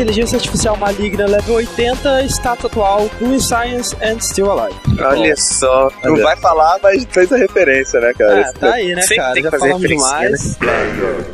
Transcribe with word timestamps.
Inteligência 0.00 0.36
artificial 0.36 0.76
maligna, 0.78 1.26
level 1.26 1.56
80, 1.56 2.26
status 2.28 2.64
atual, 2.64 3.10
Doing 3.18 3.38
Science 3.38 3.94
and 4.02 4.18
Still 4.20 4.50
Alive. 4.50 4.74
Olha 4.98 5.36
só. 5.36 5.90
Não 6.02 6.16
vai 6.16 6.34
falar, 6.36 6.78
mas 6.82 7.06
fez 7.10 7.30
a 7.30 7.36
referência, 7.36 8.00
né, 8.00 8.14
cara? 8.16 8.40
Ah, 8.40 8.52
tá 8.58 8.72
aí, 8.74 8.94
né, 8.94 9.02
Sempre 9.02 9.16
cara? 9.16 9.34
tem 9.34 9.42
Já 9.42 9.50
que 9.50 9.58
fazer 9.58 9.72
falamos 9.72 9.90
referência, 9.90 10.56
demais. 10.58 11.30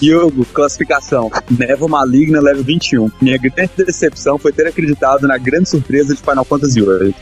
Diogo, 0.00 0.44
classificação. 0.46 1.30
Nevo 1.50 1.88
Maligna, 1.88 2.40
level 2.40 2.62
21. 2.62 3.10
Minha 3.20 3.38
grande 3.38 3.72
decepção 3.76 4.38
foi 4.38 4.52
ter 4.52 4.68
acreditado 4.68 5.26
na 5.26 5.36
grande 5.36 5.68
surpresa 5.68 6.14
de 6.14 6.20
Final 6.20 6.44
Fantasy 6.44 6.80
VIII. 6.80 7.14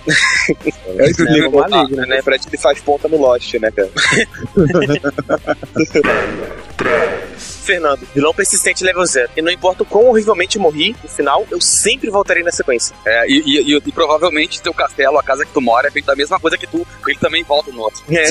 é 0.98 1.11
isso 1.11 1.27
que 1.27 1.48
Maligna. 1.48 2.05
né? 2.06 2.21
Parece 2.23 2.47
que 2.47 2.55
ele 2.55 2.62
faz 2.62 2.78
ponta 2.81 3.09
no 3.09 3.17
Lost, 3.17 3.55
né, 3.55 3.71
cara? 3.71 3.89
Fernando, 7.69 8.01
vilão 8.15 8.33
persistente 8.33 8.83
level 8.83 9.05
0. 9.05 9.31
E 9.37 9.43
não 9.43 9.53
importa 9.53 9.83
o 9.83 9.87
quão 9.87 10.07
horrivelmente 10.07 10.59
morri, 10.59 10.97
no 11.03 11.09
final, 11.09 11.47
eu 11.51 11.61
sempre 11.61 12.09
voltarei 12.09 12.43
na 12.43 12.51
sequência. 12.51 12.97
É, 13.05 13.27
e, 13.29 13.43
e- 13.45 13.75
e- 13.77 13.83
e 13.87 13.93
provavelmente 13.93 14.63
teu 14.63 14.73
castelo, 14.73 15.19
a 15.19 15.23
casa 15.23 15.45
que 15.45 15.53
tu 15.53 15.61
mora, 15.61 15.89
é 15.89 15.91
feita 15.91 16.13
da 16.13 16.17
mesma 16.17 16.41
coisa 16.41 16.57
que 16.57 16.67
tu, 16.67 16.87
ele 17.07 17.19
também 17.19 17.45
volta 17.45 17.71
no 17.71 17.81
outro. 17.83 18.03
É. 18.11 18.25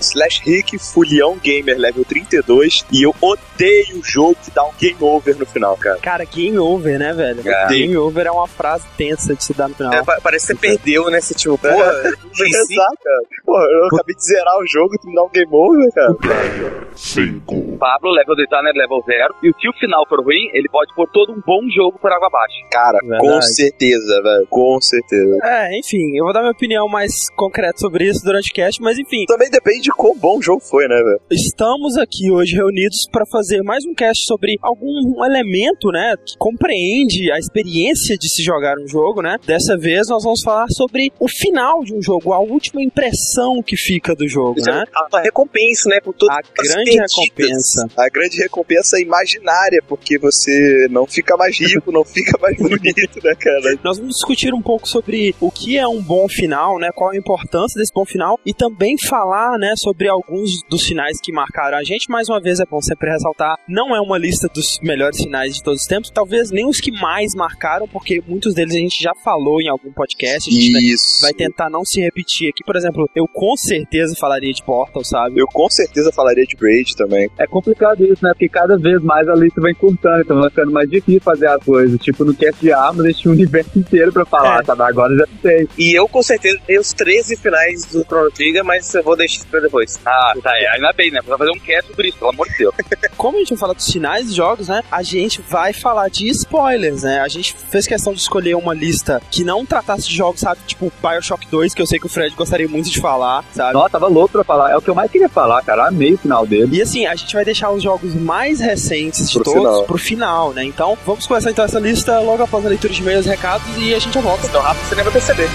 Slash 0.00 0.42
Rick, 0.44 0.78
Fulião 0.78 1.36
Gamer, 1.38 1.78
level 1.78 2.04
32. 2.04 2.84
E 2.92 3.02
eu 3.06 3.14
odeio 3.20 3.98
o 3.98 4.04
jogo 4.04 4.36
que 4.42 4.50
dá 4.50 4.64
um 4.64 4.72
game 4.78 4.96
over 5.00 5.36
no 5.38 5.46
final, 5.46 5.76
cara. 5.76 5.98
Cara, 6.00 6.24
game 6.24 6.58
over, 6.58 6.98
né, 6.98 7.12
velho? 7.12 7.40
É. 7.48 7.66
Game 7.68 7.96
over 7.96 8.26
é 8.26 8.30
uma 8.30 8.48
frase 8.48 8.84
tensa 8.96 9.34
de 9.34 9.44
se 9.44 9.54
dar 9.54 9.68
no 9.68 9.74
final. 9.74 9.92
É, 9.94 10.02
pa- 10.02 10.18
parece 10.22 10.46
que 10.48 10.52
você 10.54 10.58
perdeu, 10.58 11.08
né? 11.08 11.20
Você, 11.20 11.34
tipo, 11.34 11.56
porra, 11.56 11.74
eu 12.04 12.12
venci. 12.34 12.74
Exato, 12.74 12.98
cara. 13.02 13.20
Porra, 13.44 13.64
eu 13.64 13.86
acabei 13.86 14.14
de 14.16 14.24
zerar 14.24 14.58
o 14.58 14.66
jogo 14.66 14.94
e 14.94 14.98
tu 14.98 15.06
me 15.08 15.14
dá 15.14 15.22
um 15.24 15.28
game 15.30 15.48
over, 15.52 15.92
cara. 15.92 16.81
Cinco, 16.94 17.76
Pablo, 17.78 18.10
level 18.10 18.36
do 18.36 18.46
Tanner, 18.46 18.72
level 18.74 19.00
0. 19.04 19.34
E 19.42 19.52
se 19.60 19.68
o 19.68 19.72
final 19.78 20.06
for 20.08 20.22
ruim, 20.22 20.50
ele 20.52 20.68
pode 20.68 20.94
pôr 20.94 21.08
todo 21.12 21.32
um 21.32 21.40
bom 21.44 21.60
jogo 21.74 21.98
por 21.98 22.10
água 22.12 22.28
abaixo. 22.28 22.56
Cara, 22.70 22.98
Verdade. 23.00 23.20
com 23.22 23.42
certeza, 23.42 24.22
velho. 24.22 24.46
Com 24.48 24.80
certeza. 24.80 25.38
É, 25.42 25.78
enfim, 25.78 26.16
eu 26.16 26.24
vou 26.24 26.32
dar 26.32 26.40
minha 26.40 26.52
opinião 26.52 26.88
mais 26.88 27.12
concreta 27.36 27.78
sobre 27.78 28.04
isso 28.08 28.24
durante 28.24 28.50
o 28.50 28.54
cast, 28.54 28.80
mas 28.82 28.98
enfim, 28.98 29.24
Também 29.26 29.50
depende 29.50 29.82
de 29.82 29.90
quão 29.90 30.16
bom 30.16 30.38
o 30.38 30.42
jogo 30.42 30.60
foi, 30.60 30.86
né, 30.88 30.96
velho? 30.96 31.20
estamos 31.30 31.96
aqui 31.96 32.30
hoje 32.30 32.54
reunidos 32.54 33.06
para 33.10 33.24
fazer 33.26 33.62
mais 33.62 33.84
um 33.84 33.94
cast 33.94 34.24
sobre 34.26 34.56
algum 34.62 35.24
elemento, 35.24 35.88
né, 35.90 36.14
que 36.24 36.36
compreende 36.38 37.30
a 37.32 37.38
experiência 37.38 38.16
de 38.16 38.28
se 38.28 38.42
jogar 38.42 38.76
um 38.78 38.86
jogo, 38.86 39.22
né? 39.22 39.36
Dessa 39.46 39.76
vez 39.76 40.08
nós 40.08 40.24
vamos 40.24 40.42
falar 40.42 40.66
sobre 40.70 41.12
o 41.18 41.28
final 41.28 41.82
de 41.84 41.94
um 41.94 42.02
jogo, 42.02 42.32
a 42.32 42.38
última 42.40 42.82
impressão 42.82 43.62
que 43.62 43.76
fica 43.76 44.14
do 44.14 44.28
jogo, 44.28 44.60
né? 44.64 44.84
A, 44.94 45.18
a 45.18 45.20
recompensa, 45.20 45.88
né? 45.88 46.00
Por 46.00 46.14
todas 46.14 46.36
A 46.36 46.40
grande 46.74 46.90
recompensa. 46.90 47.88
A 47.96 48.08
grande 48.08 48.38
recompensa 48.38 49.00
imaginária, 49.00 49.82
porque 49.86 50.18
você 50.18 50.86
não 50.90 51.06
fica 51.06 51.36
mais 51.36 51.58
rico, 51.58 51.92
não 51.92 52.04
fica 52.04 52.38
mais 52.40 52.56
bonito, 52.56 53.20
né, 53.22 53.34
cara? 53.34 53.78
Nós 53.82 53.98
vamos 53.98 54.14
discutir 54.14 54.54
um 54.54 54.62
pouco 54.62 54.88
sobre 54.88 55.34
o 55.40 55.50
que 55.50 55.76
é 55.76 55.86
um 55.86 56.02
bom 56.02 56.28
final, 56.28 56.78
né? 56.78 56.90
Qual 56.94 57.10
a 57.10 57.16
importância 57.16 57.78
desse 57.78 57.92
bom 57.94 58.04
final 58.04 58.38
e 58.44 58.52
também 58.52 58.96
falar, 59.08 59.58
né, 59.58 59.74
sobre 59.76 60.08
alguns 60.08 60.62
dos 60.68 60.82
finais 60.84 61.18
que 61.22 61.32
marcaram 61.32 61.78
a 61.78 61.84
gente. 61.84 62.10
Mais 62.10 62.28
uma 62.28 62.40
vez 62.40 62.60
é 62.60 62.64
bom 62.64 62.80
sempre 62.80 63.10
ressaltar, 63.10 63.56
não 63.68 63.94
é 63.94 64.00
uma 64.00 64.18
lista 64.18 64.48
dos 64.48 64.78
melhores 64.82 65.16
finais 65.18 65.54
de 65.54 65.62
todos 65.62 65.82
os 65.82 65.86
tempos, 65.86 66.10
talvez 66.10 66.50
nem 66.50 66.66
os 66.66 66.78
que 66.78 66.90
mais 66.92 67.34
marcaram, 67.34 67.86
porque 67.88 68.22
muitos 68.26 68.54
deles 68.54 68.74
a 68.74 68.78
gente 68.78 69.02
já 69.02 69.12
falou 69.24 69.60
em 69.60 69.68
algum 69.68 69.92
podcast. 69.92 70.48
A 70.48 70.52
gente 70.52 70.92
Isso. 70.92 71.20
vai 71.20 71.32
tentar 71.32 71.70
não 71.70 71.84
se 71.84 72.00
repetir 72.00 72.50
aqui. 72.50 72.64
Por 72.64 72.76
exemplo, 72.76 73.08
eu 73.14 73.26
com 73.26 73.56
certeza 73.56 74.14
falaria 74.18 74.52
de 74.52 74.62
Portal, 74.62 75.04
sabe? 75.04 75.40
Eu 75.40 75.46
com 75.46 75.68
certeza 75.68 76.12
falaria 76.12 76.44
de 76.44 76.51
Braid 76.58 76.96
também. 76.96 77.30
É 77.38 77.46
complicado 77.46 78.04
isso, 78.04 78.22
né? 78.24 78.30
Porque 78.32 78.48
cada 78.48 78.76
vez 78.78 79.02
mais 79.02 79.28
a 79.28 79.34
lista 79.34 79.60
vai 79.60 79.72
encurtando, 79.72 80.20
então 80.22 80.40
vai 80.40 80.50
ficando 80.50 80.72
mais 80.72 80.88
difícil 80.90 81.20
fazer 81.20 81.46
as 81.48 81.62
coisas. 81.64 82.00
Tipo, 82.00 82.24
no 82.24 82.34
cast 82.34 82.60
de 82.60 82.72
armas, 82.72 83.04
a 83.04 83.08
gente 83.08 83.22
tinha 83.22 83.32
um 83.32 83.34
universo 83.36 83.78
inteiro 83.78 84.12
pra 84.12 84.24
falar, 84.24 84.60
É. 84.60 84.64
sabe? 84.64 84.82
Agora 84.82 85.14
já 85.16 85.26
sei. 85.40 85.68
E 85.78 85.98
eu 85.98 86.08
com 86.08 86.22
certeza 86.22 86.58
tenho 86.66 86.80
os 86.80 86.92
13 86.92 87.36
finais 87.36 87.84
do 87.86 88.02
Chrono 88.04 88.30
Trigger, 88.30 88.64
mas 88.64 88.92
eu 88.94 89.02
vou 89.02 89.16
deixar 89.16 89.44
pra 89.46 89.60
depois. 89.60 89.98
Ah, 90.04 90.32
tá, 90.42 90.50
é, 90.58 90.68
ainda 90.74 90.92
bem, 90.96 91.10
né? 91.10 91.20
Vai 91.26 91.38
fazer 91.38 91.50
um 91.50 91.58
cast 91.58 91.90
sobre 91.90 92.08
isso, 92.08 92.18
pelo 92.18 92.30
amor 92.30 92.48
de 92.48 92.58
Deus. 92.58 92.74
Como 93.16 93.36
a 93.36 93.40
gente 93.40 93.50
vai 93.50 93.58
falar 93.58 93.74
dos 93.74 93.90
finais 93.90 94.28
de 94.28 94.34
jogos, 94.36 94.68
né? 94.68 94.82
A 94.90 95.02
gente 95.02 95.40
vai 95.48 95.72
falar 95.72 96.08
de 96.08 96.28
spoilers, 96.28 97.02
né? 97.02 97.20
A 97.20 97.28
gente 97.28 97.54
fez 97.70 97.86
questão 97.86 98.12
de 98.12 98.20
escolher 98.20 98.54
uma 98.54 98.74
lista 98.74 99.20
que 99.30 99.44
não 99.44 99.64
tratasse 99.64 100.08
de 100.08 100.16
jogos, 100.16 100.40
sabe? 100.40 100.60
Tipo 100.66 100.92
Bioshock 101.02 101.46
2, 101.50 101.74
que 101.74 101.82
eu 101.82 101.86
sei 101.86 101.98
que 101.98 102.06
o 102.06 102.08
Fred 102.08 102.34
gostaria 102.34 102.68
muito 102.68 102.90
de 102.90 103.00
falar, 103.00 103.44
sabe? 103.52 103.72
Nossa, 103.74 103.90
tava 103.90 104.08
louco 104.08 104.32
pra 104.32 104.44
falar. 104.44 104.70
É 104.70 104.76
o 104.76 104.82
que 104.82 104.90
eu 104.90 104.94
mais 104.94 105.10
queria 105.10 105.28
falar, 105.28 105.62
cara. 105.62 105.88
Amei 105.88 106.14
o 106.14 106.18
final 106.18 106.41
dele. 106.46 106.76
E 106.76 106.82
assim, 106.82 107.06
a 107.06 107.14
gente 107.14 107.34
vai 107.34 107.44
deixar 107.44 107.70
os 107.70 107.82
jogos 107.82 108.14
mais 108.14 108.60
recentes 108.60 109.30
de 109.30 109.34
Pro 109.34 109.44
todos 109.44 109.60
final. 109.60 109.84
pro 109.84 109.98
final, 109.98 110.52
né? 110.52 110.64
Então, 110.64 110.96
vamos 111.06 111.26
começar 111.26 111.50
então 111.50 111.64
essa 111.64 111.78
lista 111.78 112.18
logo 112.20 112.42
após 112.42 112.64
a 112.64 112.68
leitura 112.68 112.92
de 112.92 113.00
e-mails 113.00 113.26
e 113.26 113.28
recados 113.28 113.66
e 113.78 113.94
a 113.94 113.98
gente 113.98 114.14
já 114.14 114.20
volta. 114.20 114.46
Então 114.46 114.60
rápido 114.60 114.84
você 114.86 114.94
nem 114.94 115.04
vai 115.04 115.12
perceber. 115.12 115.48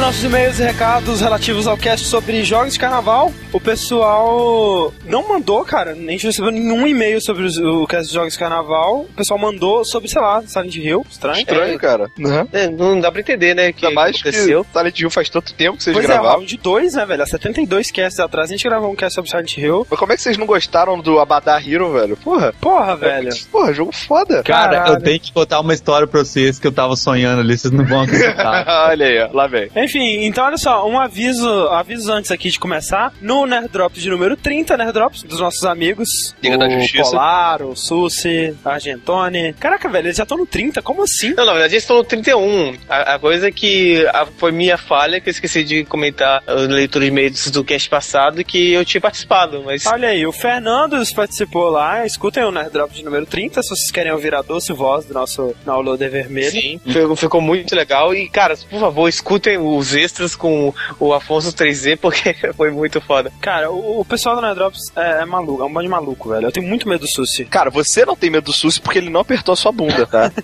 Nossos 0.00 0.24
e-mails 0.24 0.58
e 0.58 0.64
recados 0.64 1.20
relativos 1.20 1.66
ao 1.66 1.76
cast 1.76 2.06
sobre 2.06 2.44
jogos 2.44 2.72
de 2.72 2.78
carnaval. 2.78 3.32
O 3.52 3.60
pessoal 3.60 4.92
não 5.04 5.28
mandou, 5.28 5.64
cara, 5.64 5.94
nem 5.94 6.16
recebeu 6.18 6.50
nenhum 6.50 6.86
e-mail 6.86 7.20
sobre 7.20 7.44
os- 7.44 7.58
o 7.58 7.86
cast 7.86 8.08
de 8.08 8.14
jogos 8.14 8.32
de 8.32 8.38
carnaval. 8.38 9.00
O 9.02 9.14
pessoal 9.14 9.38
mandou 9.38 9.84
sobre, 9.84 10.08
sei 10.08 10.20
lá, 10.20 10.42
Silent 10.46 10.76
Hill, 10.76 11.04
estranho. 11.10 11.38
Estranho, 11.38 11.78
cara. 11.78 12.10
Uhum. 12.18 12.48
É, 12.52 12.68
não 12.68 12.98
dá 13.00 13.10
pra 13.12 13.20
entender, 13.20 13.54
né? 13.54 13.72
Que 13.72 13.86
Ainda 13.86 13.94
mais 13.94 14.16
aconteceu. 14.16 14.64
que 14.64 14.72
Silent 14.78 15.00
Hill 15.00 15.10
faz 15.10 15.28
tanto 15.28 15.52
tempo 15.54 15.76
que 15.76 15.82
vocês 15.84 15.94
Pois 15.94 16.04
é, 16.04 16.08
gravaram. 16.08 16.36
round 16.38 16.56
2, 16.56 16.94
né, 16.94 17.04
velho? 17.06 17.22
Há 17.22 17.26
72 17.26 17.90
casts 17.90 18.18
atrás 18.20 18.50
a 18.50 18.52
gente 18.54 18.64
gravou 18.66 18.90
um 18.90 18.96
cast 18.96 19.14
sobre 19.14 19.30
Silent 19.30 19.56
Hill. 19.58 19.86
Mas 19.90 19.98
como 19.98 20.12
é 20.12 20.16
que 20.16 20.22
vocês 20.22 20.36
não 20.38 20.46
gostaram 20.46 20.98
do 21.00 21.18
Abadá 21.20 21.60
Hero, 21.60 21.92
velho? 21.92 22.16
Porra. 22.16 22.52
Porra, 22.60 22.96
velho. 22.96 23.30
Porra, 23.50 23.72
jogo 23.72 23.92
foda. 23.92 24.42
Cara, 24.42 24.78
Caralho. 24.78 24.94
eu 24.94 25.00
tenho 25.02 25.20
que 25.20 25.32
contar 25.32 25.60
uma 25.60 25.74
história 25.74 26.06
pra 26.06 26.20
vocês 26.24 26.58
que 26.58 26.66
eu 26.66 26.72
tava 26.72 26.96
sonhando 26.96 27.40
ali, 27.40 27.56
vocês 27.58 27.72
não 27.72 27.84
vão 27.84 28.02
acreditar. 28.02 28.64
Olha 28.88 29.06
aí, 29.06 29.18
ó. 29.22 29.28
Lá 29.32 29.46
vem. 29.46 29.68
Enfim, 29.76 30.24
então 30.24 30.44
olha 30.44 30.56
só, 30.56 30.86
um 30.88 30.98
aviso, 30.98 31.48
aviso 31.68 32.10
antes 32.12 32.30
aqui 32.30 32.50
de 32.50 32.58
começar. 32.58 33.12
No 33.20 33.41
Nerd 33.46 33.68
Drops 33.68 34.00
de 34.02 34.10
número 34.10 34.36
30, 34.36 34.76
Nerd 34.76 34.92
Drops, 34.92 35.22
dos 35.22 35.40
nossos 35.40 35.64
amigos. 35.64 36.08
Liga 36.42 36.58
da 36.58 36.66
o 36.66 36.70
Justiça. 36.70 37.10
Polar, 37.10 37.62
o 37.62 37.76
Susi, 37.76 38.54
Argentone. 38.64 39.52
Caraca, 39.54 39.88
velho, 39.88 40.06
eles 40.06 40.16
já 40.16 40.22
estão 40.24 40.36
no 40.38 40.46
30, 40.46 40.82
como 40.82 41.02
assim? 41.02 41.34
Não, 41.34 41.44
na 41.44 41.52
verdade 41.52 41.74
eles 41.74 41.82
estão 41.84 41.96
no 41.96 42.04
31. 42.04 42.76
A, 42.88 43.14
a 43.14 43.18
coisa 43.18 43.48
é 43.48 43.52
que 43.52 44.04
a- 44.12 44.26
foi 44.36 44.52
minha 44.52 44.76
falha, 44.76 45.20
que 45.20 45.28
eu 45.28 45.32
esqueci 45.32 45.64
de 45.64 45.84
comentar 45.84 46.42
a 46.46 46.52
leitura 46.52 47.04
de 47.04 47.10
e-mails 47.10 47.50
do 47.50 47.64
cast 47.64 47.88
passado, 47.88 48.44
que 48.44 48.72
eu 48.72 48.84
tinha 48.84 49.00
participado, 49.00 49.62
mas... 49.64 49.86
Olha 49.86 50.08
aí, 50.08 50.26
o 50.26 50.32
Fernando 50.32 50.96
participou 51.14 51.68
lá. 51.70 52.06
Escutem 52.06 52.44
o 52.44 52.50
Nerd 52.50 52.70
Drop 52.70 52.92
de 52.94 53.04
número 53.04 53.26
30, 53.26 53.62
se 53.62 53.68
vocês 53.68 53.90
querem 53.90 54.12
ouvir 54.12 54.34
a 54.34 54.42
doce 54.42 54.72
voz 54.72 55.04
do 55.04 55.14
nosso 55.14 55.54
downloader 55.64 56.10
vermelho. 56.10 56.50
Sim, 56.50 56.80
ficou, 56.86 57.16
ficou 57.16 57.40
muito 57.40 57.74
legal. 57.74 58.14
E, 58.14 58.28
cara, 58.28 58.56
por 58.70 58.78
favor, 58.80 59.08
escutem 59.08 59.58
os 59.58 59.94
extras 59.94 60.34
com 60.36 60.72
o 60.98 61.12
Afonso 61.12 61.52
3Z, 61.52 61.98
porque 61.98 62.34
foi 62.56 62.70
muito 62.70 63.00
foda. 63.00 63.31
Cara, 63.40 63.70
o, 63.70 64.00
o 64.00 64.04
pessoal 64.04 64.36
do 64.36 64.42
Nerd 64.42 64.54
Drops 64.54 64.92
é, 64.94 65.22
é 65.22 65.24
maluco, 65.24 65.62
é 65.62 65.66
um 65.66 65.72
bando 65.72 65.84
de 65.84 65.90
maluco, 65.90 66.28
velho. 66.28 66.46
Eu 66.46 66.52
tenho 66.52 66.66
muito 66.66 66.88
medo 66.88 67.00
do 67.00 67.10
Susi. 67.10 67.44
Cara, 67.44 67.70
você 67.70 68.04
não 68.04 68.14
tem 68.14 68.30
medo 68.30 68.44
do 68.44 68.52
SUS 68.52 68.78
porque 68.78 68.98
ele 68.98 69.10
não 69.10 69.20
apertou 69.20 69.52
a 69.52 69.56
sua 69.56 69.72
bunda, 69.72 70.06
tá? 70.06 70.30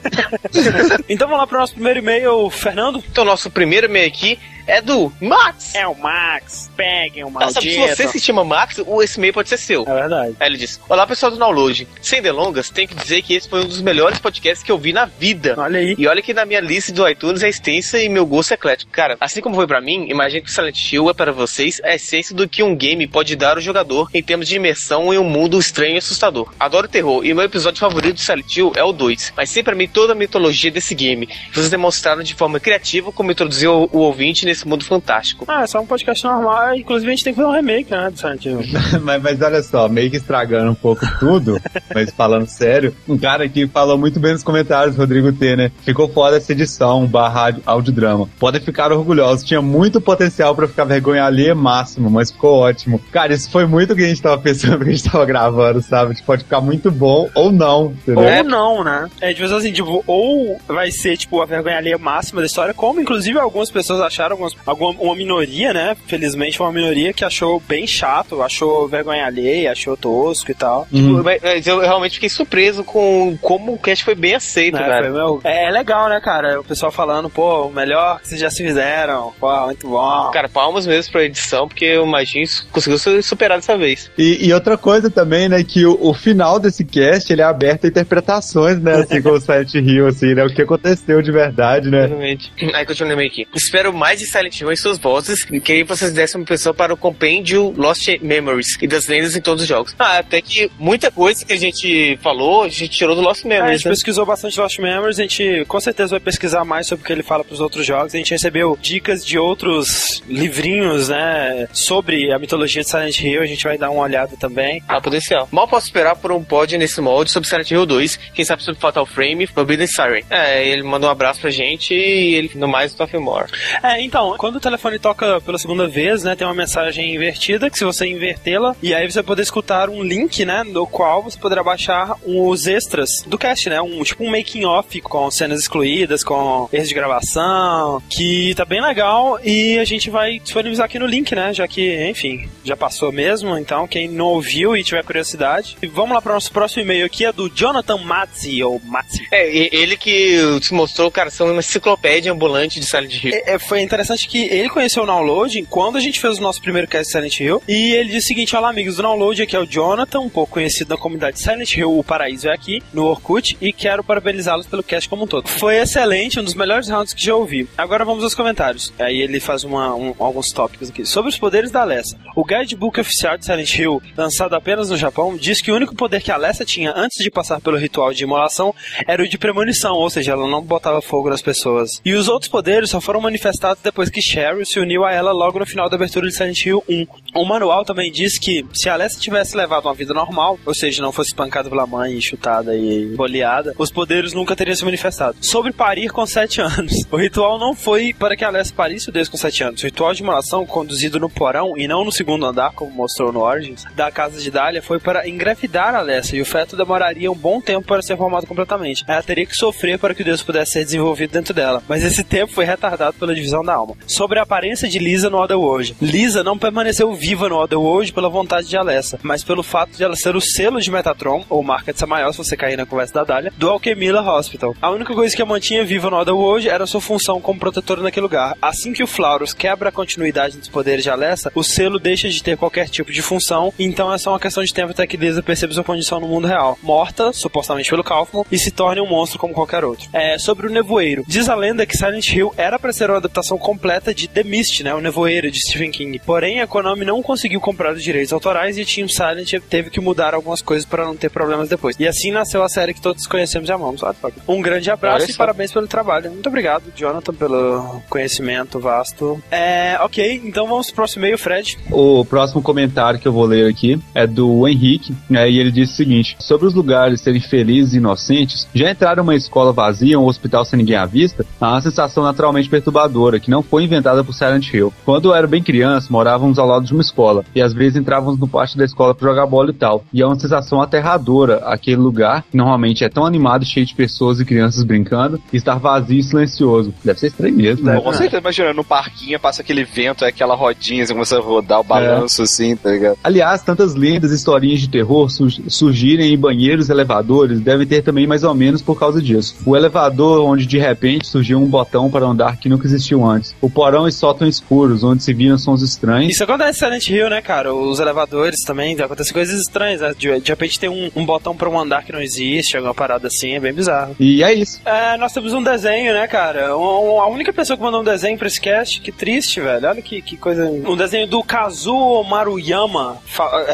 Então 1.08 1.28
vamos 1.28 1.40
lá 1.40 1.46
pro 1.46 1.58
nosso 1.58 1.74
primeiro 1.74 2.00
e-mail, 2.00 2.50
Fernando. 2.50 3.02
Então, 3.10 3.24
nosso 3.24 3.50
primeiro 3.50 3.86
e-mail 3.86 4.06
aqui 4.06 4.38
é 4.68 4.80
do 4.80 5.12
Max. 5.20 5.74
É 5.74 5.86
o 5.86 5.94
Max, 5.96 6.70
peguem 6.76 7.24
o 7.24 7.28
Ah, 7.36 7.50
sabe, 7.50 7.70
se 7.72 7.78
maldito. 7.78 7.96
você 7.96 8.08
se 8.08 8.20
chama 8.20 8.44
Max, 8.44 8.78
o- 8.86 9.02
esse 9.02 9.18
e-mail 9.18 9.32
pode 9.34 9.48
ser 9.48 9.56
seu. 9.58 9.82
É 9.88 9.94
verdade. 9.94 10.36
Aí 10.38 10.46
ele 10.48 10.56
disse: 10.58 10.78
Olá 10.88 11.06
pessoal 11.06 11.32
do 11.32 11.38
Download. 11.38 11.88
Sem 12.00 12.22
delongas, 12.22 12.70
tenho 12.70 12.86
que 12.88 12.94
dizer 12.94 13.22
que 13.22 13.34
esse 13.34 13.48
foi 13.48 13.62
um 13.62 13.66
dos 13.66 13.80
melhores 13.80 14.18
podcasts 14.18 14.62
que 14.62 14.70
eu 14.70 14.78
vi 14.78 14.92
na 14.92 15.04
vida. 15.06 15.54
Olha 15.58 15.80
aí. 15.80 15.94
E 15.98 16.06
olha 16.06 16.22
que 16.22 16.32
na 16.34 16.44
minha 16.44 16.60
lista 16.60 16.92
do 16.92 17.08
iTunes 17.08 17.42
é 17.42 17.48
extensa 17.48 17.98
e 17.98 18.08
meu 18.08 18.24
gosto 18.26 18.52
é 18.52 18.54
eclético. 18.54 18.90
Cara, 18.92 19.16
assim 19.20 19.40
como 19.40 19.54
foi 19.56 19.66
pra 19.66 19.80
mim, 19.80 20.06
imagino 20.08 20.42
que 20.44 20.52
Silent 20.52 20.92
Hill 20.92 21.10
é 21.10 21.14
para 21.14 21.32
vocês 21.32 21.80
a 21.82 21.94
essência 21.94 22.34
do 22.34 22.48
que 22.48 22.62
um 22.62 22.76
game 22.76 23.06
pode 23.06 23.34
dar 23.36 23.56
ao 23.56 23.60
jogador 23.62 24.08
em 24.12 24.22
termos 24.22 24.46
de 24.46 24.56
imersão 24.56 25.12
em 25.12 25.18
um 25.18 25.24
mundo 25.24 25.58
estranho 25.58 25.94
e 25.94 25.98
assustador. 25.98 26.52
Adoro 26.60 26.86
terror 26.88 27.24
e 27.24 27.32
meu 27.32 27.44
episódio 27.44 27.80
favorito 27.80 28.16
de 28.16 28.20
Silent 28.20 28.56
Hill 28.56 28.72
é 28.76 28.84
o 28.84 28.92
2. 28.92 29.32
Mas 29.36 29.50
sempre 29.50 29.72
amei 29.72 29.88
toda 29.88 30.12
a 30.12 30.16
mitologia 30.16 30.70
desse 30.70 30.94
game. 30.94 31.28
Vocês 31.52 31.70
demonstraram 31.70 32.22
de 32.22 32.34
forma 32.34 32.60
criativa 32.60 33.10
como 33.12 33.30
introduzir 33.32 33.68
o, 33.68 33.88
o 33.92 33.98
ouvinte 33.98 34.44
nesse 34.44 34.57
mundo 34.66 34.84
fantástico. 34.84 35.44
Ah, 35.46 35.62
é 35.62 35.66
só 35.66 35.80
um 35.80 35.86
podcast 35.86 36.24
normal. 36.24 36.74
Inclusive, 36.74 37.10
a 37.10 37.14
gente 37.14 37.24
tem 37.24 37.34
que 37.34 37.40
fazer 37.40 37.52
um 37.52 37.54
remake, 37.54 37.90
né, 37.90 38.10
do 38.10 38.18
Silent 38.18 38.44
Hill. 38.44 38.60
mas, 39.02 39.22
mas 39.22 39.42
olha 39.42 39.62
só, 39.62 39.88
meio 39.88 40.10
que 40.10 40.16
estragando 40.16 40.70
um 40.70 40.74
pouco 40.74 41.06
tudo, 41.18 41.60
mas 41.94 42.10
falando 42.10 42.46
sério, 42.46 42.94
um 43.08 43.18
cara 43.18 43.44
aqui 43.44 43.66
falou 43.66 43.98
muito 43.98 44.18
bem 44.18 44.32
nos 44.32 44.42
comentários, 44.42 44.96
Rodrigo 44.96 45.32
T, 45.32 45.56
né? 45.56 45.70
Ficou 45.82 46.08
foda 46.08 46.36
essa 46.36 46.52
edição, 46.52 47.06
barra 47.06 47.56
audiodrama. 47.66 48.28
Podem 48.38 48.60
ficar 48.60 48.92
orgulhosos, 48.92 49.44
tinha 49.44 49.60
muito 49.60 50.00
potencial 50.00 50.54
pra 50.54 50.66
ficar 50.66 50.84
vergonha 50.84 51.24
alheia 51.24 51.54
máximo, 51.54 52.10
mas 52.10 52.30
ficou 52.30 52.58
ótimo. 52.58 53.00
Cara, 53.12 53.32
isso 53.32 53.50
foi 53.50 53.66
muito 53.66 53.92
o 53.92 53.96
que 53.96 54.04
a 54.04 54.08
gente 54.08 54.22
tava 54.22 54.38
pensando 54.38 54.84
que 54.84 54.90
a 54.90 54.94
gente 54.94 55.10
tava 55.10 55.24
gravando, 55.26 55.82
sabe? 55.82 56.14
Tipo, 56.14 56.26
pode 56.26 56.44
ficar 56.44 56.60
muito 56.60 56.90
bom 56.90 57.28
ou 57.34 57.50
não, 57.52 57.86
entendeu? 57.86 58.24
Ou 58.24 58.44
não, 58.44 58.84
né? 58.84 59.08
É, 59.20 59.32
de 59.32 59.38
vez 59.38 59.52
assim, 59.52 59.72
tipo, 59.72 60.02
ou 60.06 60.60
vai 60.66 60.90
ser, 60.90 61.16
tipo, 61.16 61.40
a 61.40 61.46
vergonha 61.46 61.76
alheia 61.76 61.98
máxima 61.98 62.40
da 62.40 62.46
história, 62.46 62.74
como 62.74 63.00
inclusive 63.00 63.38
algumas 63.38 63.70
pessoas 63.70 64.00
acharam, 64.00 64.36
algumas, 64.38 64.54
alguma, 64.64 64.90
uma 65.00 65.14
minoria, 65.16 65.72
né? 65.72 65.96
Felizmente, 66.06 66.60
uma 66.60 66.72
minoria 66.72 67.12
que 67.12 67.24
achou 67.24 67.60
bem 67.68 67.86
chato, 67.86 68.40
achou 68.42 68.88
vergonha 68.88 69.26
alheia, 69.26 69.72
achou 69.72 69.96
tosco 69.96 70.50
e 70.50 70.54
tal. 70.54 70.86
Uhum. 70.92 71.22
Mas- 71.22 71.40
Mas 71.42 71.66
eu 71.66 71.80
realmente 71.80 72.14
fiquei 72.14 72.28
surpreso 72.28 72.84
com 72.84 73.36
como 73.40 73.72
o 73.74 73.78
cast 73.78 74.04
foi 74.04 74.14
bem 74.14 74.34
aceito, 74.34 74.74
Né, 74.74 74.80
cara. 74.84 75.04
foi 75.04 75.12
meu- 75.12 75.40
É, 75.44 75.68
é 75.68 75.70
legal, 75.70 76.08
né, 76.08 76.20
cara? 76.22 76.60
O 76.60 76.64
pessoal 76.64 76.90
falando, 76.92 77.28
pô, 77.28 77.66
o 77.66 77.72
melhor 77.72 78.20
que 78.20 78.28
vocês 78.28 78.40
já 78.40 78.50
se 78.50 78.64
fizeram. 78.64 79.32
Pô, 79.38 79.66
muito 79.66 79.88
bom. 79.88 80.30
Cara, 80.32 80.48
palmas 80.48 80.86
mesmo 80.86 81.12
pra 81.12 81.24
edição, 81.24 81.66
porque 81.68 81.96
o 81.98 82.06
Magin 82.06 82.44
conseguiu 82.72 82.98
se 82.98 83.22
superar 83.22 83.58
dessa 83.58 83.76
vez. 83.76 84.10
E, 84.16 84.46
e 84.46 84.52
outra 84.52 84.76
coisa 84.76 85.10
também, 85.10 85.48
né, 85.48 85.62
que 85.64 85.84
o, 85.84 85.98
o 86.00 86.14
final 86.14 86.58
desse 86.58 86.84
cast, 86.84 87.32
ele 87.32 87.42
é 87.42 87.44
aberto 87.44 87.84
a 87.84 87.88
interpretações, 87.88 88.78
né, 88.80 88.94
assim 89.00 89.20
como 89.22 89.34
o 89.36 89.40
Silent 89.40 89.74
Hill, 89.74 90.06
assim, 90.06 90.34
né, 90.34 90.44
o 90.44 90.48
que 90.54 90.62
aconteceu 90.62 91.20
de 91.22 91.30
verdade, 91.32 91.90
né. 91.90 92.06
Realmente. 92.06 92.52
Aí 92.74 92.84
continua 92.86 93.16
meio 93.16 93.28
aqui. 93.30 93.46
Espero 93.54 93.92
mais 93.92 94.18
de 94.20 94.26
Silent 94.30 94.60
Hill 94.60 94.72
em 94.72 94.76
suas 94.76 94.98
vozes 94.98 95.46
e 95.50 95.60
queria 95.60 95.82
que 95.84 95.88
vocês 95.88 96.12
dessem 96.12 96.40
uma 96.40 96.46
pessoa 96.46 96.74
para 96.74 96.92
o 96.92 96.96
compêndio 96.96 97.72
Lost 97.76 98.08
Memories 98.20 98.76
e 98.80 98.86
das 98.86 99.06
lendas 99.06 99.36
em 99.36 99.40
todos 99.40 99.62
os 99.62 99.68
jogos. 99.68 99.94
Ah, 99.98 100.18
até 100.18 100.40
que 100.40 100.70
muita 100.78 101.10
coisa 101.10 101.44
que 101.44 101.52
a 101.52 101.56
gente 101.56 102.18
falou, 102.22 102.62
a 102.62 102.68
gente 102.68 102.88
tirou 102.88 103.14
do 103.14 103.22
Lost 103.22 103.44
É, 103.44 103.46
a 103.46 103.48
Memories, 103.48 103.80
gente 103.80 103.86
né? 103.86 103.90
pesquisou 103.92 104.26
bastante 104.26 104.58
Lost 104.60 104.78
Memories, 104.78 105.18
a 105.18 105.22
gente 105.22 105.64
com 105.66 105.80
certeza 105.80 106.10
vai 106.10 106.20
pesquisar 106.20 106.64
mais 106.64 106.86
sobre 106.86 107.02
o 107.02 107.06
que 107.06 107.12
ele 107.12 107.22
fala 107.22 107.44
pros 107.44 107.60
outros 107.60 107.86
jogos. 107.86 108.14
A 108.14 108.18
gente 108.18 108.30
recebeu 108.30 108.76
dicas 108.80 109.24
de 109.24 109.38
outros 109.38 110.22
livrinhos, 110.28 111.08
né, 111.08 111.68
sobre 111.72 112.32
a 112.32 112.38
mitologia 112.38 112.82
de 112.82 112.88
Silent 112.88 113.20
Hill, 113.20 113.42
a 113.42 113.46
gente 113.46 113.64
vai 113.64 113.78
dar 113.78 113.90
uma 113.90 114.02
olhada 114.02 114.36
também. 114.38 114.82
Ah, 114.88 115.00
potencial. 115.00 115.48
Mal 115.50 115.66
posso 115.68 115.86
esperar 115.86 116.16
por 116.16 116.32
um 116.32 116.42
pod 116.42 116.76
nesse 116.76 117.00
molde 117.00 117.30
sobre 117.30 117.48
Silent 117.48 117.70
Hill 117.70 117.86
2, 117.86 118.16
quem 118.34 118.44
sabe 118.44 118.62
sobre 118.62 118.80
Fatal 118.80 119.06
Frame, 119.06 119.46
Forbidden 119.46 119.86
Siren. 119.86 120.24
É, 120.30 120.66
ele 120.66 120.82
mandou 120.82 121.08
um 121.08 121.12
abraço 121.12 121.40
pra 121.40 121.50
gente 121.50 121.94
e 121.94 122.34
ele, 122.34 122.50
no 122.54 122.68
mais, 122.68 122.94
o 122.98 123.20
More. 123.20 123.50
É, 123.82 124.00
então, 124.02 124.17
quando 124.38 124.56
o 124.56 124.60
telefone 124.60 124.98
toca 124.98 125.40
pela 125.40 125.58
segunda 125.58 125.86
vez, 125.86 126.22
né, 126.22 126.34
tem 126.34 126.46
uma 126.46 126.54
mensagem 126.54 127.14
invertida 127.14 127.70
que 127.70 127.78
se 127.78 127.84
você 127.84 128.06
invertê-la, 128.06 128.74
e 128.82 128.94
aí 128.94 129.10
você 129.10 129.16
vai 129.16 129.24
poder 129.24 129.42
escutar 129.42 129.88
um 129.88 130.02
link, 130.02 130.44
né, 130.44 130.62
no 130.64 130.86
qual 130.86 131.22
você 131.22 131.38
poderá 131.38 131.62
baixar 131.62 132.16
os 132.24 132.66
extras 132.66 133.08
do 133.26 133.38
cast, 133.38 133.68
né, 133.68 133.80
um 133.80 134.02
tipo 134.02 134.24
um 134.24 134.30
making 134.30 134.64
off 134.64 135.00
com 135.00 135.30
cenas 135.30 135.60
excluídas, 135.60 136.24
com 136.24 136.68
erros 136.72 136.88
de 136.88 136.94
gravação, 136.94 138.02
que 138.08 138.54
tá 138.54 138.64
bem 138.64 138.80
legal 138.80 139.38
e 139.44 139.78
a 139.78 139.84
gente 139.84 140.10
vai 140.10 140.38
disponibilizar 140.38 140.86
aqui 140.86 140.98
no 140.98 141.06
link, 141.06 141.34
né, 141.34 141.52
já 141.52 141.66
que, 141.68 142.08
enfim, 142.08 142.48
já 142.64 142.76
passou 142.76 143.12
mesmo, 143.12 143.56
então 143.56 143.86
quem 143.86 144.08
não 144.08 144.26
ouviu 144.26 144.76
e 144.76 144.82
tiver 144.82 145.04
curiosidade, 145.04 145.76
e 145.80 145.86
vamos 145.86 146.14
lá 146.14 146.20
para 146.20 146.32
o 146.32 146.34
nosso 146.34 146.52
próximo 146.52 146.82
e-mail 146.82 147.06
aqui, 147.06 147.24
é 147.24 147.32
do 147.32 147.48
Jonathan 147.48 147.98
Mazzi, 147.98 148.62
ou 148.62 148.80
Mazzi. 148.84 149.26
É, 149.30 149.48
ele 149.74 149.96
que 149.96 150.38
se 150.62 150.74
mostrou, 150.74 151.10
cara, 151.10 151.30
ser 151.30 151.44
uma 151.44 151.58
enciclopédia 151.58 152.32
ambulante 152.32 152.80
de 152.80 152.86
Silent 152.86 153.22
Hill. 153.22 153.34
É, 153.34 153.54
é, 153.54 153.58
foi 153.58 153.80
interessante 153.80 154.07
que 154.16 154.44
ele 154.44 154.68
conheceu 154.68 155.02
o 155.02 155.06
Download 155.06 155.62
quando 155.68 155.96
a 155.96 156.00
gente 156.00 156.20
fez 156.20 156.38
o 156.38 156.42
nosso 156.42 156.60
primeiro 156.62 156.86
cast 156.88 157.10
Silent 157.12 157.40
Hill. 157.40 157.62
E 157.68 157.92
ele 157.94 158.10
disse 158.10 158.26
o 158.26 158.28
seguinte: 158.28 158.56
Olá, 158.56 158.70
amigos 158.70 158.96
do 158.96 159.02
Download, 159.02 159.42
aqui 159.42 159.56
é 159.56 159.58
o 159.60 159.66
Jonathan, 159.66 160.20
um 160.20 160.28
pouco 160.28 160.54
conhecido 160.54 160.90
na 160.90 160.96
comunidade 160.96 161.40
Silent 161.40 161.76
Hill, 161.76 161.98
o 161.98 162.04
Paraíso 162.04 162.48
é 162.48 162.52
aqui, 162.52 162.82
no 162.92 163.04
Orkut, 163.06 163.56
e 163.60 163.72
quero 163.72 164.02
parabenizá-los 164.04 164.66
pelo 164.66 164.82
cast 164.82 165.08
como 165.08 165.24
um 165.24 165.26
todo. 165.26 165.48
Foi 165.48 165.76
excelente, 165.76 166.38
um 166.40 166.44
dos 166.44 166.54
melhores 166.54 166.88
rounds 166.88 167.12
que 167.12 167.24
já 167.24 167.34
ouvi. 167.34 167.68
Agora 167.76 168.04
vamos 168.04 168.22
aos 168.24 168.34
comentários. 168.34 168.92
Aí 168.98 169.20
ele 169.20 169.40
faz 169.40 169.64
uma, 169.64 169.94
um- 169.94 170.14
alguns 170.18 170.50
tópicos 170.52 170.90
aqui. 170.90 171.04
Sobre 171.04 171.30
os 171.30 171.38
poderes 171.38 171.70
da 171.70 171.80
Alessa. 171.82 172.16
O 172.36 172.44
guidebook 172.44 173.00
oficial 173.00 173.36
de 173.36 173.44
Silent 173.44 173.74
Hill, 173.78 174.00
lançado 174.16 174.54
apenas 174.54 174.90
no 174.90 174.96
Japão, 174.96 175.36
diz 175.36 175.60
que 175.60 175.72
o 175.72 175.74
único 175.74 175.94
poder 175.94 176.22
que 176.22 176.30
a 176.30 176.34
Alessa 176.34 176.64
tinha 176.64 176.92
antes 176.94 177.22
de 177.22 177.30
passar 177.30 177.60
pelo 177.60 177.76
ritual 177.76 178.12
de 178.12 178.22
imolação 178.24 178.74
era 179.06 179.22
o 179.22 179.28
de 179.28 179.36
premonição, 179.38 179.94
ou 179.96 180.08
seja, 180.10 180.32
ela 180.32 180.48
não 180.48 180.62
botava 180.62 181.00
fogo 181.02 181.28
nas 181.30 181.42
pessoas. 181.42 182.00
E 182.04 182.14
os 182.14 182.28
outros 182.28 182.50
poderes 182.50 182.90
só 182.90 183.00
foram 183.00 183.20
manifestados 183.20 183.82
depois 183.82 183.97
que 184.06 184.22
Cheryl 184.22 184.64
se 184.64 184.78
uniu 184.78 185.04
a 185.04 185.12
ela 185.12 185.32
logo 185.32 185.58
no 185.58 185.66
final 185.66 185.88
da 185.88 185.96
abertura 185.96 186.28
de 186.28 186.34
Silent 186.34 186.64
Hill 186.64 186.84
1. 186.88 187.06
O 187.34 187.44
manual 187.44 187.84
também 187.84 188.12
diz 188.12 188.38
que 188.38 188.64
se 188.72 188.88
Alessa 188.88 189.18
tivesse 189.18 189.56
levado 189.56 189.86
uma 189.86 189.94
vida 189.94 190.14
normal, 190.14 190.58
ou 190.64 190.74
seja, 190.74 191.02
não 191.02 191.12
fosse 191.12 191.30
espancada 191.30 191.68
pela 191.68 191.86
mãe, 191.86 192.20
chutada 192.20 192.76
e 192.76 193.06
boleada, 193.16 193.74
os 193.76 193.90
poderes 193.90 194.32
nunca 194.32 194.54
teriam 194.54 194.76
se 194.76 194.84
manifestado. 194.84 195.36
Sobre 195.40 195.72
parir 195.72 196.10
com 196.10 196.24
7 196.24 196.60
anos. 196.60 196.92
O 197.10 197.16
ritual 197.16 197.58
não 197.58 197.74
foi 197.74 198.12
para 198.12 198.36
que 198.36 198.44
Alessa 198.44 198.72
parisse 198.72 199.08
o 199.08 199.12
Deus 199.12 199.28
com 199.28 199.36
7 199.36 199.64
anos. 199.64 199.82
O 199.82 199.86
ritual 199.86 200.12
de 200.12 200.22
imolação, 200.22 200.66
conduzido 200.66 201.18
no 201.18 201.30
porão 201.30 201.72
e 201.76 201.88
não 201.88 202.04
no 202.04 202.12
segundo 202.12 202.44
andar, 202.44 202.72
como 202.72 202.90
mostrou 202.90 203.32
no 203.32 203.40
Origins, 203.40 203.84
da 203.96 204.10
casa 204.10 204.40
de 204.40 204.50
Dália, 204.50 204.82
foi 204.82 205.00
para 205.00 205.26
engravidar 205.26 205.94
Alessa 205.94 206.36
e 206.36 206.40
o 206.40 206.44
feto 206.44 206.76
demoraria 206.76 207.32
um 207.32 207.34
bom 207.34 207.60
tempo 207.60 207.86
para 207.86 208.02
ser 208.02 208.16
formado 208.16 208.46
completamente. 208.46 209.04
Ela 209.08 209.22
teria 209.22 209.46
que 209.46 209.56
sofrer 209.56 209.98
para 209.98 210.14
que 210.14 210.22
o 210.22 210.24
Deus 210.24 210.42
pudesse 210.42 210.72
ser 210.72 210.84
desenvolvido 210.84 211.32
dentro 211.32 211.54
dela, 211.54 211.82
mas 211.88 212.04
esse 212.04 212.22
tempo 212.22 212.52
foi 212.52 212.64
retardado 212.64 213.16
pela 213.18 213.34
divisão 213.34 213.64
da 213.64 213.74
alma. 213.74 213.87
Sobre 214.06 214.38
a 214.38 214.42
aparência 214.42 214.88
de 214.88 214.98
Lisa 214.98 215.30
no 215.30 215.38
Otherworld. 215.38 215.96
Lisa 216.00 216.42
não 216.42 216.58
permaneceu 216.58 217.12
viva 217.12 217.48
no 217.48 217.56
Otherworld 217.56 218.12
pela 218.12 218.28
vontade 218.28 218.68
de 218.68 218.76
Alessa, 218.76 219.18
mas 219.22 219.42
pelo 219.42 219.62
fato 219.62 219.96
de 219.96 220.04
ela 220.04 220.16
ser 220.16 220.36
o 220.36 220.40
selo 220.40 220.80
de 220.80 220.90
Metatron, 220.90 221.44
ou 221.48 221.62
marca 221.62 221.92
de 221.92 221.98
Samael, 221.98 222.32
se 222.32 222.38
você 222.38 222.56
cair 222.56 222.76
na 222.76 222.86
conversa 222.86 223.14
da 223.14 223.24
Dália, 223.24 223.52
do 223.56 223.68
Alchemilla 223.68 224.22
Hospital. 224.22 224.74
A 224.80 224.90
única 224.90 225.14
coisa 225.14 225.34
que 225.34 225.42
a 225.42 225.46
mantinha 225.46 225.84
viva 225.84 226.10
no 226.10 226.18
Otherworld 226.18 226.68
era 226.68 226.86
sua 226.86 227.00
função 227.00 227.40
como 227.40 227.58
protetora 227.58 228.02
naquele 228.02 228.22
lugar. 228.22 228.56
Assim 228.60 228.92
que 228.92 229.02
o 229.02 229.06
Flaurus 229.06 229.52
quebra 229.52 229.88
a 229.88 229.92
continuidade 229.92 230.58
dos 230.58 230.68
poderes 230.68 231.02
de 231.02 231.10
Alessa, 231.10 231.50
o 231.54 231.62
selo 231.62 231.98
deixa 231.98 232.28
de 232.28 232.42
ter 232.42 232.56
qualquer 232.56 232.88
tipo 232.88 233.12
de 233.12 233.22
função, 233.22 233.72
então 233.78 234.12
é 234.12 234.18
só 234.18 234.30
uma 234.32 234.40
questão 234.40 234.62
de 234.62 234.72
tempo 234.72 234.90
até 234.90 235.06
que 235.06 235.16
Lisa 235.16 235.42
perceba 235.42 235.72
sua 235.72 235.84
condição 235.84 236.20
no 236.20 236.28
mundo 236.28 236.46
real. 236.46 236.78
Morta, 236.82 237.32
supostamente 237.32 237.90
pelo 237.90 238.04
Kaufman, 238.04 238.44
e 238.50 238.58
se 238.58 238.70
torne 238.70 239.00
um 239.00 239.08
monstro 239.08 239.38
como 239.38 239.54
qualquer 239.54 239.84
outro. 239.84 240.08
É, 240.12 240.38
sobre 240.38 240.66
o 240.66 240.70
Nevoeiro. 240.70 241.24
Diz 241.26 241.48
a 241.48 241.54
lenda 241.54 241.86
que 241.86 241.96
Silent 241.96 242.28
Hill 242.32 242.52
era 242.56 242.78
para 242.78 242.92
ser 242.92 243.10
uma 243.10 243.16
adaptação 243.16 243.58
completa 243.58 243.77
de 244.14 244.28
The 244.28 244.44
Mist, 244.44 244.82
né, 244.82 244.94
o 244.94 245.00
Nevoeiro 245.00 245.50
de 245.50 245.58
Stephen 245.58 245.90
King. 245.90 246.20
Porém, 246.24 246.60
a 246.60 246.66
Konami 246.66 247.04
não 247.04 247.22
conseguiu 247.22 247.60
comprar 247.60 247.94
os 247.94 248.02
direitos 248.02 248.32
autorais 248.32 248.78
e 248.78 248.82
o 248.82 248.86
Team 248.86 249.08
Silent 249.08 249.54
teve 249.68 249.90
que 249.90 250.00
mudar 250.00 250.34
algumas 250.34 250.62
coisas 250.62 250.84
para 250.84 251.04
não 251.04 251.16
ter 251.16 251.30
problemas 251.30 251.68
depois. 251.68 251.96
E 251.98 252.06
assim 252.06 252.30
nasceu 252.30 252.62
a 252.62 252.68
série 252.68 252.94
que 252.94 253.00
todos 253.00 253.26
conhecemos 253.26 253.68
e 253.68 253.72
amamos. 253.72 254.02
Olha 254.02 254.16
só. 254.20 254.30
Um 254.46 254.60
grande 254.62 254.90
abraço 254.90 255.30
e 255.30 255.34
parabéns 255.34 255.72
pelo 255.72 255.86
trabalho. 255.86 256.30
Muito 256.30 256.48
obrigado, 256.48 256.92
Jonathan, 256.94 257.34
pelo 257.34 258.02
conhecimento 258.08 258.78
vasto. 258.78 259.42
É, 259.50 259.98
ok, 260.00 260.42
então 260.44 260.66
vamos 260.66 260.90
pro 260.90 261.08
próximo 261.08 261.24
e-mail, 261.24 261.38
Fred. 261.38 261.78
O 261.90 262.24
próximo 262.24 262.60
comentário 262.62 263.18
que 263.18 263.26
eu 263.26 263.32
vou 263.32 263.44
ler 263.44 263.68
aqui 263.68 263.98
é 264.14 264.26
do 264.26 264.66
Henrique, 264.68 265.14
né, 265.28 265.48
e 265.48 265.58
ele 265.58 265.70
disse 265.70 265.94
o 265.94 265.96
seguinte: 265.96 266.36
sobre 266.38 266.66
os 266.66 266.74
lugares 266.74 267.20
serem 267.20 267.40
felizes 267.40 267.94
e 267.94 267.96
inocentes, 267.96 268.68
já 268.74 268.90
entraram 268.90 269.22
uma 269.22 269.34
escola 269.34 269.72
vazia, 269.72 270.18
um 270.18 270.26
hospital 270.26 270.64
sem 270.64 270.76
ninguém 270.76 270.96
à 270.96 271.06
vista, 271.06 271.46
há 271.60 271.70
uma 271.70 271.80
sensação 271.80 272.22
naturalmente 272.22 272.68
perturbadora 272.68 273.40
que 273.40 273.50
não 273.50 273.62
foi 273.70 273.84
inventada 273.84 274.22
por 274.24 274.32
Silent 274.32 274.72
Hill. 274.72 274.92
Quando 275.04 275.28
eu 275.28 275.34
era 275.34 275.46
bem 275.46 275.62
criança, 275.62 276.08
morávamos 276.10 276.58
ao 276.58 276.66
lado 276.66 276.84
de 276.86 276.92
uma 276.92 277.02
escola 277.02 277.44
e 277.54 277.60
às 277.62 277.72
vezes 277.72 277.96
entrávamos 277.96 278.38
no 278.38 278.48
pátio 278.48 278.78
da 278.78 278.84
escola 278.84 279.14
para 279.14 279.28
jogar 279.28 279.46
bola 279.46 279.70
e 279.70 279.74
tal. 279.74 280.04
E 280.12 280.22
é 280.22 280.26
uma 280.26 280.38
sensação 280.38 280.80
aterradora 280.80 281.58
aquele 281.64 281.96
lugar, 281.96 282.44
que 282.50 282.56
normalmente 282.56 283.04
é 283.04 283.08
tão 283.08 283.24
animado, 283.26 283.64
cheio 283.64 283.86
de 283.86 283.94
pessoas 283.94 284.40
e 284.40 284.44
crianças 284.44 284.82
brincando, 284.84 285.40
e 285.52 285.56
estar 285.56 285.76
vazio 285.76 286.18
e 286.18 286.22
silencioso. 286.22 286.92
Deve 287.04 287.18
ser 287.20 287.28
estranho 287.28 287.54
mesmo, 287.54 287.84
né? 287.84 288.00
Com 288.00 288.12
certeza, 288.12 288.40
imagina, 288.40 288.72
no 288.72 288.84
parquinho 288.84 289.38
passa 289.38 289.62
aquele 289.62 289.84
vento, 289.84 290.24
é 290.24 290.28
aquela 290.28 290.54
rodinha, 290.54 291.06
você 291.06 291.12
começa 291.12 291.36
a 291.38 291.40
rodar 291.40 291.80
o 291.80 291.84
balanço 291.84 292.42
assim, 292.42 292.76
tá 292.76 292.90
ligado? 292.90 293.18
Aliás, 293.22 293.62
tantas 293.62 293.94
lendas 293.94 294.32
e 294.32 294.34
historinhas 294.34 294.80
de 294.80 294.88
terror 294.88 295.30
sur- 295.30 295.50
surgirem 295.68 296.32
em 296.32 296.38
banheiros 296.38 296.88
e 296.88 296.92
elevadores 296.92 297.60
devem 297.60 297.86
ter 297.86 298.02
também 298.02 298.26
mais 298.26 298.44
ou 298.44 298.54
menos 298.54 298.82
por 298.82 298.98
causa 298.98 299.20
disso. 299.20 299.56
O 299.66 299.76
elevador 299.76 300.44
onde 300.44 300.66
de 300.66 300.78
repente 300.78 301.26
surgiu 301.26 301.58
um 301.58 301.66
botão 301.66 302.10
para 302.10 302.26
andar 302.26 302.56
que 302.56 302.68
nunca 302.68 302.86
existiu 302.86 303.24
antes. 303.24 303.54
O 303.60 303.68
porão 303.70 304.06
e 304.08 304.12
sótão 304.12 304.46
escuros, 304.48 305.02
onde 305.04 305.22
se 305.22 305.32
viram 305.34 305.58
sons 305.58 305.82
estranhos. 305.82 306.32
Isso 306.32 306.44
acontece 306.44 306.70
em 306.70 306.80
Silent 306.84 307.08
Hill, 307.08 307.30
né, 307.30 307.40
cara? 307.42 307.72
Os 307.74 307.98
elevadores 308.00 308.60
também, 308.64 308.98
acontecem 309.00 309.32
coisas 309.32 309.60
estranhas, 309.60 310.00
né? 310.00 310.14
De, 310.16 310.40
de 310.40 310.50
repente 310.50 310.78
tem 310.78 310.88
um, 310.88 311.10
um 311.14 311.24
botão 311.24 311.56
pra 311.56 311.68
um 311.68 311.78
andar 311.78 312.04
que 312.04 312.12
não 312.12 312.20
existe, 312.20 312.76
alguma 312.76 312.94
parada 312.94 313.28
assim, 313.28 313.54
é 313.54 313.60
bem 313.60 313.72
bizarro. 313.72 314.14
E 314.18 314.42
é 314.42 314.52
isso. 314.52 314.80
É, 314.84 315.16
nós 315.16 315.32
temos 315.32 315.52
um 315.52 315.62
desenho, 315.62 316.12
né, 316.12 316.26
cara? 316.26 316.76
Um- 316.76 317.20
a 317.20 317.28
única 317.28 317.52
pessoa 317.52 317.76
que 317.76 317.82
mandou 317.82 318.00
um 318.00 318.04
desenho 318.04 318.38
pra 318.38 318.46
esse 318.46 318.60
cast, 318.60 319.00
que 319.00 319.10
triste, 319.12 319.60
velho. 319.60 319.88
Olha 319.88 320.02
que, 320.02 320.20
que 320.22 320.36
coisa. 320.36 320.64
Um 320.68 320.96
desenho 320.96 321.26
do 321.26 321.42
Kazuo 321.42 322.22
Maruyama, 322.24 323.18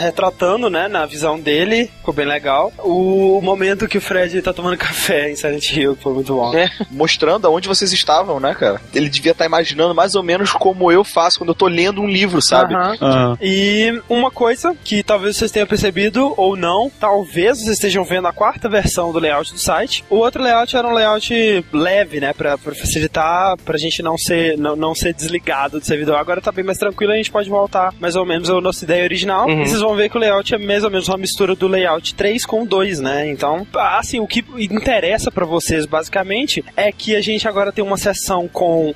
retratando, 0.01 0.69
né, 0.71 0.89
na 0.89 1.07
visão 1.07 1.39
dele, 1.39 1.91
ficou 1.99 2.15
bem 2.15 2.27
legal. 2.27 2.73
O 2.79 3.41
momento 3.43 3.89
que 3.89 3.99
o 3.99 4.01
Fred 4.01 4.41
tá 4.43 4.53
tomando 4.53 4.77
café 4.79 5.31
em 5.31 5.37
Silent 5.37 5.71
Hill, 5.73 5.97
que 5.97 6.03
foi 6.03 6.13
muito 6.15 6.35
bom. 6.35 6.55
É, 6.55 6.71
mostrando 6.91 7.47
aonde 7.47 7.69
vocês 7.69 7.93
estavam, 7.93 8.39
né, 8.41 8.55
cara? 8.55 8.81
Ele 8.95 9.09
devia 9.09 9.33
estar 9.33 9.45
imaginando 9.47 9.64
mais 9.95 10.15
ou 10.15 10.23
menos 10.23 10.53
como 10.53 10.91
eu 10.91 11.05
faço 11.05 11.39
quando 11.39 11.51
eu 11.51 11.55
tô 11.55 11.67
lendo 11.67 12.01
um 12.01 12.09
livro, 12.09 12.41
sabe? 12.43 12.75
Aham. 12.75 12.97
Aham. 13.01 13.39
E 13.41 14.01
uma 14.09 14.31
coisa 14.31 14.77
que 14.85 15.03
talvez 15.03 15.37
vocês 15.37 15.51
tenham 15.51 15.67
percebido 15.67 16.35
ou 16.37 16.57
não, 16.57 16.91
talvez 17.01 17.59
vocês 17.59 17.71
estejam 17.71 18.05
vendo 18.05 18.29
a 18.29 18.33
quarta 18.33 18.69
versão 18.69 19.13
do 19.13 19.19
layout 19.19 19.53
do 19.53 19.59
site. 19.59 20.05
O 20.11 20.17
outro 20.17 20.43
layout 20.43 20.77
era 20.77 20.87
um 20.87 20.93
layout 20.93 21.65
leve, 21.73 22.21
né, 22.21 22.33
pra, 22.33 22.59
pra 22.59 22.75
facilitar 22.75 23.57
pra 23.65 23.79
gente 23.79 24.03
não 24.03 24.17
ser, 24.17 24.57
não, 24.59 24.77
não 24.77 24.95
ser 24.95 25.13
desligado 25.15 25.79
do 25.79 25.85
servidor. 25.85 26.17
Agora 26.17 26.41
tá 26.41 26.53
bem 26.53 26.65
mais 26.65 26.79
tranquilo, 26.79 27.13
a 27.13 27.17
gente 27.17 27.31
pode 27.31 27.49
voltar 27.49 27.93
mais 28.01 28.17
ou 28.17 28.25
menos 28.25 28.51
à 28.51 28.61
nossa 28.61 28.85
ideia 28.85 29.05
original. 29.05 29.47
Uhum. 29.47 29.63
E 29.63 29.69
vocês 29.69 29.81
vão 29.81 29.95
ver 29.95 30.09
que 30.09 30.17
o 30.17 30.21
layout 30.21 30.55
é 30.55 30.59
mais 30.59 30.85
ou 30.85 30.91
menos 30.91 31.09
uma 31.09 31.19
mistura 31.19 31.55
do 31.55 31.69
layout 31.69 32.15
3 32.15 32.45
com 32.45 32.63
o 32.63 32.67
2, 32.67 33.01
né? 33.01 33.31
Então, 33.31 33.67
assim, 33.75 34.21
o 34.21 34.27
que 34.27 34.45
interessa 34.59 35.31
pra 35.31 35.45
vocês 35.45 35.87
basicamente 35.87 36.65
é 36.77 36.91
que 36.93 37.15
a 37.15 37.21
gente 37.21 37.47
agora 37.47 37.73
tem 37.73 37.85
uma 37.85 37.97
seção 37.97 38.49
com 38.49 38.95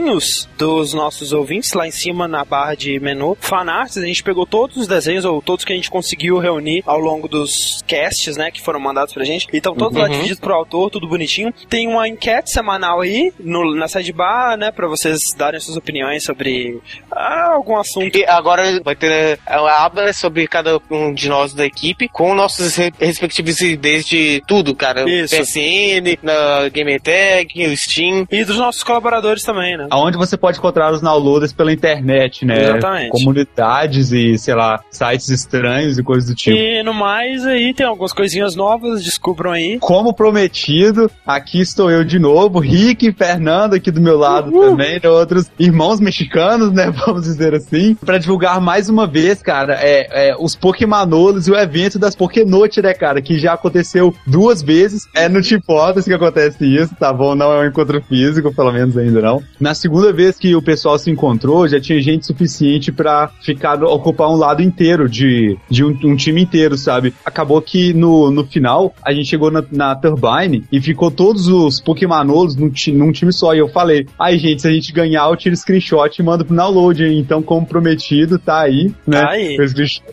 desenhos 0.00 0.48
dos 0.58 0.92
nossos 0.92 1.32
ouvintes 1.32 1.72
lá 1.72 1.86
em 1.86 1.90
cima 1.90 2.26
na 2.28 2.44
barra 2.44 2.74
de 2.74 2.98
menu. 3.00 3.36
Fanarts, 3.40 3.96
a 3.96 4.04
gente 4.06 4.22
pegou 4.22 4.46
todos 4.46 4.76
os 4.76 4.86
desenhos 4.86 5.24
ou 5.24 5.40
todos 5.40 5.64
que 5.64 5.72
a 5.72 5.76
gente 5.76 5.90
conseguiu 5.90 6.38
reunir 6.38 6.82
ao 6.86 6.98
longo 6.98 7.28
dos 7.28 7.82
casts, 7.86 8.36
né, 8.36 8.50
que 8.50 8.60
foram 8.60 8.78
mandados 8.80 9.12
pra 9.14 9.24
gente. 9.24 9.46
Então, 9.52 9.74
todos 9.74 9.96
lá 9.98 10.04
Uhum. 10.04 10.10
divididos 10.10 10.40
pro 10.40 10.54
autor, 10.54 10.90
tudo 10.90 11.08
bonitinho. 11.08 11.52
Tem 11.68 11.86
uma 11.88 12.08
enquete 12.08 12.50
semanal 12.50 13.00
aí 13.00 13.32
no, 13.40 13.74
na 13.74 13.88
sidebar, 13.88 14.56
né, 14.56 14.70
pra 14.70 14.86
vocês 14.86 15.18
darem 15.36 15.60
suas 15.60 15.76
opiniões 15.76 16.24
sobre 16.24 16.78
ah, 17.10 17.52
algum 17.54 17.76
assunto. 17.76 18.16
E 18.16 18.24
agora 18.26 18.80
vai 18.82 18.94
ter 18.96 19.38
a 19.46 19.84
aba 19.84 20.12
sobre 20.12 20.46
cada 20.46 20.78
um 20.90 21.12
de 21.12 21.28
nós 21.28 21.52
da 21.54 21.64
equipe, 21.66 22.08
com 22.08 22.34
nossos 22.34 22.76
re- 22.76 22.92
respectivos 23.00 23.60
IDs 23.60 24.04
de 24.06 24.42
tudo, 24.46 24.74
cara. 24.74 25.08
Isso. 25.08 25.36
PSN, 25.36 26.18
na 26.22 26.68
Gamertag, 26.72 27.66
o 27.66 27.76
Steam. 27.76 28.26
E 28.30 28.44
dos 28.44 28.56
nossos 28.58 28.82
colaboradores 28.82 29.42
também, 29.42 29.76
né? 29.76 29.85
Aonde 29.90 30.16
você 30.16 30.36
pode 30.36 30.58
encontrar 30.58 30.92
os 30.92 31.00
downloaders 31.00 31.52
pela 31.52 31.72
internet, 31.72 32.44
né? 32.44 32.62
Exatamente. 32.62 33.10
Comunidades 33.10 34.12
e, 34.12 34.38
sei 34.38 34.54
lá, 34.54 34.80
sites 34.90 35.28
estranhos 35.28 35.98
e 35.98 36.02
coisas 36.02 36.28
do 36.28 36.34
tipo. 36.34 36.56
E 36.56 36.82
no 36.82 36.94
mais 36.94 37.46
aí 37.46 37.74
tem 37.74 37.86
algumas 37.86 38.12
coisinhas 38.12 38.54
novas, 38.54 39.02
descubram 39.02 39.52
aí. 39.52 39.78
Como 39.80 40.12
prometido, 40.12 41.10
aqui 41.26 41.60
estou 41.60 41.90
eu 41.90 42.04
de 42.04 42.18
novo, 42.18 42.58
Rick 42.58 43.08
e 43.08 43.12
Fernando 43.12 43.74
aqui 43.74 43.90
do 43.90 44.00
meu 44.00 44.16
lado 44.16 44.50
também, 44.50 45.00
né, 45.02 45.08
outros 45.08 45.50
irmãos 45.58 46.00
mexicanos, 46.00 46.72
né, 46.72 46.90
vamos 47.06 47.22
dizer 47.22 47.54
assim, 47.54 47.94
pra 47.94 48.18
divulgar 48.18 48.60
mais 48.60 48.88
uma 48.88 49.06
vez, 49.06 49.42
cara, 49.42 49.74
é, 49.80 50.30
é, 50.30 50.36
os 50.38 50.54
Pokémonolos 50.54 51.46
e 51.48 51.50
o 51.50 51.56
evento 51.56 51.98
das 51.98 52.14
Pokénote, 52.14 52.80
né, 52.82 52.94
cara, 52.94 53.20
que 53.20 53.38
já 53.38 53.52
aconteceu 53.52 54.14
duas 54.26 54.62
vezes, 54.62 55.06
é 55.14 55.28
no 55.28 55.42
Tipotas 55.42 56.04
que 56.04 56.12
acontece 56.12 56.64
isso, 56.64 56.94
tá 56.96 57.12
bom? 57.12 57.34
Não 57.34 57.52
é 57.52 57.64
um 57.64 57.68
encontro 57.68 58.02
físico, 58.02 58.54
pelo 58.54 58.72
menos 58.72 58.96
ainda 58.96 59.20
não. 59.20 59.42
Na 59.60 59.74
segunda 59.76 60.12
vez 60.12 60.38
que 60.38 60.54
o 60.54 60.62
pessoal 60.62 60.98
se 60.98 61.10
encontrou, 61.10 61.68
já 61.68 61.80
tinha 61.80 62.00
gente 62.00 62.26
suficiente 62.26 62.90
pra 62.90 63.30
ficar, 63.42 63.82
ocupar 63.84 64.28
um 64.28 64.36
lado 64.36 64.62
inteiro 64.62 65.08
de, 65.08 65.56
de 65.70 65.84
um, 65.84 65.96
um 66.04 66.16
time 66.16 66.42
inteiro, 66.42 66.76
sabe? 66.76 67.14
Acabou 67.24 67.60
que 67.62 67.92
no, 67.92 68.30
no 68.30 68.44
final, 68.44 68.94
a 69.02 69.12
gente 69.12 69.28
chegou 69.28 69.50
na, 69.50 69.64
na 69.70 69.94
Turbine 69.94 70.64
e 70.70 70.80
ficou 70.80 71.10
todos 71.10 71.48
os 71.48 71.80
Pokémonolos 71.80 72.56
num, 72.56 72.70
num 72.94 73.12
time 73.12 73.32
só. 73.32 73.54
E 73.54 73.58
eu 73.58 73.68
falei, 73.68 74.06
ai 74.18 74.38
gente, 74.38 74.62
se 74.62 74.68
a 74.68 74.72
gente 74.72 74.92
ganhar, 74.92 75.28
eu 75.28 75.36
tiro 75.36 75.56
screenshot 75.56 76.10
e 76.18 76.22
mando 76.22 76.44
pro 76.44 76.56
download. 76.56 77.04
Então, 77.04 77.42
como 77.42 77.66
prometido, 77.66 78.38
tá 78.38 78.60
aí, 78.60 78.92
né? 79.06 79.20
Tá 79.20 79.30
aí. 79.30 79.56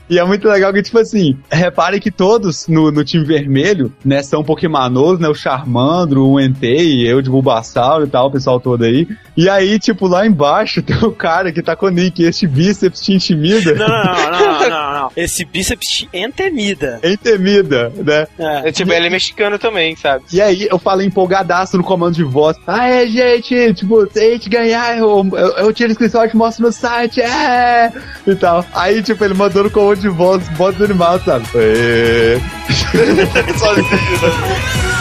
E 0.10 0.20
é 0.20 0.24
muito 0.24 0.48
legal 0.48 0.74
que, 0.74 0.82
tipo 0.82 1.00
assim, 1.00 1.38
reparem 1.52 2.00
que 2.00 2.12
todos 2.12 2.68
no, 2.68 2.92
no 2.92 3.04
time 3.04 3.24
vermelho, 3.24 3.92
né, 4.04 4.22
são 4.22 4.44
Pokémonos, 4.44 5.20
né? 5.20 5.28
O 5.28 5.36
Charmandro, 5.36 6.26
o 6.26 6.40
Entei, 6.40 7.08
eu 7.08 7.22
de 7.22 7.30
Bulbasaur 7.30 8.04
e 8.04 8.08
tal, 8.08 8.28
o 8.28 8.32
pessoal 8.32 8.60
todo 8.60 8.84
aí. 8.84 9.08
E 9.36 9.50
aí, 9.54 9.80
tipo, 9.80 10.08
lá 10.08 10.26
embaixo 10.26 10.82
tem 10.82 10.98
o 10.98 11.12
cara 11.12 11.52
que 11.52 11.62
tá 11.62 11.76
com 11.76 11.88
o 11.88 11.90
nick, 11.90 12.24
este 12.24 12.48
bíceps 12.48 13.02
te 13.02 13.14
intimida. 13.14 13.74
Não, 13.76 13.88
não, 13.88 14.04
não, 14.04 14.32
não, 14.32 14.70
não, 14.70 14.94
não. 14.94 15.12
Esse 15.16 15.46
bíceps 15.46 15.88
te 15.88 16.10
entemida. 16.14 17.00
Entemida, 17.04 17.92
né? 17.96 18.28
É. 18.38 18.70
É, 18.70 18.72
tipo, 18.72 18.92
ele 18.92 19.08
é 19.08 19.10
mexicano 19.10 19.58
também, 19.58 19.96
sabe? 19.96 20.24
E 20.32 20.42
aí 20.42 20.68
eu 20.70 20.80
falei 20.80 21.08
empolgadaço 21.08 21.78
no 21.78 21.84
comando 21.84 22.16
de 22.16 22.24
voz. 22.24 22.58
Ah, 22.66 22.88
é, 22.88 23.08
gente, 23.08 23.74
tipo, 23.74 24.08
se 24.12 24.20
a 24.20 24.32
gente 24.32 24.50
ganhar, 24.50 24.98
eu, 24.98 25.28
eu, 25.32 25.48
eu 25.58 25.74
tiro 25.74 25.94
screenshot 25.94 26.30
e 26.34 26.38
mostro 26.38 26.66
no 26.66 26.72
site, 26.72 27.22
é! 27.22 27.92
E 28.26 28.36
tal. 28.36 28.66
Aí, 28.74 29.02
tipo, 29.02 29.24
ele 29.24 29.34
mandou 29.34 29.64
no 29.64 29.72
comando 29.72 30.00
de 30.00 30.10
voz, 30.10 30.48
voz 30.50 30.82
animal, 30.82 31.20
sabe? 31.20 31.46
É. 31.56 32.40
Sozinho, 33.58 33.84
né? 33.86 34.93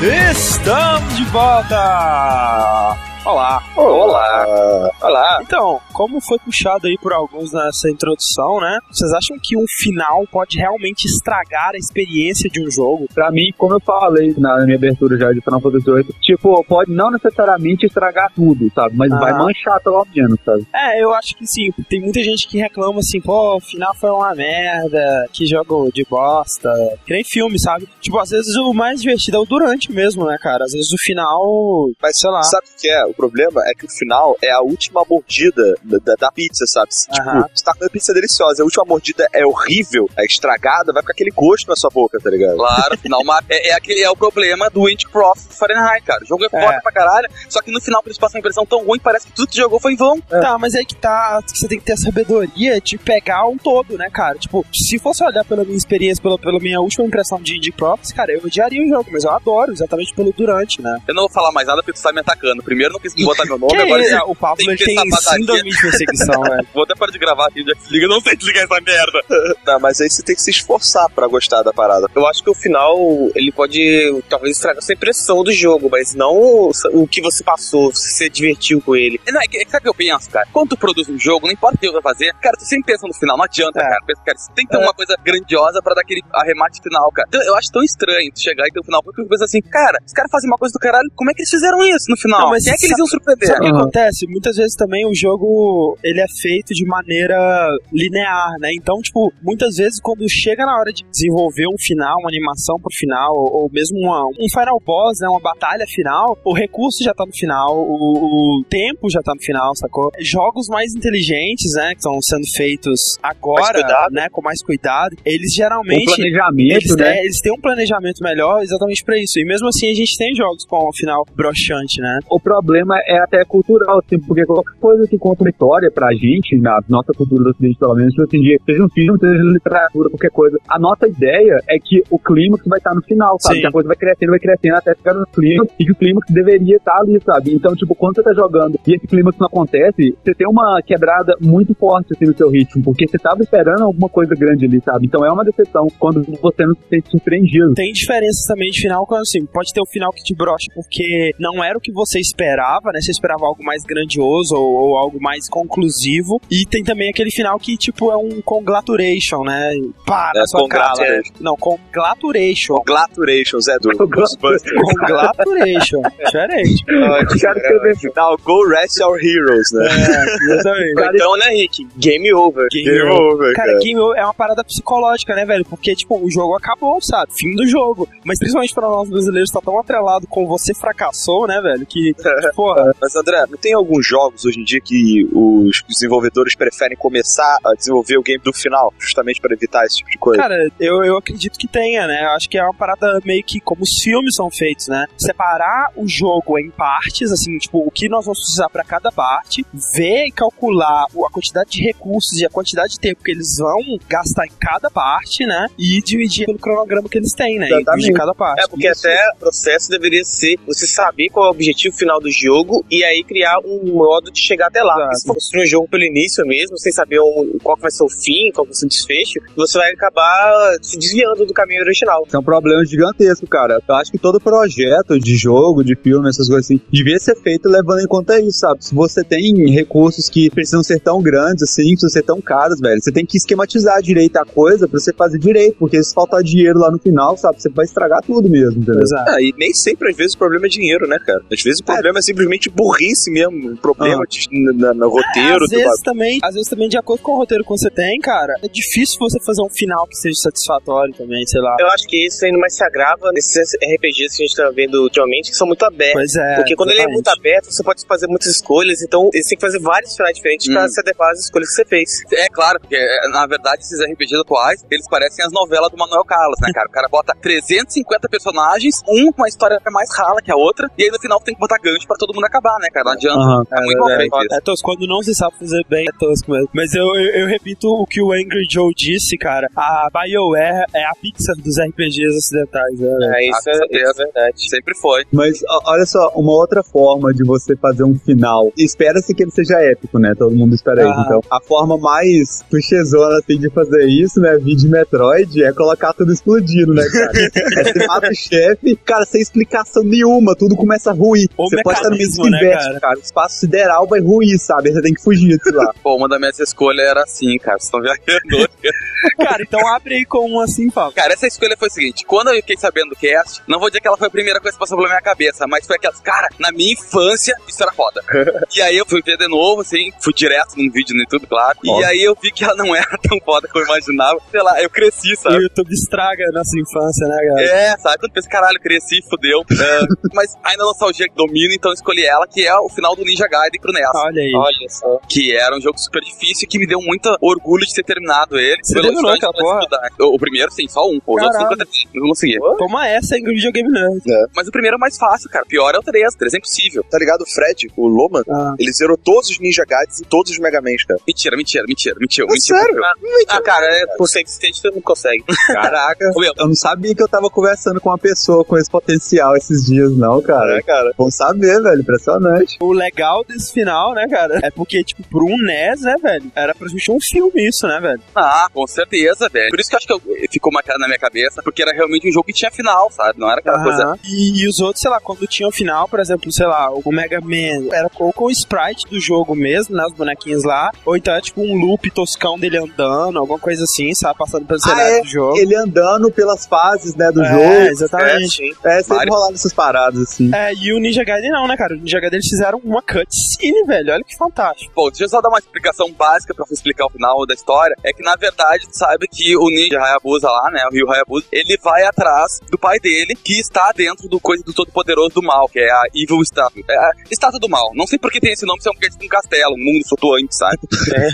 Estamos 0.00 1.16
de 1.16 1.24
volta! 1.24 2.96
Olá! 3.24 3.57
Olá! 3.80 4.90
Olá! 5.00 5.38
Então, 5.40 5.80
como 5.92 6.20
foi 6.20 6.36
puxado 6.40 6.88
aí 6.88 6.98
por 7.00 7.12
alguns 7.12 7.52
nessa 7.52 7.88
introdução, 7.88 8.60
né? 8.60 8.76
Vocês 8.90 9.12
acham 9.12 9.36
que 9.40 9.56
um 9.56 9.64
final 9.80 10.24
pode 10.32 10.58
realmente 10.58 11.04
estragar 11.04 11.70
a 11.74 11.78
experiência 11.78 12.50
de 12.50 12.60
um 12.60 12.68
jogo? 12.68 13.06
Pra 13.14 13.30
mim, 13.30 13.52
como 13.56 13.74
eu 13.74 13.80
falei 13.80 14.34
na 14.36 14.64
minha 14.64 14.76
abertura 14.76 15.16
já 15.16 15.30
de 15.32 15.40
Final 15.40 15.60
Fantasy 15.60 15.84
VIII, 15.92 16.14
tipo, 16.20 16.64
pode 16.64 16.90
não 16.90 17.12
necessariamente 17.12 17.86
estragar 17.86 18.32
tudo, 18.34 18.68
sabe? 18.74 18.96
Mas 18.96 19.12
Ah. 19.12 19.18
vai 19.18 19.32
manchar 19.34 19.80
pelo 19.80 20.04
menos, 20.12 20.40
sabe? 20.44 20.66
É, 20.74 21.00
eu 21.00 21.14
acho 21.14 21.36
que 21.36 21.46
sim. 21.46 21.70
Tem 21.88 22.00
muita 22.00 22.20
gente 22.20 22.48
que 22.48 22.58
reclama 22.58 22.98
assim, 22.98 23.20
pô, 23.20 23.58
o 23.58 23.60
final 23.60 23.94
foi 23.94 24.10
uma 24.10 24.34
merda, 24.34 25.24
que 25.32 25.46
jogo 25.46 25.88
de 25.94 26.04
bosta. 26.10 26.68
Que 27.06 27.12
nem 27.12 27.22
filme, 27.22 27.56
sabe? 27.60 27.88
Tipo, 28.00 28.18
às 28.18 28.30
vezes 28.30 28.56
o 28.56 28.74
mais 28.74 29.00
divertido 29.00 29.36
é 29.36 29.40
o 29.40 29.44
durante 29.44 29.92
mesmo, 29.92 30.24
né, 30.24 30.36
cara? 30.40 30.64
Às 30.64 30.72
vezes 30.72 30.92
o 30.92 30.98
final 30.98 31.86
vai, 32.02 32.10
sei 32.12 32.28
lá. 32.30 32.42
Sabe 32.42 32.66
o 32.76 32.80
que 32.80 32.88
é? 32.88 33.04
O 33.06 33.14
problema 33.14 33.67
é 33.70 33.74
que 33.74 33.86
o 33.86 33.88
final 33.90 34.36
é 34.42 34.50
a 34.50 34.60
última 34.60 35.02
mordida 35.08 35.74
da, 35.82 35.98
da- 35.98 36.14
da 36.14 36.32
pizza, 36.32 36.64
sabe? 36.66 36.88
Tipo, 36.90 37.28
você 37.54 37.64
tá 37.64 37.72
comendo 37.72 37.90
pizza 37.90 38.12
deliciosa, 38.14 38.62
a 38.62 38.64
última 38.64 38.84
mordida 38.84 39.26
é 39.32 39.44
horrível, 39.46 40.08
é 40.16 40.24
estragada, 40.24 40.92
vai 40.92 41.02
ficar 41.02 41.12
aquele 41.12 41.30
gosto 41.30 41.68
na 41.68 41.76
sua 41.76 41.90
boca, 41.90 42.18
tá 42.22 42.30
ligado? 42.30 42.56
Claro, 42.56 42.98
final 42.98 43.20
uma- 43.22 43.42
é, 43.48 43.68
é 43.70 43.74
aquele 43.74 44.00
é 44.02 44.10
o 44.10 44.16
problema 44.16 44.68
do 44.70 44.86
Anticroft 44.86 45.52
Fahrenheit, 45.52 46.04
cara. 46.04 46.22
O 46.22 46.26
jogo 46.26 46.44
é 46.44 46.48
foda 46.48 46.80
pra 46.82 46.92
caralho, 46.92 47.28
só 47.48 47.60
que 47.60 47.70
no 47.70 47.80
final 47.80 48.02
eles 48.06 48.18
passam 48.18 48.36
uma 48.36 48.40
impressão 48.40 48.64
tão 48.66 48.84
ruim, 48.84 48.98
parece 48.98 49.26
que 49.26 49.32
tudo 49.32 49.48
que 49.48 49.56
jogou 49.56 49.78
foi 49.80 49.92
em 49.92 49.96
vão. 49.96 50.20
Tá, 50.20 50.58
mas 50.58 50.74
aí 50.74 50.84
que 50.84 50.94
tá. 50.94 51.40
Você 51.46 51.66
tem 51.68 51.78
que 51.78 51.84
ter 51.84 51.92
a 51.92 51.96
sabedoria 51.96 52.80
de 52.80 52.98
pegar 52.98 53.46
um 53.46 53.56
todo, 53.56 53.96
né, 53.96 54.08
cara? 54.10 54.38
Tipo, 54.38 54.64
se 54.72 54.98
fosse 54.98 55.22
olhar 55.24 55.44
pela 55.44 55.64
minha 55.64 55.76
experiência, 55.76 56.22
pela, 56.22 56.38
pela 56.38 56.58
minha 56.58 56.80
última 56.80 57.04
impressão 57.06 57.40
de 57.40 57.56
Indie 57.56 57.72
Profits, 57.72 58.12
cara, 58.12 58.32
eu 58.32 58.40
odiaria 58.44 58.82
o 58.84 58.88
jogo, 58.88 59.08
mas 59.12 59.24
eu 59.24 59.30
adoro, 59.30 59.72
exatamente 59.72 60.14
pelo 60.14 60.32
durante, 60.32 60.80
né? 60.82 60.98
Eu 61.06 61.14
não 61.14 61.22
vou 61.22 61.30
falar 61.30 61.52
mais 61.52 61.66
nada 61.66 61.82
porque 61.82 61.98
tu 61.98 62.02
tá 62.02 62.12
me 62.12 62.20
atacando. 62.20 62.62
Primeiro 62.62 62.92
não 62.92 63.00
quis 63.00 63.14
botar 63.14 63.44
meu 63.44 63.57
nome, 63.58 63.72
Que 63.74 63.82
agora 63.82 64.04
sim. 64.04 64.14
O 64.26 64.34
Pablo 64.34 64.56
tem 64.64 64.76
tem 64.76 65.10
síndrome 65.10 65.70
de 65.70 65.80
perseguição, 65.80 66.42
velho. 66.42 66.66
Vou 66.74 66.84
até 66.84 66.94
parar 66.94 67.12
de 67.12 67.18
gravar 67.18 67.46
aqui, 67.48 67.64
já 67.64 67.72
eu 67.98 68.08
não 68.08 68.20
sei 68.20 68.36
desligar 68.36 68.64
essa 68.64 68.80
merda. 68.80 69.18
Tá, 69.64 69.78
mas 69.78 70.00
aí 70.00 70.08
você 70.08 70.22
tem 70.22 70.34
que 70.34 70.40
se 70.40 70.50
esforçar 70.50 71.10
pra 71.10 71.26
gostar 71.26 71.62
da 71.62 71.72
parada. 71.72 72.08
Eu 72.14 72.26
acho 72.26 72.42
que 72.42 72.48
o 72.48 72.54
final, 72.54 72.96
ele 73.34 73.52
pode 73.52 74.22
talvez 74.28 74.56
estragar 74.56 74.78
essa 74.78 74.92
impressão 74.92 75.42
do 75.44 75.52
jogo, 75.52 75.88
mas 75.90 76.14
não 76.14 76.34
o, 76.34 77.06
que 77.06 77.20
você 77.20 77.42
passou, 77.42 77.94
se 77.94 78.12
você 78.14 78.28
divertiu 78.30 78.80
com 78.80 78.96
ele. 78.96 79.20
Não, 79.28 79.40
é 79.40 79.46
que, 79.46 79.58
sabe 79.68 79.78
o 79.78 79.82
que 79.82 79.88
eu 79.88 79.94
penso, 79.94 80.30
cara? 80.30 80.46
Quando 80.52 80.70
tu 80.70 80.76
produz 80.78 81.08
um 81.08 81.18
jogo, 81.18 81.46
não 81.46 81.52
importa 81.52 81.76
o 81.76 81.80
que 81.80 81.86
você 81.86 81.92
vai 81.92 82.02
fazer, 82.02 82.32
cara, 82.40 82.56
tu 82.56 82.64
sempre 82.64 82.92
pensa 82.92 83.06
no 83.06 83.14
final, 83.14 83.36
não 83.36 83.44
adianta, 83.44 83.78
É. 83.80 83.82
cara. 83.82 84.00
Pensa, 84.06 84.22
cara, 84.24 84.38
você 84.38 84.52
tem 84.54 84.64
que 84.66 84.70
ter 84.70 84.78
uma 84.78 84.94
coisa 84.94 85.16
grandiosa 85.22 85.82
pra 85.82 85.94
dar 85.94 86.00
aquele 86.02 86.22
arremate 86.32 86.80
final, 86.82 87.10
cara. 87.12 87.28
Então, 87.28 87.42
eu 87.42 87.54
acho 87.56 87.70
tão 87.70 87.82
estranho 87.82 88.32
tu 88.32 88.40
chegar 88.40 88.66
e 88.66 88.70
ter 88.72 88.80
um 88.80 88.84
final, 88.84 89.02
porque 89.02 89.22
tu 89.22 89.28
pensa 89.28 89.44
assim, 89.44 89.60
cara, 89.60 89.98
os 90.06 90.12
caras 90.12 90.30
fazem 90.30 90.48
uma 90.48 90.56
coisa 90.56 90.72
do 90.72 90.78
caralho, 90.78 91.10
como 91.14 91.30
é 91.30 91.34
que 91.34 91.40
eles 91.42 91.50
fizeram 91.50 91.82
isso 91.86 92.06
no 92.08 92.16
final? 92.16 92.40
Não, 92.40 92.50
mas 92.50 92.64
Quem 92.64 92.72
é 92.72 92.76
que 92.76 92.86
eles 92.86 92.98
iam 92.98 93.06
surpreender? 93.06 93.47
Sabe 93.48 93.58
o 93.58 93.62
que 93.62 93.68
Aham. 93.68 93.80
acontece? 93.80 94.26
Muitas 94.28 94.56
vezes 94.56 94.74
também 94.76 95.06
o 95.06 95.14
jogo 95.14 95.96
ele 96.04 96.20
é 96.20 96.26
feito 96.40 96.72
de 96.74 96.84
maneira 96.86 97.68
linear, 97.92 98.52
né? 98.60 98.70
Então, 98.74 99.00
tipo, 99.00 99.32
muitas 99.42 99.76
vezes 99.76 100.00
quando 100.00 100.24
chega 100.28 100.64
na 100.64 100.78
hora 100.78 100.92
de 100.92 101.02
desenvolver 101.10 101.66
um 101.68 101.78
final, 101.78 102.18
uma 102.20 102.28
animação 102.28 102.76
pro 102.80 102.90
final, 102.96 103.32
ou, 103.34 103.62
ou 103.64 103.70
mesmo 103.72 103.98
uma- 103.98 104.26
um 104.26 104.48
final 104.52 104.80
boss, 104.84 105.18
né? 105.20 105.28
Uma 105.28 105.40
batalha 105.40 105.84
final, 105.88 106.36
o 106.44 106.54
recurso 106.54 107.02
já 107.02 107.12
tá 107.14 107.24
no 107.26 107.32
final, 107.32 107.76
o, 107.76 108.60
o 108.60 108.64
tempo 108.68 109.10
já 109.10 109.20
tá 109.20 109.32
no 109.34 109.40
final, 109.42 109.74
sacou? 109.76 110.10
Jogos 110.20 110.68
mais 110.68 110.94
inteligentes, 110.94 111.72
né? 111.74 111.90
Que 111.90 111.98
estão 111.98 112.20
sendo 112.22 112.44
feitos 112.56 113.00
agora, 113.22 114.08
né? 114.10 114.28
Com 114.30 114.42
mais 114.42 114.62
cuidado, 114.62 115.16
eles 115.24 115.52
Um 115.52 115.56
geralmente. 115.56 116.04
planejamento, 116.04 116.72
Eles, 116.76 116.96
né? 116.96 117.18
eles 117.20 117.40
têm 117.40 117.52
um 117.52 117.60
planejamento 117.60 118.22
melhor 118.22 118.62
exatamente 118.62 119.04
pra 119.04 119.16
isso. 119.18 119.38
E 119.38 119.44
mesmo 119.44 119.68
assim 119.68 119.90
a 119.90 119.94
gente 119.94 120.16
tem 120.16 120.34
jogos 120.34 120.64
com 120.66 120.88
um 120.88 120.92
final 120.92 121.24
broxante, 121.34 122.00
né? 122.00 122.18
O 122.30 122.40
problema 122.40 122.94
é 123.06 123.18
até 123.28 123.44
cultural, 123.44 123.98
assim, 123.98 124.18
porque 124.18 124.44
qualquer 124.44 124.78
coisa 124.80 125.06
que 125.06 125.18
conta 125.18 125.42
uma 125.42 125.50
história 125.50 125.90
pra 125.90 126.12
gente, 126.12 126.56
na 126.56 126.80
nossa 126.88 127.12
cultura 127.12 127.44
do 127.44 127.50
ocidente, 127.50 127.78
pelo 127.78 127.94
menos, 127.94 128.14
em 128.32 128.42
dia, 128.42 128.58
seja 128.64 128.84
um 128.84 128.88
filme, 128.88 129.18
seja 129.18 129.42
literatura, 129.42 130.10
qualquer 130.10 130.30
coisa, 130.30 130.58
a 130.68 130.78
nossa 130.78 131.06
ideia 131.06 131.58
é 131.68 131.78
que 131.78 132.02
o 132.10 132.18
clímax 132.18 132.64
vai 132.66 132.78
estar 132.78 132.94
no 132.94 133.02
final, 133.02 133.36
sabe? 133.40 133.56
Sim. 133.56 133.60
Que 133.62 133.66
a 133.66 133.72
coisa 133.72 133.88
vai 133.88 133.96
crescendo, 133.96 134.30
vai 134.30 134.38
crescendo 134.38 134.76
até 134.76 134.94
chegar 134.94 135.14
no 135.14 135.26
clímax, 135.26 135.72
e 135.78 135.84
que 135.84 135.92
o 135.92 135.96
clímax 135.96 136.32
deveria 136.32 136.76
estar 136.76 136.96
ali, 137.00 137.20
sabe? 137.24 137.54
Então, 137.54 137.74
tipo, 137.74 137.94
quando 137.94 138.16
você 138.16 138.22
tá 138.22 138.32
jogando 138.32 138.78
e 138.86 138.94
esse 138.94 139.06
clímax 139.06 139.38
não 139.38 139.46
acontece, 139.46 140.16
você 140.24 140.34
tem 140.34 140.48
uma 140.48 140.80
quebrada 140.84 141.34
muito 141.40 141.74
forte, 141.74 142.12
assim, 142.14 142.26
no 142.26 142.36
seu 142.36 142.50
ritmo, 142.50 142.82
porque 142.82 143.06
você 143.06 143.18
tava 143.18 143.42
esperando 143.42 143.82
alguma 143.82 144.08
coisa 144.08 144.34
grande 144.34 144.64
ali, 144.64 144.80
sabe? 144.80 145.06
Então 145.06 145.24
é 145.24 145.30
uma 145.30 145.44
decepção 145.44 145.86
quando 145.98 146.22
você 146.40 146.66
não 146.66 146.74
se 146.74 146.88
sente 146.88 147.10
surpreendido. 147.10 147.74
Tem 147.74 147.92
diferenças 147.92 148.44
também 148.46 148.70
de 148.70 148.80
final, 148.80 149.06
quando 149.06 149.22
assim, 149.22 149.44
pode 149.46 149.72
ter 149.72 149.80
o 149.80 149.86
final 149.86 150.10
que 150.12 150.22
te 150.22 150.34
brocha 150.34 150.68
porque 150.74 151.32
não 151.38 151.62
era 151.62 151.76
o 151.76 151.80
que 151.80 151.92
você 151.92 152.18
esperava, 152.18 152.90
né? 152.92 153.00
Você 153.00 153.10
esperava 153.18 153.46
algo 153.46 153.62
mais 153.64 153.82
grandioso 153.82 154.54
ou, 154.56 154.90
ou 154.90 154.96
algo 154.96 155.20
mais 155.20 155.48
conclusivo. 155.48 156.40
E 156.50 156.64
tem 156.66 156.82
também 156.82 157.10
aquele 157.10 157.30
final 157.30 157.58
que, 157.58 157.76
tipo, 157.76 158.10
é 158.10 158.16
um 158.16 158.40
conglaturation, 158.42 159.42
né? 159.44 159.70
Pá, 160.06 160.32
na 160.34 160.42
É, 160.42 160.46
sua 160.46 160.68
cara. 160.68 160.90
congratulation. 160.92 161.32
Não, 161.40 161.56
conglaturation. 161.56 162.74
Congratulations, 162.76 163.68
é 163.68 163.78
do 163.78 164.08
Ghostbusters. 164.08 164.72
Conglaturation. 164.72 166.02
Diferente. 166.24 166.84
Caras 166.84 167.62
escreveram 167.62 167.98
Não, 168.16 168.36
Go 168.44 168.66
Rest 168.68 169.00
Our 169.00 169.18
Heroes, 169.22 169.68
né? 169.72 169.86
É, 169.88 170.54
exatamente. 170.54 171.16
Então, 171.16 171.36
né, 171.36 171.46
Rick? 171.50 171.86
Game 171.96 172.32
over. 172.32 172.66
Game 172.70 172.84
Game 172.88 173.02
over. 173.10 173.32
over, 173.34 173.54
Cara, 173.54 173.68
cara. 173.72 173.78
game 173.80 173.98
over 174.00 174.18
é 174.18 174.24
uma 174.24 174.34
parada 174.34 174.64
psicológica, 174.64 175.34
né, 175.34 175.44
velho? 175.44 175.64
Porque, 175.64 175.94
tipo, 175.94 176.18
o 176.18 176.30
jogo 176.30 176.54
acabou, 176.56 176.98
sabe? 177.02 177.32
Fim 177.36 177.54
do 177.54 177.66
jogo. 177.66 178.08
Mas 178.24 178.38
principalmente 178.38 178.74
pra 178.74 178.88
nós 178.88 179.08
brasileiros, 179.08 179.50
tá 179.50 179.60
tão 179.60 179.78
atrelado 179.78 180.26
com 180.26 180.46
você 180.46 180.72
fracassou, 180.74 181.46
né, 181.46 181.60
velho? 181.60 181.86
Que, 181.86 182.14
porra, 182.54 182.94
Mas 183.08 183.16
André, 183.16 183.42
não 183.48 183.56
tem 183.56 183.72
alguns 183.72 184.06
jogos 184.06 184.44
hoje 184.44 184.60
em 184.60 184.64
dia 184.64 184.80
que 184.82 185.26
os 185.32 185.82
desenvolvedores 185.88 186.54
preferem 186.54 186.94
começar 186.94 187.56
a 187.64 187.72
desenvolver 187.72 188.18
o 188.18 188.22
game 188.22 188.42
do 188.44 188.52
final, 188.52 188.92
justamente 188.98 189.40
para 189.40 189.54
evitar 189.54 189.86
esse 189.86 189.96
tipo 189.96 190.10
de 190.10 190.18
coisa? 190.18 190.42
Cara, 190.42 190.70
eu, 190.78 191.02
eu 191.02 191.16
acredito 191.16 191.58
que 191.58 191.66
tenha, 191.66 192.06
né? 192.06 192.24
Eu 192.24 192.30
acho 192.32 192.46
que 192.50 192.58
é 192.58 192.62
uma 192.62 192.74
parada 192.74 193.18
meio 193.24 193.42
que 193.42 193.60
como 193.60 193.82
os 193.82 194.02
filmes 194.02 194.34
são 194.34 194.50
feitos, 194.50 194.88
né? 194.88 195.06
Separar 195.16 195.90
o 195.96 196.06
jogo 196.06 196.58
em 196.58 196.68
partes, 196.70 197.32
assim, 197.32 197.56
tipo, 197.56 197.78
o 197.78 197.90
que 197.90 198.10
nós 198.10 198.26
vamos 198.26 198.40
precisar 198.40 198.68
pra 198.68 198.84
cada 198.84 199.10
parte, 199.10 199.64
ver 199.72 200.26
e 200.26 200.30
calcular 200.30 201.06
a 201.06 201.30
quantidade 201.32 201.70
de 201.70 201.82
recursos 201.82 202.38
e 202.38 202.44
a 202.44 202.50
quantidade 202.50 202.92
de 202.92 203.00
tempo 203.00 203.24
que 203.24 203.30
eles 203.30 203.56
vão 203.58 203.80
gastar 204.06 204.44
em 204.44 204.52
cada 204.60 204.90
parte, 204.90 205.46
né? 205.46 205.66
E 205.78 206.02
dividir 206.02 206.44
pelo 206.44 206.58
cronograma 206.58 207.08
que 207.08 207.16
eles 207.16 207.32
têm, 207.32 207.58
né? 207.58 207.68
Exatamente. 207.68 208.00
dividir 208.02 208.18
cada 208.18 208.34
parte. 208.34 208.64
É, 208.64 208.68
porque 208.68 208.86
até 208.86 209.30
o 209.34 209.38
processo 209.38 209.88
deveria 209.88 210.24
ser 210.24 210.58
você 210.66 210.86
saber 210.86 211.30
qual 211.30 211.46
é 211.46 211.48
o 211.48 211.52
objetivo 211.52 211.96
final 211.96 212.20
do 212.20 212.30
jogo 212.30 212.84
e 212.90 212.97
aí 213.04 213.24
criar 213.24 213.58
um 213.64 213.92
modo 213.92 214.30
de 214.30 214.40
chegar 214.40 214.66
até 214.68 214.82
lá. 214.82 214.94
Se 215.14 215.26
for 215.26 215.34
construir 215.34 215.62
um 215.64 215.66
jogo 215.66 215.88
pelo 215.88 216.04
início 216.04 216.44
mesmo, 216.46 216.78
sem 216.78 216.92
saber 216.92 217.20
um- 217.20 217.58
qual 217.62 217.76
que 217.76 217.82
vai 217.82 217.90
ser 217.90 218.04
o 218.04 218.08
fim, 218.08 218.50
qual 218.54 218.64
que 218.66 218.72
vai 218.72 218.74
ser 218.74 218.86
o 218.86 218.88
desfecho, 218.88 219.40
você 219.56 219.78
vai 219.78 219.90
acabar 219.92 220.76
se 220.82 220.98
desviando 220.98 221.46
do 221.46 221.52
caminho 221.52 221.82
original. 221.82 222.22
Isso 222.26 222.36
é 222.36 222.38
um 222.38 222.42
problema 222.42 222.84
gigantesco, 222.84 223.46
cara. 223.46 223.80
Eu 223.88 223.94
acho 223.94 224.10
que 224.12 224.18
todo 224.18 224.40
projeto 224.40 225.18
de 225.18 225.36
jogo, 225.36 225.82
de 225.84 225.94
filme, 225.96 226.28
essas 226.28 226.48
coisas 226.48 226.64
assim, 226.66 226.80
devia 226.90 227.18
ser 227.18 227.36
feito 227.36 227.68
levando 227.68 228.00
em 228.00 228.06
conta 228.06 228.38
isso, 228.40 228.58
sabe? 228.60 228.84
Se 228.84 228.94
você 228.94 229.22
tem 229.24 229.70
recursos 229.70 230.28
que 230.28 230.50
precisam 230.50 230.82
ser 230.82 231.00
tão 231.00 231.22
grandes 231.22 231.62
assim, 231.62 231.88
precisam 231.90 232.10
ser 232.10 232.22
tão 232.22 232.40
caros, 232.40 232.78
velho, 232.80 233.00
você 233.00 233.12
tem 233.12 233.24
que 233.24 233.36
esquematizar 233.36 234.00
direito 234.02 234.36
a 234.36 234.44
coisa 234.44 234.88
pra 234.88 234.98
você 234.98 235.12
fazer 235.12 235.38
direito, 235.38 235.76
porque 235.78 236.02
se 236.02 236.14
faltar 236.14 236.42
dinheiro 236.42 236.78
lá 236.78 236.90
no 236.90 236.98
final, 236.98 237.36
sabe, 237.36 237.60
você 237.60 237.68
vai 237.70 237.84
estragar 237.84 238.20
tudo 238.22 238.48
mesmo, 238.48 238.80
entendeu? 238.82 239.02
Exato. 239.02 239.30
Ah, 239.30 239.40
e 239.40 239.52
nem 239.56 239.72
sempre, 239.72 240.10
às 240.10 240.16
vezes, 240.16 240.34
o 240.34 240.38
problema 240.38 240.66
é 240.66 240.68
dinheiro, 240.68 241.06
né, 241.06 241.18
cara? 241.24 241.40
Às 241.52 241.62
vezes 241.62 241.80
o 241.80 241.84
problema 241.84 242.18
é, 242.18 242.22
simplesmente 242.22 242.68
burrice 242.88 243.30
mesmo. 243.30 243.72
Um 243.72 243.76
problema 243.76 244.24
de- 244.28 244.48
na- 244.74 244.94
no 244.94 245.08
roteiro 245.08 245.64
às 245.64 245.70
do 245.70 245.76
vezes 245.76 246.00
também, 246.02 246.38
às 246.42 246.54
vezes 246.54 246.68
também 246.68 246.88
de 246.88 246.96
acordo 246.96 247.22
com 247.22 247.32
o 247.32 247.36
roteiro 247.36 247.62
que 247.64 247.70
você 247.70 247.90
tem, 247.90 248.18
cara, 248.20 248.54
é 248.62 248.68
difícil 248.68 249.18
você 249.18 249.38
fazer 249.44 249.62
um 249.62 249.68
final 249.70 250.06
que 250.06 250.16
seja 250.16 250.34
satisfatório 250.42 251.12
também, 251.14 251.44
sei 251.46 251.60
lá. 251.60 251.76
Eu 251.78 251.86
acho 251.88 252.06
que 252.06 252.26
isso 252.26 252.44
ainda 252.44 252.58
mais 252.58 252.74
se 252.74 252.82
agrava 252.84 253.30
nesses 253.32 253.72
RPGs 253.82 254.36
que 254.36 254.42
a 254.42 254.46
gente 254.46 254.56
tá 254.56 254.70
vendo 254.74 255.02
ultimamente, 255.02 255.50
que 255.50 255.56
são 255.56 255.66
muito 255.66 255.82
abertos. 255.84 256.14
Pois 256.14 256.34
é. 256.36 256.56
Porque 256.56 256.74
quando 256.74 256.90
ele 256.90 256.98
é 257.00 257.02
exatamente. 257.02 257.14
muito 257.14 257.28
aberto, 257.38 257.64
você 257.72 257.82
pode 257.82 258.06
fazer 258.06 258.26
muitas 258.26 258.48
escolhas, 258.48 259.02
então 259.02 259.28
você 259.32 259.48
tem 259.50 259.58
que 259.58 259.60
fazer 259.66 259.80
vários 259.80 260.14
finais 260.16 260.34
diferentes 260.36 260.66
pra 260.68 260.84
Hum. 260.84 260.88
se 260.88 261.00
adequar 261.00 261.30
às 261.32 261.40
escolhas 261.40 261.68
que 261.68 261.74
você 261.74 261.84
fez. 261.84 262.08
É 262.32 262.48
claro, 262.48 262.80
porque 262.80 262.96
é, 262.96 263.28
na 263.30 263.46
verdade 263.46 263.82
esses 263.82 264.00
RPGs 264.00 264.40
atuais, 264.40 264.84
eles 264.90 265.06
parecem 265.08 265.44
as 265.44 265.52
novelas 265.52 265.90
do 265.90 265.96
Manuel 265.96 266.24
Carlos, 266.24 266.56
né, 266.62 266.70
cara? 266.72 266.86
O 266.88 266.92
cara 266.92 267.08
bota 267.08 267.34
350 267.40 268.28
personagens, 268.28 269.02
um 269.08 269.32
com 269.32 269.42
uma 269.42 269.48
história 269.48 269.78
mais 269.90 270.08
rala 270.16 270.40
que 270.40 270.50
a 270.50 270.56
outra, 270.56 270.88
e 270.96 271.04
aí 271.04 271.10
no 271.10 271.20
final 271.20 271.40
tem 271.40 271.54
que 271.54 271.60
botar 271.60 271.78
gancho 271.78 272.06
pra 272.06 272.16
todo 272.16 272.34
mundo 272.34 272.44
acabar, 272.44 272.77
né, 272.80 272.88
cara? 272.92 273.04
Não 273.04 273.12
adianta. 273.12 273.38
Aham. 273.38 273.62
É 273.72 273.80
muito 273.80 274.10
isso. 274.10 274.54
É 274.54 274.60
tosco, 274.60 274.90
quando 274.90 275.06
não 275.06 275.22
se 275.22 275.34
sabe 275.34 275.58
fazer 275.58 275.84
bem, 275.88 276.06
é 276.08 276.18
tosco 276.18 276.50
mesmo. 276.50 276.68
Mas 276.72 276.94
eu, 276.94 277.04
eu, 277.16 277.42
eu 277.42 277.46
repito 277.46 277.88
o 277.88 278.06
que 278.06 278.20
o 278.20 278.32
Angry 278.32 278.66
Joe 278.70 278.92
disse, 278.94 279.36
cara. 279.36 279.68
A 279.76 280.08
BioWare 280.12 280.86
é 280.94 281.04
a 281.04 281.12
Pixar 281.20 281.56
dos 281.56 281.78
RPGs 281.78 282.36
ocidentais, 282.36 282.98
né? 282.98 283.08
É, 283.34 283.48
isso, 283.48 283.70
é, 283.70 283.74
certeza. 283.74 284.10
isso 284.10 284.22
é 284.22 284.24
verdade. 284.24 284.70
Sempre 284.70 284.94
foi. 284.96 285.24
Mas 285.32 285.60
ó, 285.68 285.92
olha 285.92 286.06
só, 286.06 286.30
uma 286.34 286.52
outra 286.52 286.82
forma 286.82 287.32
de 287.32 287.44
você 287.44 287.76
fazer 287.76 288.04
um 288.04 288.18
final. 288.18 288.72
Espera-se 288.76 289.34
que 289.34 289.42
ele 289.42 289.50
seja 289.50 289.80
épico, 289.80 290.18
né? 290.18 290.34
Todo 290.36 290.54
mundo 290.54 290.74
espera 290.74 291.02
isso. 291.02 291.18
Ah. 291.18 291.24
Então, 291.26 291.42
a 291.50 291.60
forma 291.60 291.96
mais 291.96 292.62
clichêzona 292.70 293.38
assim, 293.38 293.58
de 293.58 293.70
fazer 293.70 294.06
isso, 294.06 294.40
né? 294.40 294.56
Vídeo 294.58 294.90
Metroid, 294.90 295.62
é 295.62 295.72
colocar 295.72 296.12
tudo 296.12 296.32
explodindo, 296.32 296.94
né, 296.94 297.04
cara? 297.10 297.32
é 297.78 297.92
você 297.92 298.06
mata 298.06 298.30
o 298.30 298.34
chefe, 298.34 298.96
cara, 298.96 299.24
sem 299.24 299.40
explicação 299.40 300.02
nenhuma, 300.02 300.54
tudo 300.54 300.76
começa 300.76 301.10
a 301.10 301.14
ruir. 301.14 301.48
O 301.56 301.68
você 301.68 301.82
pode 301.82 301.98
estar 301.98 302.10
no 302.10 302.16
mesmo 302.16 302.48
né, 302.50 302.58
universo, 302.68 303.00
cara? 303.00 303.18
O 303.18 303.22
espaço 303.22 303.58
sideral 303.58 304.06
vai 304.06 304.20
ruir, 304.20 304.58
sabe? 304.58 304.92
Você 304.92 305.02
tem 305.02 305.14
que 305.14 305.22
fugir 305.22 305.56
disso 305.56 305.74
lá. 305.74 305.92
Pô, 306.02 306.16
uma 306.16 306.28
das 306.28 306.38
minhas 306.38 306.58
escolhas 306.58 307.06
era 307.06 307.22
assim, 307.22 307.56
cara. 307.58 307.78
Vocês 307.78 307.86
estão 307.86 308.00
viajando. 308.00 308.68
Cara, 309.36 309.62
então 309.62 309.80
abre 309.88 310.14
aí 310.14 310.24
com 310.24 310.48
um 310.48 310.60
assim, 310.60 310.90
Fábio. 310.90 311.12
Cara, 311.12 311.32
essa 311.32 311.46
escolha 311.46 311.76
foi 311.76 311.88
o 311.88 311.90
seguinte: 311.90 312.24
quando 312.24 312.48
eu 312.48 312.56
fiquei 312.56 312.76
sabendo 312.76 313.10
do 313.10 313.16
cast, 313.16 313.62
não 313.66 313.80
vou 313.80 313.88
dizer 313.88 314.00
que 314.00 314.06
ela 314.06 314.16
foi 314.16 314.28
a 314.28 314.30
primeira 314.30 314.60
coisa 314.60 314.76
que 314.76 314.80
passou 314.80 314.96
pela 314.96 315.08
minha 315.08 315.20
cabeça, 315.20 315.66
mas 315.66 315.86
foi 315.86 315.96
aquelas, 315.96 316.20
cara, 316.20 316.48
na 316.58 316.70
minha 316.70 316.92
infância, 316.92 317.56
isso 317.66 317.82
era 317.82 317.92
foda. 317.92 318.22
e 318.76 318.80
aí 318.80 318.96
eu 318.96 319.04
fui 319.06 319.20
ver 319.22 319.36
de 319.36 319.48
novo, 319.48 319.80
assim, 319.82 320.12
fui 320.20 320.32
direto 320.32 320.76
num 320.76 320.90
vídeo 320.90 321.14
no 321.14 321.22
YouTube, 321.22 321.46
claro. 321.46 321.78
E 321.82 322.04
aí 322.04 322.22
eu 322.22 322.36
vi 322.40 322.52
que 322.52 322.64
ela 322.64 322.76
não 322.76 322.94
era 322.94 323.18
tão 323.28 323.38
foda 323.44 323.68
como 323.68 323.84
eu 323.84 323.88
imaginava. 323.88 324.38
Sei 324.50 324.62
lá, 324.62 324.80
eu 324.80 324.90
cresci, 324.90 325.32
O 325.32 325.36
sabe? 325.36 325.62
YouTube 325.62 325.92
estraga 325.92 326.44
a 326.48 326.52
nossa 326.52 326.78
infância, 326.78 327.26
né, 327.26 327.36
cara? 327.48 327.62
É, 327.62 327.98
sabe? 327.98 328.18
Quando 328.18 328.32
pensa, 328.32 328.48
caralho, 328.48 328.80
cresci, 328.80 329.20
fudeu. 329.28 329.64
É, 329.70 330.00
mas 330.32 330.54
ainda 330.62 330.84
a 330.84 330.86
nostalgia 330.86 331.28
que 331.28 331.34
domina, 331.34 331.74
então 331.74 331.90
eu 331.90 331.94
escolhi 331.94 332.24
ela, 332.24 332.46
que 332.46 332.57
é 332.66 332.76
o 332.78 332.88
final 332.88 333.14
do 333.16 333.22
Ninja 333.24 333.46
Gaiden 333.48 333.80
pro 333.80 333.92
NES. 333.92 334.04
Olha 334.14 334.42
aí. 334.42 334.52
Olha 334.54 334.88
só. 334.88 335.18
Que 335.28 335.52
era 335.56 335.76
um 335.76 335.80
jogo 335.80 335.98
super 335.98 336.20
difícil 336.22 336.64
e 336.64 336.66
que 336.66 336.78
me 336.78 336.86
deu 336.86 337.00
muito 337.00 337.28
orgulho 337.40 337.84
de 337.86 337.92
ter 337.94 338.02
terminado 338.04 338.58
ele. 338.58 338.78
Você 338.82 339.00
terminou 339.00 339.30
aquela 339.30 339.52
porra? 339.52 339.80
O, 340.20 340.34
o 340.34 340.38
primeiro, 340.38 340.70
sim, 340.72 340.88
só 340.88 341.06
um. 341.08 341.18
Os 341.26 341.42
outros 341.42 341.62
nunca 341.62 341.76
não 342.14 342.28
consegui. 342.28 342.58
Toma 342.78 343.06
essa, 343.08 343.36
Angry 343.36 343.54
Videogame 343.54 343.88
Nerd. 343.90 344.22
Mas 344.54 344.68
o 344.68 344.70
primeiro 344.70 344.96
é 344.96 344.98
mais 344.98 345.16
fácil, 345.16 345.48
cara. 345.50 345.64
Pior 345.66 345.94
é 345.94 345.98
o 345.98 346.02
3. 346.02 346.34
O 346.34 346.38
3 346.38 346.54
é 346.54 346.58
impossível. 346.58 347.04
Tá 347.10 347.18
ligado? 347.18 347.42
O 347.42 347.46
Fred, 347.46 347.88
o 347.96 348.06
Loman, 348.08 348.42
Ah. 348.50 348.74
ele 348.78 348.92
zerou 348.92 349.16
todos 349.16 349.50
os 349.50 349.58
Ninja 349.58 349.84
Gaiden 349.86 350.14
e 350.20 350.24
todos 350.24 350.52
os 350.52 350.58
Mega 350.58 350.80
Mans, 350.80 351.04
cara. 351.04 351.20
Mentira, 351.26 351.56
mentira, 351.56 351.84
mentira, 351.86 352.16
mentira. 352.18 352.46
É 352.48 352.52
mentira. 352.52 352.78
sério? 352.78 353.00
Ah, 353.48 353.60
cara, 353.62 353.84
é, 353.86 354.06
por 354.16 354.26
save 354.28 354.48
state 354.48 354.82
todo 354.82 354.94
mundo 354.94 355.02
consegue. 355.02 355.44
Caraca. 355.66 356.30
Eu 356.58 356.66
não 356.66 356.74
sabia 356.74 357.14
que 357.14 357.22
eu 357.22 357.28
tava 357.28 357.48
conversando 357.50 358.00
com 358.00 358.08
uma 358.08 358.18
pessoa 358.18 358.64
com 358.64 358.76
esse 358.76 358.90
potencial 358.90 359.56
esses 359.56 359.84
dias, 359.86 360.16
não, 360.16 360.40
cara. 360.42 360.78
É, 360.78 360.82
cara. 360.82 361.12
Bom 361.16 361.30
saber, 361.30 361.80
velho. 361.82 362.00
Impressionante. 362.00 362.37
O 362.80 362.92
legal 362.92 363.44
desse 363.44 363.72
final, 363.72 364.14
né, 364.14 364.26
cara, 364.28 364.60
é 364.62 364.70
porque, 364.70 365.02
tipo, 365.04 365.22
por 365.24 365.42
um 365.42 365.56
NES, 365.58 366.00
né, 366.02 366.14
velho, 366.22 366.50
era 366.54 366.74
pra 366.74 366.88
gente 366.88 367.10
um 367.10 367.18
filme 367.20 367.68
isso, 367.68 367.86
né, 367.86 367.98
velho? 368.00 368.20
Ah, 368.34 368.68
com 368.72 368.86
certeza, 368.86 369.48
velho. 369.48 369.70
Por 369.70 369.80
isso 369.80 369.88
que 369.90 369.94
eu 369.94 369.98
acho 369.98 370.06
que 370.06 370.12
eu, 370.12 370.22
ficou 370.50 370.72
marcado 370.72 370.98
na 370.98 371.06
minha 371.06 371.18
cabeça, 371.18 371.62
porque 371.62 371.82
era 371.82 371.92
realmente 371.92 372.28
um 372.28 372.32
jogo 372.32 372.46
que 372.46 372.52
tinha 372.52 372.70
final, 372.70 373.10
sabe? 373.10 373.38
Não 373.38 373.50
era 373.50 373.60
aquela 373.60 373.82
coisa. 373.82 374.18
E, 374.24 374.62
e 374.62 374.68
os 374.68 374.80
outros, 374.80 375.00
sei 375.00 375.10
lá, 375.10 375.20
quando 375.20 375.46
tinha 375.46 375.68
o 375.68 375.72
final, 375.72 376.08
por 376.08 376.20
exemplo, 376.20 376.50
sei 376.52 376.66
lá, 376.66 376.90
o 376.90 377.12
Mega 377.12 377.40
Man 377.40 377.88
era 377.92 378.08
ou 378.18 378.32
com 378.32 378.44
o 378.46 378.50
sprite 378.50 379.06
do 379.08 379.20
jogo 379.20 379.54
mesmo, 379.54 379.94
né, 379.96 380.04
os 380.06 380.14
bonequinhos 380.14 380.64
lá, 380.64 380.90
ou 381.04 381.16
então 381.16 381.34
é 381.34 381.40
tipo 381.40 381.60
um 381.62 381.74
loop 381.74 382.10
toscão 382.10 382.58
dele 382.58 382.78
andando, 382.78 383.38
alguma 383.38 383.58
coisa 383.58 383.84
assim, 383.84 384.12
sabe, 384.14 384.36
passando 384.38 384.66
pelo 384.66 384.78
Ah, 384.82 384.88
cenário 384.88 385.16
é? 385.16 385.20
do 385.22 385.28
jogo. 385.28 385.58
Ele 385.58 385.74
andando 385.76 386.30
pelas 386.30 386.66
fases, 386.66 387.14
né, 387.14 387.30
do 387.30 387.42
é, 387.44 387.48
jogo. 387.48 387.90
exatamente. 387.90 388.76
É, 388.84 389.02
sempre 389.02 389.16
Vários. 389.16 389.34
rolando 389.34 389.54
essas 389.54 389.72
paradas, 389.72 390.22
assim. 390.22 390.50
É, 390.54 390.74
e 390.74 390.92
o 390.92 390.98
Ninja 390.98 391.24
Gaiden 391.24 391.50
não, 391.50 391.66
né, 391.68 391.76
cara? 391.76 391.94
O 391.94 391.98
Ninja 391.98 392.20
Gaiden 392.20 392.27
pegada, 392.28 392.36
eles 392.36 392.48
fizeram 392.48 392.78
uma 392.84 393.02
cutscene, 393.02 393.84
velho. 393.86 394.12
Olha 394.12 394.24
que 394.24 394.36
fantástico. 394.36 394.92
Bom, 394.94 395.08
deixa 395.10 395.24
eu 395.24 395.28
só 395.28 395.40
dar 395.40 395.48
uma 395.48 395.58
explicação 395.58 396.12
básica 396.12 396.54
pra 396.54 396.64
explicar 396.70 397.06
o 397.06 397.10
final 397.10 397.46
da 397.46 397.54
história. 397.54 397.94
É 398.04 398.12
que, 398.12 398.22
na 398.22 398.34
verdade, 398.36 398.86
tu 398.86 398.96
sabe 398.96 399.26
que 399.30 399.56
o 399.56 399.68
ninja 399.68 399.98
Hayabusa 399.98 400.48
lá, 400.48 400.70
né, 400.70 400.84
o 400.90 400.94
Ryu 400.94 401.10
Hayabusa, 401.10 401.46
ele 401.52 401.76
vai 401.82 402.02
atrás 402.04 402.60
do 402.70 402.78
pai 402.78 402.98
dele, 402.98 403.34
que 403.42 403.58
está 403.60 403.90
dentro 403.92 404.28
do 404.28 404.38
coisa 404.40 404.62
do 404.62 404.72
Todo-Poderoso 404.72 405.30
do 405.30 405.42
Mal, 405.42 405.68
que 405.68 405.78
é 405.80 405.90
a 405.90 406.02
Evil 406.14 406.42
Statue. 406.42 406.84
É 406.88 406.96
a 406.96 407.10
Estátua 407.30 407.58
do 407.60 407.68
Mal. 407.68 407.90
Não 407.94 408.06
sei 408.06 408.18
por 408.18 408.30
que 408.30 408.40
tem 408.40 408.52
esse 408.52 408.66
nome, 408.66 408.80
se 408.82 408.88
é 408.88 408.92
um, 408.92 408.94
é 409.02 409.08
tipo 409.08 409.24
um 409.24 409.28
castelo, 409.28 409.74
um 409.74 409.78
mundo 409.92 410.06
flutuante, 410.08 410.54
sabe? 410.56 410.78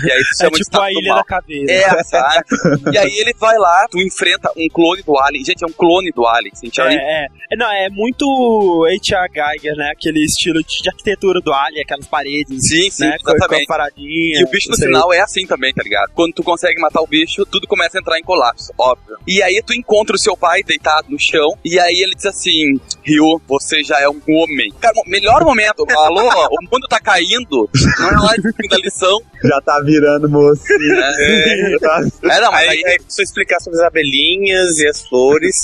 E 0.05 0.11
aí 0.11 0.23
se 0.23 0.43
É 0.43 0.45
chama 0.45 0.57
de 0.57 0.63
tipo 0.63 0.77
Estátua 0.77 0.85
a 0.87 0.91
do 0.91 0.99
Ilha 0.99 1.09
Mal. 1.09 1.17
da 1.17 1.23
Caveira. 1.23 1.71
É, 1.71 2.03
sabe? 2.03 2.45
E 2.93 2.97
aí 2.97 3.17
ele 3.19 3.33
vai 3.37 3.57
lá, 3.57 3.85
tu 3.89 3.99
enfrenta 3.99 4.51
um 4.55 4.67
clone 4.71 5.01
do 5.03 5.17
Alien. 5.19 5.45
Gente, 5.45 5.63
é 5.63 5.67
um 5.67 5.71
clone 5.73 6.11
do 6.11 6.25
Alien. 6.27 6.51
Assim, 6.53 6.69
ali- 6.81 6.95
É, 6.95 7.25
é. 7.25 7.55
Não, 7.57 7.71
é 7.71 7.89
muito 7.89 8.85
H.R. 8.85 9.29
Geiger, 9.33 9.75
né? 9.75 9.91
Aquele 9.91 10.23
estilo 10.25 10.61
de, 10.63 10.84
de 10.85 10.89
arquitetura 10.89 11.41
do 11.41 11.51
Alien, 11.51 11.83
aquelas 11.83 12.07
paredes, 12.07 12.67
Sim, 12.67 12.89
sim, 12.91 13.05
né? 13.05 13.17
Exatamente. 13.19 13.65
paradinha. 13.65 14.39
E 14.39 14.43
o 14.43 14.49
bicho 14.49 14.69
no 14.69 14.77
final 14.77 15.11
é 15.13 15.19
assim 15.19 15.45
também, 15.45 15.73
tá 15.73 15.83
ligado? 15.83 16.11
Quando 16.13 16.33
tu 16.33 16.43
consegue 16.43 16.79
matar 16.79 17.01
o 17.01 17.07
bicho, 17.07 17.45
tudo 17.45 17.67
começa 17.67 17.97
a 17.97 18.01
entrar 18.01 18.19
em 18.19 18.23
colapso, 18.23 18.71
óbvio. 18.77 19.17
E 19.27 19.41
aí 19.41 19.61
tu 19.65 19.73
encontra 19.73 20.15
o 20.15 20.19
seu 20.19 20.37
pai 20.37 20.61
deitado 20.63 21.07
no 21.09 21.19
chão, 21.19 21.57
e 21.63 21.79
aí 21.79 22.01
ele 22.01 22.15
diz 22.15 22.25
assim: 22.25 22.79
Ryu, 23.03 23.41
você 23.47 23.83
já 23.83 23.99
é 23.99 24.07
um 24.07 24.21
homem. 24.27 24.71
Cara, 24.79 24.93
o 25.05 25.09
melhor 25.09 25.43
momento, 25.43 25.85
alô, 25.89 26.29
o 26.51 26.63
mundo 26.71 26.87
tá 26.87 26.99
caindo, 26.99 27.69
não 27.99 28.09
é 28.09 28.13
lá 28.13 28.35
de 28.35 28.53
fim 28.53 28.67
da 28.67 28.77
lição. 28.77 29.19
Já 29.43 29.61
tá 29.61 29.79
virando 29.81 30.29
mocinho. 30.29 30.95
É, 32.25 32.41
não, 32.41 32.51
mas 32.51 32.67
Aí, 32.67 32.69
aí, 32.69 32.83
aí 32.85 32.97
explicar 33.19 33.59
sobre 33.59 33.79
as 33.79 33.85
abelhinhas 33.85 34.77
e 34.79 34.87
as 34.87 35.01
flores. 35.07 35.55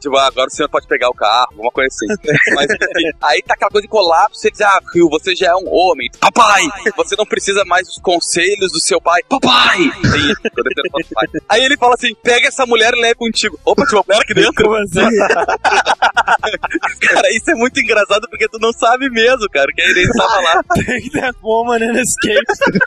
tipo, 0.00 0.16
ah, 0.16 0.26
agora 0.26 0.48
o 0.48 0.50
senhor 0.50 0.68
pode 0.68 0.86
pegar 0.86 1.08
o 1.08 1.14
carro, 1.14 1.48
alguma 1.52 1.70
coisa 1.70 1.88
assim. 1.88 2.06
Mas, 2.54 2.66
enfim, 2.70 3.10
aí 3.22 3.42
tá 3.42 3.54
aquela 3.54 3.70
coisa 3.70 3.82
de 3.82 3.88
colapso, 3.88 4.13
você 4.32 4.50
diz, 4.50 4.60
ah, 4.60 4.80
Ryu, 4.92 5.08
você 5.08 5.34
já 5.34 5.48
é 5.48 5.54
um 5.54 5.68
homem. 5.68 6.10
Papai! 6.20 6.62
Você 6.96 7.14
não 7.16 7.26
precisa 7.26 7.64
mais 7.64 7.86
dos 7.86 7.98
conselhos 7.98 8.72
do 8.72 8.80
seu 8.80 9.00
pai. 9.00 9.22
Papai! 9.28 9.78
Sim. 9.78 10.34
Aí 11.48 11.62
ele 11.64 11.76
fala 11.76 11.94
assim, 11.94 12.14
pega 12.22 12.48
essa 12.48 12.66
mulher 12.66 12.92
e 12.94 13.00
leva 13.00 13.14
contigo. 13.14 13.58
Opa, 13.64 13.84
tinha 13.86 13.98
uma 13.98 14.04
mulher 14.08 14.20
aqui 14.22 14.34
dentro? 14.34 14.64
Como 14.64 14.76
assim? 14.76 15.00
Cara, 17.00 17.28
isso 17.30 17.50
é 17.50 17.54
muito 17.54 17.80
engraçado 17.80 18.26
porque 18.28 18.48
tu 18.48 18.58
não 18.60 18.72
sabe 18.72 19.08
mesmo, 19.10 19.48
cara, 19.50 19.66
que 19.74 19.82
a 19.82 19.88
Irene 19.88 20.10
tava 20.16 20.40
lá. 20.40 20.62
Take 20.74 21.10
that 21.10 21.36
woman 21.42 21.76
and 21.82 22.00
escape. 22.00 22.44
Sabe? 22.54 22.78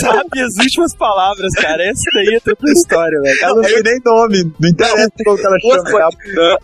Sabe 0.00 0.40
as 0.40 0.56
últimas 0.56 0.94
palavras, 0.96 1.52
cara. 1.54 1.82
Essa 1.84 2.10
daí 2.14 2.34
é 2.34 2.40
tripla 2.40 2.70
história, 2.70 3.20
velho. 3.20 3.38
Ela 3.42 3.54
não 3.54 3.62
tem 3.62 3.82
nem 3.82 4.00
nome. 4.04 4.52
Não 4.60 4.68
interessa 4.68 5.10
como 5.24 5.38
ela 5.38 5.58
chama. 5.60 6.08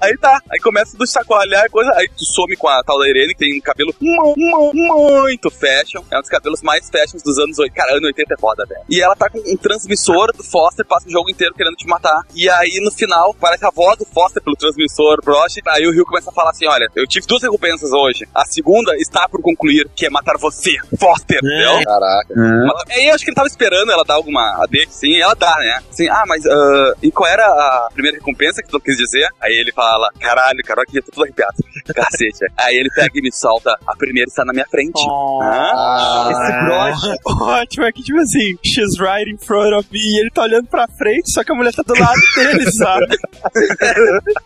Ah, 0.00 0.02
Aí 0.02 0.16
tá, 0.18 0.40
aí 0.50 0.58
começa 0.60 0.96
a 1.00 1.06
chacoalhar 1.06 1.70
coisa, 1.70 1.92
aí 1.96 2.08
tu 2.08 2.24
some 2.24 2.56
com 2.56 2.68
a 2.68 2.82
tal 2.82 2.98
da 2.98 3.08
Irene, 3.12 3.34
que 3.34 3.38
tem 3.40 3.58
um 3.58 3.60
cabelo 3.60 3.94
mu- 4.00 4.34
mu- 4.36 4.72
muito 4.74 5.50
fashion. 5.50 6.02
É 6.10 6.18
um 6.18 6.20
dos 6.20 6.28
cabelos 6.30 6.62
mais 6.62 6.88
fashions 6.90 7.22
dos 7.22 7.38
anos 7.38 7.58
80. 7.58 7.72
Cara, 7.74 7.92
anos 7.92 8.04
80 8.04 8.34
é 8.34 8.36
foda, 8.38 8.64
velho. 8.66 8.80
E 8.88 9.00
ela 9.00 9.14
tá 9.16 9.28
com 9.30 9.38
um 9.38 9.56
transmissor 9.56 10.32
do 10.36 10.42
Foster, 10.44 10.84
passa 10.86 11.06
o 11.08 11.10
jogo 11.10 11.30
inteiro 11.30 11.54
querendo 11.54 11.74
te 11.76 11.86
matar. 11.86 12.20
E 12.34 12.48
aí 12.48 12.80
no 12.84 12.90
final, 12.90 13.34
parece 13.34 13.64
a 13.64 13.70
voz 13.70 13.96
do 13.98 14.04
Foster 14.04 14.42
pelo 14.42 14.56
transmissor, 14.56 15.18
broche. 15.24 15.60
Aí 15.68 15.86
o 15.86 15.92
Rio 15.92 16.04
começa 16.04 16.30
a 16.30 16.32
falar 16.32 16.50
assim: 16.50 16.66
olha, 16.66 16.86
eu 16.94 17.06
tive 17.06 17.26
duas 17.26 17.42
recompensas 17.42 17.90
hoje. 17.92 18.26
A 18.34 18.44
segunda 18.44 18.94
está 18.96 19.28
por 19.28 19.40
concluir, 19.42 19.88
que 19.96 20.06
é 20.06 20.10
matar 20.10 20.36
você, 20.38 20.76
Foster, 20.98 21.38
entendeu? 21.38 21.82
Caraca. 21.84 22.32
É. 22.32 22.66
Mas, 22.66 22.82
Aí 22.96 23.08
eu 23.08 23.14
acho 23.14 23.24
que 23.24 23.30
ele 23.30 23.34
tava 23.36 23.48
esperando 23.48 23.90
ela 23.90 24.04
dar 24.04 24.14
alguma 24.14 24.62
AD, 24.62 24.86
sim, 24.90 25.20
ela 25.20 25.34
dá, 25.34 25.54
né? 25.58 25.80
Assim, 25.90 26.08
ah, 26.08 26.24
mas 26.26 26.44
ah, 26.46 26.92
e 27.02 27.10
qual 27.10 27.28
era 27.28 27.44
a 27.46 27.88
primeira 27.92 28.16
recompensa 28.18 28.62
que 28.62 28.68
tu 28.68 28.78
quis 28.80 28.96
dizer? 28.96 29.28
Aí 29.40 29.52
ele 29.52 29.72
fala, 29.72 30.08
caralho, 30.20 30.58
cara, 30.64 30.82
aqui 30.82 30.98
eu 30.98 31.02
tô 31.02 31.12
todo 31.12 31.24
arrepiado. 31.24 31.54
Cacete. 31.94 32.46
Aí 32.56 32.76
ele 32.76 32.88
pega 32.94 33.01
e 33.14 33.22
me 33.22 33.32
solta, 33.32 33.76
a 33.86 33.96
primeira 33.96 34.28
está 34.28 34.44
na 34.44 34.52
minha 34.52 34.66
frente. 34.70 35.00
Oh. 35.06 35.40
Ah, 35.42 36.28
esse 36.30 36.64
broche. 36.64 37.18
Ótimo, 37.42 37.84
é 37.86 37.92
que 37.92 38.02
tipo 38.02 38.18
assim, 38.18 38.56
she's 38.64 38.98
right 39.00 39.30
in 39.30 39.38
front 39.38 39.72
of 39.74 39.88
me 39.92 39.98
e 39.98 40.20
ele 40.20 40.30
tá 40.30 40.42
olhando 40.42 40.66
pra 40.68 40.86
frente, 40.88 41.30
só 41.32 41.42
que 41.44 41.52
a 41.52 41.54
mulher 41.54 41.72
tá 41.72 41.82
do 41.86 41.94
lado 41.98 42.20
dele, 42.36 42.70
sabe? 42.72 43.06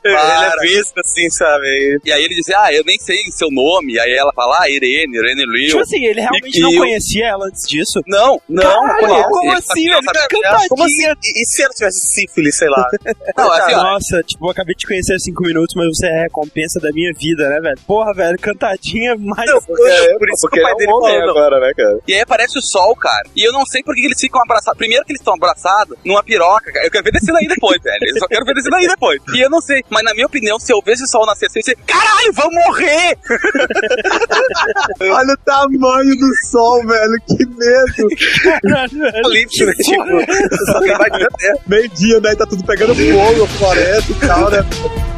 Ele 0.04 0.14
é 0.14 0.56
visto 0.62 0.98
assim, 1.00 1.28
sabe? 1.30 1.98
E 2.04 2.12
aí 2.12 2.22
ele 2.24 2.34
diz, 2.34 2.48
ah, 2.50 2.72
eu 2.72 2.82
nem 2.84 2.98
sei 2.98 3.16
seu 3.32 3.48
nome. 3.50 3.98
Aí 3.98 4.12
ela 4.12 4.32
fala, 4.34 4.58
ah, 4.62 4.70
Irene, 4.70 5.16
Irene 5.16 5.44
Liu. 5.46 5.68
Tipo 5.68 5.80
assim, 5.80 6.04
ele 6.04 6.20
realmente 6.20 6.58
E- 6.58 6.60
não 6.60 6.72
eu- 6.72 6.78
conhecia 6.80 7.26
ela 7.26 7.46
antes 7.46 7.62
disso. 7.68 8.00
Não, 8.06 8.40
não, 8.48 8.62
Caralho, 8.62 9.24
como 9.28 9.50
Ele 9.50 9.58
assim, 9.58 9.88
fala, 9.88 10.00
velho? 10.00 10.02
não 10.02 10.02
sabe 10.02 10.28
Que 10.28 10.40
quem 10.40 10.50
é. 10.64 10.68
Como 10.68 10.82
assim? 10.84 11.04
E, 11.06 11.42
e 11.42 11.46
se 11.46 11.62
ela 11.62 11.72
tivesse 11.74 12.06
sífilis, 12.14 12.56
sei 12.56 12.68
lá? 12.68 12.88
Não, 13.36 13.52
assim, 13.52 13.74
ó, 13.74 13.82
Nossa, 13.82 14.22
tipo, 14.22 14.46
eu 14.46 14.50
acabei 14.50 14.74
de 14.74 14.86
conhecer 14.86 15.14
há 15.14 15.18
cinco 15.18 15.42
minutos, 15.42 15.74
mas 15.74 15.86
você 15.88 16.06
é 16.06 16.18
a 16.18 16.22
recompensa 16.24 16.80
da 16.80 16.90
minha 16.92 17.12
vida, 17.18 17.48
né, 17.48 17.60
velho? 17.60 17.78
Porra, 17.86 18.12
velho, 18.14 18.38
cantadinha 18.46 19.16
mais. 19.18 19.50
Não, 19.50 19.58
É, 19.58 20.18
por 20.18 20.28
isso 20.28 20.40
porque 20.42 20.56
que 20.56 20.60
o 20.60 20.62
pai 20.62 20.72
ele 20.72 20.78
dele 20.78 20.90
é 20.90 20.94
um 20.94 20.98
homem 20.98 21.20
não. 21.20 21.30
agora, 21.30 21.60
né, 21.60 21.72
cara? 21.76 21.98
E 22.06 22.14
aí 22.14 22.20
aparece 22.20 22.58
o 22.58 22.62
sol, 22.62 22.94
cara. 22.96 23.24
E 23.36 23.46
eu 23.46 23.52
não 23.52 23.66
sei 23.66 23.82
por 23.82 23.94
que 23.94 24.04
eles 24.04 24.20
ficam 24.20 24.40
abraçados. 24.40 24.78
Primeiro 24.78 25.04
que 25.04 25.12
eles 25.12 25.20
estão 25.20 25.34
abraçados 25.34 25.96
numa 26.04 26.22
piroca, 26.22 26.72
cara. 26.72 26.86
Eu 26.86 26.90
quero 26.90 27.04
ver 27.04 27.12
descendo 27.12 27.38
aí 27.38 27.48
depois, 27.48 27.82
velho. 27.82 27.98
Eu 28.02 28.18
só 28.18 28.26
quero 28.28 28.44
ver 28.44 28.54
descendo 28.54 28.76
aí 28.76 28.86
depois. 28.86 29.20
E 29.34 29.40
eu 29.44 29.50
não 29.50 29.60
sei. 29.60 29.82
Mas 29.90 30.02
na 30.04 30.14
minha 30.14 30.26
opinião, 30.26 30.58
se 30.58 30.72
eu 30.72 30.80
ver 30.84 30.92
esse 30.92 31.06
sol 31.08 31.26
nascer, 31.26 31.46
eu 31.46 31.50
ia 31.56 31.60
dizer, 31.60 31.76
caralho, 31.86 32.32
vamos 32.32 32.54
morrer! 32.54 33.18
Olha 35.00 35.32
o 35.32 35.36
tamanho 35.44 36.16
do 36.16 36.36
sol, 36.50 36.86
velho. 36.86 37.16
Que 37.26 37.46
medo. 37.46 38.08
Apocalipse, 39.08 39.64
né? 39.66 39.72
Tipo, 39.72 40.66
só 40.72 40.80
que 40.80 40.92
vai 40.96 41.10
ter. 41.10 41.56
Meio-dia, 41.66 42.20
daí 42.20 42.36
tá 42.36 42.46
tudo 42.46 42.64
pegando 42.64 42.94
fogo, 42.94 43.44
a 43.44 43.48
floresta 43.48 44.12
e 44.12 44.26
tal, 44.26 44.50
né? 44.50 45.15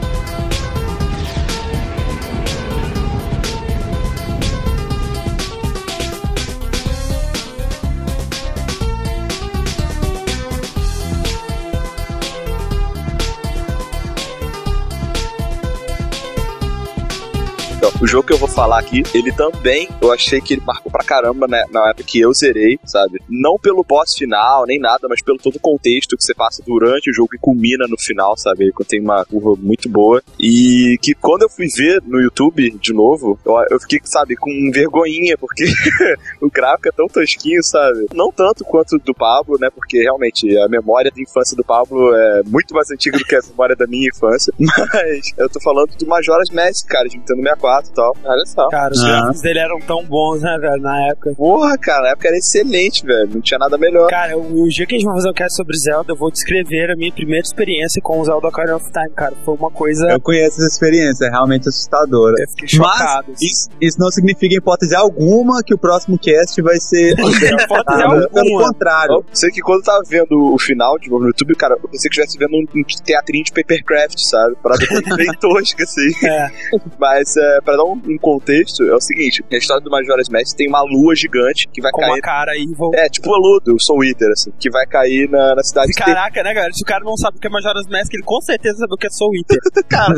O 18.01 18.07
jogo 18.07 18.27
que 18.29 18.33
eu 18.33 18.39
vou 18.39 18.49
falar 18.49 18.79
aqui, 18.79 19.03
ele 19.13 19.33
também, 19.33 19.89
eu 20.01 20.13
achei 20.13 20.41
que 20.41 20.55
ele 20.55 20.63
marcou 20.65 20.91
pra 20.91 21.05
caramba, 21.05 21.49
né, 21.49 21.65
na 21.71 21.91
época 21.91 22.05
que 22.05 22.21
eu 22.21 22.33
zerei, 22.33 22.79
sabe? 22.85 23.21
Não 23.29 23.57
pelo 23.59 23.83
boss 23.83 24.15
final, 24.17 24.65
nem 24.67 24.79
nada, 24.79 25.09
mas 25.09 25.21
pelo 25.21 25.39
todo 25.39 25.57
o 25.57 25.61
contexto 25.61 26.17
que 26.17 26.23
você 26.23 26.33
passa 26.33 26.63
durante 26.65 27.11
o 27.11 27.15
jogo 27.15 27.35
e 27.35 27.39
culmina 27.39 27.87
no 27.89 27.99
final, 27.99 28.37
sabe? 28.37 28.65
Ele 28.65 28.73
tem 28.87 29.01
uma 29.01 29.25
curva 29.25 29.61
muito 29.61 29.89
boa. 29.89 30.23
E 30.39 30.97
que 31.03 31.13
quando 31.15 31.43
eu 31.43 31.51
fui 31.51 31.67
ver 31.75 32.01
no 32.07 32.21
YouTube 32.21 32.71
de 32.71 32.93
novo, 32.93 33.39
eu, 33.45 33.55
eu 33.71 33.81
fiquei, 33.81 33.99
sabe, 34.05 34.37
com 34.37 34.51
vergonhinha, 34.73 35.37
porque 35.37 35.65
o 36.41 36.49
gráfico 36.49 36.89
é 36.89 36.93
tão 36.93 37.09
tosquinho, 37.09 37.63
sabe? 37.65 38.07
Não 38.15 38.31
tanto 38.31 38.65
quanto 38.65 38.97
do 38.99 39.15
Pablo, 39.15 39.59
né? 39.59 39.71
Porque 39.75 39.99
realmente 39.99 40.57
a 40.59 40.69
memória 40.69 41.11
da 41.11 41.21
infância 41.21 41.57
do 41.57 41.65
Pablo 41.65 42.15
é 42.15 42.43
muito 42.45 42.73
mais 42.75 42.91
antiga 42.93 43.19
do 43.19 43.25
que 43.25 43.35
a 43.35 43.41
memória 43.51 43.75
da 43.75 43.87
minha 43.89 44.09
infância. 44.09 44.53
Mas 44.59 45.33
eu 45.37 45.49
tô 45.49 45.61
falando 45.61 45.97
do 45.97 46.07
Majora's 46.07 46.51
Mask, 46.51 46.87
cara, 46.87 47.09
de 47.09 47.17
Nintendo 47.17 47.43
64 47.43 47.88
e 47.91 47.95
tal. 47.95 48.17
Olha 48.25 48.47
só. 48.47 48.69
Cara, 48.69 48.93
os 48.93 49.03
Ah. 49.05 49.09
gráficos 49.09 49.41
dele 49.43 49.59
eram 49.59 49.81
tão 49.81 50.05
bons, 50.05 50.43
né, 50.43 50.57
velho, 50.61 50.81
na 50.83 51.09
época. 51.09 51.33
Porra, 51.37 51.77
cara, 51.79 52.03
na 52.03 52.09
época 52.11 52.29
era 52.29 52.37
excelente, 52.37 53.05
velho. 53.05 53.31
Não 53.35 53.41
tinha 53.41 53.59
nada 53.59 53.77
melhor. 53.79 54.09
Cara, 54.09 54.37
o 54.37 54.69
dia 54.69 54.87
que 54.87 54.95
a 54.95 54.99
gente 54.99 55.07
vai 55.07 55.15
fazer 55.17 55.31
o 55.31 55.35
cast 55.35 55.57
sobre 55.57 55.77
Zelda, 55.79 56.13
eu 56.13 56.17
vou 56.17 56.31
descrever 56.31 56.91
a 56.91 56.97
minha 56.97 57.13
primeira 57.13 57.43
experiência 57.45 58.01
com 58.03 58.21
o 58.21 58.25
Zelda 58.25 58.49
Ocarina 58.49 58.77
of 58.77 58.91
Time, 58.93 59.11
cara. 59.15 59.35
Foi 59.45 59.55
uma 59.55 59.71
coisa. 59.71 60.09
Eu 60.11 60.21
conheço 60.21 60.57
essa 60.59 60.67
experiência, 60.67 61.27
é 61.27 61.31
realmente 61.31 61.69
assustadora. 61.69 62.35
Eu 62.39 62.49
fiquei 62.51 62.69
chocado. 62.69 63.27
Mas 63.29 63.43
isso, 63.43 63.69
isso 63.81 63.99
não 63.99 64.11
significa, 64.11 64.55
em 64.55 64.59
hipótese 64.59 64.95
alguma, 64.95 65.63
que 65.63 65.75
o 65.75 65.79
próximo 65.79 66.19
cast 66.19 66.61
vai 66.63 66.77
ser. 66.81 67.15
Ter 67.39 67.53
nada. 67.87 68.29
Pelo 68.29 68.47
alguma. 68.47 68.63
contrário. 68.73 69.15
Eu 69.15 69.25
sei 69.33 69.51
que 69.51 69.61
quando 69.61 69.79
eu 69.81 69.85
tava 69.85 70.03
vendo 70.09 70.55
o 70.55 70.59
final 70.59 70.99
de 70.99 71.09
novo 71.11 71.23
no 71.23 71.29
YouTube, 71.29 71.55
cara, 71.57 71.75
eu 71.83 71.89
pensei 71.89 72.11
que 72.11 72.21
estivesse 72.21 72.39
vendo 72.39 72.57
um, 72.57 72.81
um 72.81 72.85
teatrinho 73.05 73.45
de 73.45 73.53
papercraft, 73.53 74.19
sabe? 74.19 74.57
Parada 74.63 74.85
bem 75.17 75.27
tosca, 75.41 75.83
assim. 75.85 76.27
É. 76.27 76.49
Mas, 76.99 77.37
é, 77.37 77.61
pra 77.65 77.77
dar 77.79 77.85
um, 77.85 78.01
um 78.07 78.19
contexto, 78.19 78.83
é 78.85 78.95
o 78.95 79.01
seguinte: 79.01 79.45
a 79.51 79.57
história 79.57 79.83
do 79.83 79.91
Majora's 79.91 80.29
Mask 80.29 80.57
tem 80.57 80.69
uma 80.69 80.83
lua 80.83 81.15
gigante 81.15 81.69
que 81.69 81.81
vai 81.81 81.91
Com 81.93 82.01
cair. 82.01 82.11
uma 82.13 82.21
cara 82.21 82.57
evil. 82.57 82.91
É, 82.95 83.09
tipo 83.09 83.33
a 83.35 83.39
lua 83.39 83.61
do 83.65 83.81
Soul 83.81 84.05
Eater, 84.05 84.31
assim, 84.33 84.53
que 84.59 84.71
vai 84.71 84.87
cair 84.87 85.29
na, 85.31 85.55
na 85.55 85.63
cidade 85.63 85.89
de 85.89 85.95
Caraca, 85.95 86.43
né, 86.43 86.53
galera? 86.55 86.73
Se 86.73 86.83
o 86.83 86.87
cara 86.87 87.05
não 87.05 87.17
sabe 87.17 87.39
o 87.39 87.41
que 87.41 87.47
é 87.47 87.51
Majora's 87.51 87.87
Mask, 87.87 88.13
ele 88.13 88.23
com 88.23 88.41
certeza 88.41 88.79
sabe 88.79 88.93
o 88.93 88.97
que 88.97 89.07
é 89.07 89.11
Soul 89.11 89.33
Eater. 89.37 89.59
cara, 89.89 90.15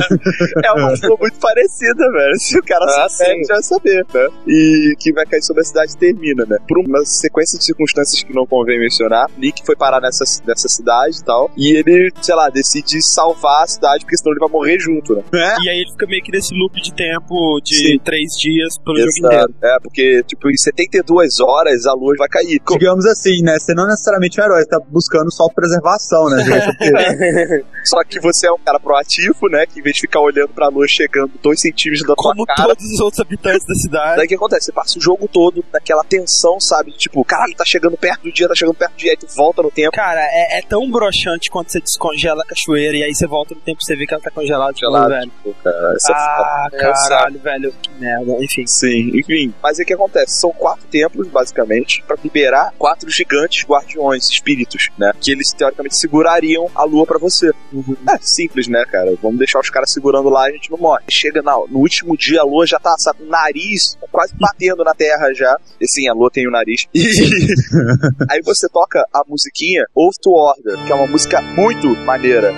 é 0.64 0.72
uma 0.72 0.90
lua 0.90 1.16
muito 1.20 1.38
parecida, 1.38 2.10
velho. 2.12 2.34
Se 2.38 2.58
o 2.58 2.62
cara 2.62 2.84
Ah, 2.86 3.08
souber, 3.08 3.36
sim. 3.36 3.44
já 3.44 3.54
vai 3.54 3.62
saber, 3.62 4.06
né? 4.14 4.28
E 4.46 4.94
que 4.98 5.12
vai 5.12 5.26
cair 5.26 5.42
sobre 5.42 5.62
a 5.62 5.64
cidade 5.64 5.92
e 5.92 5.96
termina, 5.96 6.44
né? 6.46 6.58
Por 6.68 6.78
uma 6.78 7.04
sequência 7.04 7.58
de 7.58 7.64
circunstâncias 7.64 8.22
que 8.22 8.34
não 8.34 8.46
convém 8.46 8.78
mencionar, 8.78 9.26
Nick 9.36 9.64
foi 9.64 9.76
parar 9.76 10.00
nessa, 10.00 10.24
nessa 10.46 10.68
cidade 10.68 11.18
e 11.18 11.24
tal, 11.24 11.50
e 11.56 11.76
ele, 11.76 12.10
sei 12.22 12.34
lá, 12.34 12.48
decide 12.48 13.02
salvar 13.02 13.64
a 13.64 13.66
cidade, 13.66 14.04
porque 14.04 14.16
senão 14.16 14.32
ele 14.32 14.40
vai 14.40 14.48
morrer 14.48 14.78
junto, 14.78 15.14
né? 15.14 15.22
E 15.62 15.68
aí 15.68 15.80
ele 15.80 15.90
fica 15.90 16.06
meio 16.06 16.22
que 16.22 16.32
nesse 16.32 16.54
loop 16.54 16.80
de 16.80 16.92
tempo 16.92 17.49
de 17.58 17.74
Sim. 17.74 17.98
três 18.04 18.32
dias 18.38 18.78
pelo 18.84 18.98
jogo 18.98 19.10
inteiro. 19.18 19.34
Exato. 19.50 19.54
É, 19.62 19.78
porque, 19.82 20.22
tipo, 20.26 20.50
em 20.50 20.56
72 20.56 21.40
horas 21.40 21.86
a 21.86 21.94
lua 21.94 22.14
vai 22.18 22.28
cair. 22.28 22.60
Digamos 22.70 23.06
assim, 23.06 23.42
né? 23.42 23.58
Você 23.58 23.72
não 23.74 23.86
necessariamente 23.86 24.38
é 24.38 24.42
um 24.42 24.46
herói, 24.46 24.62
você 24.62 24.68
tá 24.68 24.80
buscando 24.88 25.32
só 25.32 25.48
preservação, 25.48 26.28
né? 26.28 26.44
Porque 26.78 27.64
Só 27.84 28.04
que 28.04 28.20
você 28.20 28.46
é 28.46 28.52
um 28.52 28.58
cara 28.58 28.78
proativo, 28.78 29.48
né? 29.48 29.64
Que 29.66 29.80
em 29.80 29.82
vez 29.82 29.96
de 29.96 30.02
ficar 30.02 30.20
olhando 30.20 30.48
pra 30.50 30.68
lua 30.68 30.86
chegando 30.86 31.32
dois 31.42 31.60
centímetros 31.60 32.06
da 32.06 32.14
tua 32.14 32.32
Como 32.32 32.44
cara. 32.44 32.68
todos 32.68 32.84
os 32.84 33.00
outros 33.00 33.20
habitantes 33.20 33.66
da 33.66 33.74
cidade. 33.74 34.16
Daí 34.16 34.26
o 34.26 34.28
que 34.28 34.34
acontece? 34.34 34.66
Você 34.66 34.72
passa 34.72 34.98
o 34.98 35.00
jogo 35.02 35.26
todo 35.28 35.64
naquela 35.72 36.04
tensão, 36.04 36.60
sabe? 36.60 36.92
Tipo, 36.92 37.24
caralho, 37.24 37.54
tá 37.56 37.64
chegando 37.64 37.96
perto 37.96 38.22
do 38.24 38.32
dia, 38.32 38.46
tá 38.48 38.54
chegando 38.54 38.74
perto 38.74 38.92
do 38.92 38.98
dia, 38.98 39.12
aí 39.12 39.16
tu 39.16 39.26
volta 39.34 39.62
no 39.62 39.70
tempo. 39.70 39.92
Cara, 39.92 40.20
é, 40.20 40.58
é 40.58 40.62
tão 40.62 40.90
broxante 40.90 41.50
quando 41.50 41.70
você 41.70 41.80
descongela 41.80 42.42
a 42.42 42.46
cachoeira 42.46 42.96
e 42.96 43.02
aí 43.02 43.14
você 43.14 43.26
volta 43.26 43.54
no 43.54 43.60
tempo 43.60 43.78
e 43.80 43.84
você 43.84 43.96
vê 43.96 44.06
que 44.06 44.12
ela 44.14 44.22
tá 44.22 44.30
congelada 44.30 44.72
Gelado, 44.76 45.08
velho. 45.08 45.30
tipo, 45.30 45.54
cara, 45.64 45.94
essa 45.96 46.12
Ah, 46.12 46.68
é, 46.72 46.76
caralho, 46.78 47.39
velho. 47.40 47.72
Que 47.82 47.90
merda. 47.98 48.36
Enfim. 48.44 48.66
Sim, 48.66 49.10
enfim. 49.18 49.54
Mas 49.62 49.78
o 49.78 49.84
que 49.84 49.92
acontece? 49.92 50.38
São 50.40 50.52
quatro 50.52 50.86
templos, 50.88 51.26
basicamente, 51.28 52.02
pra 52.06 52.16
liberar 52.22 52.72
quatro 52.78 53.10
gigantes 53.10 53.64
guardiões, 53.66 54.28
espíritos, 54.28 54.88
né? 54.98 55.12
Que 55.20 55.32
eles 55.32 55.52
teoricamente 55.52 55.96
segurariam 55.98 56.70
a 56.74 56.84
lua 56.84 57.06
pra 57.06 57.18
você. 57.18 57.50
É 57.50 58.18
simples, 58.20 58.68
né, 58.68 58.84
cara? 58.90 59.14
Vamos 59.22 59.38
deixar 59.38 59.60
os 59.60 59.70
caras 59.70 59.92
segurando 59.92 60.28
lá 60.28 60.46
e 60.48 60.52
a 60.52 60.54
gente 60.54 60.70
não 60.70 60.78
morre. 60.78 61.02
Chega 61.10 61.42
na- 61.42 61.56
no 61.68 61.78
último 61.78 62.16
dia, 62.16 62.40
a 62.40 62.44
lua 62.44 62.66
já 62.66 62.78
tá, 62.78 62.94
sabe, 62.98 63.24
nariz 63.24 63.98
quase 64.10 64.34
batendo 64.38 64.82
na 64.84 64.92
terra 64.94 65.32
já. 65.34 65.56
E 65.80 65.86
sim, 65.88 66.08
a 66.08 66.12
lua 66.12 66.30
tem 66.30 66.46
o 66.46 66.50
nariz. 66.50 66.86
E 66.94 67.00
aí 68.30 68.40
você 68.42 68.68
toca 68.68 69.04
a 69.12 69.22
musiquinha 69.26 69.84
Oath 69.94 70.16
to 70.20 70.30
Order, 70.30 70.84
que 70.84 70.92
é 70.92 70.94
uma 70.94 71.06
música 71.06 71.40
muito 71.42 71.88
maneira. 72.04 72.52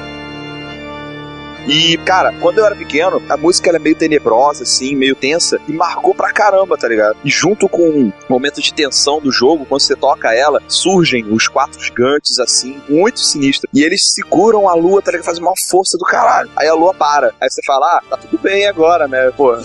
E, 1.67 1.97
cara, 1.99 2.33
quando 2.41 2.59
eu 2.59 2.67
era 2.67 2.75
pequeno, 2.75 3.23
a 3.29 3.37
música 3.37 3.69
ela 3.69 3.79
é 3.79 3.81
meio 3.81 3.97
tenebrosa, 3.97 4.65
assim, 4.65 4.95
meio 4.97 5.15
tensa, 5.15 5.61
e 5.69 5.73
marcou 5.73 6.15
pra 6.15 6.33
caramba, 6.33 6.77
tá 6.77 6.89
ligado? 6.89 7.17
E 7.25 7.31
junto 7.31 7.69
com 7.69 7.83
o 7.89 8.13
momento 8.29 8.61
de 8.61 8.73
tensão 8.75 9.21
do 9.21 9.31
jogo, 9.31 9.65
quando 9.67 9.81
você 9.81 9.95
toca 9.95 10.35
ela, 10.35 10.61
surgem 10.69 11.25
os 11.33 11.49
quatro 11.49 11.81
gigantes, 11.81 12.39
assim, 12.39 12.81
muito 12.89 13.21
sinistros. 13.21 13.71
E 13.73 13.83
eles 13.83 14.13
seguram 14.13 14.69
a 14.69 14.75
lua, 14.75 15.01
tá 15.01 15.11
ligado? 15.11 15.27
Fazem 15.27 15.43
uma 15.43 15.55
força 15.71 15.97
do 15.97 16.05
caralho. 16.05 16.51
Aí 16.57 16.69
a 16.69 16.75
lua 16.75 16.95
para. 16.95 17.35
Aí 17.41 17.49
você 17.49 17.61
fala, 17.65 17.87
ah, 17.87 18.03
tá 18.11 18.17
tudo 18.17 18.39
bem 18.39 18.67
agora, 18.67 19.07
né? 19.07 19.31
Pô. 19.37 19.57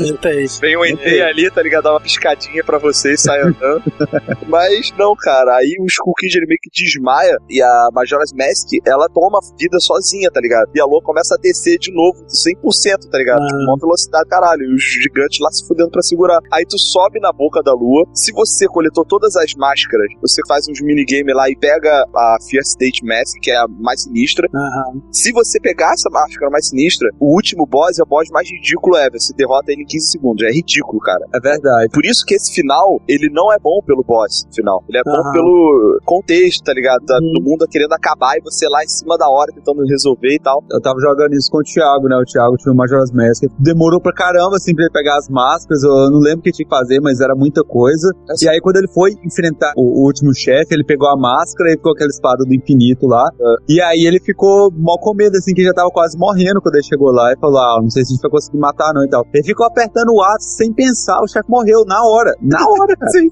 Vem 0.59 0.77
um 0.77 0.85
ET 0.85 1.05
ali, 1.21 1.49
tá 1.49 1.61
ligado? 1.61 1.83
Dá 1.83 1.91
uma 1.91 2.01
piscadinha 2.01 2.63
pra 2.63 2.77
você 2.77 3.13
e 3.13 3.17
sai 3.17 3.41
andando. 3.41 3.83
Mas 4.47 4.91
não, 4.97 5.15
cara. 5.15 5.57
Aí 5.57 5.75
o 5.79 5.85
Skull 5.85 6.13
Kid 6.15 6.45
meio 6.47 6.59
que 6.61 6.69
desmaia 6.71 7.37
e 7.49 7.61
a 7.61 7.89
Majora's 7.93 8.33
Mask 8.33 8.69
ela 8.85 9.07
toma 9.09 9.39
vida 9.57 9.79
sozinha, 9.79 10.29
tá 10.31 10.39
ligado? 10.39 10.69
E 10.75 10.81
a 10.81 10.85
lua 10.85 11.01
começa 11.01 11.35
a 11.35 11.37
descer 11.37 11.77
de 11.77 11.86
novo 11.93 12.25
100%, 12.25 13.09
tá 13.09 13.17
ligado? 13.17 13.41
Ah. 13.41 13.47
Tipo, 13.47 13.57
uma 13.59 13.77
velocidade, 13.79 14.29
caralho. 14.29 14.63
E 14.63 14.75
os 14.75 14.83
gigantes 14.83 15.39
lá 15.39 15.51
se 15.51 15.65
fudendo 15.67 15.89
pra 15.91 16.01
segurar. 16.01 16.39
Aí 16.51 16.65
tu 16.65 16.77
sobe 16.77 17.19
na 17.19 17.31
boca 17.31 17.61
da 17.63 17.73
lua. 17.73 18.05
Se 18.13 18.31
você 18.33 18.67
coletou 18.67 19.05
todas 19.05 19.35
as 19.35 19.53
máscaras, 19.55 20.07
você 20.21 20.41
faz 20.47 20.67
uns 20.67 20.81
minigame 20.81 21.33
lá 21.33 21.49
e 21.49 21.55
pega 21.55 21.89
a 22.15 22.37
Fear 22.49 22.63
State 22.63 23.03
Mask, 23.05 23.37
que 23.41 23.51
é 23.51 23.57
a 23.57 23.67
mais 23.67 24.03
sinistra. 24.03 24.47
Aham. 24.53 25.01
Se 25.11 25.31
você 25.31 25.59
pegar 25.59 25.93
essa 25.93 26.09
máscara 26.09 26.49
mais 26.51 26.67
sinistra, 26.69 27.09
o 27.19 27.33
último 27.33 27.65
boss 27.65 27.99
é 27.99 28.03
o 28.03 28.05
boss 28.05 28.29
mais 28.31 28.49
ridículo 28.49 28.95
ever. 28.97 29.19
Você 29.19 29.33
derrota 29.33 29.71
ele 29.71 29.83
em 29.83 29.85
15 29.85 30.11
segundos. 30.11 30.45
É 30.45 30.51
ridículo, 30.51 30.99
cara. 30.99 31.25
é 31.33 31.39
verdade. 31.39 31.89
Por 31.93 32.05
isso 32.05 32.25
que 32.25 32.35
esse 32.35 32.53
final, 32.53 33.01
ele 33.07 33.29
não 33.31 33.51
é 33.51 33.57
bom 33.59 33.81
pelo 33.85 34.03
boss 34.03 34.47
final. 34.53 34.83
Ele 34.89 34.97
é 34.97 35.03
bom 35.03 35.11
Aham. 35.11 35.31
pelo 35.31 35.99
contexto, 36.05 36.63
tá 36.63 36.73
ligado? 36.73 37.01
Uhum. 37.09 37.33
Do 37.33 37.41
mundo 37.43 37.67
querendo 37.69 37.93
acabar 37.93 38.37
e 38.37 38.41
você 38.41 38.67
lá 38.67 38.83
em 38.83 38.87
cima 38.87 39.17
da 39.17 39.29
hora 39.29 39.51
tentando 39.53 39.83
resolver 39.85 40.33
e 40.33 40.39
tal. 40.39 40.63
Eu 40.71 40.81
tava 40.81 40.99
jogando 40.99 41.33
isso 41.33 41.49
com 41.51 41.59
o 41.59 41.63
Thiago, 41.77 42.09
né? 42.09 42.17
O 42.17 42.25
Thiago 42.25 42.57
tinha 42.57 42.73
o 42.73 42.75
Majora's 42.75 43.11
Mask. 43.11 43.43
Demorou 43.59 44.01
pra 44.01 44.11
caramba, 44.11 44.57
assim, 44.57 44.73
pra 44.73 44.85
ele 44.85 44.91
pegar 44.91 45.17
as 45.17 45.29
máscaras. 45.29 45.83
Eu 45.83 46.09
não 46.09 46.19
lembro 46.19 46.39
o 46.39 46.41
que 46.41 46.51
tinha 46.51 46.65
que 46.65 46.75
fazer, 46.75 46.99
mas 46.99 47.21
era 47.21 47.35
muita 47.35 47.63
coisa. 47.63 48.09
E 48.41 48.49
aí, 48.49 48.59
quando 48.59 48.77
ele 48.77 48.87
foi 48.87 49.13
enfrentar 49.23 49.73
o, 49.77 50.01
o 50.01 50.05
último 50.05 50.33
chefe, 50.33 50.73
ele 50.73 50.83
pegou 50.83 51.07
a 51.07 51.15
máscara 51.15 51.69
e 51.69 51.77
ficou 51.77 51.93
aquela 51.93 52.09
espada 52.09 52.43
do 52.43 52.53
infinito 52.53 53.05
lá. 53.05 53.29
E 53.69 53.81
aí 53.81 54.05
ele 54.05 54.19
ficou 54.19 54.71
mal 54.73 54.97
com 54.99 55.13
medo, 55.13 55.37
assim, 55.37 55.53
que 55.53 55.63
já 55.63 55.73
tava 55.73 55.89
quase 55.89 56.17
morrendo 56.17 56.61
quando 56.61 56.75
ele 56.75 56.83
chegou 56.83 57.11
lá. 57.11 57.31
E 57.31 57.39
falou, 57.39 57.59
ah, 57.59 57.79
não 57.81 57.89
sei 57.89 58.03
se 58.03 58.11
a 58.11 58.15
gente 58.15 58.21
vai 58.21 58.31
conseguir 58.31 58.57
matar 58.57 58.93
não 58.93 59.03
e 59.03 59.09
tal. 59.09 59.23
Ele 59.33 59.43
ficou 59.43 59.65
apertando 59.65 60.09
o 60.13 60.21
ar 60.21 60.37
sem 60.39 60.73
pensar, 60.73 61.21
o 61.21 61.27
chefe 61.27 61.49
morreu 61.49 61.83
na 61.85 62.03
hora. 62.03 62.33
Na 62.41 62.65
hora, 62.67 62.95
cara. 62.95 63.11
Sim. 63.11 63.29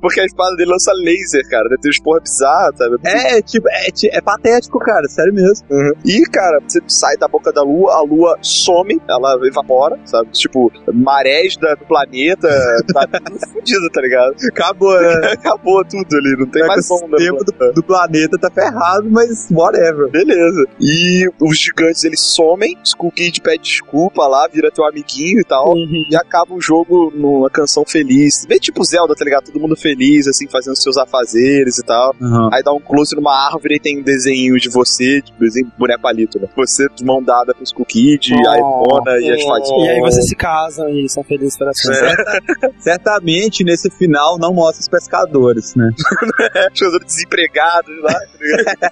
Porque 0.00 0.20
a 0.20 0.24
espada 0.24 0.54
dele 0.56 0.70
lança 0.70 0.92
laser, 0.92 1.48
cara. 1.48 1.68
Deve 1.68 1.80
ter 1.82 1.88
uns 1.90 2.00
porra 2.00 2.20
bizarra, 2.20 2.70
sabe? 2.76 2.96
É, 3.04 3.42
tipo, 3.42 3.68
é, 3.68 3.88
é 4.16 4.20
patético, 4.20 4.78
cara, 4.78 5.06
sério 5.08 5.34
mesmo. 5.34 5.66
E, 6.04 6.22
cara, 6.26 6.60
você 6.66 6.80
sai 6.86 7.16
da 7.16 7.28
boca 7.28 7.52
da 7.52 7.62
lua, 7.62 7.79
a 7.88 8.02
lua 8.02 8.38
some, 8.42 9.00
ela 9.08 9.38
evapora, 9.46 9.98
sabe? 10.04 10.30
Tipo, 10.32 10.70
marés 10.92 11.56
da- 11.56 11.74
do 11.74 11.84
planeta, 11.86 12.48
tá 12.92 13.06
tudo 13.24 13.38
fudido, 13.52 13.88
tá 13.92 14.00
ligado? 14.00 14.34
Acabou, 14.48 15.00
né? 15.00 15.32
Acabou 15.32 15.84
tudo 15.84 16.16
ali, 16.16 16.36
não 16.38 16.46
tem 16.46 16.62
É 16.62 16.66
mais 16.66 16.86
que 16.86 16.92
o 16.92 16.96
onda. 17.04 17.16
tempo 17.16 17.44
do, 17.44 17.72
do 17.72 17.82
planeta 17.82 18.38
tá 18.38 18.50
ferrado, 18.50 19.08
mas 19.10 19.48
whatever. 19.50 20.08
Beleza. 20.10 20.66
E 20.80 21.28
os 21.40 21.58
gigantes 21.58 22.04
eles 22.04 22.20
somem, 22.20 22.76
Skull 22.84 23.12
Kid 23.12 23.40
pede 23.40 23.62
desculpa 23.62 24.26
lá, 24.26 24.48
vira 24.48 24.70
teu 24.70 24.84
amiguinho 24.86 25.40
e 25.40 25.44
tal. 25.44 25.74
Uhum. 25.74 26.04
E 26.10 26.16
acaba 26.16 26.54
o 26.54 26.60
jogo 26.60 27.12
numa 27.14 27.48
canção 27.50 27.84
feliz. 27.86 28.44
Bem 28.46 28.58
tipo 28.58 28.82
Zelda, 28.84 29.14
tá 29.14 29.24
ligado? 29.24 29.44
Todo 29.46 29.60
mundo 29.60 29.76
feliz, 29.76 30.26
assim, 30.26 30.48
fazendo 30.48 30.76
seus 30.76 30.96
afazeres 30.96 31.78
e 31.78 31.82
tal. 31.84 32.14
Aí 32.52 32.62
dá 32.62 32.72
um 32.72 32.80
close 32.80 33.14
numa 33.14 33.46
árvore 33.46 33.76
e 33.76 33.80
tem 33.80 33.98
um 34.00 34.02
desenho 34.02 34.56
de 34.58 34.68
você, 34.68 35.20
tipo, 35.22 35.38
desenho 35.38 35.66
de 35.66 35.72
boneco 35.78 36.02
palito, 36.02 36.38
né? 36.40 36.48
Você 36.56 36.88
de 36.94 37.04
mão 37.04 37.22
dada 37.22 37.52
com 37.54 37.62
o 37.70 37.80
Skull 37.80 37.86
Kid, 37.86 38.32
a 38.34 38.58
Ivona 38.58 39.18
e 39.20 39.30
as 39.30 39.42
fadinhas. 39.42 39.86
E 39.86 39.88
aí 39.88 40.00
vocês 40.00 40.26
se 40.26 40.36
casam 40.36 40.88
e 40.88 41.08
são 41.08 41.22
felizes 41.22 41.56
para 41.56 41.72
sempre. 41.72 42.22
É, 42.62 42.70
Certamente 42.78 43.64
nesse 43.64 43.90
final 43.90 44.38
não 44.38 44.52
mostra 44.52 44.80
os 44.80 44.88
pescadores, 44.88 45.74
né? 45.74 45.90
jogadores 46.74 47.06
desempregados 47.06 48.02
lá, 48.02 48.14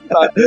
tá? 0.08 0.32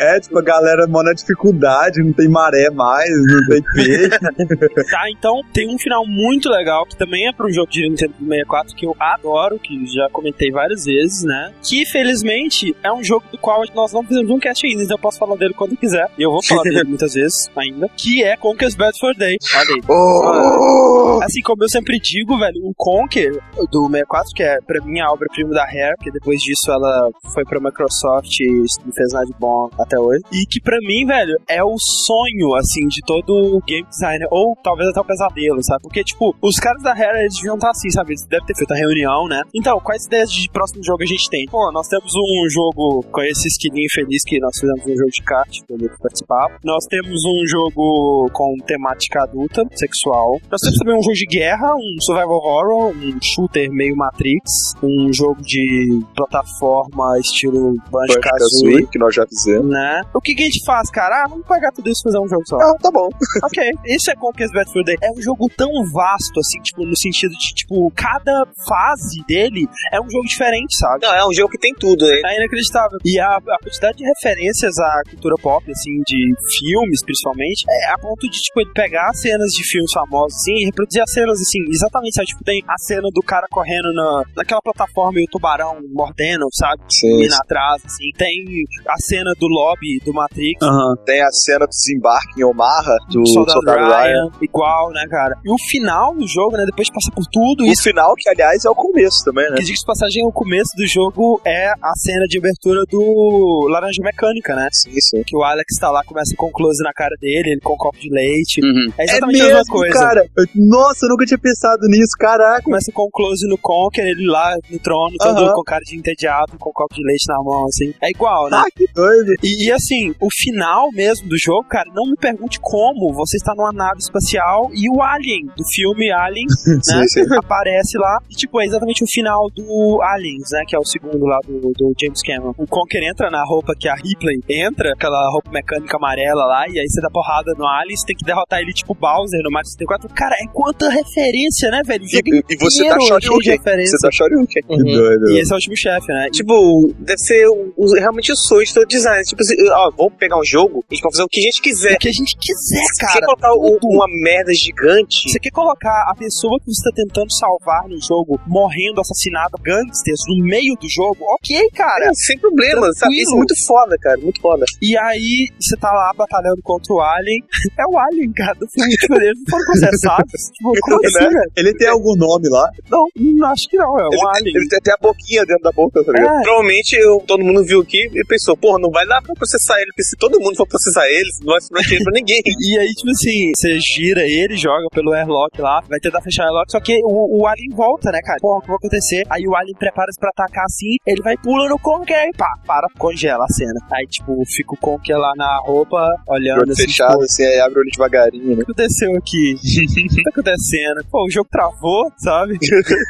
É, 0.00 0.20
tipo, 0.20 0.38
a 0.38 0.42
galera 0.42 0.86
mó 0.86 1.02
na 1.02 1.12
dificuldade, 1.12 2.02
não 2.02 2.12
tem 2.12 2.28
maré 2.28 2.70
mais, 2.70 3.08
não 3.10 3.46
tem 3.48 3.62
peixe. 3.74 4.90
Tá, 4.90 5.10
então 5.10 5.40
tem 5.52 5.74
um 5.74 5.78
final 5.78 6.06
muito 6.06 6.48
legal, 6.48 6.84
que 6.86 6.96
também 6.96 7.26
é 7.26 7.32
para 7.32 7.46
um 7.46 7.52
jogo 7.52 7.70
de 7.70 7.88
Nintendo 7.88 8.14
64 8.18 8.76
que 8.76 8.86
eu 8.86 8.94
adoro, 8.98 9.58
que 9.58 9.86
já 9.86 10.08
comentei 10.10 10.50
várias 10.50 10.84
vezes, 10.84 11.24
né? 11.24 11.52
Que 11.62 11.86
felizmente 11.86 12.76
é 12.82 12.92
um 12.92 13.02
jogo 13.02 13.24
do 13.32 13.38
qual 13.38 13.62
nós 13.74 13.92
não 13.92 14.02
fizemos 14.02 14.30
um 14.30 14.38
cast 14.38 14.66
ainda, 14.66 14.82
então 14.82 14.96
eu 14.96 15.00
posso 15.00 15.18
falar 15.18 15.36
dele 15.36 15.54
quando 15.54 15.76
quiser. 15.76 16.08
E 16.18 16.22
eu 16.22 16.30
vou 16.30 16.44
falar 16.44 16.62
dele 16.62 16.84
muitas 16.84 17.14
vezes 17.14 17.50
ainda. 17.56 17.77
Que 17.96 18.22
é 18.22 18.36
Conker's 18.36 18.74
Bad 18.74 18.98
for 18.98 19.14
Day. 19.14 19.36
Olha 19.54 19.74
aí. 19.74 19.80
Oh! 19.88 21.22
Assim 21.22 21.42
como 21.42 21.64
eu 21.64 21.68
sempre 21.68 21.98
digo, 21.98 22.38
velho, 22.38 22.60
o 22.64 22.72
Conker 22.76 23.32
do 23.70 23.86
64, 23.86 24.32
que 24.34 24.42
é 24.42 24.58
pra 24.60 24.80
mim 24.84 25.00
a 25.00 25.10
obra-prima 25.10 25.50
da 25.50 25.64
Rare, 25.64 25.96
porque 25.96 26.10
depois 26.10 26.40
disso 26.40 26.70
ela 26.70 27.10
foi 27.32 27.44
pra 27.44 27.60
Microsoft 27.60 28.40
e 28.40 28.64
não 28.84 28.92
fez 28.92 29.12
nada 29.12 29.26
de 29.26 29.34
bom 29.38 29.68
até 29.78 29.98
hoje. 29.98 30.22
E 30.32 30.46
que 30.46 30.60
pra 30.60 30.78
mim, 30.80 31.06
velho, 31.06 31.36
é 31.48 31.62
o 31.62 31.76
sonho, 31.78 32.54
assim, 32.54 32.86
de 32.88 33.00
todo 33.06 33.62
game 33.66 33.86
designer, 33.88 34.28
ou 34.30 34.56
talvez 34.62 34.88
até 34.88 35.00
o 35.00 35.04
pesadelo, 35.04 35.62
sabe? 35.62 35.82
Porque, 35.82 36.02
tipo, 36.04 36.34
os 36.42 36.56
caras 36.56 36.82
da 36.82 36.94
Rare, 36.94 37.20
eles 37.20 37.34
deviam 37.34 37.56
estar 37.56 37.70
assim, 37.70 37.90
sabe? 37.90 38.12
Eles 38.12 38.26
devem 38.26 38.46
ter 38.46 38.56
feito 38.56 38.72
a 38.72 38.76
reunião, 38.76 39.28
né? 39.28 39.42
Então, 39.54 39.78
quais 39.80 40.06
ideias 40.06 40.30
de 40.30 40.48
próximo 40.50 40.82
jogo 40.84 41.02
a 41.02 41.06
gente 41.06 41.28
tem? 41.28 41.46
Pô, 41.46 41.70
nós 41.72 41.88
temos 41.88 42.12
um 42.14 42.48
jogo 42.50 43.04
com 43.10 43.22
esse 43.22 43.48
esquilinho 43.48 43.88
feliz 43.92 44.22
que 44.24 44.38
nós 44.40 44.56
fizemos 44.58 44.84
um 44.84 44.96
jogo 44.96 45.10
de 45.10 45.22
kart, 45.22 45.50
que 45.50 45.72
eu 45.72 45.90
participar. 46.00 46.58
Nós 46.64 46.84
temos 46.86 47.24
um 47.24 47.46
jogo 47.46 47.67
com 47.72 48.56
temática 48.66 49.22
adulta, 49.22 49.64
sexual. 49.74 50.38
Nós 50.50 50.60
temos 50.60 50.78
também 50.78 50.98
um 50.98 51.02
jogo 51.02 51.14
de 51.14 51.26
guerra, 51.26 51.74
um 51.74 52.00
survival 52.00 52.38
horror, 52.38 52.92
um 52.94 53.18
shooter 53.22 53.70
meio 53.70 53.96
Matrix, 53.96 54.50
um 54.82 55.12
jogo 55.12 55.40
de 55.42 56.00
plataforma 56.14 57.18
estilo 57.18 57.74
Banjo-Kazooie, 57.90 58.86
que 58.86 58.98
nós 58.98 59.14
já 59.14 59.26
fizemos. 59.26 59.68
né? 59.68 60.02
O 60.14 60.20
que, 60.20 60.34
que 60.34 60.42
a 60.42 60.46
gente 60.46 60.64
faz, 60.64 60.90
cara? 60.90 61.24
Ah, 61.24 61.28
vamos 61.28 61.46
pegar 61.46 61.72
tudo 61.72 61.88
isso 61.88 62.02
e 62.02 62.04
fazer 62.04 62.18
um 62.18 62.28
jogo 62.28 62.42
só. 62.46 62.56
Ah, 62.56 62.74
tá 62.80 62.90
bom. 62.90 63.08
ok. 63.44 63.72
Isso 63.86 64.10
é 64.10 64.14
Conquest 64.14 64.52
Day. 64.84 64.96
É 65.02 65.10
um 65.10 65.20
jogo 65.20 65.48
tão 65.56 65.70
vasto, 65.92 66.40
assim, 66.40 66.60
tipo, 66.62 66.84
no 66.84 66.96
sentido 66.96 67.32
de, 67.32 67.54
tipo, 67.54 67.90
cada 67.94 68.46
fase 68.66 69.22
dele 69.26 69.66
é 69.92 70.00
um 70.00 70.08
jogo 70.10 70.26
diferente, 70.26 70.76
sabe? 70.76 71.06
Não, 71.06 71.14
é 71.14 71.26
um 71.26 71.32
jogo 71.32 71.50
que 71.50 71.58
tem 71.58 71.72
tudo, 71.74 72.04
né? 72.06 72.20
É 72.24 72.36
inacreditável. 72.38 72.98
E 73.04 73.18
a, 73.18 73.36
a 73.36 73.58
quantidade 73.62 73.98
de 73.98 74.04
referências 74.04 74.78
à 74.78 75.02
cultura 75.10 75.34
pop, 75.40 75.64
assim, 75.70 76.00
de 76.06 76.34
filmes, 76.58 77.02
principalmente, 77.04 77.57
é 77.68 77.92
a 77.92 77.98
ponto 77.98 78.28
de, 78.28 78.38
tipo, 78.38 78.60
ele 78.60 78.70
pegar 78.72 79.12
cenas 79.14 79.52
de 79.52 79.62
filmes 79.64 79.92
famosos, 79.92 80.36
assim, 80.36 80.54
e 80.54 80.64
reproduzir 80.66 81.02
as 81.02 81.10
cenas, 81.12 81.40
assim, 81.40 81.58
exatamente, 81.70 82.14
sabe? 82.14 82.26
Tipo, 82.26 82.44
tem 82.44 82.62
a 82.68 82.78
cena 82.78 83.08
do 83.12 83.22
cara 83.22 83.46
correndo 83.50 83.92
na, 83.92 84.22
naquela 84.36 84.60
plataforma 84.60 85.20
e 85.20 85.24
o 85.24 85.26
tubarão 85.30 85.78
mordendo, 85.92 86.46
sabe? 86.52 86.82
Sim. 86.90 87.24
Indo 87.24 87.34
atrás, 87.34 87.82
assim. 87.84 88.10
Tem 88.16 88.44
a 88.88 88.96
cena 88.98 89.32
do 89.38 89.46
lobby 89.46 89.98
do 90.04 90.12
Matrix. 90.12 90.60
Uhum. 90.62 90.94
Tem 91.04 91.22
a 91.22 91.30
cena 91.30 91.66
do 91.66 91.70
desembarque 91.70 92.40
em 92.40 92.44
Omaha, 92.44 92.96
do 93.10 93.26
Soldado, 93.26 93.52
Soldado 93.52 93.78
Ryan, 93.78 94.02
Ryan, 94.02 94.30
igual, 94.42 94.90
né, 94.90 95.06
cara? 95.08 95.34
E 95.44 95.50
o 95.50 95.56
final 95.70 96.14
do 96.14 96.26
jogo, 96.26 96.56
né, 96.56 96.64
depois 96.66 96.88
de 96.88 96.92
passar 96.92 97.12
por 97.12 97.24
tudo 97.26 97.64
o 97.64 97.66
isso... 97.66 97.80
O 97.80 97.84
final, 97.84 98.14
que 98.16 98.28
aliás 98.28 98.64
é 98.64 98.70
o 98.70 98.74
começo 98.74 99.24
também, 99.24 99.48
né? 99.50 99.56
Que 99.56 99.64
de 99.64 99.74
passagem, 99.86 100.26
o 100.26 100.32
começo 100.32 100.76
do 100.76 100.86
jogo 100.86 101.40
é 101.44 101.68
a 101.70 101.92
cena 101.96 102.26
de 102.26 102.38
abertura 102.38 102.82
do 102.90 103.68
Laranja 103.70 104.02
Mecânica, 104.02 104.54
né? 104.54 104.68
Sim, 104.72 105.00
sim. 105.00 105.22
Que 105.24 105.36
o 105.36 105.42
Alex 105.42 105.76
tá 105.80 105.90
lá, 105.90 106.02
começa 106.04 106.34
com 106.36 106.48
um 106.48 106.52
close 106.52 106.82
na 106.82 106.92
cara 106.92 107.14
dele, 107.20 107.37
ele 107.46 107.60
com 107.60 107.74
um 107.74 107.76
copo 107.76 107.98
de 107.98 108.10
leite. 108.10 108.60
Uhum. 108.62 108.92
É 108.98 109.04
exatamente 109.04 109.40
é 109.40 109.44
mesmo, 109.44 109.54
a 109.54 109.58
mesma 109.58 109.72
coisa. 109.72 109.98
cara. 109.98 110.26
Nossa, 110.54 111.06
eu 111.06 111.10
nunca 111.10 111.24
tinha 111.24 111.38
pensado 111.38 111.86
nisso, 111.88 112.16
caraca. 112.18 112.62
Começa 112.62 112.90
com 112.92 113.06
um 113.06 113.10
close 113.10 113.46
no 113.48 113.58
Conker, 113.58 114.04
ele 114.04 114.26
lá 114.26 114.56
no 114.70 114.78
trono, 114.78 115.16
todo 115.18 115.40
uhum. 115.40 115.52
com 115.54 115.62
cara 115.62 115.82
de 115.84 115.96
entediado, 115.96 116.58
com 116.58 116.70
um 116.70 116.72
copo 116.72 116.94
de 116.94 117.02
leite 117.04 117.26
na 117.28 117.42
mão, 117.42 117.66
assim. 117.66 117.94
É 118.02 118.10
igual, 118.10 118.50
né? 118.50 118.58
Ah, 118.58 118.70
que 118.74 118.86
doido. 118.92 119.34
E, 119.42 119.68
e, 119.68 119.72
assim, 119.72 120.14
o 120.20 120.28
final 120.30 120.90
mesmo 120.92 121.28
do 121.28 121.38
jogo, 121.38 121.66
cara, 121.68 121.90
não 121.94 122.06
me 122.06 122.16
pergunte 122.16 122.58
como 122.60 123.12
você 123.12 123.36
está 123.36 123.54
numa 123.54 123.72
nave 123.72 123.98
espacial 123.98 124.70
e 124.74 124.88
o 124.88 125.02
Alien, 125.02 125.46
do 125.56 125.64
filme 125.74 126.10
Alien, 126.10 126.46
né? 126.66 126.80
sim, 126.82 127.08
sim. 127.08 127.36
Aparece 127.36 127.98
lá. 127.98 128.18
E, 128.30 128.34
tipo, 128.34 128.60
é 128.60 128.66
exatamente 128.66 129.04
o 129.04 129.06
final 129.06 129.48
do 129.54 130.00
Aliens, 130.02 130.50
né? 130.52 130.64
Que 130.66 130.76
é 130.76 130.78
o 130.78 130.84
segundo 130.84 131.24
lá 131.24 131.38
do, 131.46 131.72
do 131.72 131.92
James 132.00 132.22
Cameron. 132.22 132.54
O 132.56 132.66
Conker 132.66 133.02
entra 133.02 133.30
na 133.30 133.44
roupa 133.44 133.74
que 133.78 133.88
a 133.88 133.94
Ripley 133.94 134.40
entra, 134.48 134.92
aquela 134.92 135.30
roupa 135.30 135.50
mecânica 135.50 135.96
amarela 135.96 136.44
lá, 136.46 136.68
e 136.68 136.78
aí 136.78 136.88
você 136.88 137.00
dá 137.00 137.10
porrada 137.10 137.27
no 137.56 137.66
Aliens, 137.66 138.02
tem 138.06 138.16
que 138.16 138.24
derrotar 138.24 138.60
ele 138.60 138.72
tipo 138.72 138.94
Bowser 138.94 139.40
no 139.42 139.50
Mario 139.50 139.68
64. 139.68 140.08
Cara, 140.14 140.34
é 140.40 140.46
quanta 140.52 140.88
referência, 140.88 141.70
né, 141.70 141.82
velho? 141.84 142.04
E, 142.04 142.42
e, 142.50 142.56
você 142.56 142.88
tá 142.88 142.98
Shoryuken. 143.00 143.58
Você 143.58 143.98
tá 144.02 144.10
Shoryuken. 144.10 144.62
Uhum. 144.68 144.84
Que 144.84 144.92
doido. 144.92 145.30
E 145.30 145.40
esse 145.40 145.52
é 145.52 145.54
o 145.54 145.56
último 145.56 145.76
chefe, 145.76 146.08
né? 146.08 146.28
Tipo, 146.30 146.94
deve 146.98 147.18
ser 147.18 147.46
o, 147.48 147.72
o, 147.76 147.94
realmente 147.98 148.32
o 148.32 148.36
sonho 148.36 148.64
de 148.64 148.74
todo 148.74 148.86
design. 148.86 149.22
Tipo 149.24 149.42
assim, 149.42 149.54
ó, 149.70 149.90
vamos 149.96 150.14
pegar 150.18 150.38
um 150.38 150.44
jogo 150.44 150.84
e 150.90 150.94
a 150.94 150.94
gente 150.94 151.02
vai 151.02 151.12
fazer 151.12 151.22
o 151.24 151.28
que 151.28 151.40
a 151.40 151.42
gente 151.42 151.62
quiser. 151.62 151.94
O 151.94 151.98
que 151.98 152.08
a 152.08 152.12
gente 152.12 152.36
quiser, 152.36 152.86
cara. 152.98 153.12
Você 153.12 153.18
quer 153.18 153.26
colocar 153.26 153.52
o, 153.52 153.78
uma 153.82 154.06
merda 154.08 154.52
gigante? 154.54 155.28
Você 155.28 155.38
quer 155.38 155.50
colocar 155.50 156.10
a 156.10 156.14
pessoa 156.14 156.58
que 156.60 156.66
você 156.66 156.90
tá 156.90 156.94
tentando 156.94 157.32
salvar 157.32 157.88
no 157.88 158.00
jogo 158.00 158.40
morrendo, 158.46 159.00
assassinada, 159.00 159.58
gangsters, 159.62 160.20
no 160.28 160.44
meio 160.44 160.74
do 160.76 160.88
jogo? 160.88 161.18
Ok, 161.34 161.70
cara. 161.74 162.06
É, 162.06 162.14
sem 162.14 162.38
problema, 162.38 162.92
sabe? 162.94 163.20
Isso 163.20 163.34
é 163.34 163.36
muito 163.36 163.54
foda, 163.66 163.96
cara. 163.98 164.18
Muito 164.18 164.40
foda. 164.40 164.64
E 164.80 164.96
aí, 164.96 165.48
você 165.60 165.76
tá 165.76 165.92
lá 165.92 166.12
batalhando 166.16 166.60
contra 166.62 166.92
o 166.92 167.00
Alien. 167.18 167.40
é 167.78 167.86
o 167.86 167.98
Alien, 167.98 168.32
cara, 168.32 168.54
do 168.54 168.66
filme. 168.68 168.94
Tipo, 168.96 169.14
eles 169.14 169.38
não 169.38 169.46
foram 169.50 169.64
processados. 169.66 170.40
tipo, 170.54 170.72
como 170.80 171.06
assim, 171.06 171.34
né? 171.34 171.42
Ele 171.56 171.74
tem 171.74 171.88
algum 171.88 172.14
nome 172.16 172.48
lá? 172.48 172.68
Não, 172.90 173.06
acho 173.46 173.68
que 173.68 173.76
não. 173.76 173.98
É 173.98 174.06
o 174.06 174.12
ele 174.12 174.28
Alien. 174.36 174.52
Tem, 174.52 174.62
ele 174.62 174.68
tem 174.68 174.78
até 174.78 174.92
a 174.92 174.98
boquinha 175.00 175.44
dentro 175.44 175.62
da 175.62 175.72
boca, 175.72 176.04
tá 176.04 176.12
ligado? 176.12 176.40
É. 176.40 176.42
Provavelmente 176.42 176.96
eu, 176.96 177.22
todo 177.26 177.44
mundo 177.44 177.64
viu 177.64 177.80
aqui 177.80 178.08
e 178.12 178.24
pensou, 178.24 178.56
porra, 178.56 178.78
não 178.78 178.90
vai 178.90 179.06
dar 179.06 179.22
pra 179.22 179.34
processar 179.34 179.80
ele, 179.80 179.90
porque 179.92 180.04
se 180.04 180.16
todo 180.16 180.40
mundo 180.40 180.56
for 180.56 180.66
processar 180.66 181.06
ele, 181.06 181.28
não 181.42 181.52
vai 181.52 181.60
sobrar 181.60 181.82
dinheiro 181.84 182.04
pra 182.04 182.12
ninguém. 182.14 182.40
e 182.44 182.78
aí, 182.78 182.88
tipo 182.94 183.10
assim, 183.10 183.52
você 183.54 183.78
gira 183.80 184.22
ele, 184.22 184.56
joga 184.56 184.86
pelo 184.92 185.12
airlock 185.12 185.60
lá, 185.60 185.80
vai 185.88 185.98
tentar 185.98 186.20
fechar 186.22 186.44
o 186.44 186.46
airlock, 186.46 186.70
só 186.70 186.80
que 186.80 186.98
o, 187.04 187.42
o 187.42 187.46
Alien 187.46 187.70
volta, 187.74 188.10
né, 188.10 188.20
cara? 188.22 188.38
Porra, 188.40 188.58
o 188.58 188.62
que 188.62 188.68
vai 188.68 188.76
acontecer? 188.76 189.24
Aí 189.30 189.46
o 189.46 189.54
Alien 189.54 189.76
prepara-se 189.78 190.18
pra 190.18 190.30
atacar 190.30 190.64
assim, 190.64 190.96
ele 191.06 191.22
vai 191.22 191.36
pula 191.36 191.68
no 191.68 191.78
Conker 191.78 192.28
e 192.28 192.36
pá, 192.36 192.48
para, 192.66 192.86
congela 192.98 193.44
a 193.44 193.52
cena. 193.52 193.80
Aí, 193.92 194.06
tipo, 194.06 194.34
fica 194.46 194.74
o 194.74 194.76
Conker 194.76 195.16
lá 195.16 195.32
na 195.36 195.58
roupa, 195.58 196.14
olhando 196.28 196.70
assim. 196.70 196.86
Fechado, 197.08 197.22
assim, 197.22 197.44
aí 197.44 197.60
abre 197.60 197.78
o 197.78 197.80
olho 197.80 197.90
devagarinho, 197.90 198.46
né? 198.48 198.52
O 198.54 198.56
que 198.56 198.62
aconteceu 198.62 199.14
aqui? 199.16 199.54
o 199.54 200.08
que 200.08 200.22
tá 200.22 200.30
acontecendo? 200.30 201.04
Pô, 201.10 201.24
o 201.24 201.30
jogo 201.30 201.48
travou, 201.50 202.12
sabe? 202.18 202.58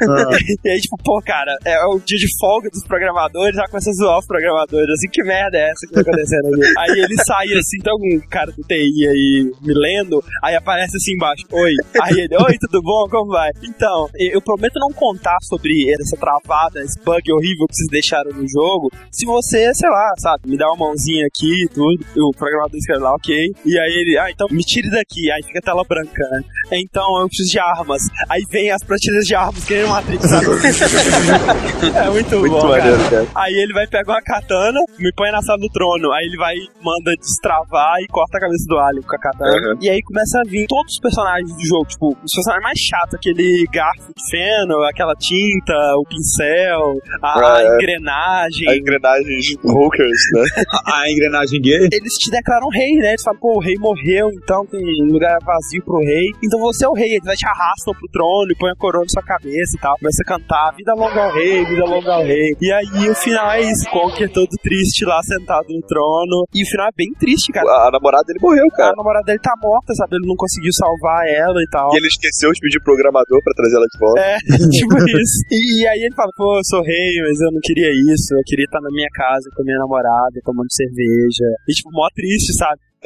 ah. 0.09 0.39
e 0.65 0.71
aí, 0.71 0.81
tipo, 0.81 0.97
pô, 1.03 1.21
cara, 1.25 1.57
é 1.65 1.85
o 1.87 1.99
dia 1.99 2.19
de 2.19 2.29
folga 2.39 2.69
dos 2.71 2.85
programadores, 2.85 3.57
já 3.57 3.67
começa 3.67 3.91
a 3.91 3.95
zoar 3.95 4.19
os 4.19 4.27
programadores, 4.27 4.91
assim, 4.91 5.09
que 5.11 5.23
merda 5.23 5.59
é 5.59 5.71
essa 5.71 5.87
que 5.87 5.93
tá 5.93 6.01
acontecendo 6.01 6.47
aqui? 6.55 6.73
aí 6.79 7.01
ele 7.01 7.17
sai 7.25 7.47
assim, 7.59 7.79
tem 7.79 7.93
algum 7.93 8.29
cara 8.29 8.53
do 8.53 8.63
TI 8.63 9.07
aí 9.09 9.53
me 9.63 9.75
lendo, 9.75 10.23
aí 10.43 10.55
aparece 10.55 10.97
assim 10.97 11.13
embaixo, 11.13 11.45
oi. 11.53 11.73
Aí 12.03 12.21
ele, 12.21 12.37
oi, 12.37 12.57
tudo 12.61 12.83
bom? 12.83 13.09
Como 13.09 13.33
vai? 13.33 13.51
Então, 13.63 14.09
eu 14.19 14.41
prometo 14.41 14.79
não 14.79 14.93
contar 14.93 15.37
sobre 15.43 15.91
essa 15.93 16.17
travada, 16.17 16.83
esse 16.83 16.99
bug 17.03 17.33
horrível 17.33 17.67
que 17.67 17.77
vocês 17.77 17.89
deixaram 17.91 18.33
no 18.33 18.49
jogo, 18.49 18.91
se 19.11 19.25
você, 19.25 19.73
sei 19.75 19.89
lá, 19.89 20.13
sabe, 20.19 20.49
me 20.49 20.57
dá 20.57 20.67
uma 20.69 20.89
mãozinha 20.89 21.27
aqui 21.27 21.65
e 21.65 21.69
tudo, 21.69 22.05
e 22.15 22.21
o 22.21 22.31
programador 22.37 22.77
escreve 22.77 23.03
lá, 23.03 23.15
ok, 23.15 23.53
e 23.65 23.79
aí 23.79 23.88
ele, 23.93 24.19
ah, 24.19 24.31
então 24.31 24.47
me 24.51 24.63
tire 24.63 24.91
daqui, 24.91 25.31
aí 25.31 25.43
fica 25.43 25.59
a 25.59 25.63
tela 25.63 25.85
branca, 25.85 26.23
né? 26.31 26.43
Então 26.73 27.21
eu 27.21 27.29
preciso 27.29 27.51
de 27.51 27.59
armas. 27.59 28.03
Aí 28.29 28.43
vem 28.51 28.71
as 28.71 28.83
prateleiras 28.83 29.27
de 29.27 29.35
armas 29.35 29.65
que 29.65 29.75
nem 29.75 29.87
Matrix, 29.87 30.29
sabe? 30.29 30.47
é 31.97 32.11
muito, 32.11 32.39
muito 32.39 32.53
bom, 32.53 32.69
maneiro, 32.69 32.99
cara. 32.99 33.11
cara. 33.11 33.27
Aí 33.35 33.55
ele 33.55 33.73
vai 33.73 33.87
pegar 33.87 34.15
uma 34.15 34.23
katana, 34.23 34.81
me 34.99 35.13
põe 35.15 35.31
na 35.31 35.43
sala 35.43 35.59
do 35.59 35.69
trono, 35.69 36.13
aí 36.13 36.27
ele 36.27 36.37
vai, 36.37 36.55
manda 36.83 37.15
destravar 37.17 38.01
e 38.01 38.07
corta 38.09 38.39
a 38.39 38.41
cabeça 38.41 38.65
do 38.69 38.79
alien 38.79 39.03
com 39.03 39.17
a 39.17 39.19
katana. 39.19 39.73
Uhum. 39.73 39.79
E 39.81 39.89
aí 39.89 40.03
começa 40.03 40.41
a 40.41 40.49
vir 40.49 40.67
todos 40.67 40.95
os 40.95 41.01
personagens 41.01 41.53
do 41.55 41.67
jogo, 41.67 41.87
tipo, 41.87 42.09
os 42.11 42.35
personagens 42.35 42.63
mais 42.63 42.79
chatos, 42.79 43.15
aquele 43.15 43.67
garfo 43.73 44.13
de 44.15 44.31
feno, 44.31 44.83
aquela 44.85 45.15
tinta, 45.15 45.75
o 45.97 46.05
pincel, 46.05 46.99
a, 47.23 47.57
a 47.57 47.75
engrenagem. 47.75 48.69
A 48.69 48.77
engrenagem 48.77 49.39
hookers, 49.65 50.23
né? 50.33 50.45
a, 50.87 51.03
a 51.03 51.11
engrenagem 51.11 51.61
gay. 51.61 51.89
Eles 51.93 52.15
te 52.15 52.31
declaram 52.31 52.69
rei, 52.69 52.97
né? 52.97 53.11
Eles 53.11 53.23
falam, 53.23 53.41
pô, 53.41 53.57
o 53.57 53.61
rei 53.61 53.75
morreu, 53.79 54.29
então 54.33 54.67
tem 54.67 54.81
um 55.03 55.13
lugar 55.13 55.39
vazio 55.45 55.83
pro 55.85 56.01
rei. 56.01 56.27
Então 56.43 56.61
você 56.61 56.85
é 56.85 56.89
o 56.89 56.93
rei, 56.93 57.13
eles 57.13 57.25
vai 57.25 57.37
te 57.37 57.47
arrastam 57.47 57.95
pro 57.95 58.09
trono 58.13 58.51
e 58.51 58.57
põe 58.57 58.71
a 58.71 58.77
coroa 58.77 59.03
na 59.03 59.09
sua 59.09 59.23
cabeça 59.23 59.77
e 59.77 59.81
tal. 59.81 59.97
Começa 59.99 60.23
a 60.23 60.27
cantar, 60.27 60.75
vida 60.77 60.95
longa 60.95 61.25
ao 61.25 61.33
rei, 61.33 61.65
vida 61.65 61.85
longa 61.85 62.13
ao 62.15 62.23
rei. 62.23 62.57
E 62.61 62.73
aí 62.73 63.09
o 63.09 63.15
final 63.15 63.51
é 63.53 63.63
isso, 63.63 63.89
Conker 63.91 64.31
todo 64.31 64.51
triste 64.63 65.05
lá 65.05 65.21
sentado 65.23 65.67
no 65.69 65.81
trono. 65.83 66.45
E 66.55 66.63
o 66.63 66.67
final 66.67 66.89
é 66.89 66.95
bem 66.97 67.13
triste, 67.19 67.53
cara. 67.53 67.67
A, 67.69 67.89
a 67.89 67.91
namorada 67.91 68.25
dele 68.27 68.39
morreu, 68.41 68.69
cara. 68.71 68.93
A 68.93 68.97
namorada 68.97 69.25
dele 69.25 69.39
tá 69.39 69.55
morta, 69.63 69.95
sabe? 69.95 70.17
Ele 70.17 70.27
não 70.27 70.37
conseguiu 70.37 70.73
salvar 70.73 71.27
ela 71.27 71.61
e 71.61 71.69
tal. 71.71 71.93
E 71.95 71.97
ele 71.97 72.09
esqueceu 72.09 72.53
de 72.53 72.61
pedir 72.61 72.81
programador 72.83 73.43
pra 73.43 73.55
trazer 73.55 73.77
ela 73.77 73.87
de 73.87 73.99
volta. 73.99 74.21
É, 74.21 74.37
tipo 74.71 74.97
isso. 74.97 75.39
E, 75.51 75.83
e, 75.83 75.89
aí 75.89 76.01
ele 76.01 76.15
fala, 76.15 76.31
pô, 76.37 76.59
eu 76.59 76.65
sou 76.65 76.83
rei, 76.83 77.21
mas 77.23 77.41
eu 77.41 77.53
não 77.53 77.61
queria 77.63 77.91
isso. 78.13 78.35
Eu 78.35 78.43
queria 78.45 78.65
estar 78.65 78.81
na 78.81 78.91
minha 78.91 79.09
casa 79.15 79.49
com 79.55 79.63
a 79.63 79.65
minha 79.65 79.79
namorada, 79.79 80.41
tomando 80.45 80.73
cerveja. 80.73 81.47
E 81.69 81.73
tipo, 81.73 81.91
mó 81.93 82.09
triste, 82.15 82.55
sabe? 82.57 82.81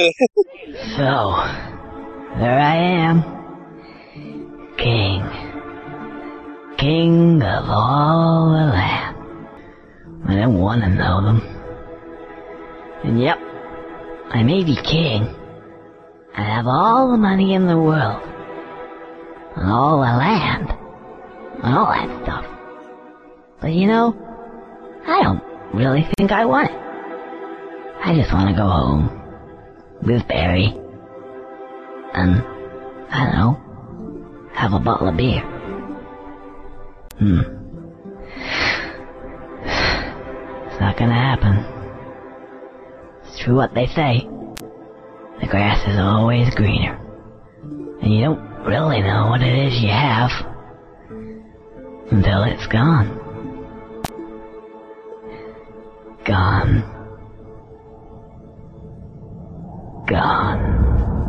so, 0.97 1.37
there 2.39 2.59
I 2.59 2.77
am. 2.77 3.23
King. 4.79 5.23
King 6.79 7.43
of 7.43 7.69
all 7.69 8.53
the 8.53 8.73
land. 8.73 9.17
I 10.29 10.37
don't 10.37 10.59
want 10.59 10.83
to 10.83 10.89
know 10.89 11.23
them. 11.23 11.43
And 13.05 13.21
yep, 13.21 13.39
I 14.31 14.43
may 14.43 14.65
be 14.65 14.77
king. 14.77 15.29
I 16.35 16.43
have 16.43 16.67
all 16.67 17.11
the 17.11 17.19
money 17.19 17.53
in 17.53 17.67
the 17.67 17.77
world. 17.77 18.23
And 19.57 19.71
all 19.71 19.99
the 19.99 20.17
land. 20.17 20.71
And 21.63 21.75
all 21.75 21.93
that 21.93 22.23
stuff. 22.23 22.47
But 23.61 23.75
you 23.75 23.87
know, 23.89 24.17
I 25.07 25.23
don't 25.23 25.43
really 25.75 26.09
think 26.17 26.33
I 26.33 26.47
want 26.47 26.71
it. 26.71 26.77
I 28.03 28.15
just 28.15 28.33
want 28.33 28.49
to 28.49 28.57
go 28.57 28.67
home. 28.67 29.22
With 30.03 30.27
Barry. 30.29 30.75
And, 32.15 32.43
I 33.11 33.25
don't 33.25 33.35
know, 33.35 34.51
have 34.53 34.73
a 34.73 34.79
bottle 34.79 35.09
of 35.09 35.17
beer. 35.17 35.41
Hmm. 37.19 37.41
It's 40.67 40.81
not 40.81 40.97
gonna 40.97 41.15
happen. 41.15 41.65
It's 43.25 43.39
true 43.39 43.57
what 43.57 43.75
they 43.75 43.87
say. 43.87 44.29
The 45.41 45.47
grass 45.49 45.87
is 45.89 45.99
always 45.99 46.55
greener. 46.55 46.99
And 48.03 48.13
you 48.13 48.21
don't 48.23 48.65
really 48.65 49.01
know 49.01 49.29
what 49.29 49.43
it 49.43 49.67
is 49.67 49.81
you 49.81 49.89
have 49.89 50.31
until 52.11 52.43
it's 52.45 52.67
gone. 52.67 53.19
Gone. 56.25 56.92
Gone. 60.07 61.22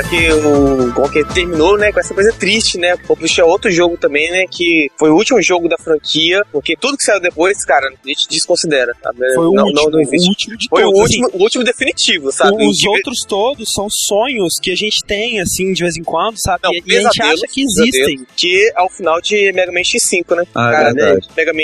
Já 0.00 0.08
que 0.08 0.32
o 0.32 0.94
Conker 0.94 1.26
terminou, 1.26 1.76
né, 1.76 1.92
com 1.92 2.00
essa 2.00 2.14
coisa 2.14 2.32
triste, 2.32 2.78
né? 2.78 2.96
Vou 3.06 3.14
puxar 3.16 3.44
outro 3.44 3.70
jogo 3.70 3.98
também, 3.98 4.30
né, 4.30 4.44
que 4.50 4.90
foi 4.98 5.10
o 5.10 5.14
último 5.14 5.42
jogo 5.42 5.68
da 5.68 5.76
franquia, 5.76 6.40
porque 6.50 6.74
tudo 6.74 6.96
que 6.96 7.04
saiu 7.04 7.20
depois, 7.20 7.62
cara, 7.66 7.86
a 7.88 8.08
gente 8.08 8.26
desconsidera. 8.28 8.94
Tá? 9.02 9.10
Foi 9.14 9.46
o 9.46 9.52
não, 9.52 9.64
último, 9.64 9.72
não, 9.84 9.90
não 9.90 10.00
existe. 10.00 10.26
o 10.26 10.30
último 10.30 10.56
de 10.56 10.66
Foi 10.70 10.82
o 10.84 10.86
todos. 10.86 11.00
último, 11.00 11.30
o 11.34 11.42
último 11.42 11.64
definitivo, 11.64 12.32
sabe? 12.32 12.66
Os 12.66 12.78
De- 12.78 12.88
outros 12.88 13.24
todos 13.28 13.70
são 13.74 13.88
sonhos 13.90 14.54
que 14.62 14.70
a 14.70 14.74
gente 14.74 15.04
tem, 15.06 15.38
assim, 15.40 15.72
de 15.72 15.82
vez 15.82 15.96
em 15.98 16.02
quando, 16.02 16.36
sabe? 16.40 16.60
Não, 16.64 16.72
e, 16.72 16.82
e 16.86 16.96
a 16.96 17.02
gente 17.02 17.22
acha 17.22 17.46
que 17.46 17.62
existem. 17.62 17.90
pesadelos, 18.16 18.26
Que 18.36 18.72
é 18.74 18.82
o 18.82 18.88
final 18.88 19.20
de 19.20 19.52
Mega 19.52 19.70
Man 19.72 19.80
X5, 19.82 20.34
né? 20.36 20.44
Ah, 20.54 20.68
é 20.68 20.72
cara, 20.72 20.94
verdade. 20.94 21.28
Mega 21.36 21.52
Man 21.52 21.60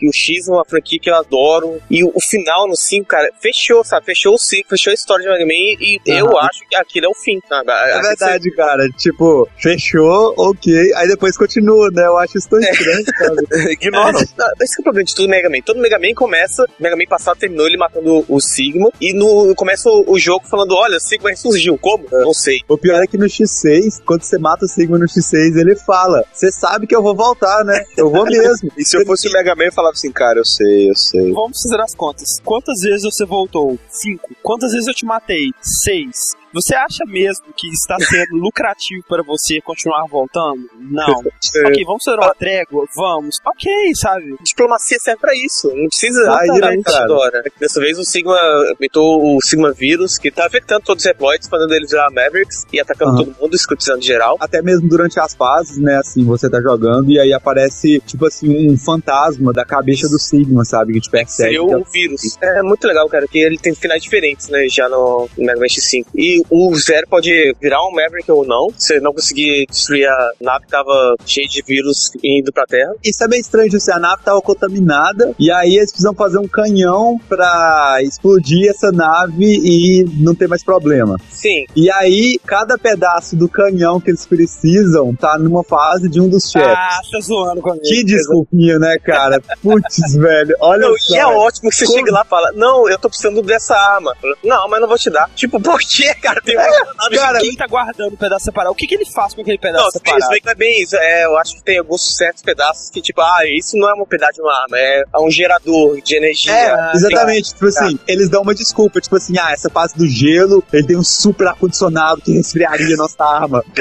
e 0.00 0.08
o 0.08 0.12
X 0.12 0.46
é 0.48 0.52
uma 0.52 0.64
franquia 0.64 0.98
que 1.00 1.10
eu 1.10 1.16
adoro. 1.16 1.80
E 1.90 2.04
o, 2.04 2.12
o 2.14 2.20
final 2.20 2.68
no 2.68 2.76
5, 2.76 3.04
cara, 3.08 3.28
fechou, 3.40 3.82
sabe? 3.82 4.06
Fechou 4.06 4.34
o 4.34 4.38
ciclo, 4.38 4.70
fechou 4.70 4.92
a 4.92 4.94
história 4.94 5.24
de 5.24 5.30
Mega 5.30 5.44
Man 5.46 5.76
e 5.80 6.00
eu 6.06 6.26
Aham. 6.36 6.46
acho 6.48 6.60
que 6.68 6.76
aquilo 6.76 7.06
é 7.06 7.08
o 7.08 7.14
fim, 7.14 7.40
sabe? 7.48 7.79
É 7.88 8.00
verdade, 8.02 8.50
cara. 8.52 8.88
Tipo, 8.96 9.48
fechou, 9.58 10.34
ok. 10.36 10.94
Aí 10.94 11.08
depois 11.08 11.36
continua, 11.36 11.88
né? 11.92 12.06
Eu 12.06 12.18
acho 12.18 12.38
isso 12.38 12.48
tão 12.48 12.58
estranho, 12.58 13.04
cara. 13.18 13.72
Ignora. 13.72 14.12
Não, 14.12 14.48
esse 14.60 14.76
que 14.76 14.80
é 14.80 14.80
o 14.80 14.84
problema 14.84 15.04
de 15.04 15.14
tudo 15.14 15.28
Mega 15.28 15.48
Man. 15.48 15.60
Todo 15.64 15.80
Mega 15.80 15.98
Man 15.98 16.14
começa, 16.14 16.64
Mega 16.78 16.96
Man 16.96 17.04
passado 17.08 17.38
terminou 17.38 17.66
ele 17.66 17.76
matando 17.76 18.24
o 18.28 18.40
Sigma, 18.40 18.90
e 19.00 19.12
no 19.12 19.54
começa 19.54 19.88
o, 19.88 20.12
o 20.12 20.18
jogo 20.18 20.46
falando: 20.48 20.74
olha, 20.74 20.96
o 20.96 21.00
Sigma 21.00 21.30
ressurgiu. 21.30 21.78
Como? 21.78 22.06
Não 22.10 22.34
sei. 22.34 22.60
O 22.68 22.76
pior 22.76 23.02
é 23.02 23.06
que 23.06 23.18
no 23.18 23.26
X6, 23.26 24.02
quando 24.04 24.22
você 24.22 24.38
mata 24.38 24.64
o 24.64 24.68
Sigma 24.68 24.98
no 24.98 25.06
X6, 25.06 25.56
ele 25.56 25.76
fala: 25.76 26.24
Você 26.32 26.50
sabe 26.50 26.86
que 26.86 26.94
eu 26.94 27.02
vou 27.02 27.14
voltar, 27.14 27.64
né? 27.64 27.84
Eu 27.96 28.10
vou 28.10 28.24
mesmo. 28.40 28.70
E 28.76 28.84
se 28.84 28.96
eu 28.96 29.04
fosse 29.04 29.28
o 29.28 29.32
Mega 29.32 29.54
Man, 29.54 29.64
eu 29.64 29.72
falava 29.72 29.92
assim, 29.92 30.12
cara, 30.12 30.38
eu 30.38 30.44
sei, 30.44 30.90
eu 30.90 30.96
sei. 30.96 31.32
Vamos 31.32 31.60
fazer 31.62 31.80
as 31.80 31.94
contas. 31.94 32.40
Quantas 32.44 32.80
vezes 32.80 33.02
você 33.02 33.24
voltou? 33.24 33.78
Cinco. 33.88 34.30
Quantas 34.42 34.72
vezes 34.72 34.86
eu 34.88 34.94
te 34.94 35.04
matei? 35.04 35.50
Seis. 35.60 36.16
Você 36.52 36.74
acha 36.74 37.04
mesmo 37.06 37.46
que 37.56 37.68
está 37.68 37.96
sendo 37.98 38.36
lucrativo 38.36 39.02
para 39.08 39.22
você 39.22 39.60
continuar 39.60 40.04
voltando? 40.06 40.68
Não. 40.78 41.14
ok, 41.66 41.84
vamos 41.84 42.02
fazer 42.04 42.16
uma 42.18 42.34
trégua? 42.34 42.84
Vamos. 42.94 43.36
Ok, 43.46 43.70
sabe? 43.94 44.34
Diplomacia 44.42 44.98
serve 44.98 45.20
pra 45.20 45.34
isso. 45.34 45.68
Não 45.74 45.88
precisa 45.88 46.30
Ah, 46.30 46.40
cara. 46.84 47.06
toda 47.06 47.14
hora. 47.20 47.42
Dessa 47.58 47.80
vez 47.80 47.98
o 47.98 48.04
Sigma 48.04 48.36
metou 48.80 49.36
o 49.36 49.38
Sigma 49.42 49.72
vírus, 49.72 50.18
que 50.18 50.30
tá 50.30 50.46
afetando 50.46 50.82
todos 50.84 51.04
os 51.04 51.08
reploids, 51.08 51.48
fazendo 51.48 51.72
eles 51.74 51.90
virar 51.90 52.10
Mavericks 52.10 52.66
e 52.72 52.80
atacando 52.80 53.10
Aham. 53.12 53.24
todo 53.24 53.36
mundo, 53.40 53.54
escutizando 53.54 54.02
geral. 54.02 54.36
Até 54.40 54.62
mesmo 54.62 54.88
durante 54.88 55.18
as 55.20 55.34
fases, 55.34 55.78
né? 55.78 55.96
Assim, 55.96 56.24
você 56.24 56.48
tá 56.50 56.60
jogando 56.60 57.10
e 57.10 57.18
aí 57.18 57.32
aparece, 57.32 58.00
tipo 58.06 58.26
assim, 58.26 58.70
um 58.70 58.76
fantasma 58.76 59.52
da 59.52 59.64
cabeça 59.64 60.08
do 60.08 60.18
Sigma, 60.18 60.64
sabe? 60.64 60.94
Que 60.94 61.00
te 61.00 61.10
persegue. 61.10 61.54
Seria 61.56 61.62
o 61.62 61.84
vírus. 61.84 62.36
É 62.40 62.62
muito 62.62 62.86
legal, 62.86 63.08
cara, 63.08 63.26
que 63.26 63.38
ele 63.38 63.58
tem 63.58 63.74
finais 63.74 64.02
diferentes, 64.02 64.48
né, 64.48 64.66
já 64.68 64.88
no 64.88 65.28
no 65.36 65.46
Mega 65.46 65.58
Man 65.60 65.66
X5. 65.66 66.06
E 66.14 66.39
o 66.50 66.74
Zero 66.76 67.06
pode 67.08 67.54
virar 67.60 67.82
um 67.86 67.92
Maverick 67.92 68.30
ou 68.30 68.46
não, 68.46 68.68
se 68.76 68.94
ele 68.94 69.00
não 69.02 69.12
conseguir 69.12 69.66
destruir 69.70 70.06
a 70.06 70.30
nave 70.40 70.64
que 70.64 70.70
tava 70.70 71.14
cheia 71.26 71.46
de 71.48 71.62
vírus 71.66 72.10
indo 72.22 72.52
pra 72.52 72.64
Terra. 72.66 72.92
Isso 73.04 73.22
é 73.24 73.28
meio 73.28 73.40
estranho, 73.40 73.74
assim, 73.76 73.92
a 73.92 73.98
nave 73.98 74.22
tava 74.24 74.40
contaminada 74.40 75.32
e 75.38 75.50
aí 75.50 75.76
eles 75.76 75.90
precisam 75.90 76.14
fazer 76.14 76.38
um 76.38 76.48
canhão 76.48 77.18
pra 77.28 77.98
explodir 78.02 78.68
essa 78.70 78.90
nave 78.92 79.44
e 79.44 80.04
não 80.18 80.34
ter 80.34 80.48
mais 80.48 80.62
problema. 80.64 81.16
Sim, 81.28 81.64
E 81.76 81.90
aí, 81.90 82.38
cada 82.46 82.76
pedaço 82.78 83.36
do 83.36 83.48
canhão 83.48 84.00
que 84.00 84.10
eles 84.10 84.26
precisam 84.26 85.14
tá 85.14 85.38
numa 85.38 85.62
fase 85.64 86.08
de 86.08 86.20
um 86.20 86.28
dos 86.28 86.50
chefes. 86.50 86.68
Ah, 86.68 87.00
tá 87.10 87.20
zoando 87.20 87.60
comigo. 87.60 87.82
que 87.82 88.04
desculpinha, 88.04 88.78
né, 88.78 88.96
cara? 88.98 89.40
Putz, 89.62 90.14
velho, 90.14 90.54
olha 90.60 90.88
Não, 90.88 90.96
só. 90.98 91.14
e 91.14 91.18
é 91.18 91.26
ótimo 91.26 91.70
que 91.70 91.76
você 91.76 91.86
Como? 91.86 91.98
chega 91.98 92.12
lá 92.12 92.22
e 92.24 92.28
fala, 92.28 92.52
não, 92.52 92.88
eu 92.88 92.98
tô 92.98 93.08
precisando 93.08 93.42
dessa 93.42 93.74
arma. 93.74 94.14
Não, 94.44 94.68
mas 94.68 94.80
não 94.80 94.88
vou 94.88 94.98
te 94.98 95.10
dar. 95.10 95.28
Tipo, 95.34 95.60
por 95.60 95.78
quê, 95.80 96.14
cara? 96.20 96.29
Tem 96.44 96.56
uma 96.56 96.94
nave 96.94 97.16
cara, 97.16 97.38
Quem 97.40 97.56
tá 97.56 97.66
guardando 97.66 98.14
o 98.14 98.16
pedaço 98.16 98.44
separado? 98.44 98.72
O 98.72 98.74
que, 98.74 98.86
que 98.86 98.94
ele 98.94 99.06
faz 99.06 99.34
com 99.34 99.42
aquele 99.42 99.58
pedaço 99.58 99.82
Não, 99.82 99.88
isso 99.88 99.98
separado? 99.98 100.32
aí 100.32 100.40
não 100.44 100.52
é 100.52 100.54
bem 100.54 100.82
isso. 100.82 100.96
É, 100.96 101.24
eu 101.24 101.36
acho 101.38 101.56
que 101.56 101.62
tem 101.62 101.78
alguns 101.78 102.16
certos 102.16 102.42
pedaços 102.42 102.90
que, 102.90 103.00
tipo, 103.00 103.20
ah, 103.20 103.40
isso 103.46 103.76
não 103.76 103.88
é 103.88 103.94
um 103.94 104.04
pedaço 104.04 104.34
de 104.34 104.42
uma 104.42 104.52
arma, 104.52 104.78
é, 104.78 105.02
é 105.14 105.20
um 105.20 105.30
gerador 105.30 106.00
de 106.00 106.16
energia. 106.16 106.52
É, 106.52 106.92
exatamente. 106.94 107.54
Tipo 107.54 107.66
assim, 107.66 107.98
eles 108.06 108.28
dão 108.28 108.42
uma 108.42 108.54
desculpa. 108.54 109.00
Tipo 109.00 109.16
assim, 109.16 109.38
ah, 109.38 109.52
essa 109.52 109.70
fase 109.70 109.96
do 109.96 110.06
gelo, 110.06 110.62
ele 110.72 110.86
tem 110.86 110.96
um 110.96 111.04
super 111.04 111.48
ar-condicionado 111.48 112.20
que 112.20 112.32
resfriaria 112.32 112.96
nossa 112.96 113.24
arma. 113.24 113.64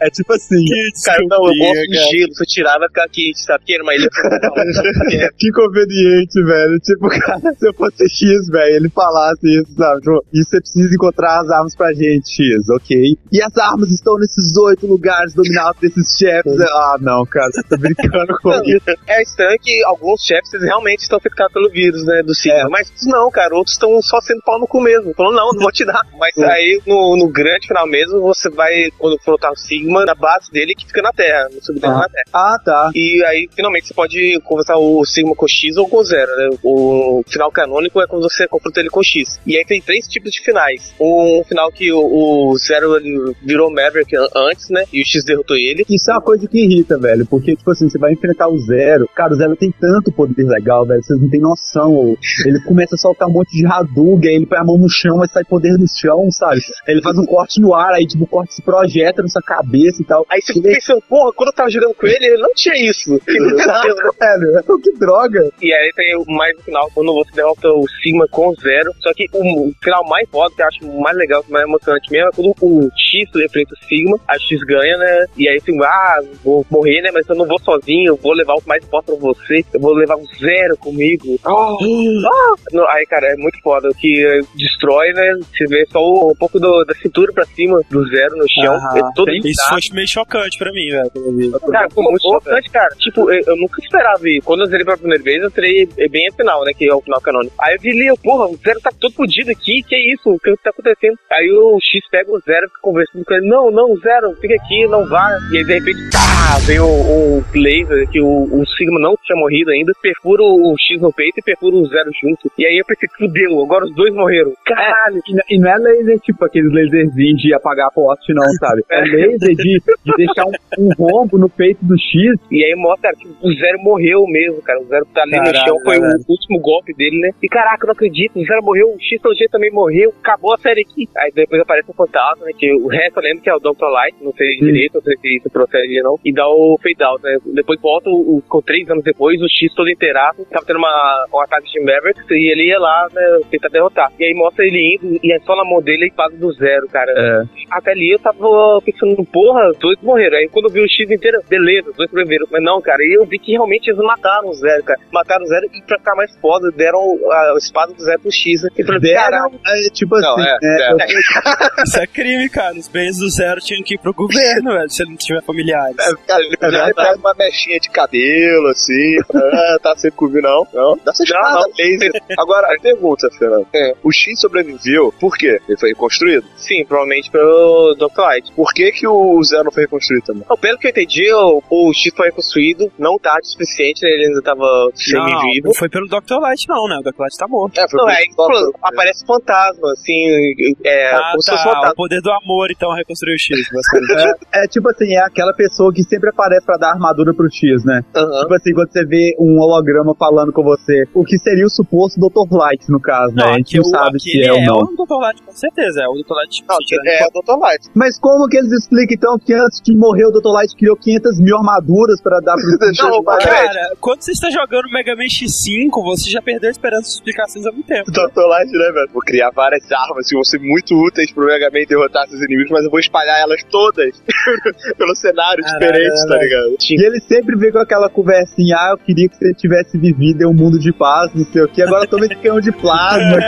É 0.00 0.10
tipo 0.10 0.32
assim. 0.32 0.64
Cara, 1.04 1.18
não, 1.28 1.38
eu 1.38 1.52
gosto 1.58 1.74
cara. 1.74 1.86
de 1.86 2.18
gelo. 2.18 2.34
Se 2.34 2.42
eu 2.42 2.46
tirar, 2.46 2.78
vai 2.78 2.88
ficar 2.88 3.08
quente, 3.08 3.42
sabe? 3.42 3.58
Porque 3.60 3.74
era 3.74 3.82
uma 3.82 3.94
ilha. 3.94 4.08
que 5.38 5.50
conveniente, 5.50 6.42
velho. 6.44 6.78
Tipo, 6.80 7.08
cara, 7.20 7.54
se 7.54 7.68
eu 7.68 7.74
fosse 7.74 8.08
X, 8.08 8.48
velho, 8.48 8.76
ele 8.76 8.90
falasse 8.90 9.46
isso, 9.46 9.74
sabe? 9.76 10.00
Tipo, 10.00 10.24
e 10.32 10.44
você 10.44 10.60
precisa 10.60 10.94
encontrar 10.94 11.40
as 11.40 11.50
armas 11.50 11.74
pra 11.78 11.92
gente, 11.92 12.28
X, 12.30 12.68
ok? 12.68 13.16
E 13.32 13.42
as 13.42 13.56
armas 13.56 13.90
estão 13.90 14.16
nesses 14.18 14.56
oito 14.56 14.86
lugares 14.86 15.32
dominados 15.34 15.80
desses 15.80 16.16
chefes. 16.18 16.60
Ah, 16.60 16.96
não, 17.00 17.24
cara, 17.24 17.50
você 17.52 17.62
tá 17.62 17.76
brincando 17.76 18.36
comigo. 18.42 18.80
é 19.06 19.22
estranho 19.22 19.56
que 19.60 19.82
alguns 19.84 20.20
chefes 20.22 20.60
realmente 20.62 21.00
estão 21.02 21.18
afetados 21.18 21.52
pelo 21.52 21.70
vírus, 21.70 22.04
né? 22.04 22.22
Do 22.22 22.34
Sigma. 22.34 22.58
É. 22.58 22.68
Mas 22.68 22.90
não, 23.06 23.30
cara. 23.30 23.54
Outros 23.54 23.74
estão 23.74 24.00
só 24.02 24.20
sendo 24.20 24.42
pau 24.44 24.58
no 24.58 24.66
cu 24.66 24.80
mesmo. 24.80 25.14
Falou, 25.14 25.32
não, 25.32 25.50
não 25.52 25.60
vou 25.62 25.72
te 25.72 25.84
dar. 25.84 26.02
Mas 26.18 26.36
aí, 26.38 26.80
no, 26.86 27.16
no 27.16 27.28
grande 27.28 27.66
final 27.68 27.86
mesmo, 27.86 28.20
você 28.20 28.50
vai, 28.50 28.90
quando 28.98 29.18
for 29.22 29.32
lutar 29.32 29.52
o 29.52 29.56
Sigma, 29.56 30.04
na 30.04 30.14
base 30.14 30.50
dele 30.50 30.74
que 30.74 30.86
fica 30.86 31.00
na 31.00 31.12
Terra, 31.12 31.48
no 31.54 31.62
subterrâneo 31.64 31.98
Ah. 31.98 32.02
na 32.02 32.08
Terra. 32.08 32.24
Ah, 32.32 32.58
tá. 32.64 32.90
E 32.94 33.24
aí, 33.26 33.48
finalmente, 33.54 33.86
você 33.88 33.94
pode 33.94 34.40
conversar 34.44 34.76
o 34.76 35.04
Sigma 35.04 35.34
com 35.36 35.46
X 35.46 35.76
ou 35.76 35.88
com 35.88 36.02
Zero, 36.02 36.30
né? 36.36 36.56
O 36.62 37.22
final 37.28 37.50
canônico 37.52 38.00
é 38.00 38.06
quando 38.06 38.28
você 38.28 38.46
confronta 38.48 38.80
ele 38.80 38.90
com 38.90 39.02
X. 39.02 39.38
E 39.46 39.56
aí 39.56 39.64
tem 39.64 39.80
três 39.80 40.06
tipos 40.08 40.32
de 40.32 40.40
finais. 40.42 40.94
Um 41.00 41.42
final 41.48 41.67
que 41.70 41.92
o, 41.92 41.98
o 42.00 42.56
Zero 42.58 42.96
ele 42.96 43.34
virou 43.42 43.70
Maverick 43.70 44.14
an- 44.16 44.28
antes, 44.34 44.68
né? 44.70 44.84
E 44.92 45.02
o 45.02 45.04
X 45.06 45.24
derrotou 45.24 45.56
ele. 45.56 45.84
Isso 45.88 46.10
é 46.10 46.14
uma 46.14 46.22
coisa 46.22 46.46
que 46.48 46.58
irrita, 46.64 46.98
velho. 46.98 47.26
Porque, 47.26 47.56
tipo 47.56 47.70
assim, 47.70 47.88
você 47.88 47.98
vai 47.98 48.12
enfrentar 48.12 48.48
o 48.48 48.58
Zero. 48.58 49.08
Cara, 49.14 49.32
o 49.32 49.36
Zero 49.36 49.56
tem 49.56 49.72
tanto 49.72 50.12
poder 50.12 50.44
legal, 50.44 50.86
velho. 50.86 51.02
Vocês 51.02 51.20
não 51.20 51.28
tem 51.28 51.40
noção. 51.40 52.16
Ele 52.46 52.60
começa 52.60 52.94
a 52.94 52.98
soltar 52.98 53.28
um 53.28 53.32
monte 53.32 53.50
de 53.56 53.66
Hadouken, 53.66 54.30
aí 54.30 54.36
ele 54.36 54.46
põe 54.46 54.58
a 54.58 54.64
mão 54.64 54.78
no 54.78 54.88
chão, 54.88 55.22
aí 55.22 55.28
sai 55.28 55.44
poder 55.44 55.72
no 55.72 55.86
chão, 55.88 56.30
sabe? 56.30 56.60
Ele 56.86 57.02
faz 57.02 57.18
um 57.18 57.24
corte 57.26 57.60
no 57.60 57.74
ar, 57.74 57.92
aí, 57.92 58.06
tipo, 58.06 58.24
o 58.24 58.26
corte 58.26 58.54
se 58.54 58.62
projeta 58.62 59.22
na 59.22 59.28
sua 59.28 59.42
cabeça 59.42 60.00
e 60.02 60.04
tal. 60.04 60.26
Aí 60.30 60.40
você 60.40 60.52
fica 60.52 60.68
pensando, 60.68 61.02
porra, 61.08 61.32
quando 61.32 61.48
eu 61.48 61.54
tava 61.54 61.70
jogando 61.70 61.94
com 61.94 62.06
ele, 62.06 62.26
ele 62.26 62.42
não 62.42 62.52
tinha 62.54 62.76
isso. 62.90 63.20
Exato, 63.26 63.88
velho. 64.18 64.80
Que 64.82 64.92
droga. 64.98 65.50
E 65.60 65.72
aí 65.72 65.90
tem 65.94 66.24
mais 66.34 66.56
no 66.56 66.62
final, 66.62 66.90
quando 66.94 67.12
você 67.14 67.30
derrota 67.34 67.68
o 67.68 67.84
Sigma 68.02 68.26
com 68.30 68.48
o 68.48 68.54
Zero. 68.54 68.92
Só 69.00 69.12
que 69.14 69.26
o, 69.32 69.72
final 69.82 70.04
mais 70.08 70.28
foda, 70.30 70.54
que 70.54 70.62
eu 70.62 70.66
acho 70.66 71.00
mais 71.00 71.16
legal, 71.16 71.44
mais 71.58 71.68
emocionante 71.68 72.10
mesmo, 72.10 72.28
é 72.28 72.32
quando 72.34 72.54
o 72.62 72.90
X 72.96 73.28
enfrenta 73.34 73.74
o 73.74 73.84
Sigma, 73.86 74.18
a 74.28 74.38
X 74.38 74.60
ganha, 74.60 74.96
né? 74.96 75.24
E 75.36 75.48
aí 75.48 75.56
assim, 75.56 75.76
ah, 75.82 76.20
vou 76.44 76.64
morrer, 76.70 77.02
né? 77.02 77.10
Mas 77.12 77.28
eu 77.28 77.34
não 77.36 77.46
vou 77.46 77.58
sozinho, 77.60 78.08
eu 78.12 78.16
vou 78.16 78.32
levar 78.32 78.54
o 78.54 78.60
que 78.60 78.68
mais 78.68 78.84
importa 78.84 79.12
pra 79.12 79.20
você, 79.20 79.64
eu 79.74 79.80
vou 79.80 79.94
levar 79.94 80.16
um 80.16 80.24
Zero 80.38 80.76
comigo. 80.76 81.38
Ah, 81.44 81.50
ah. 81.52 82.54
Não, 82.72 82.88
Aí, 82.88 83.04
cara, 83.06 83.26
é 83.32 83.36
muito 83.36 83.58
foda, 83.60 83.88
que 83.98 84.24
eh, 84.26 84.40
destrói, 84.54 85.12
né? 85.12 85.34
Você 85.52 85.64
vê 85.66 85.84
só 85.90 85.98
um, 86.00 86.34
pouco 86.38 86.58
do- 86.58 86.84
da 86.84 86.94
cintura 86.94 87.32
pra 87.32 87.44
cima 87.44 87.80
do 87.90 88.06
Zero 88.08 88.36
no 88.36 88.46
chão, 88.48 88.74
Aham. 88.74 88.98
é 88.98 89.02
todo 89.14 89.30
Isso 89.34 89.68
foi 89.68 89.80
meio 89.94 90.08
chocante 90.08 90.58
pra 90.58 90.72
mim, 90.72 90.88
velho. 90.88 91.60
Cara, 91.70 91.88
foi 91.90 92.04
muito 92.04 92.22
chocante, 92.22 92.70
cara. 92.70 92.88
Tipo, 92.98 93.30
eu, 93.30 93.42
eu 93.46 93.56
nunca 93.56 93.80
esperava 93.82 94.28
ir. 94.28 94.40
Quando 94.42 94.60
eu 94.60 94.66
zerei 94.66 94.84
pela 94.84 94.96
primeira 94.96 95.22
vez, 95.22 95.42
eu 95.42 95.50
zerei 95.50 95.86
bem 96.10 96.28
a 96.28 96.32
final, 96.32 96.64
né? 96.64 96.72
Que 96.76 96.88
é 96.88 96.94
o 96.94 97.00
final 97.00 97.20
canônico. 97.20 97.54
Aí 97.60 97.74
eu 97.74 97.80
vi 97.80 97.90
ali, 97.90 98.18
porra, 98.22 98.46
o 98.46 98.56
Zero 98.56 98.80
tá 98.80 98.90
todo 98.98 99.12
fodido 99.14 99.50
aqui. 99.50 99.82
Que 99.82 99.94
é 99.94 100.12
isso? 100.14 100.30
O 100.30 100.38
que 100.38 100.54
tá 100.62 100.70
acontecendo? 100.70 101.18
Aí 101.30 101.37
o 101.50 101.78
X 101.80 102.08
pega 102.10 102.30
o 102.32 102.40
Zero 102.40 102.66
e 102.66 102.68
fica 102.68 102.80
conversando 102.82 103.24
com 103.24 103.34
ele. 103.34 103.48
Não, 103.48 103.70
não, 103.70 103.96
Zero, 103.98 104.32
fica 104.40 104.54
aqui, 104.54 104.86
não 104.88 105.06
vá. 105.06 105.28
E 105.52 105.58
aí, 105.58 105.64
de 105.64 105.72
repente, 105.74 106.10
tá, 106.10 106.58
vem 106.66 106.80
o, 106.80 106.86
o 106.86 107.44
laser, 107.54 108.08
que 108.10 108.20
o, 108.20 108.44
o 108.50 108.66
Sigma 108.66 108.98
não 108.98 109.14
tinha 109.24 109.36
morrido 109.38 109.70
ainda, 109.70 109.92
perfura 110.02 110.42
o 110.42 110.74
X 110.78 111.00
no 111.00 111.12
peito 111.12 111.38
e 111.38 111.42
perfura 111.42 111.76
o 111.76 111.86
Zero 111.86 112.10
junto. 112.22 112.50
E 112.58 112.66
aí 112.66 112.78
eu 112.78 112.84
pensei, 112.86 113.08
fudeu, 113.16 113.62
agora 113.62 113.84
os 113.84 113.94
dois 113.94 114.12
morreram. 114.14 114.52
Caralho. 114.64 115.20
E, 115.28 115.32
n- 115.32 115.42
e 115.50 115.58
não 115.58 115.70
é 115.70 115.76
laser 115.78 116.18
tipo 116.20 116.44
aqueles 116.44 116.72
laserzinhos 116.72 117.40
de 117.42 117.54
apagar 117.54 117.90
poste, 117.92 118.32
não, 118.32 118.44
sabe? 118.58 118.82
É 118.90 119.00
laser 119.02 119.54
de, 119.54 119.80
de 120.04 120.16
deixar 120.16 120.44
um, 120.46 120.52
um 120.78 120.88
rombo 120.98 121.38
no 121.38 121.48
peito 121.48 121.84
do 121.84 121.94
X. 121.98 122.34
E 122.50 122.64
aí 122.64 122.74
mostra 122.76 123.12
que 123.14 123.26
o 123.28 123.52
Zero 123.54 123.78
morreu 123.82 124.24
mesmo, 124.26 124.60
cara. 124.62 124.80
O 124.80 124.86
Zero 124.86 125.06
tá 125.14 125.22
ali 125.22 125.32
no 125.36 125.44
Caralho, 125.44 125.58
chão, 125.66 125.76
foi 125.84 126.00
caralho. 126.00 126.20
o 126.26 126.32
último 126.32 126.58
golpe 126.60 126.94
dele, 126.94 127.20
né? 127.20 127.30
E 127.42 127.48
caraca, 127.48 127.84
eu 127.84 127.88
não 127.88 127.92
acredito, 127.92 128.38
o 128.38 128.44
Zero 128.44 128.62
morreu, 128.62 128.88
o 128.88 128.98
XLG 129.00 129.48
também 129.50 129.70
morreu, 129.70 130.12
acabou 130.22 130.54
a 130.54 130.58
série 130.58 130.82
aqui. 130.82 131.08
Aí 131.16 131.27
depois 131.34 131.60
aparece 131.60 131.90
o 131.90 131.94
fantasma, 131.94 132.44
né? 132.46 132.52
Que 132.56 132.72
o 132.74 132.88
resto 132.88 133.18
eu 133.18 133.22
lembro 133.22 133.42
que 133.42 133.50
é 133.50 133.54
o 133.54 133.58
Dr. 133.58 133.88
Light, 133.90 134.16
não 134.20 134.32
sei 134.32 134.58
direito, 134.58 134.94
não 134.94 135.02
sei 135.02 135.16
se 135.16 135.36
isso 135.36 135.50
procede 135.50 135.98
ou 136.00 136.04
não. 136.04 136.20
E 136.24 136.32
dá 136.32 136.46
o 136.48 136.78
fade 136.82 137.02
out, 137.02 137.22
né? 137.22 137.36
Depois 137.54 137.80
volta, 137.80 138.10
o, 138.10 138.42
com 138.48 138.60
três 138.62 138.88
anos 138.90 139.04
depois, 139.04 139.40
o 139.40 139.48
X 139.48 139.72
todo 139.74 139.90
inteiraço, 139.90 140.44
tava 140.50 140.64
tendo 140.66 140.78
uma, 140.78 141.26
um 141.32 141.40
ataque 141.40 141.70
de 141.70 141.80
Mavericks 141.80 142.24
e 142.30 142.50
ele 142.50 142.68
ia 142.68 142.78
lá, 142.78 143.08
né? 143.12 143.40
Tentar 143.50 143.68
derrotar. 143.68 144.12
E 144.18 144.24
aí 144.24 144.34
mostra 144.34 144.64
ele 144.64 144.96
indo, 144.96 145.18
e 145.22 145.32
é 145.32 145.38
só 145.40 145.56
na 145.56 145.64
mão 145.64 145.80
dele 145.82 146.06
e 146.06 146.14
faz 146.14 146.34
do 146.34 146.52
zero, 146.52 146.88
cara. 146.88 147.12
É. 147.12 147.42
Até 147.70 147.92
ali 147.92 148.12
eu 148.12 148.18
tava 148.18 148.80
pensando, 148.84 149.24
porra, 149.26 149.72
dois 149.80 150.00
morreram. 150.02 150.38
Aí 150.38 150.48
quando 150.48 150.66
eu 150.66 150.72
vi 150.72 150.80
o 150.80 150.88
X 150.88 151.10
inteiro, 151.10 151.38
beleza, 151.48 151.90
os 151.90 151.96
dois 151.96 152.08
sobreviveram. 152.10 152.46
Mas 152.50 152.62
não, 152.62 152.80
cara, 152.80 153.02
e 153.02 153.16
eu 153.18 153.24
vi 153.26 153.38
que 153.38 153.52
realmente 153.52 153.88
eles 153.88 154.00
mataram 154.02 154.48
o 154.48 154.54
Zero, 154.54 154.82
cara. 154.84 154.98
Mataram 155.12 155.44
o 155.44 155.48
Zero 155.48 155.66
e 155.72 155.82
pra 155.82 155.98
ficar 155.98 156.14
mais 156.14 156.34
foda, 156.40 156.70
deram 156.76 157.00
a 157.30 157.54
espada 157.58 157.92
do 157.92 158.02
Zero 158.02 158.20
pro 158.20 158.32
X. 158.32 158.62
né? 158.62 158.68
E 158.78 158.84
falei, 158.84 159.00
Deram, 159.00 159.50
é, 159.66 159.90
tipo 159.92 160.14
assim, 160.16 160.26
Não, 160.26 160.40
é, 160.40 160.58
é, 160.62 160.92
é. 160.92 161.17
Eu- 161.18 161.52
É, 161.78 161.82
Isso 161.84 161.98
é 162.00 162.06
crime, 162.06 162.48
cara. 162.48 162.74
Os 162.74 162.88
bens 162.88 163.18
do 163.18 163.28
Zero 163.30 163.60
tinham 163.60 163.82
que 163.82 163.94
ir 163.94 163.98
pro 163.98 164.12
governo, 164.14 164.72
velho, 164.72 164.90
se 164.90 165.02
ele 165.02 165.10
não 165.10 165.16
tiver 165.16 165.42
familiares. 165.42 165.96
É, 165.98 166.14
cara, 166.26 166.42
ele 166.42 166.56
podia 166.56 166.84
verdade. 166.84 166.94
pega 166.94 167.18
uma 167.18 167.34
mechinha 167.34 167.78
de 167.80 167.90
cabelo, 167.90 168.68
assim. 168.68 169.16
ah, 169.34 169.76
tá 169.82 169.94
sem 169.96 170.10
comigo, 170.10 170.40
não. 170.42 170.66
Não, 170.72 170.96
dá 171.04 171.10
essa 171.12 171.22
espada 171.22 171.66
laser. 171.78 172.12
Agora, 172.38 172.74
a 172.74 172.80
pergunta, 172.80 173.28
Fernando. 173.38 173.66
É. 173.74 173.94
O 174.02 174.12
X 174.12 174.40
sobreviveu, 174.40 175.12
por 175.20 175.36
quê? 175.36 175.60
Ele 175.68 175.78
foi 175.78 175.90
reconstruído. 175.90 176.46
Sim, 176.56 176.84
provavelmente 176.84 177.30
pelo 177.30 177.94
Dr. 177.94 178.20
Light. 178.20 178.52
Por 178.52 178.72
que, 178.72 178.90
que 178.92 179.06
o 179.06 179.42
Zero 179.44 179.64
não 179.64 179.72
foi 179.72 179.84
reconstruído 179.84 180.24
também? 180.26 180.44
Não, 180.48 180.56
pelo 180.56 180.78
que 180.78 180.86
eu 180.86 180.90
entendi, 180.90 181.32
o, 181.32 181.62
o 181.70 181.92
X 181.94 182.12
foi 182.16 182.26
reconstruído, 182.26 182.90
não 182.98 183.18
tarde 183.18 183.46
o 183.46 183.50
suficiente, 183.50 184.04
ele 184.04 184.26
ainda 184.26 184.42
tava 184.42 184.66
semi-vivo. 184.94 185.66
não 185.68 185.74
foi 185.74 185.88
pelo 185.88 186.06
Dr. 186.08 186.38
Light, 186.40 186.66
não, 186.68 186.88
né? 186.88 186.96
O 186.98 187.02
Dr. 187.02 187.18
Light 187.20 187.36
tá 187.38 187.46
morto. 187.48 187.78
É, 187.78 187.88
foi 187.88 187.98
Não, 188.00 188.08
é, 188.08 188.22
foi- 188.34 188.72
aparece 188.82 189.24
fantasma, 189.26 189.92
assim, 189.92 190.54
é, 190.84 191.07
ah, 191.14 191.30
se 191.30 191.50
fosse 191.50 191.50
tá. 191.50 191.58
fantasma. 191.58 191.90
O 191.92 191.94
poder 191.94 192.20
do 192.20 192.30
amor, 192.30 192.68
então, 192.70 192.92
reconstruiu 192.94 193.34
o 193.34 193.38
X. 193.38 193.58
É, 194.52 194.64
é 194.64 194.68
tipo 194.68 194.88
assim, 194.88 195.14
é 195.14 195.24
aquela 195.24 195.52
pessoa 195.52 195.92
que 195.92 196.02
sempre 196.02 196.30
aparece 196.30 196.64
pra 196.64 196.76
dar 196.76 196.90
armadura 196.90 197.32
pro 197.34 197.48
X, 197.50 197.84
né? 197.84 198.02
Aham. 198.14 198.40
Tipo 198.42 198.54
assim, 198.54 198.72
quando 198.74 198.92
você 198.92 199.04
vê 199.04 199.34
um 199.38 199.58
holograma 199.60 200.14
falando 200.14 200.52
com 200.52 200.62
você, 200.62 201.04
o 201.14 201.24
que 201.24 201.38
seria 201.38 201.64
o 201.66 201.70
suposto 201.70 202.18
Dr. 202.18 202.56
Light, 202.56 202.88
no 202.90 203.00
caso, 203.00 203.34
né? 203.34 203.44
a 203.44 203.52
gente 203.54 203.76
não 203.76 203.84
sabe 203.84 204.20
se 204.20 204.28
aquele 204.30 204.48
é 204.48 204.52
ou 204.52 204.58
é 204.58 204.64
não. 204.66 204.78
o 204.80 205.06
Dr. 205.06 205.20
Light, 205.20 205.42
com 205.42 205.52
certeza. 205.52 206.02
É 206.02 206.08
o 206.08 206.14
Dr. 206.14 206.34
Light. 206.34 206.64
Não, 206.66 206.76
é 206.76 207.26
o 207.26 207.42
Dr. 207.42 207.58
Light. 207.58 207.86
Mas 207.94 208.18
como 208.18 208.48
que 208.48 208.56
eles 208.58 208.72
explicam, 208.72 209.14
então, 209.14 209.38
que 209.38 209.54
antes 209.54 209.80
de 209.82 209.94
morrer 209.96 210.26
o 210.26 210.30
Dr. 210.30 210.52
Light 210.52 210.74
criou 210.76 210.96
500 210.96 211.40
mil 211.40 211.56
armaduras 211.56 212.20
pra 212.20 212.38
dar 212.40 212.54
pro 212.54 213.08
Não, 213.08 213.22
mas- 213.22 213.44
Cara, 213.44 213.96
quando 214.00 214.22
você 214.22 214.32
está 214.32 214.50
jogando 214.50 214.88
Mega 214.92 215.14
Man 215.16 215.24
X5, 215.24 215.90
você 216.04 216.30
já 216.30 216.42
perdeu 216.42 216.68
a 216.68 216.70
esperança 216.70 217.02
de 217.04 217.14
explicações 217.14 217.66
há 217.66 217.72
muito 217.72 217.86
tempo. 217.86 218.10
Dr. 218.10 218.40
Light, 218.48 218.70
né, 218.70 218.92
velho? 218.92 219.10
Vou 219.12 219.22
criar 219.22 219.50
várias 219.50 219.90
armas 219.90 220.28
que 220.28 220.34
vão 220.34 220.44
ser 220.44 220.58
muito 220.58 220.94
úteis 221.06 221.32
pro 221.32 221.46
Mega 221.46 221.70
Man 221.70 221.84
derrotar 221.88 222.28
seus 222.28 222.42
inimigos, 222.42 222.70
mas 222.70 222.84
eu 222.84 222.90
vou 222.90 223.00
espalhar 223.00 223.38
elas 223.40 223.62
todas 223.64 224.22
pelo 224.96 225.14
cenário 225.14 225.64
diferente, 225.64 226.26
tá 226.28 226.36
ligado? 226.36 226.76
E 226.90 227.06
ele 227.06 227.20
sempre 227.20 227.56
vem 227.56 227.72
com 227.72 227.78
aquela 227.78 228.08
conversinha, 228.08 228.76
ah, 228.76 228.90
eu 228.92 228.98
queria 228.98 229.28
que 229.28 229.36
você 229.36 229.54
tivesse 229.54 229.98
vivido 229.98 230.42
em 230.42 230.46
um 230.46 230.54
mundo 230.54 230.78
de 230.78 230.92
paz, 230.92 231.32
não 231.34 231.44
sei 231.44 231.62
o 231.62 231.68
que, 231.68 231.82
agora 231.82 232.06
toma 232.06 232.26
esse 232.26 232.36
canhão 232.36 232.60
de 232.60 232.72
plasma. 232.72 233.38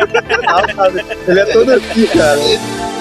tal, 0.45 0.69
sabe? 0.75 1.05
Ele 1.27 1.41
é 1.41 1.47
todo 1.47 1.71
assim, 1.71 2.07
cara. 2.07 3.00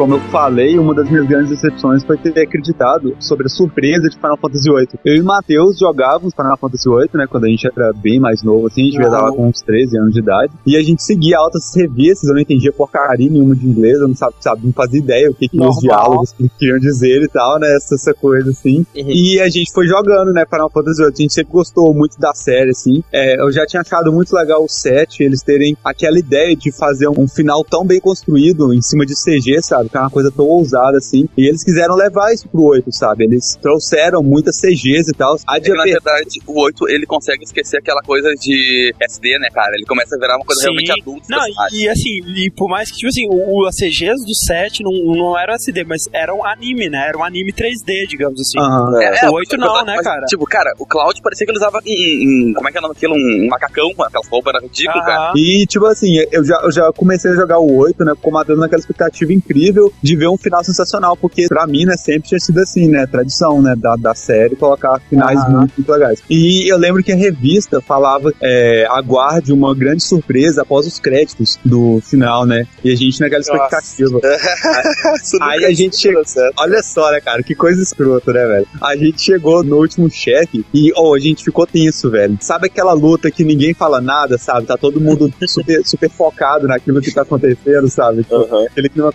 Como 0.00 0.14
eu 0.14 0.20
falei, 0.30 0.78
uma 0.78 0.94
das 0.94 1.10
minhas 1.10 1.26
grandes 1.26 1.50
decepções 1.50 2.02
foi 2.02 2.16
ter 2.16 2.30
acreditado 2.40 3.14
sobre 3.20 3.44
a 3.44 3.50
surpresa 3.50 4.08
de 4.08 4.16
Final 4.16 4.38
Fantasy 4.38 4.70
VIII. 4.70 4.88
Eu 5.04 5.16
e 5.16 5.20
o 5.20 5.24
Matheus 5.26 5.78
jogávamos 5.78 6.32
Final 6.32 6.56
Fantasy 6.56 6.88
VIII, 6.88 7.10
né, 7.12 7.26
quando 7.28 7.44
a 7.44 7.48
gente 7.48 7.66
era 7.66 7.92
bem 7.92 8.18
mais 8.18 8.42
novo, 8.42 8.66
assim, 8.66 8.80
a 8.80 8.84
gente 8.86 8.96
já 8.96 9.10
tava 9.10 9.30
com 9.30 9.46
uns 9.46 9.60
13 9.60 9.98
anos 9.98 10.14
de 10.14 10.20
idade, 10.20 10.54
e 10.66 10.74
a 10.74 10.82
gente 10.82 11.02
seguia 11.02 11.36
altas 11.36 11.70
revistas, 11.76 12.30
eu 12.30 12.34
não 12.34 12.40
entendia 12.40 12.72
porcaria 12.72 13.28
nenhuma 13.28 13.54
de 13.54 13.66
inglês, 13.66 14.00
eu 14.00 14.08
não 14.08 14.16
sabia, 14.16 14.38
sabe, 14.40 14.64
não 14.64 14.72
fazia 14.72 15.00
ideia 15.00 15.30
o 15.30 15.34
que, 15.34 15.46
que 15.46 15.62
os 15.62 15.76
diálogos 15.76 16.34
queriam 16.58 16.78
dizer 16.78 17.20
e 17.22 17.28
tal, 17.28 17.58
né, 17.60 17.70
essa, 17.76 17.94
essa 17.94 18.14
coisa 18.14 18.48
assim. 18.48 18.86
E 18.94 19.38
a 19.38 19.50
gente 19.50 19.70
foi 19.70 19.86
jogando, 19.86 20.32
né, 20.32 20.46
Final 20.48 20.70
Fantasy 20.70 21.02
VIII, 21.02 21.12
a 21.12 21.20
gente 21.20 21.34
sempre 21.34 21.52
gostou 21.52 21.92
muito 21.92 22.18
da 22.18 22.32
série, 22.32 22.70
assim. 22.70 23.04
É, 23.12 23.38
eu 23.38 23.52
já 23.52 23.66
tinha 23.66 23.82
achado 23.82 24.10
muito 24.10 24.34
legal 24.34 24.64
o 24.64 24.68
7, 24.68 25.22
eles 25.22 25.42
terem 25.42 25.76
aquela 25.84 26.18
ideia 26.18 26.56
de 26.56 26.72
fazer 26.72 27.06
um 27.06 27.28
final 27.28 27.62
tão 27.62 27.84
bem 27.84 28.00
construído 28.00 28.72
em 28.72 28.80
cima 28.80 29.04
de 29.04 29.12
CG, 29.12 29.60
sabe? 29.60 29.89
Que 29.90 29.96
é 29.96 30.00
uma 30.00 30.10
coisa 30.10 30.30
tão 30.30 30.46
ousada, 30.46 30.98
assim. 30.98 31.28
E 31.36 31.48
eles 31.48 31.64
quiseram 31.64 31.94
levar 31.96 32.32
isso 32.32 32.48
pro 32.48 32.62
8, 32.62 32.92
sabe? 32.92 33.24
Eles 33.24 33.56
trouxeram 33.60 34.22
muitas 34.22 34.56
CGs 34.60 35.10
e 35.10 35.16
tal. 35.16 35.36
A 35.46 35.56
É 35.56 35.60
de 35.60 35.70
que, 35.70 35.76
na 35.76 35.84
verdade, 35.84 36.40
o 36.46 36.60
8 36.62 36.88
ele 36.88 37.06
consegue 37.06 37.44
esquecer 37.44 37.78
aquela 37.78 38.00
coisa 38.02 38.30
de 38.34 38.94
SD, 39.00 39.38
né, 39.38 39.48
cara? 39.52 39.74
Ele 39.74 39.84
começa 39.84 40.14
a 40.16 40.18
virar 40.18 40.36
uma 40.36 40.44
coisa 40.44 40.60
Sim. 40.60 40.68
realmente 40.68 40.92
adulta. 40.92 41.26
Não, 41.28 41.38
e, 41.72 41.82
e 41.84 41.88
assim, 41.88 42.20
e 42.36 42.50
por 42.50 42.68
mais 42.68 42.90
que, 42.90 42.96
tipo 42.98 43.08
assim, 43.08 43.26
o, 43.28 43.62
o- 43.62 43.66
as 43.66 43.74
CGs 43.76 44.24
do 44.24 44.34
7 44.46 44.82
não, 44.82 44.92
não 45.14 45.38
eram 45.38 45.54
SD, 45.54 45.84
mas 45.84 46.02
eram 46.12 46.44
anime, 46.44 46.88
né? 46.88 47.06
Era 47.08 47.18
um 47.18 47.24
anime 47.24 47.52
3D, 47.52 48.06
digamos 48.08 48.40
assim. 48.40 48.58
É, 49.02 49.28
o 49.28 49.32
8 49.34 49.56
não, 49.56 49.84
né, 49.84 49.94
mas, 49.96 50.04
cara? 50.04 50.24
Tipo, 50.26 50.44
cara, 50.44 50.72
o 50.78 50.86
Cloud 50.86 51.20
parecia 51.22 51.44
que 51.46 51.50
ele 51.52 51.58
usava 51.58 51.78
um, 51.84 52.50
um- 52.50 52.52
como 52.54 52.68
é 52.68 52.72
que 52.72 52.78
é 52.78 52.80
o 52.80 52.82
nome 52.82 52.94
daquilo? 52.94 53.14
Um, 53.14 53.44
um 53.44 53.48
macacão 53.48 53.92
com 53.94 54.02
aquelas 54.04 54.28
roupas, 54.28 54.54
era 54.54 54.62
ridículo, 54.64 55.04
cara. 55.04 55.32
E, 55.36 55.66
tipo 55.66 55.86
assim, 55.86 56.16
eu 56.30 56.44
já, 56.44 56.60
eu 56.62 56.70
já 56.72 56.92
comecei 56.92 57.30
a 57.32 57.34
jogar 57.34 57.58
o 57.58 57.76
8, 57.76 58.04
né? 58.04 58.12
Com 58.20 58.30
o 58.30 58.32
Matheus 58.32 58.58
naquela 58.58 58.80
expectativa 58.80 59.32
incrível 59.32 59.79
de 60.02 60.16
ver 60.16 60.28
um 60.28 60.36
final 60.36 60.62
sensacional, 60.64 61.16
porque 61.16 61.46
pra 61.48 61.66
mim, 61.66 61.84
né, 61.84 61.96
sempre 61.96 62.28
tinha 62.28 62.40
sido 62.40 62.58
assim, 62.58 62.88
né? 62.88 63.06
Tradição, 63.06 63.60
né? 63.62 63.74
Da, 63.76 63.96
da 63.96 64.14
série 64.14 64.56
colocar 64.56 65.00
finais 65.08 65.40
muito, 65.48 65.72
muito 65.76 65.92
legais. 65.92 66.22
E 66.28 66.70
eu 66.70 66.76
lembro 66.76 67.02
que 67.02 67.12
a 67.12 67.16
revista 67.16 67.80
falava, 67.80 68.32
é, 68.40 68.86
aguarde 68.90 69.52
uma 69.52 69.74
grande 69.74 70.02
surpresa 70.02 70.62
após 70.62 70.86
os 70.86 70.98
créditos 70.98 71.58
do 71.64 72.00
final, 72.02 72.44
né? 72.44 72.66
E 72.84 72.92
a 72.92 72.96
gente 72.96 73.20
naquela 73.20 73.40
expectativa. 73.40 74.20
Aí 75.40 75.64
a 75.64 75.72
gente 75.72 75.96
chegou. 75.96 76.22
Olha 76.58 76.82
só, 76.82 77.10
né, 77.10 77.20
cara? 77.20 77.42
Que 77.42 77.54
coisa 77.54 77.82
escrota, 77.82 78.32
né, 78.32 78.46
velho? 78.46 78.66
A 78.80 78.96
gente 78.96 79.20
chegou 79.20 79.62
no 79.62 79.76
último 79.76 80.10
chefe 80.10 80.64
e, 80.72 80.92
oh, 80.96 81.14
a 81.14 81.18
gente 81.18 81.44
ficou 81.44 81.66
tenso, 81.66 82.10
velho. 82.10 82.36
Sabe 82.40 82.66
aquela 82.66 82.92
luta 82.92 83.30
que 83.30 83.44
ninguém 83.44 83.74
fala 83.74 84.00
nada, 84.00 84.38
sabe? 84.38 84.66
Tá 84.66 84.76
todo 84.76 85.00
mundo 85.00 85.32
super, 85.46 85.84
super 85.84 86.10
focado 86.10 86.66
naquilo 86.66 87.00
que 87.00 87.12
tá 87.12 87.22
acontecendo, 87.22 87.88
sabe? 87.88 88.22
Tipo, 88.22 88.36
Aham. 88.36 88.66
Aquele 88.66 88.88
clima 88.88 89.12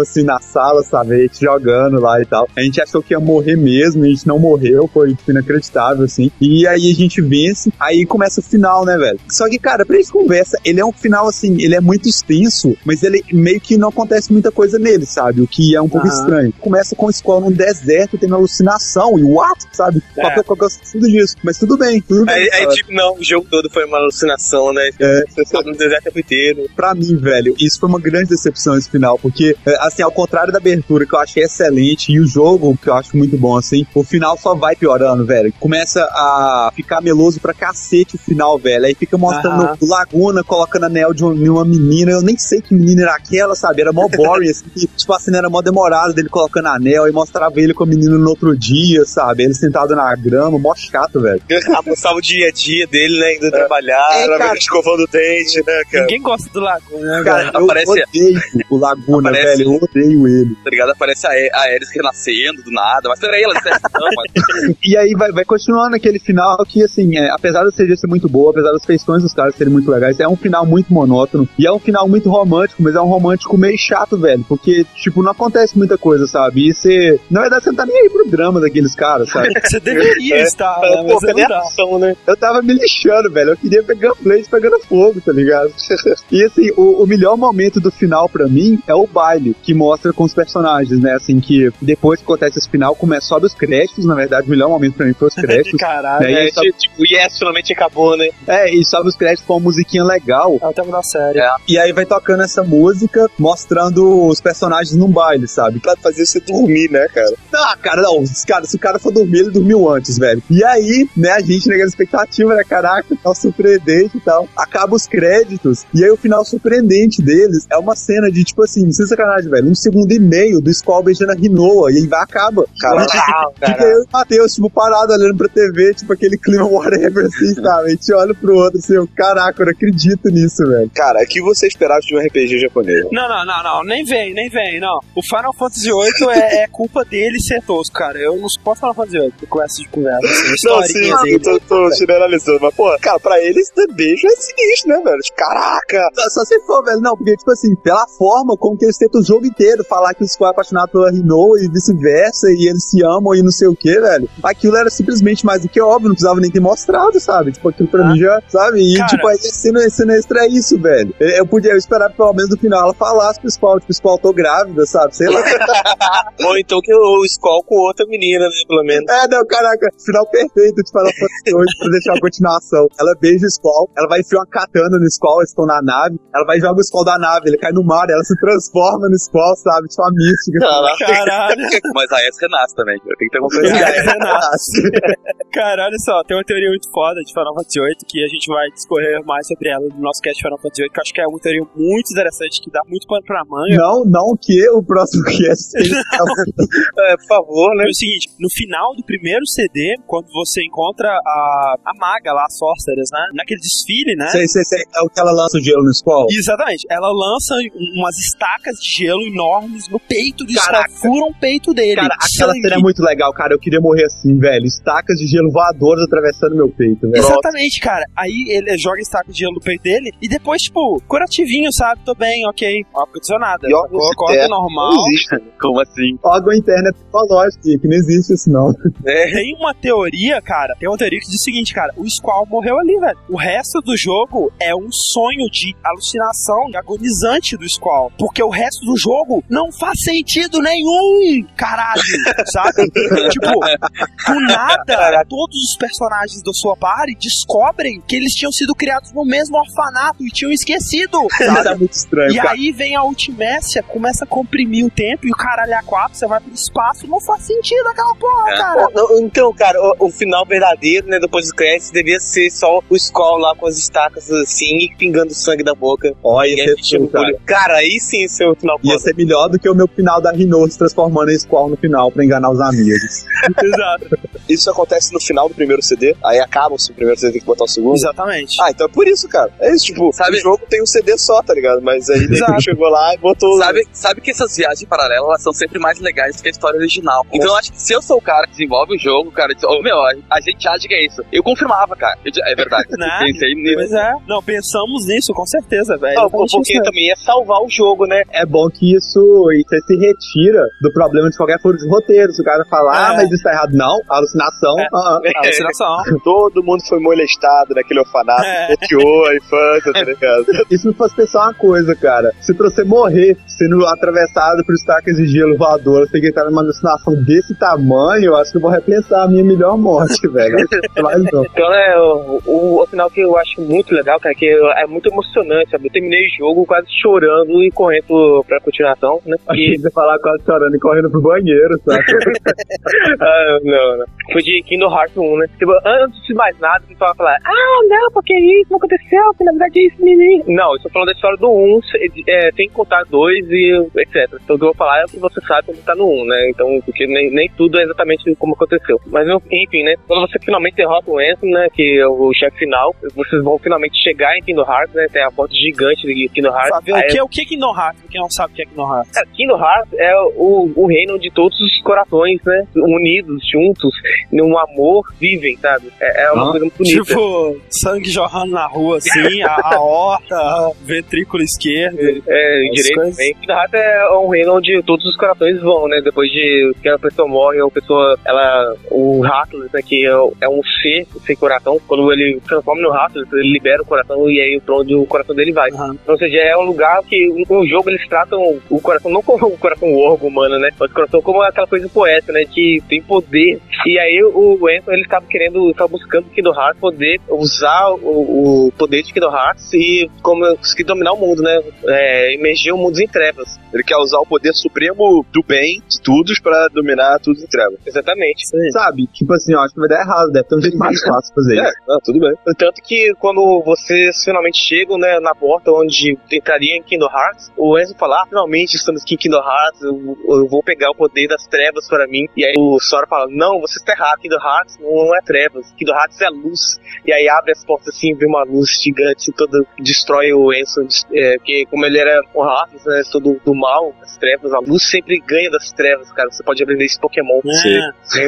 assim, 0.00 0.22
na 0.22 0.40
sala, 0.40 0.82
sabe? 0.82 1.14
A 1.14 1.18
gente 1.18 1.40
jogando 1.40 2.00
lá 2.00 2.20
e 2.20 2.24
tal. 2.26 2.48
A 2.56 2.60
gente 2.60 2.80
achou 2.80 3.02
que 3.02 3.14
ia 3.14 3.20
morrer 3.20 3.56
mesmo, 3.56 4.04
a 4.04 4.06
gente 4.08 4.26
não 4.26 4.38
morreu, 4.38 4.88
foi 4.92 5.14
tipo, 5.14 5.30
inacreditável, 5.30 6.04
assim. 6.04 6.30
E 6.40 6.66
aí 6.66 6.90
a 6.90 6.94
gente 6.94 7.20
vence, 7.20 7.72
aí 7.78 8.04
começa 8.06 8.40
o 8.40 8.42
final, 8.42 8.84
né, 8.84 8.96
velho? 8.96 9.18
Só 9.28 9.48
que, 9.48 9.58
cara, 9.58 9.84
pra 9.84 9.96
gente 9.96 10.10
conversa, 10.10 10.58
ele 10.64 10.80
é 10.80 10.84
um 10.84 10.92
final, 10.92 11.28
assim, 11.28 11.60
ele 11.62 11.74
é 11.74 11.80
muito 11.80 12.08
extenso, 12.08 12.76
mas 12.84 13.02
ele 13.02 13.22
meio 13.32 13.60
que 13.60 13.76
não 13.76 13.88
acontece 13.88 14.32
muita 14.32 14.50
coisa 14.50 14.78
nele, 14.78 15.06
sabe? 15.06 15.40
O 15.42 15.46
que 15.46 15.74
é 15.74 15.80
um 15.80 15.88
pouco 15.88 16.06
Aham. 16.06 16.16
estranho. 16.18 16.52
Começa 16.60 16.94
com 16.96 17.06
a 17.06 17.10
escola 17.10 17.40
num 17.42 17.52
deserto, 17.52 18.18
tendo 18.18 18.34
alucinação, 18.34 19.18
e 19.18 19.22
what, 19.22 19.64
sabe? 19.72 20.02
É. 20.16 20.20
Qual 20.20 20.32
é- 20.32 20.42
qual 20.42 20.56
que 20.56 20.64
é 20.64 20.66
o 20.66 20.70
sentido 20.70 21.08
disso? 21.08 21.36
Mas 21.42 21.58
tudo 21.58 21.76
bem, 21.76 22.00
tudo 22.00 22.24
bem. 22.24 22.34
Aí, 22.34 22.50
aí, 22.52 22.68
tipo, 22.74 22.92
não, 22.92 23.14
o 23.16 23.24
jogo 23.24 23.46
todo 23.50 23.70
foi 23.70 23.84
uma 23.84 23.98
alucinação, 23.98 24.72
né? 24.72 24.90
É. 24.98 25.24
Você 25.28 25.62
no 25.62 25.76
deserto 25.76 26.18
inteiro. 26.18 26.68
pra 26.74 26.94
mim, 26.94 27.16
velho, 27.16 27.54
isso 27.58 27.78
foi 27.78 27.88
uma 27.88 28.00
grande 28.00 28.30
decepção 28.30 28.76
esse 28.76 28.88
final, 28.90 29.18
porque, 29.18 29.49
é, 29.66 29.86
assim, 29.86 30.02
ao 30.02 30.10
contrário 30.12 30.52
da 30.52 30.58
abertura, 30.58 31.06
que 31.06 31.14
eu 31.14 31.18
achei 31.18 31.42
excelente, 31.44 32.12
e 32.12 32.20
o 32.20 32.26
jogo, 32.26 32.76
que 32.80 32.88
eu 32.88 32.94
acho 32.94 33.16
muito 33.16 33.36
bom, 33.36 33.56
assim, 33.56 33.86
o 33.94 34.02
final 34.02 34.36
só 34.38 34.54
vai 34.54 34.76
piorando, 34.76 35.24
velho. 35.24 35.52
Começa 35.58 36.02
a 36.02 36.72
ficar 36.74 37.00
meloso 37.00 37.40
pra 37.40 37.54
cacete 37.54 38.16
o 38.16 38.18
final, 38.18 38.58
velho. 38.58 38.86
Aí 38.86 38.94
fica 38.94 39.16
mostrando 39.18 39.76
o 39.80 39.86
Laguna 39.86 40.42
colocando 40.44 40.84
anel 40.84 41.12
de 41.12 41.24
uma, 41.24 41.34
de 41.34 41.48
uma 41.48 41.64
menina, 41.64 42.12
eu 42.12 42.22
nem 42.22 42.36
sei 42.36 42.60
que 42.60 42.74
menina 42.74 43.02
era 43.02 43.14
aquela, 43.14 43.54
sabe? 43.54 43.80
Era 43.82 43.92
mó 43.92 44.08
boring, 44.08 44.50
assim, 44.50 44.64
que, 44.74 44.86
tipo, 44.86 45.12
a 45.12 45.20
cena 45.20 45.38
era 45.38 45.50
mó 45.50 45.60
demorada 45.60 46.12
dele 46.12 46.28
colocando 46.28 46.66
anel, 46.66 47.08
e 47.08 47.12
mostrava 47.12 47.60
ele 47.60 47.74
com 47.74 47.84
a 47.84 47.86
menina 47.86 48.16
no 48.16 48.28
outro 48.28 48.56
dia, 48.56 49.04
sabe? 49.04 49.44
Ele 49.44 49.54
sentado 49.54 49.94
na 49.94 50.14
grama, 50.14 50.58
mó 50.58 50.74
chato, 50.74 51.20
velho. 51.20 51.40
Mostrava 51.86 52.18
o 52.18 52.20
dia 52.20 52.48
a 52.48 52.52
dia 52.52 52.86
dele, 52.86 53.18
né? 53.18 53.36
Indo 53.36 53.50
trabalhar. 53.50 54.06
É, 54.12 54.38
cara. 54.38 54.56
escovando 54.56 55.04
o 55.04 55.06
dente, 55.06 55.58
né, 55.66 55.82
cara? 55.90 56.04
Ninguém 56.04 56.22
gosta 56.22 56.48
do 56.50 56.60
Laguna, 56.60 57.18
né, 57.18 57.24
Cara, 57.24 57.48
Aparece- 57.48 57.90
odeio 57.90 58.40
o 58.68 58.76
Laguna, 58.76 59.30
Aparece- 59.40 59.64
velho, 59.64 59.70
eu 59.72 59.80
odeio 59.82 60.28
ele. 60.28 60.54
Tá 60.62 60.70
ligado? 60.70 60.90
Aparece 60.90 61.26
a, 61.26 61.30
Ares 61.60 61.88
renascendo 61.94 62.62
do 62.62 62.70
nada. 62.70 63.08
Mas 63.08 63.18
peraí, 63.20 63.42
ela 63.42 63.54
disse 63.54 63.68
não, 63.68 64.08
mas... 64.16 64.76
E 64.84 64.96
aí 64.96 65.12
vai, 65.14 65.32
vai 65.32 65.44
continuando 65.44 65.96
aquele 65.96 66.18
final 66.18 66.56
que, 66.66 66.82
assim, 66.82 67.16
é, 67.16 67.30
apesar 67.30 67.64
do 67.64 67.72
CG 67.72 67.96
ser 67.96 68.06
muito 68.06 68.28
boa, 68.28 68.50
apesar 68.50 68.72
das 68.72 68.84
feições 68.84 69.22
dos 69.22 69.32
caras 69.34 69.54
serem 69.54 69.72
muito 69.72 69.90
legais, 69.90 70.18
é 70.20 70.28
um 70.28 70.36
final 70.36 70.64
muito 70.66 70.92
monótono. 70.92 71.48
E 71.58 71.66
é 71.66 71.72
um 71.72 71.78
final 71.78 72.08
muito 72.08 72.28
romântico, 72.30 72.82
mas 72.82 72.94
é 72.94 73.00
um 73.00 73.06
romântico 73.06 73.56
meio 73.56 73.76
chato, 73.78 74.16
velho. 74.18 74.44
Porque, 74.48 74.84
tipo, 74.94 75.22
não 75.22 75.32
acontece 75.32 75.76
muita 75.76 75.96
coisa, 75.98 76.26
sabe? 76.26 76.68
E 76.68 76.74
você. 76.74 77.20
Na 77.30 77.40
verdade, 77.42 77.64
você 77.64 77.70
não 77.70 77.76
tá 77.76 77.86
nem 77.86 77.96
aí 78.02 78.10
pro 78.10 78.28
drama 78.28 78.60
daqueles 78.60 78.94
caras, 78.94 79.28
sabe? 79.30 79.48
Você 79.70 79.78
deveria 79.80 80.36
É. 80.36 80.42
estar, 80.42 80.80
né? 80.80 81.02
Pô, 81.06 81.18
a 81.18 81.48
dá. 81.48 81.58
ação, 81.60 81.98
né? 81.98 82.16
Eu 82.26 82.36
tava 82.36 82.62
me 82.62 82.72
lixando, 82.72 83.30
velho. 83.30 83.50
Eu 83.50 83.56
queria 83.56 83.82
ver 83.82 83.94
Gunblade 83.96 84.48
pegando 84.50 84.80
fogo, 84.80 85.20
tá 85.20 85.32
ligado? 85.32 85.72
e 86.30 86.42
assim, 86.44 86.70
o, 86.76 87.02
o 87.02 87.06
melhor 87.06 87.36
momento 87.36 87.80
do 87.80 87.90
final 87.90 88.28
pra 88.28 88.46
mim 88.48 88.80
é 88.86 88.94
o 88.94 89.06
baile 89.30 89.56
que 89.62 89.72
mostra 89.74 90.12
com 90.12 90.24
os 90.24 90.34
personagens, 90.34 91.00
né? 91.00 91.14
Assim, 91.14 91.38
que 91.40 91.70
depois 91.80 92.18
que 92.20 92.24
acontece 92.24 92.58
esse 92.58 92.68
final, 92.68 92.94
começa, 92.94 93.26
sobe 93.26 93.46
os 93.46 93.54
créditos, 93.54 94.04
na 94.04 94.14
verdade, 94.14 94.46
o 94.46 94.50
melhor 94.50 94.68
momento 94.68 94.94
pra 94.94 95.06
mim 95.06 95.14
foi 95.14 95.28
os 95.28 95.34
créditos. 95.40 95.78
Caralho. 95.78 96.24
né? 96.24 96.44
E 96.44 96.48
É, 96.48 96.52
sobe- 96.52 96.72
tipo, 96.72 96.94
yes, 97.06 97.38
finalmente 97.38 97.72
acabou, 97.72 98.16
né? 98.16 98.28
é, 98.46 98.74
e 98.74 98.84
sobe 98.84 99.08
os 99.08 99.16
créditos 99.16 99.44
com 99.46 99.54
uma 99.54 99.60
musiquinha 99.60 100.04
legal. 100.04 100.58
É 100.60 100.66
o 100.66 100.72
tema 100.72 100.90
da 100.92 101.02
série. 101.02 101.38
E 101.68 101.78
aí 101.78 101.92
vai 101.92 102.06
tocando 102.06 102.42
essa 102.42 102.62
música, 102.62 103.28
mostrando 103.38 104.26
os 104.26 104.40
personagens 104.40 104.94
num 104.96 105.08
baile, 105.10 105.46
sabe? 105.46 105.80
Pra 105.80 105.96
fazer 105.96 106.24
você 106.26 106.40
dormir, 106.40 106.90
né, 106.90 107.06
cara? 107.08 107.32
Ah, 107.54 107.76
cara, 107.80 108.02
não, 108.02 108.24
cara, 108.46 108.64
se 108.64 108.76
o 108.76 108.78
cara 108.78 108.98
for 108.98 109.12
dormir, 109.12 109.40
ele 109.40 109.50
dormiu 109.50 109.88
antes, 109.88 110.18
velho. 110.18 110.42
E 110.50 110.64
aí, 110.64 111.08
né, 111.16 111.30
a 111.30 111.40
gente 111.40 111.68
naquela 111.68 111.88
expectativa, 111.88 112.54
né, 112.54 112.64
caraca, 112.64 113.14
tá 113.22 113.34
surpreendente 113.34 114.16
e 114.16 114.20
tal. 114.20 114.48
Acaba 114.56 114.94
os 114.96 115.06
créditos, 115.06 115.84
e 115.94 116.04
aí 116.04 116.10
o 116.10 116.16
final 116.16 116.44
surpreendente 116.44 117.22
deles 117.22 117.66
é 117.70 117.76
uma 117.76 117.94
cena 117.96 118.30
de, 118.30 118.44
tipo 118.44 118.62
assim, 118.62 118.90
sem 118.92 119.06
sacanagem, 119.20 119.50
velho, 119.50 119.70
um 119.70 119.74
segundo 119.74 120.12
e 120.12 120.18
meio 120.18 120.60
do 120.60 120.70
Skull 120.70 121.02
beijando 121.02 121.32
a 121.32 121.34
Rinoa, 121.34 121.92
e 121.92 121.98
aí 121.98 122.06
vai 122.06 122.22
acaba. 122.22 122.64
Caralho. 122.80 123.08
Fica 123.10 123.84
eu 123.84 124.00
e 124.00 124.04
o 124.04 124.06
Matheus, 124.12 124.54
tipo, 124.54 124.70
parado 124.70 125.12
olhando 125.12 125.36
pra 125.36 125.48
TV, 125.48 125.94
tipo, 125.94 126.12
aquele 126.12 126.38
clima 126.38 126.64
whatever, 126.64 127.26
assim, 127.26 127.54
sabe? 127.60 127.86
A 127.86 127.90
gente 127.90 128.12
olha 128.12 128.34
pro 128.34 128.54
outro 128.56 128.78
assim, 128.78 128.94
eu, 128.94 129.08
caraca, 129.14 129.62
eu 129.62 129.66
não 129.66 129.72
acredito 129.72 130.28
nisso, 130.28 130.66
velho. 130.66 130.90
Cara, 130.94 131.22
o 131.22 131.26
que 131.26 131.40
você 131.40 131.66
esperava 131.66 132.00
de 132.00 132.16
um 132.16 132.20
RPG 132.20 132.58
japonês? 132.58 133.06
Não, 133.12 133.28
não, 133.28 133.44
não, 133.44 133.62
não, 133.62 133.84
nem 133.84 134.04
vem, 134.04 134.34
nem 134.34 134.48
vem, 134.48 134.80
não. 134.80 135.00
O 135.14 135.22
Final 135.22 135.54
Fantasy 135.54 135.90
VIII 135.90 136.30
é, 136.30 136.64
é 136.64 136.68
culpa 136.68 137.04
dele 137.04 137.40
ser 137.40 137.62
tosco, 137.62 137.94
cara. 137.94 138.18
Eu 138.18 138.36
não 138.36 138.48
suporto 138.48 138.80
Final 138.80 138.94
Fantasy 138.94 139.18
VIII 139.18 139.32
com 139.48 139.62
essa 139.62 139.82
de 139.82 139.88
conversa. 139.88 140.26
Assim, 140.26 140.68
Não, 140.68 140.82
sim, 140.82 140.92
dele. 141.22 141.34
eu 141.34 141.40
tô, 141.40 141.60
tô 141.60 141.90
generalizando, 141.92 142.60
mas, 142.62 142.74
pô, 142.74 142.96
cara, 143.00 143.18
pra 143.18 143.40
eles 143.42 143.70
beijo 143.94 144.26
é 144.26 144.30
sinistro, 144.30 144.88
né, 144.90 145.00
velho? 145.02 145.20
Caraca! 145.36 146.08
Só, 146.14 146.30
só 146.30 146.44
se 146.44 146.60
for, 146.60 146.84
velho. 146.84 147.00
Não, 147.00 147.16
porque, 147.16 147.36
tipo 147.36 147.50
assim, 147.50 147.74
pela 147.76 148.06
forma 148.18 148.56
como 148.56 148.76
que 148.76 148.84
eles 148.84 148.96
tentam 149.10 149.20
o 149.20 149.24
jogo 149.24 149.44
inteiro 149.46 149.84
falar 149.84 150.14
que 150.14 150.22
o 150.22 150.26
Skull 150.26 150.46
é 150.46 150.50
apaixonado 150.50 150.88
pela 150.90 151.10
Rinoa 151.10 151.58
e 151.60 151.68
vice-versa, 151.68 152.48
e 152.50 152.68
eles 152.68 152.84
se 152.88 153.02
amam 153.04 153.34
e 153.34 153.42
não 153.42 153.50
sei 153.50 153.68
o 153.68 153.74
que, 153.74 153.98
velho. 154.00 154.28
Aquilo 154.42 154.76
era 154.76 154.88
simplesmente 154.88 155.44
mais 155.44 155.62
do 155.62 155.68
que 155.68 155.80
óbvio, 155.80 156.08
não 156.08 156.14
precisava 156.14 156.40
nem 156.40 156.50
ter 156.50 156.60
mostrado, 156.60 157.18
sabe? 157.20 157.52
Tipo, 157.52 157.68
aquilo 157.68 157.88
pra 157.88 158.04
Ah. 158.04 158.12
mim 158.12 158.18
já, 158.18 158.40
sabe? 158.48 158.80
E, 158.80 158.96
Cara. 158.96 159.08
tipo, 159.08 159.26
aí 159.26 159.36
a 159.36 159.40
cena, 159.40 159.80
a 159.84 159.90
cena 159.90 160.14
extra 160.16 160.44
é 160.44 160.48
isso, 160.48 160.78
velho. 160.80 161.14
Eu, 161.18 161.46
podia 161.46 161.76
esperar 161.76 162.10
que 162.10 162.16
pelo 162.16 162.32
menos 162.32 162.50
no 162.50 162.56
final 162.56 162.84
ela 162.84 162.94
falasse 162.94 163.40
pro 163.40 163.48
Skull, 163.48 163.80
tipo, 163.80 163.92
Skull, 163.92 164.18
tô 164.18 164.32
grávida, 164.32 164.86
sabe? 164.86 165.16
Sei 165.16 165.28
lá. 165.28 165.40
Ou 166.46 166.58
então 166.58 166.80
que 166.80 166.94
o 166.94 167.24
Skull 167.24 167.64
com 167.64 167.76
outra 167.76 168.06
menina, 168.06 168.44
né, 168.44 168.50
pelo 168.68 168.84
menos. 168.84 169.04
É, 169.10 169.28
não, 169.28 169.44
caraca, 169.46 169.88
final 170.04 170.26
perfeito 170.30 170.82
de 170.82 170.90
Fantasy 170.90 171.16
VIII 171.46 171.54
pra 171.78 171.90
deixar 171.90 172.14
a 172.14 172.20
continuação. 172.20 172.86
Ela 172.98 173.14
beija 173.20 173.44
o 173.44 173.48
Skull, 173.48 173.90
ela 173.96 174.08
vai 174.08 174.20
enfiar 174.20 174.38
uma 174.40 174.46
katana 174.46 174.98
no 174.98 175.06
Skull, 175.06 175.40
eles 175.40 175.50
estão 175.50 175.66
na 175.66 175.80
nave, 175.82 176.18
ela 176.34 176.44
vai 176.46 176.58
jogar 176.58 176.74
o 176.74 176.80
Skull 176.80 177.04
da 177.04 177.18
nave, 177.18 177.48
ele 177.48 177.58
cai 177.58 177.72
no 177.72 177.82
mar, 177.84 178.08
ela 178.08 178.22
se 178.24 178.34
transforma 178.40 178.99
no 179.08 179.16
Skull, 179.16 179.56
sabe? 179.56 179.88
Tipo 179.88 180.02
uma 180.02 180.10
mística. 180.12 180.58
Caralho. 180.98 181.62
Mas 181.94 182.12
a 182.12 182.20
S 182.26 182.40
renasce 182.40 182.74
também. 182.74 182.98
Tem 183.00 183.28
que 183.28 183.30
ter 183.30 183.38
alguma 183.38 183.60
coisa. 183.60 183.74
É, 183.76 184.00
Cara, 185.52 185.86
olha 185.86 185.98
só, 185.98 186.22
tem 186.24 186.36
uma 186.36 186.44
teoria 186.44 186.68
muito 186.70 186.88
foda 186.92 187.20
de 187.22 187.32
Final 187.32 187.54
Fantasy 187.54 187.80
VIII 187.80 187.96
que 188.06 188.24
a 188.24 188.28
gente 188.28 188.46
vai 188.46 188.70
discorrer 188.70 189.18
mais 189.26 189.46
sobre 189.48 189.68
ela 189.68 189.82
no 189.88 190.00
nosso 190.00 190.20
cast 190.22 190.40
Final 190.40 190.58
Fantasy 190.58 190.82
VIII, 190.82 190.90
que 190.90 190.98
eu 190.98 191.02
acho 191.02 191.14
que 191.14 191.20
é 191.20 191.26
uma 191.26 191.38
teoria 191.40 191.62
muito 191.74 192.10
interessante, 192.12 192.60
que 192.62 192.70
dá 192.70 192.80
muito 192.86 193.06
pano 193.06 193.22
pra 193.26 193.42
manga. 193.44 193.74
Não, 193.76 194.04
não 194.04 194.36
que 194.40 194.68
o 194.70 194.82
próximo 194.82 195.24
cast 195.24 195.70
seja 195.74 196.00
É, 197.10 197.16
por 197.16 197.26
favor, 197.26 197.74
né? 197.76 197.84
É 197.84 197.90
o 197.90 197.94
seguinte, 197.94 198.28
no 198.38 198.48
final 198.50 198.94
do 198.94 199.04
primeiro 199.04 199.44
CD, 199.46 199.96
quando 200.06 200.28
você 200.32 200.62
encontra 200.64 201.08
a, 201.10 201.74
a 201.84 201.92
maga 201.98 202.32
lá, 202.32 202.44
a 202.44 202.50
Sorceress, 202.50 203.10
né? 203.12 203.26
Naquele 203.34 203.60
desfile, 203.60 204.14
né? 204.16 204.28
Sei, 204.30 204.46
sei, 204.46 204.62
sei, 204.64 204.82
é 204.94 205.02
o 205.02 205.08
que 205.08 205.18
ela 205.20 205.32
lança 205.32 205.58
o 205.58 205.60
gelo 205.60 205.82
no 205.82 205.90
Skull. 205.90 206.26
Exatamente. 206.30 206.86
Ela 206.90 207.08
lança 207.10 207.54
um- 207.54 208.00
umas 208.00 208.16
estacas 208.18 208.76
de 208.78 208.89
gelo 208.96 209.22
enormes 209.22 209.88
no 209.88 209.98
peito 209.98 210.44
do 210.44 210.52
Caraca. 210.54 210.90
Furam 211.00 211.28
o 211.28 211.34
peito 211.34 211.72
dele. 211.72 211.96
Cara, 211.96 212.14
aquela 212.14 212.52
Sangue. 212.52 212.62
cena 212.62 212.74
é 212.76 212.78
muito 212.78 213.02
legal, 213.02 213.32
cara. 213.32 213.54
Eu 213.54 213.58
queria 213.58 213.80
morrer 213.80 214.04
assim, 214.04 214.38
velho. 214.38 214.64
Estacas 214.64 215.18
de 215.18 215.26
gelo 215.26 215.50
voadoras 215.50 216.04
atravessando 216.04 216.56
meu 216.56 216.68
peito, 216.68 217.08
velho. 217.10 217.16
Exatamente, 217.16 217.80
cara. 217.80 218.04
Aí 218.16 218.46
ele 218.48 218.76
joga 218.78 219.00
estaca 219.00 219.30
de 219.32 219.38
gelo 219.38 219.54
no 219.54 219.60
peito 219.60 219.82
dele 219.82 220.12
e 220.20 220.28
depois, 220.28 220.62
tipo, 220.62 221.00
curativinho, 221.06 221.72
sabe? 221.72 222.00
Tô 222.04 222.14
bem, 222.14 222.46
ok. 222.48 222.84
Não 222.92 223.02
aconteceu 223.02 223.38
nada. 223.38 223.68
E 223.68 223.72
Acorda 223.74 224.34
interno 224.34 224.56
normal. 224.56 224.94
Não 224.94 225.06
existe. 225.08 225.36
Como 225.60 225.80
assim? 225.80 226.18
Órgão 226.22 226.52
interno 226.54 226.88
é 226.88 226.92
psicológico, 226.92 227.62
que 227.62 227.88
não 227.88 227.96
existe 227.96 228.34
isso, 228.34 228.50
não. 228.50 228.72
Tem 229.04 229.54
uma 229.56 229.74
teoria, 229.74 230.40
cara. 230.40 230.74
Tem 230.78 230.88
uma 230.88 230.96
teoria 230.96 231.18
que 231.18 231.26
diz 231.26 231.36
o 231.36 231.44
seguinte, 231.44 231.74
cara. 231.74 231.92
O 231.96 232.08
Squall 232.08 232.46
morreu 232.46 232.78
ali, 232.78 232.98
velho. 232.98 233.18
O 233.28 233.36
resto 233.36 233.80
do 233.80 233.96
jogo 233.96 234.52
é 234.60 234.74
um 234.74 234.88
sonho 234.90 235.48
de 235.50 235.74
alucinação 235.84 236.68
agonizante 236.74 237.56
do 237.56 237.68
Squall. 237.68 238.12
Porque 238.18 238.42
o 238.42 238.48
resto 238.48 238.69
do 238.84 238.96
jogo 238.96 239.42
não 239.48 239.70
faz 239.72 239.94
sentido 240.02 240.60
nenhum, 240.60 241.44
caralho. 241.56 242.00
Sabe? 242.46 242.88
tipo, 243.30 243.50
do 243.50 244.40
nada, 244.40 245.24
todos 245.28 245.56
os 245.56 245.76
personagens 245.78 246.42
da 246.42 246.52
sua 246.52 246.76
party 246.76 247.14
descobrem 247.20 248.00
que 248.06 248.16
eles 248.16 248.32
tinham 248.32 248.52
sido 248.52 248.74
criados 248.74 249.12
no 249.12 249.24
mesmo 249.24 249.56
orfanato 249.56 250.22
e 250.24 250.30
tinham 250.30 250.52
esquecido. 250.52 251.26
Isso 251.40 251.44
Sabe? 251.54 251.68
é 251.68 251.74
muito 251.74 251.92
estranho, 251.92 252.32
E 252.32 252.36
cara. 252.36 252.50
aí 252.52 252.72
vem 252.72 252.96
a 252.96 253.02
Ultimécia, 253.04 253.82
começa 253.82 254.24
a 254.24 254.26
comprimir 254.26 254.84
o 254.84 254.90
tempo 254.90 255.26
e 255.26 255.30
o 255.30 255.36
caralho 255.36 255.74
a 255.76 255.82
quatro, 255.82 256.16
você 256.16 256.26
vai 256.26 256.40
pro 256.40 256.52
espaço, 256.52 257.06
não 257.06 257.20
faz 257.20 257.44
sentido 257.46 257.86
aquela 257.88 258.14
porra, 258.14 258.50
É. 258.50 258.56
cara. 258.56 258.86
Então, 259.20 259.52
cara, 259.54 259.78
o, 259.80 260.06
o 260.06 260.10
final 260.10 260.44
verdadeiro, 260.46 261.06
né, 261.06 261.18
depois 261.18 261.46
dos 261.46 261.52
créditos, 261.52 261.90
devia 261.90 262.20
ser 262.20 262.50
só 262.50 262.80
o 262.88 262.96
Skull 262.96 263.38
lá 263.38 263.54
com 263.56 263.66
as 263.66 263.76
estacas 263.78 264.30
assim 264.30 264.76
e 264.78 264.94
pingando 264.96 265.34
sangue 265.34 265.62
da 265.62 265.74
boca. 265.74 266.14
Ó, 266.22 266.42
E 266.44 266.60
aí 266.60 266.74
tudo, 266.76 267.08
cara. 267.08 267.38
Cara, 267.46 267.74
aí 267.76 267.98
sim 268.00 268.24
é 268.40 268.46
o 268.46 268.54
final 268.60 268.78
Ia 268.82 268.92
foda. 268.92 269.04
ser 269.04 269.14
melhor 269.16 269.48
do 269.48 269.58
que 269.58 269.68
o 269.68 269.74
meu 269.74 269.88
final 269.88 270.20
da 270.20 270.30
Rino 270.32 270.68
se 270.70 270.78
transformando 270.78 271.30
em 271.30 271.38
Squall 271.38 271.68
no 271.68 271.76
final 271.76 272.10
pra 272.10 272.24
enganar 272.24 272.50
os 272.50 272.60
amigos. 272.60 273.24
Exato. 273.62 274.18
Isso 274.48 274.70
acontece 274.70 275.12
no 275.12 275.20
final 275.20 275.48
do 275.48 275.54
primeiro 275.54 275.82
CD, 275.82 276.14
aí 276.24 276.38
acaba 276.38 276.74
o 276.74 276.94
primeiro 276.94 277.18
CD, 277.18 277.32
tem 277.32 277.40
que 277.40 277.46
botar 277.46 277.64
o 277.64 277.68
segundo. 277.68 277.94
Exatamente. 277.96 278.56
Ah, 278.60 278.70
então 278.70 278.86
é 278.86 278.90
por 278.90 279.06
isso, 279.06 279.28
cara. 279.28 279.50
É 279.60 279.72
isso, 279.74 279.86
tipo, 279.86 280.12
Sabe- 280.12 280.36
o 280.36 280.40
jogo 280.40 280.64
tem 280.68 280.82
um 280.82 280.86
CD 280.86 281.16
só, 281.16 281.42
tá 281.42 281.54
ligado? 281.54 281.80
Mas 281.82 282.10
aí 282.10 282.24
Exato. 282.24 282.52
ele 282.52 282.60
chegou 282.62 282.88
lá 282.88 283.14
e 283.14 283.18
botou. 283.18 283.56
Sabe, 283.58 283.86
sabe 283.92 284.20
que 284.20 284.30
essas 284.30 284.56
viagens 284.56 284.84
paralelas 284.88 285.30
elas 285.30 285.42
são 285.42 285.52
sempre 285.52 285.78
mais 285.78 285.98
legais 286.00 286.40
que 286.40 286.48
a 286.48 286.50
história 286.50 286.78
original. 286.78 287.26
Então 287.32 287.48
eu 287.48 287.56
acho 287.56 287.72
que 287.72 287.80
se 287.80 287.92
eu 287.92 288.02
sou 288.02 288.18
o 288.18 288.22
cara 288.22 288.46
que 288.46 288.52
desenvolve 288.52 288.96
o 288.96 288.98
jogo, 288.98 289.30
cara, 289.30 289.54
diz, 289.54 289.62
ô 289.64 289.80
meu, 289.82 289.96
a, 290.30 290.40
gente 290.40 290.66
acha 290.68 290.86
que 290.88 290.94
é 290.94 291.06
isso. 291.06 291.22
Eu 291.32 291.42
confirmava, 291.42 291.94
cara. 291.96 292.18
Eu 292.24 292.30
é 292.44 292.54
verdade. 292.54 292.88
Né? 293.00 293.06
Eu 293.20 293.26
pensei 293.26 293.54
nisso. 293.54 293.74
Pois 293.76 293.92
é. 293.92 294.12
Não, 294.26 294.42
pensamos 294.42 295.06
nisso, 295.06 295.32
com 295.32 295.46
certeza, 295.46 295.96
velho. 295.96 296.14
Não, 296.16 296.22
Exatamente 296.24 296.52
porque 296.52 296.72
isso, 296.74 296.82
também 296.82 297.10
é 297.10 297.16
salvar 297.16 297.62
o 297.62 297.68
jogo, 297.70 298.06
né? 298.06 298.22
É 298.30 298.44
bom 298.50 298.68
que 298.68 298.94
isso 298.94 299.20
você 299.20 299.78
se 299.86 299.96
retira 299.96 300.66
do 300.82 300.92
problema 300.92 301.30
de 301.30 301.36
qualquer 301.36 301.60
furo 301.60 301.76
de 301.76 301.88
roteiro. 301.88 302.32
Se 302.32 302.42
o 302.42 302.44
cara 302.44 302.64
falar, 302.68 303.10
ah, 303.10 303.12
É. 303.14 303.16
mas 303.18 303.30
isso 303.30 303.42
tá 303.42 303.52
errado. 303.52 303.72
Não, 303.72 304.00
alucinação. 304.08 304.78
É. 304.80 304.86
ah, 304.92 305.18
ah. 305.36 305.40
Alucinação. 305.44 305.96
Todo 306.24 306.62
mundo 306.62 306.82
foi 306.88 306.98
molestado 307.00 307.74
naquele 307.74 308.00
orfanato, 308.00 308.42
É. 308.42 308.72
a 308.72 309.36
infância, 309.36 309.92
tá 309.92 310.02
ligado? 310.02 310.44
E 310.70 310.76
se 310.78 310.86
me 310.88 310.94
fosse 310.94 311.14
pensar 311.16 311.44
uma 311.44 311.54
coisa, 311.54 311.94
cara, 311.94 312.32
se 312.40 312.52
pra 312.54 312.68
você 312.68 312.84
morrer 312.84 313.36
sendo 313.46 313.86
atravessado 313.86 314.64
por 314.64 314.74
estacas 314.74 315.16
de 315.16 315.26
gelo 315.26 315.56
voador, 315.56 316.06
você 316.06 316.12
tem 316.12 316.20
que 316.22 316.28
entrar 316.28 316.44
numa 316.46 316.62
alucinação 316.62 317.14
desse 317.22 317.54
tamanho, 317.54 318.26
eu 318.26 318.36
acho 318.36 318.50
que 318.50 318.56
eu 318.56 318.62
vou 318.62 318.70
repensar 318.70 319.24
a 319.24 319.28
minha 319.28 319.44
melhor 319.44 319.76
morte, 319.78 320.26
velho. 320.28 320.56
Mas 321.02 321.22
não. 321.32 321.44
Então, 321.44 321.72
é, 321.74 322.00
o, 322.00 322.40
o, 322.46 322.82
o 322.82 322.86
final 322.86 323.10
que 323.10 323.20
eu 323.20 323.36
acho 323.36 323.60
muito 323.60 323.94
legal, 323.94 324.18
cara, 324.18 324.34
que 324.34 324.46
é 324.76 324.86
muito 324.86 325.08
emocionante, 325.08 325.70
sabe? 325.70 325.86
Eu 325.88 325.92
terminei 325.92 326.26
o 326.26 326.38
jogo 326.38 326.66
quase 326.66 326.86
chorando 327.00 327.62
e 327.62 327.70
correndo 327.70 328.39
pra 328.44 328.60
continuação, 328.60 329.20
né? 329.26 329.36
Achei 329.48 329.64
E, 329.66 329.72
que 329.72 329.78
você 329.82 329.90
falar 329.90 330.18
quase 330.18 330.44
chorando 330.44 330.74
e 330.76 330.80
correndo 330.80 331.10
pro 331.10 331.20
banheiro, 331.20 331.78
sabe? 331.84 332.02
ah, 333.20 333.58
não, 333.62 333.98
não. 333.98 334.06
Foi 334.32 334.42
de 334.42 334.62
Kingdom 334.62 334.92
Hearts 334.92 335.16
1, 335.16 335.36
né? 335.38 335.46
Tipo, 335.58 335.72
antes 335.84 336.20
de 336.26 336.34
mais 336.34 336.58
nada, 336.58 336.82
o 336.84 336.88
pessoal 336.88 337.14
vai 337.14 337.16
falar, 337.16 337.36
ah, 337.44 337.80
não, 337.88 338.10
porque 338.12 338.34
isso 338.34 338.70
não 338.70 338.78
aconteceu, 338.78 339.34
que 339.36 339.44
na 339.44 339.52
verdade 339.52 339.80
é 339.80 339.86
isso, 339.86 340.02
menino. 340.04 340.44
Não, 340.46 340.70
eu 340.70 340.76
estou 340.76 340.90
falando 340.92 341.06
da 341.08 341.12
história 341.12 341.36
do 341.38 341.50
1, 341.50 341.82
se- 341.82 342.24
é, 342.28 342.50
tem 342.52 342.68
que 342.68 342.74
contar 342.74 343.04
dois 343.04 343.44
e 343.50 343.72
etc. 343.96 344.28
Então 344.42 344.56
o 344.56 344.58
que 344.58 344.64
eu 344.64 344.68
vou 344.68 344.74
falar 344.74 345.00
é 345.00 345.04
o 345.04 345.08
que 345.08 345.18
você 345.18 345.40
sabe 345.42 345.66
quando 345.66 345.84
tá 345.84 345.94
no 345.94 346.06
1, 346.08 346.26
né? 346.26 346.50
Então, 346.50 346.80
porque 346.84 347.06
nem, 347.06 347.30
nem 347.30 347.50
tudo 347.56 347.78
é 347.80 347.84
exatamente 347.84 348.34
como 348.36 348.54
aconteceu. 348.54 348.98
Mas, 349.06 349.26
enfim, 349.50 349.82
né? 349.82 349.94
Quando 350.06 350.28
você 350.28 350.38
finalmente 350.38 350.76
derrota 350.76 351.10
o 351.10 351.18
Ansem, 351.18 351.50
né? 351.50 351.68
Que 351.74 351.98
é 352.00 352.06
o 352.06 352.32
chefe 352.34 352.58
final, 352.58 352.94
vocês 353.14 353.42
vão 353.42 353.58
finalmente 353.58 353.96
chegar 354.02 354.36
em 354.36 354.42
Kingdom 354.42 354.62
Hearts, 354.70 354.94
né? 354.94 355.06
Tem 355.12 355.22
a 355.22 355.30
porta 355.30 355.54
gigante 355.54 356.06
de 356.06 356.28
Kingdom 356.28 356.50
Hearts. 356.50 356.68
Sabe, 356.70 356.92
o 356.92 357.06
que 357.06 357.18
é 357.18 357.22
o 357.22 357.28
que 357.28 357.40
é 357.42 357.44
Kingdom 357.44 357.74
Hearts? 357.76 358.02
Quem 358.10 358.20
não 358.20 358.29
sabe 358.34 358.52
o 358.52 358.56
que 358.56 358.62
é 358.62 358.66
Kingdom 358.66 358.94
Hearts? 358.94 359.12
Cara, 359.12 359.26
Kingdom 359.34 359.58
Hearts 359.58 359.92
é 359.98 360.14
o, 360.36 360.72
o 360.76 360.86
reino 360.86 361.14
onde 361.14 361.30
todos 361.30 361.58
os 361.60 361.82
corações, 361.82 362.40
né? 362.44 362.66
Unidos, 362.76 363.42
juntos, 363.50 363.92
num 364.32 364.56
amor, 364.58 365.04
vivem, 365.18 365.56
sabe? 365.58 365.88
É, 366.00 366.24
é 366.24 366.32
uma 366.32 366.48
Ah, 366.48 366.50
coisa 366.50 366.64
muito 366.66 366.78
bonita. 366.78 367.02
Tipo, 367.04 367.56
sangue 367.70 368.10
jorrando 368.10 368.52
na 368.52 368.66
rua, 368.66 368.98
assim, 368.98 369.42
a, 369.42 369.56
a 369.74 369.80
horta, 369.80 370.36
a 370.36 370.70
ventrículo 370.82 371.42
esquerdo. 371.42 371.98
É, 372.26 372.62
As 372.68 372.70
direito 372.74 372.94
coisas- 372.94 373.16
também. 373.16 373.34
Kingdom 373.34 373.52
Hearts 373.52 373.74
é 373.74 374.08
um 374.18 374.28
reino 374.28 374.56
onde 374.56 374.82
todos 374.82 375.04
os 375.06 375.16
corações 375.16 375.60
vão, 375.60 375.88
né? 375.88 376.00
Depois 376.02 376.30
de 376.30 376.72
que 376.82 376.88
a 376.88 376.98
pessoa 376.98 377.26
morre, 377.28 377.60
a 377.60 377.68
pessoa, 377.68 378.18
ela, 378.24 378.74
o 378.90 379.20
Rattlers, 379.20 379.70
né? 379.72 379.80
Que 379.82 380.06
é, 380.06 380.10
é 380.42 380.48
um 380.48 380.60
ser 380.82 381.06
sem 381.26 381.36
coração. 381.36 381.78
Quando 381.86 382.12
ele 382.12 382.40
transforma 382.46 382.80
no 382.82 382.90
Rattlers, 382.90 383.32
ele 383.32 383.52
libera 383.52 383.82
o 383.82 383.86
coração 383.86 384.30
e 384.30 384.40
aí 384.40 384.60
pra 384.60 384.76
onde 384.76 384.94
o 384.94 385.06
coração 385.06 385.34
dele 385.34 385.52
vai. 385.52 385.70
Aham. 385.70 385.96
Ou 386.06 386.16
seja, 386.18 386.38
é 386.38 386.56
um 386.56 386.62
lugar 386.62 387.02
que 387.04 387.28
o 387.48 387.66
jogo 387.66 387.90
eles 387.90 388.06
trazem 388.08 388.19
tratam 388.20 388.60
o 388.68 388.80
coração 388.80 389.10
não 389.10 389.22
como 389.22 389.46
o 389.46 389.58
coração 389.58 389.88
o 389.88 389.98
órgão 389.98 390.28
humano, 390.28 390.58
né? 390.58 390.70
Mas 390.78 390.90
o 390.90 390.94
coração 390.94 391.22
como 391.22 391.42
aquela 391.42 391.66
coisa 391.66 391.88
poética, 391.88 392.32
né? 392.32 392.44
Que 392.44 392.82
tem 392.88 393.02
poder. 393.02 393.60
E 393.86 393.98
aí 393.98 394.22
o 394.22 394.54
Anthony, 394.68 394.96
ele 394.96 395.02
estava 395.02 395.26
querendo, 395.26 395.70
estava 395.70 395.88
buscando 395.88 396.26
o 396.26 396.30
Kingdom 396.30 396.54
Hearts 396.54 396.80
poder 396.80 397.20
usar 397.28 397.90
o, 397.92 398.66
o 398.66 398.72
poder 398.72 399.02
de 399.02 399.12
Kingdom 399.12 399.32
Hearts 399.34 399.72
e 399.72 400.10
como 400.22 400.44
conseguir 400.56 400.84
dominar 400.84 401.12
o 401.12 401.16
mundo, 401.18 401.42
né? 401.42 401.60
É, 401.86 402.34
emergir 402.34 402.72
o 402.72 402.76
mundo 402.76 402.98
em 403.00 403.06
trevas. 403.06 403.58
Ele 403.72 403.82
quer 403.82 403.96
usar 403.96 404.18
o 404.18 404.26
poder 404.26 404.52
supremo 404.54 405.24
do 405.32 405.42
bem 405.42 405.80
de 405.88 406.00
todos 406.00 406.40
pra 406.40 406.68
dominar 406.68 407.18
tudo 407.20 407.40
em 407.40 407.46
trevas. 407.46 407.78
Exatamente. 407.86 408.46
Sabe? 408.72 409.06
Tipo 409.08 409.32
assim, 409.34 409.52
eu 409.52 409.60
acho 409.60 409.74
que 409.74 409.80
vai 409.80 409.88
dar 409.88 410.00
errado, 410.02 410.30
deve 410.32 410.48
ter 410.48 410.56
um 410.56 410.60
jeito 410.60 410.76
mais 410.78 411.00
fácil 411.02 411.34
fazer 411.34 411.58
É, 411.58 411.62
isso. 411.68 411.74
não, 411.88 411.98
tudo 412.00 412.20
bem. 412.20 412.32
Tanto 412.58 412.82
que 412.82 413.12
quando 413.18 413.62
vocês 413.64 414.24
finalmente 414.24 414.58
chegam 414.58 414.98
né, 414.98 415.18
na 415.20 415.34
porta 415.34 415.70
onde 415.70 416.18
entraria 416.30 416.76
em 416.76 416.82
Kingdom 416.82 417.06
Hearts, 417.08 417.50
o 417.56 417.78
Enzo 417.78 417.94
fala, 417.98 418.09
ah, 418.12 418.26
finalmente 418.28 418.74
estamos 418.74 419.02
aqui 419.02 419.14
em 419.14 419.18
Kingdom 419.18 419.38
Hearts, 419.38 419.82
eu, 419.82 420.18
eu 420.28 420.48
vou 420.48 420.62
pegar 420.62 420.90
o 420.90 420.94
poder 420.94 421.28
das 421.28 421.46
trevas 421.46 421.88
para 421.88 422.06
mim. 422.06 422.26
E 422.36 422.44
aí 422.44 422.54
o 422.56 422.78
Sora 422.80 423.06
fala, 423.06 423.26
não, 423.30 423.60
você 423.60 423.78
está 423.78 423.92
errado, 423.92 424.20
Kingdom 424.20 424.42
Hearts 424.42 424.78
não 424.78 425.14
é 425.14 425.20
trevas, 425.20 425.72
Kingdom 425.76 425.94
Hearts 425.94 426.20
é 426.20 426.28
luz. 426.28 426.80
E 427.06 427.12
aí 427.12 427.28
abre 427.28 427.52
as 427.52 427.64
portas 427.64 427.94
assim, 427.94 428.14
vê 428.14 428.26
uma 428.26 428.42
luz 428.44 428.80
gigante, 428.82 429.32
toda 429.32 429.64
destrói 429.78 430.32
o 430.32 430.52
Enzo, 430.52 430.80
é, 431.12 431.36
porque 431.36 431.66
como 431.70 431.86
ele 431.86 431.98
era 431.98 432.20
o 432.34 432.44
Hearts, 432.44 432.84
né, 432.84 433.02
todo 433.10 433.40
do 433.44 433.54
mal, 433.54 433.94
as 434.02 434.16
trevas, 434.16 434.52
a 434.52 434.58
luz 434.58 434.88
sempre 434.88 435.20
ganha 435.20 435.50
das 435.50 435.72
trevas, 435.72 436.10
cara. 436.12 436.30
Você 436.30 436.42
pode 436.42 436.62
aprender 436.62 436.84
isso 436.84 436.98
em 436.98 437.00
Pokémon. 437.00 437.40
É. 437.44 437.90
É. 438.18 438.26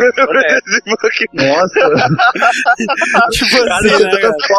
Nossa, 1.33 1.81
tipo 3.33 3.57
assim, 3.63 4.05
né, 4.05 4.21
cara? 4.21 4.37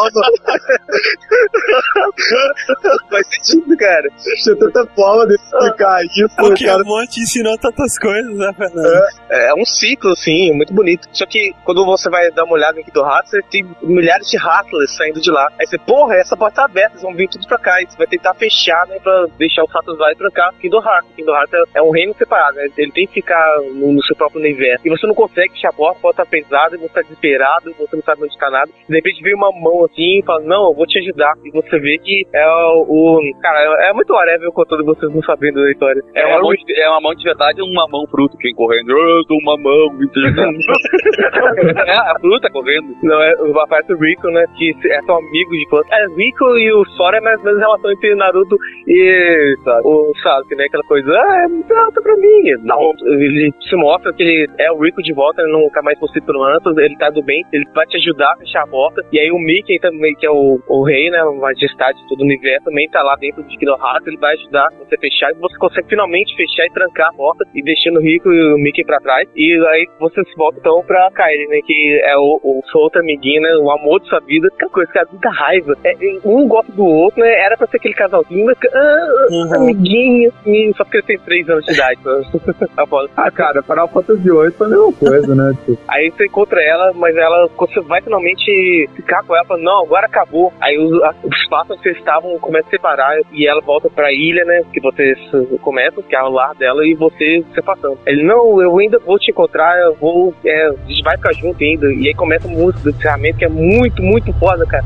Faz 3.10 3.26
sentido, 3.28 3.76
cara. 3.76 4.08
tinha 4.42 4.56
tanta 4.56 4.86
forma 4.94 5.13
de 5.26 5.34
explicar 5.34 6.04
isso, 6.04 6.28
cara. 6.36 6.48
Pokémon 6.78 7.06
te 7.06 7.20
ensinou 7.20 7.56
tantas 7.58 7.98
coisas, 7.98 8.36
né, 8.36 8.52
Fernando? 8.56 9.02
É 9.30 9.54
um 9.54 9.64
ciclo, 9.64 10.12
assim, 10.12 10.52
muito 10.52 10.72
bonito. 10.72 11.08
Só 11.12 11.24
que 11.26 11.52
quando 11.64 11.84
você 11.84 12.08
vai 12.10 12.30
dar 12.32 12.44
uma 12.44 12.54
olhada 12.54 12.80
em 12.80 12.84
Kingdom 12.84 13.06
Hearts, 13.06 13.30
você 13.30 13.42
tem 13.42 13.64
milhares 13.82 14.28
de 14.28 14.36
Rattlers 14.36 14.94
saindo 14.96 15.20
de 15.20 15.30
lá. 15.30 15.48
Aí 15.58 15.66
você, 15.66 15.78
porra, 15.78 16.16
essa 16.16 16.36
porta 16.36 16.56
tá 16.56 16.64
aberta, 16.64 16.92
eles 16.92 17.02
vão 17.02 17.14
vir 17.14 17.28
tudo 17.28 17.46
pra 17.46 17.58
cá. 17.58 17.80
E 17.82 17.86
você 17.86 17.96
vai 17.96 18.06
tentar 18.06 18.34
fechar, 18.34 18.86
né, 18.86 18.98
pra 19.02 19.26
deixar 19.38 19.64
os 19.64 19.72
Rattlers 19.72 19.98
lá 19.98 20.12
e 20.12 20.16
trancar 20.16 20.52
Kingdom 20.60 20.82
Hearts. 20.82 21.10
Kingdom 21.16 21.34
Hearts 21.34 21.54
é, 21.54 21.78
é 21.78 21.82
um 21.82 21.90
reino 21.90 22.14
separado, 22.16 22.56
né? 22.56 22.68
Ele 22.76 22.92
tem 22.92 23.06
que 23.06 23.14
ficar 23.14 23.58
no, 23.74 23.92
no 23.92 24.02
seu 24.04 24.16
próprio 24.16 24.40
universo. 24.40 24.86
E 24.86 24.90
você 24.90 25.06
não 25.06 25.14
consegue 25.14 25.52
fechar 25.54 25.68
a 25.70 25.72
porta, 25.72 25.98
a 25.98 26.02
porta 26.02 26.24
tá 26.24 26.30
pesada, 26.30 26.76
você 26.76 26.88
tá 26.88 27.02
desesperado, 27.02 27.74
você 27.78 27.96
não 27.96 28.02
sabe 28.02 28.24
onde 28.24 28.38
tá 28.38 28.50
nada. 28.50 28.70
De 28.88 28.94
repente 28.94 29.22
vem 29.22 29.34
uma 29.34 29.50
mão 29.52 29.84
assim 29.84 30.18
e 30.18 30.22
fala, 30.24 30.40
não, 30.42 30.68
eu 30.68 30.74
vou 30.74 30.86
te 30.86 30.98
ajudar. 30.98 31.34
E 31.44 31.50
você 31.50 31.78
vê 31.78 31.98
que 31.98 32.26
é 32.32 32.46
o. 32.46 32.84
o- 32.88 33.40
cara, 33.40 33.58
é, 33.84 33.90
é 33.90 33.92
muito 33.92 34.12
whatever 34.12 34.50
contando 34.52 34.84
vocês 34.94 35.14
não 35.14 35.22
sabendo 35.22 35.60
da 35.60 35.70
história. 35.70 36.02
É 36.14 36.26
uma, 36.26 36.40
mão 36.40 36.52
de, 36.52 36.80
é 36.80 36.88
uma 36.88 37.00
mão 37.00 37.14
de 37.14 37.24
verdade 37.24 37.60
ou 37.60 37.68
uma 37.68 37.86
mão 37.88 38.06
fruto 38.06 38.36
que 38.36 38.44
vem 38.44 38.54
correndo? 38.54 38.90
Eu 38.90 39.24
dou 39.24 39.38
uma 39.38 39.56
mão, 39.56 39.88
é, 41.86 41.92
a 41.92 42.16
fruta 42.20 42.50
correndo. 42.50 42.94
Não, 43.02 43.20
é, 43.20 43.34
o 43.40 43.52
Rico, 44.00 44.28
né? 44.28 44.44
Que 44.56 44.74
é 44.90 45.02
são 45.02 45.16
amigos 45.16 45.58
de 45.58 45.66
planta. 45.68 45.88
É, 45.92 46.06
Rico 46.16 46.56
e 46.58 46.72
o 46.72 46.84
Sora 46.96 47.18
é 47.18 47.20
mais 47.20 47.38
ou 47.38 47.44
menos 47.44 47.60
a 47.60 47.66
relação 47.66 47.92
entre 47.92 48.14
Naruto 48.14 48.56
e 48.86 49.56
o 49.82 50.12
Sasuke, 50.22 50.54
né? 50.54 50.64
Aquela 50.64 50.84
coisa, 50.84 51.10
ah, 51.12 51.46
é 51.46 51.74
alta 51.76 52.02
pra 52.02 52.16
mim. 52.16 52.42
Não, 52.62 52.92
ele 53.20 53.52
se 53.68 53.76
mostra 53.76 54.12
que 54.12 54.22
ele 54.22 54.48
é 54.58 54.70
o 54.72 54.82
Rico 54.82 55.02
de 55.02 55.12
volta, 55.12 55.42
ele 55.42 55.52
não 55.52 55.68
tá 55.70 55.82
mais 55.82 55.98
possuído 55.98 56.26
pelo 56.26 56.44
Antos, 56.44 56.76
ele 56.78 56.96
tá 56.96 57.10
do 57.10 57.22
bem, 57.22 57.44
ele 57.52 57.64
vai 57.74 57.86
te 57.86 57.96
ajudar 57.96 58.32
a 58.32 58.36
fechar 58.36 58.62
a 58.62 58.66
porta. 58.66 59.04
E 59.12 59.18
aí 59.18 59.30
o 59.30 59.38
Mickey 59.38 59.78
também, 59.78 60.14
que 60.14 60.26
é 60.26 60.30
o, 60.30 60.60
o 60.68 60.84
rei, 60.84 61.10
né? 61.10 61.18
A 61.18 61.30
majestade 61.32 62.00
de 62.00 62.08
todo 62.08 62.20
o 62.20 62.24
universo, 62.24 62.64
também 62.64 62.88
tá 62.88 63.02
lá 63.02 63.16
dentro 63.16 63.42
de 63.42 63.56
Kingdom 63.56 63.76
Hearts, 63.76 64.06
ele 64.06 64.16
vai 64.18 64.34
ajudar 64.34 64.68
você 64.88 64.96
fechar 64.98 65.30
e 65.30 65.34
você 65.34 65.56
consegue 65.58 65.88
finalmente 65.88 66.34
fechar 66.36 66.66
e 66.66 66.72
trancar 66.72 67.08
a 67.08 67.12
porta 67.16 67.44
e 67.54 67.62
deixando 67.62 67.98
o 67.98 68.02
Rico 68.02 68.32
e 68.32 68.54
o 68.54 68.58
Mickey 68.58 68.84
pra 68.84 68.98
trás. 69.00 69.28
E 69.36 69.52
aí 69.68 69.86
você 69.98 70.22
se 70.24 70.34
volta 70.36 70.58
então 70.60 70.82
pra 70.86 71.10
Kairi, 71.12 71.46
né? 71.48 71.60
Que 71.66 72.00
é 72.04 72.16
o, 72.16 72.40
o 72.42 72.62
seu 72.70 72.80
outro 72.80 73.00
amiguinho, 73.00 73.42
né? 73.42 73.54
O 73.56 73.70
amor 73.70 74.00
de 74.00 74.08
sua 74.08 74.20
vida. 74.20 74.48
Aquela 74.54 74.70
coisa 74.70 74.92
que 74.92 74.98
dá 74.98 75.06
muita 75.10 75.30
raiva. 75.30 75.76
É, 75.84 75.94
um 76.24 76.46
gosta 76.48 76.72
do 76.72 76.84
outro, 76.84 77.20
né? 77.20 77.32
Era 77.40 77.56
pra 77.56 77.66
ser 77.66 77.76
aquele 77.76 77.94
casalzinho, 77.94 78.46
mas. 78.46 78.58
Ah, 78.72 79.10
Uhum. 79.30 79.54
amiguinho, 79.62 80.30
assim, 80.40 80.72
só 80.76 80.84
porque 80.84 80.98
ele 80.98 81.06
tem 81.06 81.18
3 81.18 81.48
anos 81.48 81.64
de 81.64 81.72
idade. 81.72 81.98
tá 82.76 82.86
foda. 82.86 83.10
Ah, 83.16 83.30
cara, 83.30 83.62
Final 83.62 83.88
Fantasy 83.88 84.22
VIII 84.22 84.50
foi 84.52 84.66
a 84.66 84.70
mesma 84.70 84.92
coisa, 84.92 85.34
né? 85.34 85.52
Tipo, 85.64 85.78
Aí 85.88 86.10
você 86.10 86.26
encontra 86.26 86.62
ela, 86.62 86.92
mas 86.94 87.16
ela, 87.16 87.48
você 87.56 87.80
vai 87.80 88.00
finalmente 88.02 88.88
ficar 88.94 89.22
com 89.24 89.34
ela, 89.34 89.44
fala, 89.46 89.60
não, 89.60 89.84
agora 89.84 90.06
acabou. 90.06 90.52
Aí 90.60 90.76
os, 90.78 90.92
os 90.92 91.44
onde 91.70 91.82
vocês 91.82 91.96
estavam 91.96 92.38
começam 92.38 92.68
a 92.68 92.70
separar 92.70 93.16
e 93.32 93.46
ela 93.46 93.60
volta 93.60 93.88
pra 93.88 94.12
ilha, 94.12 94.44
né? 94.44 94.62
Que 94.74 94.80
vocês 94.80 95.16
uh, 95.32 95.56
começam, 95.60 96.02
que 96.02 96.16
é 96.16 96.20
o 96.20 96.28
lar 96.28 96.52
dela, 96.56 96.84
e 96.84 96.94
você 96.94 97.44
se 97.54 97.62
passando. 97.62 97.96
Ele, 98.04 98.24
não, 98.24 98.60
eu 98.60 98.76
ainda 98.76 98.98
vou 98.98 99.16
te 99.20 99.30
encontrar, 99.30 99.78
eu 99.78 99.94
vou. 99.94 100.34
É, 100.44 100.66
a 100.66 100.88
gente 100.88 101.00
vai 101.04 101.16
ficar 101.16 101.32
junto 101.32 101.62
ainda. 101.62 101.86
E 101.94 102.08
aí 102.08 102.14
começa 102.14 102.48
a 102.48 102.50
música 102.50 102.82
do 102.82 102.90
encerramento, 102.90 103.38
que 103.38 103.44
é 103.44 103.48
muito, 103.48 104.02
muito 104.02 104.32
foda, 104.32 104.66
cara. 104.66 104.84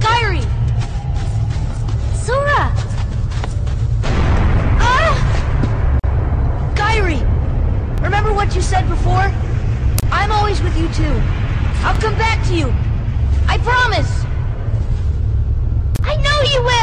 Kyrie! 0.00 0.42
Sora! 2.12 2.72
Ah! 4.80 5.14
Kyrie! 6.74 7.22
Remember 8.02 8.32
what 8.32 8.52
you 8.56 8.62
said 8.62 8.84
before? 8.88 9.30
I'm 10.10 10.32
always 10.32 10.60
with 10.60 10.76
you 10.76 10.88
too. 10.88 11.22
I'll 11.84 11.96
come 12.00 12.16
back 12.16 12.44
to 12.48 12.54
you. 12.54 12.68
I 13.48 13.58
promise! 13.58 14.27
I 16.10 16.16
know 16.16 16.40
you 16.52 16.62
will! 16.62 16.78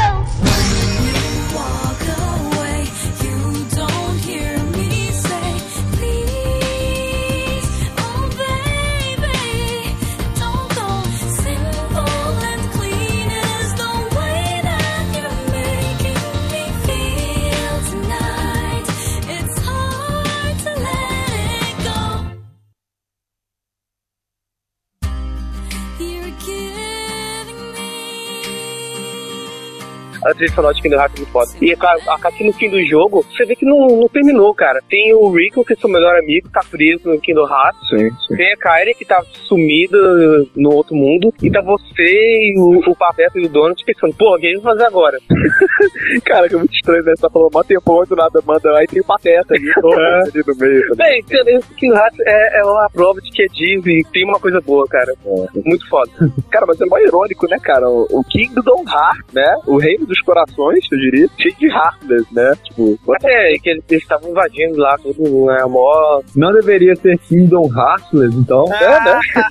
A 30.30 30.34
trilha 30.34 30.52
sonora 30.52 30.74
de 30.74 30.82
Kingdom 30.82 30.96
Hearts 30.96 31.16
é 31.16 31.20
muito 31.20 31.32
foda. 31.32 31.50
E 31.60 31.72
a, 31.72 32.14
a 32.14 32.18
Katy 32.18 32.44
no 32.44 32.52
fim 32.52 32.68
do 32.68 32.82
jogo, 32.84 33.24
você 33.30 33.44
vê 33.44 33.54
que 33.54 33.64
não, 33.64 33.86
não 33.86 34.08
terminou, 34.08 34.54
cara. 34.54 34.82
Tem 34.88 35.14
o 35.14 35.28
Rico, 35.30 35.64
que 35.64 35.72
é 35.72 35.76
seu 35.76 35.88
melhor 35.88 36.16
amigo, 36.16 36.48
tá 36.50 36.60
preso 36.68 37.08
no 37.08 37.20
Kingdom 37.20 37.46
Hearts. 37.48 37.88
sim, 37.88 38.10
sim. 38.26 38.36
Tem 38.36 38.52
a 38.52 38.56
Kairi, 38.56 38.94
que 38.94 39.04
tá 39.04 39.22
sumida 39.46 39.98
no 40.56 40.72
outro 40.72 40.94
mundo. 40.94 41.32
E 41.42 41.50
tá 41.50 41.60
você 41.60 42.02
e 42.02 42.54
o, 42.58 42.90
o 42.90 42.96
Pateta 42.96 43.38
e 43.38 43.46
o 43.46 43.48
Donald 43.48 43.82
pensando, 43.84 44.14
pô, 44.14 44.34
o 44.34 44.38
que 44.38 44.46
a 44.46 44.50
gente 44.50 44.62
vai 44.62 44.74
fazer 44.74 44.86
agora? 44.86 45.18
Cara, 46.24 46.48
que 46.48 46.54
é 46.54 46.58
muito 46.58 46.74
estranho, 46.74 47.04
né? 47.04 47.12
Você 47.14 47.22
tá 47.22 47.30
falando 47.30 47.52
mó 47.52 47.62
tempão 47.62 48.02
do 48.04 48.16
nada 48.16 48.40
manda, 48.44 48.76
aí 48.78 48.86
tem 48.86 49.00
o 49.00 49.04
pateta 49.04 49.54
ali, 49.54 49.70
ali 49.70 50.42
no 50.46 50.56
meio. 50.56 50.88
tá 50.90 51.04
Bem, 51.04 51.22
Kingdom 51.22 51.96
Hearts 51.96 52.20
é, 52.20 52.60
é 52.60 52.64
uma 52.64 52.88
prova 52.90 53.20
de 53.20 53.30
que 53.30 53.42
é 53.42 53.46
Disney 53.46 54.00
e 54.00 54.04
tem 54.12 54.24
uma 54.24 54.38
coisa 54.38 54.60
boa, 54.60 54.86
cara. 54.86 55.12
Muito 55.64 55.88
foda. 55.88 56.10
Cara, 56.50 56.66
mas 56.66 56.80
é 56.80 56.86
mó 56.86 56.98
irônico, 56.98 57.46
né, 57.48 57.58
cara? 57.62 57.88
O 57.88 58.16
o 58.16 58.24
Kingdom 58.24 58.82
Heart, 58.86 59.34
né? 59.34 59.56
O 59.66 59.76
reino 59.76 60.06
dos 60.16 60.20
corações, 60.24 60.86
eu 60.90 60.98
diria, 60.98 61.28
cheio 61.38 61.54
de 61.56 61.66
Heartless, 61.66 62.26
né? 62.32 62.52
Tipo, 62.64 62.98
É, 63.24 63.54
que 63.58 63.70
eles 63.70 63.84
estavam 63.90 64.30
invadindo 64.30 64.78
lá 64.78 64.96
tudo, 64.98 65.46
né? 65.46 65.64
Mó... 65.66 66.20
Não 66.34 66.52
deveria 66.52 66.94
ser 66.96 67.18
Kingdom 67.18 67.68
Heartless, 67.74 68.36
então? 68.36 68.64
é, 68.72 69.04
né? 69.04 69.20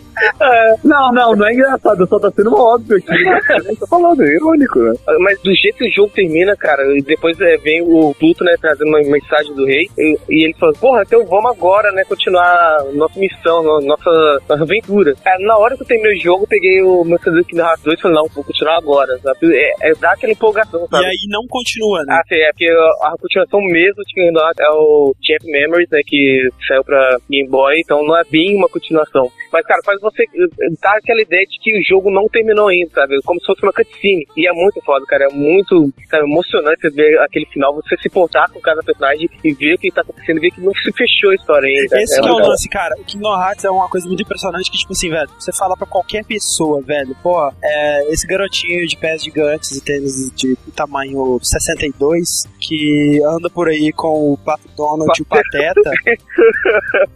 Não, 0.84 1.12
não, 1.12 1.36
não 1.36 1.46
é 1.48 1.54
engraçado, 1.54 2.08
só 2.08 2.18
tá 2.18 2.32
sendo 2.32 2.56
óbvio 2.56 2.98
aqui. 2.98 3.76
Tô 3.78 3.86
falando, 3.88 4.24
é 4.24 4.34
irônico, 4.36 4.80
né? 4.80 4.94
Mas 5.20 5.40
do 5.42 5.54
jeito 5.54 5.78
que 5.78 5.90
o 5.90 5.92
jogo 5.92 6.12
termina, 6.14 6.56
cara, 6.56 6.84
e 6.98 7.02
depois 7.02 7.40
é, 7.42 7.58
vem 7.58 7.82
o 7.82 8.14
Pluto, 8.18 8.44
né, 8.44 8.56
trazendo 8.62 8.88
uma 8.88 9.00
mensagem 9.02 9.54
do 9.54 9.66
rei, 9.66 9.90
e, 9.98 10.18
e 10.30 10.46
ele 10.46 10.54
fala, 10.54 10.72
porra, 10.74 11.04
então 11.06 11.26
vamos 11.26 11.52
agora, 11.52 11.92
né, 11.92 12.04
continuar 12.06 12.78
nossa 12.94 13.20
missão, 13.20 13.62
no- 13.62 13.82
nossa, 13.82 14.42
nossa 14.48 14.64
aventura. 14.64 15.14
Cara, 15.24 15.40
na 15.40 15.58
hora 15.58 15.76
que 15.76 15.84
eu 15.84 15.88
terminei 15.88 16.18
o 16.18 16.22
jogo, 16.22 16.44
eu 16.44 16.48
peguei 16.48 16.82
o 16.82 17.04
meu 17.04 17.20
CD 17.20 17.38
do 17.38 17.46
Kingdom 17.46 17.66
Hearts 17.66 17.84
2 17.84 18.00
e 18.00 18.02
falei, 18.02 18.18
não, 18.18 18.28
vou 18.34 18.44
continuar 18.44 18.78
agora, 18.78 19.18
sabe? 19.22 19.54
É, 19.54 19.90
é 19.90 19.96
dar 19.96 20.16
empolgação, 20.46 20.86
E 20.86 20.90
sabe? 20.90 21.06
aí 21.06 21.26
não 21.30 21.46
continua, 21.48 22.04
né? 22.06 22.18
Ah, 22.18 22.24
sim, 22.28 22.36
é 22.36 22.50
porque 22.52 22.70
a, 23.02 23.16
continuação 23.20 23.62
mesmo 23.62 24.04
de 24.04 24.14
Kingdom 24.14 24.40
Hearts 24.40 24.60
é 24.60 24.70
o 24.70 25.16
Champ 25.24 25.44
Memories, 25.46 25.90
né, 25.90 26.02
que 26.06 26.50
saiu 26.68 26.84
pra 26.84 27.18
Game 27.30 27.50
Boy, 27.50 27.80
então 27.80 28.04
não 28.06 28.18
é 28.18 28.24
bem 28.30 28.56
uma 28.56 28.70
continuação. 28.70 29.30
Mas, 29.52 29.66
cara, 29.66 29.82
faz 29.86 30.02
você 30.02 30.24
eh, 30.24 30.68
dar 30.82 30.98
aquela 30.98 31.22
ideia 31.22 31.46
de 31.46 31.58
que 31.62 31.80
o 31.80 31.84
jogo 31.84 32.12
não 32.12 32.28
terminou 32.28 32.68
ainda, 32.68 32.90
sabe? 32.94 33.16
Como 33.24 33.40
se 33.40 33.46
fosse 33.46 33.64
uma 33.64 33.72
cutscene. 33.72 34.28
E 34.36 34.48
é 34.48 34.52
muito 34.52 34.82
foda, 34.84 35.06
cara. 35.06 35.28
É 35.32 35.34
muito 35.34 35.94
sabe, 36.10 36.26
emocionante 36.26 36.82
você 36.82 36.90
ver 36.90 37.18
aquele 37.20 37.46
final, 37.46 37.74
você 37.74 37.96
se 37.98 38.10
importar 38.10 38.50
com 38.52 38.60
cada 38.60 38.84
personagem 38.84 39.30
e 39.44 39.54
ver 39.54 39.76
o 39.76 39.78
que 39.78 39.92
tá 39.92 40.02
acontecendo, 40.02 40.42
ver 40.42 40.52
que 40.52 40.60
não 40.60 40.74
se 40.74 40.92
fechou 40.92 41.32
a 41.32 41.36
história 41.36 41.68
ainda. 41.68 42.02
Esse 42.02 42.20
que 42.20 42.28
é 42.28 42.32
o 42.32 42.38
lance, 42.38 42.70
cara. 42.70 42.96
O 43.00 43.06
Kingdom 43.06 43.42
Hearts 43.42 43.64
é 43.64 43.70
uma 43.70 43.88
coisa 43.88 44.06
muito 44.08 44.24
impressionante 44.24 44.70
que, 44.70 44.78
tipo 44.78 44.92
assim, 44.92 45.10
velho, 45.10 45.30
você 45.40 45.54
fala 45.54 45.78
pra 45.78 45.88
qualquer 45.88 46.26
pessoa, 46.26 46.82
velho, 46.82 47.16
pô, 47.24 47.50
é, 47.64 48.12
esse 48.12 48.28
garotinho 48.28 48.86
de 48.86 48.98
pés 48.98 49.24
gigantes 49.24 49.72
e 49.72 49.84
tênis 49.84 50.32
de 50.36 50.56
tamanho 50.76 51.40
62 51.42 52.28
que 52.60 53.22
anda 53.26 53.50
por 53.50 53.68
aí 53.70 53.92
com 53.94 54.34
o 54.34 54.38
Pato 54.38 54.68
Donald 54.76 55.12
e 55.18 55.22
o 55.22 55.26
Pateta 55.26 55.82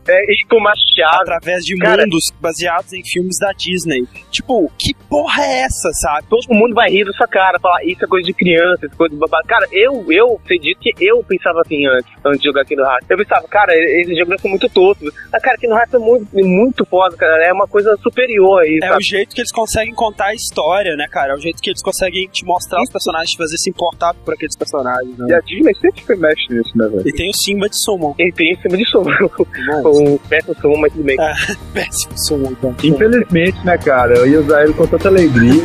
é, 0.08 0.24
e 0.34 0.46
com 0.50 0.60
machado. 0.60 1.22
através 1.22 1.64
de 1.66 1.76
Cara- 1.78 2.04
mundos 2.04 2.26
baseados 2.40 2.94
em 2.94 3.04
filmes 3.04 3.38
da 3.40 3.52
Disney. 3.52 4.06
Tipo, 4.32 4.72
que 4.78 4.94
porra 5.10 5.44
é 5.44 5.62
essa, 5.62 5.92
sabe? 5.94 6.28
Todo 6.30 6.54
mundo 6.54 6.74
vai 6.74 6.90
rir 6.90 7.06
da 7.06 7.12
sua 7.14 7.28
cara, 7.28 7.60
falar 7.60 7.84
isso 7.84 8.04
é 8.04 8.08
coisa 8.08 8.26
de 8.26 8.34
criança, 8.34 8.86
isso 8.86 8.94
é 8.94 8.98
coisa 8.98 9.14
de 9.14 9.20
babado. 9.20 9.48
Cara, 9.48 9.68
eu, 9.72 10.06
eu 10.12 10.40
acredito 10.44 10.80
que 10.80 10.94
eu 11.00 11.24
pensava 11.24 11.62
assim 11.62 11.86
antes, 11.88 12.12
antes 12.26 12.40
de 12.42 12.46
jogar 12.48 12.62
aqui 12.62 12.76
no 12.76 12.84
rato. 12.84 13.06
Eu 13.10 13.18
pensava, 13.18 13.48
cara, 13.48 13.74
esse 13.76 14.16
jogo 14.16 14.40
ser 14.40 14.48
muito 14.50 14.70
tosco. 14.70 15.06
Mas, 15.32 15.42
cara, 15.42 15.56
aqui 15.56 15.68
no 15.68 15.76
rato 15.76 15.96
é 15.96 16.00
muito, 16.00 16.28
muito 16.36 16.86
foda, 16.86 17.16
cara. 17.18 17.44
É 17.46 17.52
uma 17.54 17.68
coisa 17.68 17.96
superior 17.98 18.62
aí, 18.62 18.80
É 18.82 18.88
sabe? 18.88 18.98
o 19.00 19.02
jeito 19.04 19.36
que 19.36 19.42
eles 19.42 19.52
conseguem 19.52 19.94
contar 19.94 20.28
a 20.28 20.34
história, 20.34 20.96
né, 20.96 21.08
cara? 21.10 21.34
É 21.34 21.36
o 21.36 21.40
jeito 21.40 21.62
que 21.62 21.70
eles 21.70 21.82
conseguem 21.82 22.28
te 22.30 22.46
mostrar 22.46 22.82
os 22.82 22.90
personagens, 22.92 23.09
te 23.32 23.38
fazer 23.38 23.58
se 23.58 23.70
importar 23.70 24.14
por 24.14 24.34
aqueles 24.34 24.56
personagens, 24.56 25.18
E 25.18 25.22
né? 25.22 25.36
a 25.36 25.40
Disney 25.42 25.74
sempre 25.76 26.02
foi 26.04 26.16
mestre 26.16 26.58
nisso, 26.58 26.78
né, 26.78 26.88
velho? 26.88 27.08
E 27.08 27.12
tem 27.12 27.30
o 27.30 27.34
Simba 27.44 27.70
de 27.70 27.76
Summon. 27.84 28.16
Ele 28.18 28.32
tem 28.32 28.52
em 28.52 28.62
cima 28.62 28.78
de. 28.78 28.84
Bom, 29.84 30.14
um 30.14 30.18
péssimo 30.18 30.56
som, 30.62 30.78
mas 30.78 30.92
tudo 30.94 31.04
bem. 31.04 31.18
péssimo 31.74 32.14
Summon, 32.28 32.52
então. 32.52 32.76
Infelizmente, 32.84 33.66
né, 33.66 33.78
cara? 33.78 34.18
Eu 34.18 34.28
ia 34.28 34.40
usar 34.40 34.64
ele 34.64 34.74
com 34.74 34.88
tanta 34.88 35.08
alegria. 35.08 35.64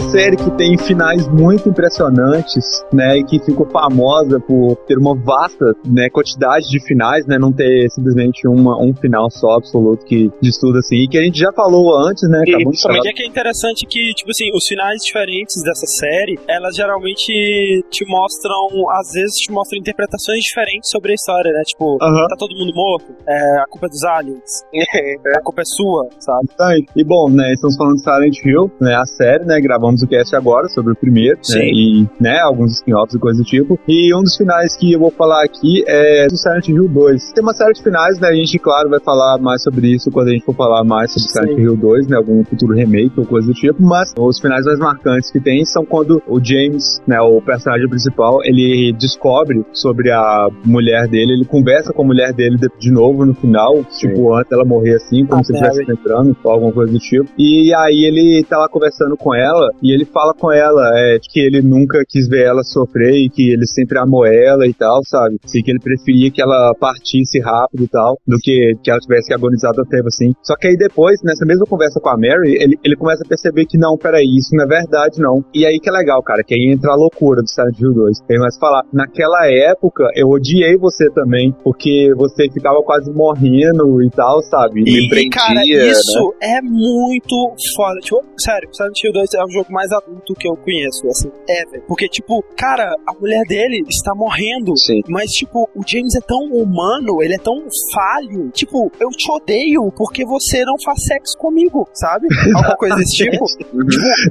Uma 0.00 0.10
série 0.10 0.34
que 0.34 0.50
tem 0.52 0.78
finais 0.78 1.28
muito 1.28 1.68
impressionantes, 1.68 2.82
né, 2.90 3.18
e 3.18 3.24
que 3.24 3.38
ficou 3.44 3.66
famosa 3.66 4.40
por 4.40 4.74
ter 4.88 4.96
uma 4.96 5.14
vasta, 5.14 5.74
né, 5.84 6.08
quantidade 6.08 6.70
de 6.70 6.80
finais, 6.86 7.26
né, 7.26 7.38
não 7.38 7.52
ter 7.52 7.86
simplesmente 7.90 8.48
uma, 8.48 8.80
um 8.82 8.94
final 8.94 9.30
só 9.30 9.56
absoluto 9.56 10.04
que 10.06 10.30
diz 10.40 10.58
tudo 10.58 10.78
assim, 10.78 11.04
e 11.04 11.06
que 11.06 11.18
a 11.18 11.22
gente 11.22 11.38
já 11.38 11.52
falou 11.52 11.94
antes, 11.94 12.28
né, 12.30 12.40
E 12.46 12.56
de 12.56 12.82
falar 12.82 12.96
Mas 12.96 13.06
é 13.06 13.12
que 13.12 13.22
é 13.22 13.26
interessante 13.26 13.86
que, 13.86 14.14
tipo 14.14 14.30
assim, 14.30 14.48
os 14.54 14.66
finais 14.66 15.02
diferentes 15.04 15.62
dessa 15.62 15.86
série, 15.86 16.38
elas 16.48 16.74
geralmente 16.74 17.84
te 17.90 18.04
mostram, 18.08 18.90
às 18.98 19.12
vezes 19.12 19.36
te 19.36 19.52
mostram 19.52 19.78
interpretações 19.78 20.40
diferentes 20.42 20.88
sobre 20.90 21.12
a 21.12 21.14
história, 21.14 21.52
né? 21.52 21.62
Tipo, 21.66 21.98
tá 21.98 22.36
todo 22.38 22.56
mundo 22.56 22.72
morto, 22.74 23.14
é, 23.28 23.60
a 23.60 23.66
culpa 23.68 23.86
é 23.86 23.90
dos 23.90 24.02
aliens, 24.02 24.64
a 25.36 25.42
culpa 25.42 25.60
é 25.60 25.64
sua, 25.66 26.08
sabe? 26.18 26.48
Tá. 26.56 26.70
E 26.96 27.04
bom, 27.04 27.28
né, 27.28 27.52
estamos 27.52 27.76
falando 27.76 27.96
de 27.96 28.02
Silent 28.02 28.44
Hill, 28.44 28.72
né, 28.80 28.94
a 28.94 29.04
série, 29.04 29.44
né, 29.44 29.60
gravamos 29.60 29.89
o 30.02 30.06
cast 30.06 30.34
agora 30.36 30.68
sobre 30.68 30.92
o 30.92 30.96
primeiro, 30.96 31.36
né, 31.36 31.42
Sim. 31.42 31.60
e, 31.60 32.08
né, 32.20 32.38
alguns 32.40 32.72
spin-offs 32.74 33.14
e 33.14 33.18
coisa 33.18 33.38
do 33.38 33.44
tipo. 33.44 33.78
E 33.88 34.14
um 34.14 34.22
dos 34.22 34.36
finais 34.36 34.76
que 34.76 34.92
eu 34.92 35.00
vou 35.00 35.10
falar 35.10 35.44
aqui 35.44 35.84
é 35.86 36.26
do 36.26 36.36
Silent 36.36 36.68
Hill 36.68 36.88
2. 36.88 37.32
Tem 37.32 37.42
uma 37.42 37.54
série 37.54 37.72
de 37.72 37.82
finais, 37.82 38.18
né, 38.18 38.28
a 38.28 38.34
gente, 38.34 38.58
claro, 38.58 38.88
vai 38.88 39.00
falar 39.00 39.38
mais 39.38 39.62
sobre 39.62 39.88
isso 39.88 40.10
quando 40.10 40.28
a 40.28 40.32
gente 40.32 40.44
for 40.44 40.54
falar 40.54 40.84
mais 40.84 41.12
sobre 41.12 41.28
Silent 41.28 41.58
Hill 41.58 41.76
2, 41.76 42.06
né, 42.08 42.16
algum 42.16 42.44
futuro 42.44 42.74
remake 42.74 43.12
ou 43.16 43.26
coisa 43.26 43.48
do 43.48 43.54
tipo, 43.54 43.82
mas 43.82 44.12
os 44.16 44.38
finais 44.38 44.64
mais 44.64 44.78
marcantes 44.78 45.30
que 45.30 45.40
tem 45.40 45.64
são 45.64 45.84
quando 45.84 46.22
o 46.26 46.42
James, 46.42 47.00
né, 47.06 47.20
o 47.20 47.40
personagem 47.40 47.88
principal, 47.88 48.40
ele 48.44 48.94
descobre 48.98 49.64
sobre 49.72 50.10
a 50.10 50.48
mulher 50.64 51.08
dele, 51.08 51.32
ele 51.32 51.44
conversa 51.44 51.92
com 51.92 52.02
a 52.02 52.06
mulher 52.06 52.32
dele 52.32 52.56
de, 52.78 52.90
novo 52.90 53.24
no 53.24 53.34
final, 53.34 53.84
tipo, 53.98 54.34
antes 54.34 54.50
dela 54.50 54.64
morrer 54.64 54.96
assim, 54.96 55.24
como 55.24 55.40
A 55.40 55.44
se 55.44 55.52
estivesse 55.52 55.82
entrando 55.90 56.36
ou 56.42 56.50
alguma 56.50 56.72
coisa 56.72 56.92
do 56.92 56.98
tipo. 56.98 57.28
E 57.38 57.72
aí 57.74 58.04
ele 58.04 58.44
tá 58.44 58.58
lá 58.58 58.68
conversando 58.68 59.16
com 59.16 59.34
ela 59.34 59.69
e 59.82 59.92
ele 59.92 60.04
fala 60.04 60.34
com 60.34 60.52
ela 60.52 60.90
é, 60.94 61.18
que 61.20 61.40
ele 61.40 61.62
nunca 61.62 62.02
quis 62.08 62.28
ver 62.28 62.46
ela 62.46 62.62
sofrer 62.62 63.14
e 63.14 63.30
que 63.30 63.50
ele 63.50 63.66
sempre 63.66 63.98
amou 63.98 64.26
ela 64.26 64.66
e 64.66 64.74
tal, 64.74 65.00
sabe? 65.04 65.38
E 65.54 65.62
que 65.62 65.70
ele 65.70 65.80
preferia 65.80 66.30
que 66.30 66.42
ela 66.42 66.74
partisse 66.78 67.40
rápido 67.40 67.84
e 67.84 67.88
tal, 67.88 68.18
do 68.26 68.36
que 68.38 68.74
que 68.82 68.90
ela 68.90 69.00
tivesse 69.00 69.28
que 69.28 69.34
agonizar 69.34 69.72
tanto 69.74 69.88
tempo 69.88 70.08
assim. 70.08 70.32
Só 70.42 70.56
que 70.56 70.68
aí 70.68 70.76
depois, 70.76 71.20
nessa 71.22 71.44
mesma 71.44 71.66
conversa 71.66 72.00
com 72.00 72.08
a 72.08 72.16
Mary, 72.16 72.56
ele, 72.60 72.78
ele 72.84 72.96
começa 72.96 73.22
a 73.24 73.28
perceber 73.28 73.66
que 73.66 73.78
não, 73.78 73.96
peraí, 73.96 74.24
isso 74.24 74.54
não 74.54 74.64
é 74.64 74.66
verdade 74.66 75.20
não. 75.20 75.44
E 75.54 75.66
aí 75.66 75.78
que 75.78 75.88
é 75.88 75.92
legal, 75.92 76.22
cara, 76.22 76.42
que 76.42 76.54
aí 76.54 76.72
entra 76.72 76.92
a 76.92 76.96
loucura 76.96 77.42
do 77.42 77.48
Silent 77.48 77.78
Hill 77.78 77.92
2. 77.92 78.18
Ele 78.28 78.38
começa 78.38 78.56
a 78.56 78.60
falar, 78.60 78.82
naquela 78.92 79.46
época 79.46 80.08
eu 80.14 80.28
odiei 80.28 80.76
você 80.76 81.10
também, 81.10 81.54
porque 81.62 82.12
você 82.16 82.48
ficava 82.50 82.80
quase 82.82 83.12
morrendo 83.12 84.02
e 84.02 84.10
tal, 84.10 84.42
sabe? 84.42 84.82
E, 84.82 85.08
prendia, 85.08 85.30
cara, 85.30 85.64
isso 85.64 86.34
é 86.40 86.60
muito 86.60 87.54
foda. 87.76 87.98
Tipo, 88.00 88.24
sério, 88.38 88.68
Silent 88.72 89.04
Hill 89.04 89.12
2 89.12 89.34
é 89.34 89.44
o 89.44 89.50
jogo 89.50 89.59
mais 89.68 89.90
adulto 89.92 90.34
que 90.34 90.48
eu 90.48 90.56
conheço, 90.56 91.06
assim, 91.08 91.30
ever. 91.48 91.82
Porque, 91.86 92.08
tipo, 92.08 92.42
cara, 92.56 92.94
a 93.06 93.12
mulher 93.14 93.42
dele 93.46 93.84
está 93.88 94.14
morrendo. 94.14 94.76
Sim. 94.76 95.02
Mas, 95.08 95.30
tipo, 95.30 95.68
o 95.74 95.82
James 95.86 96.14
é 96.14 96.20
tão 96.20 96.40
humano, 96.52 97.22
ele 97.22 97.34
é 97.34 97.38
tão 97.38 97.56
falho. 97.92 98.50
Tipo, 98.50 98.90
eu 99.00 99.08
te 99.10 99.30
odeio 99.30 99.90
porque 99.96 100.24
você 100.24 100.64
não 100.64 100.76
faz 100.84 101.04
sexo 101.04 101.36
comigo, 101.38 101.88
sabe? 101.92 102.26
Alguma 102.54 102.76
coisa 102.76 102.96
desse 102.96 103.16
tipo. 103.16 103.44
tipo 103.44 103.76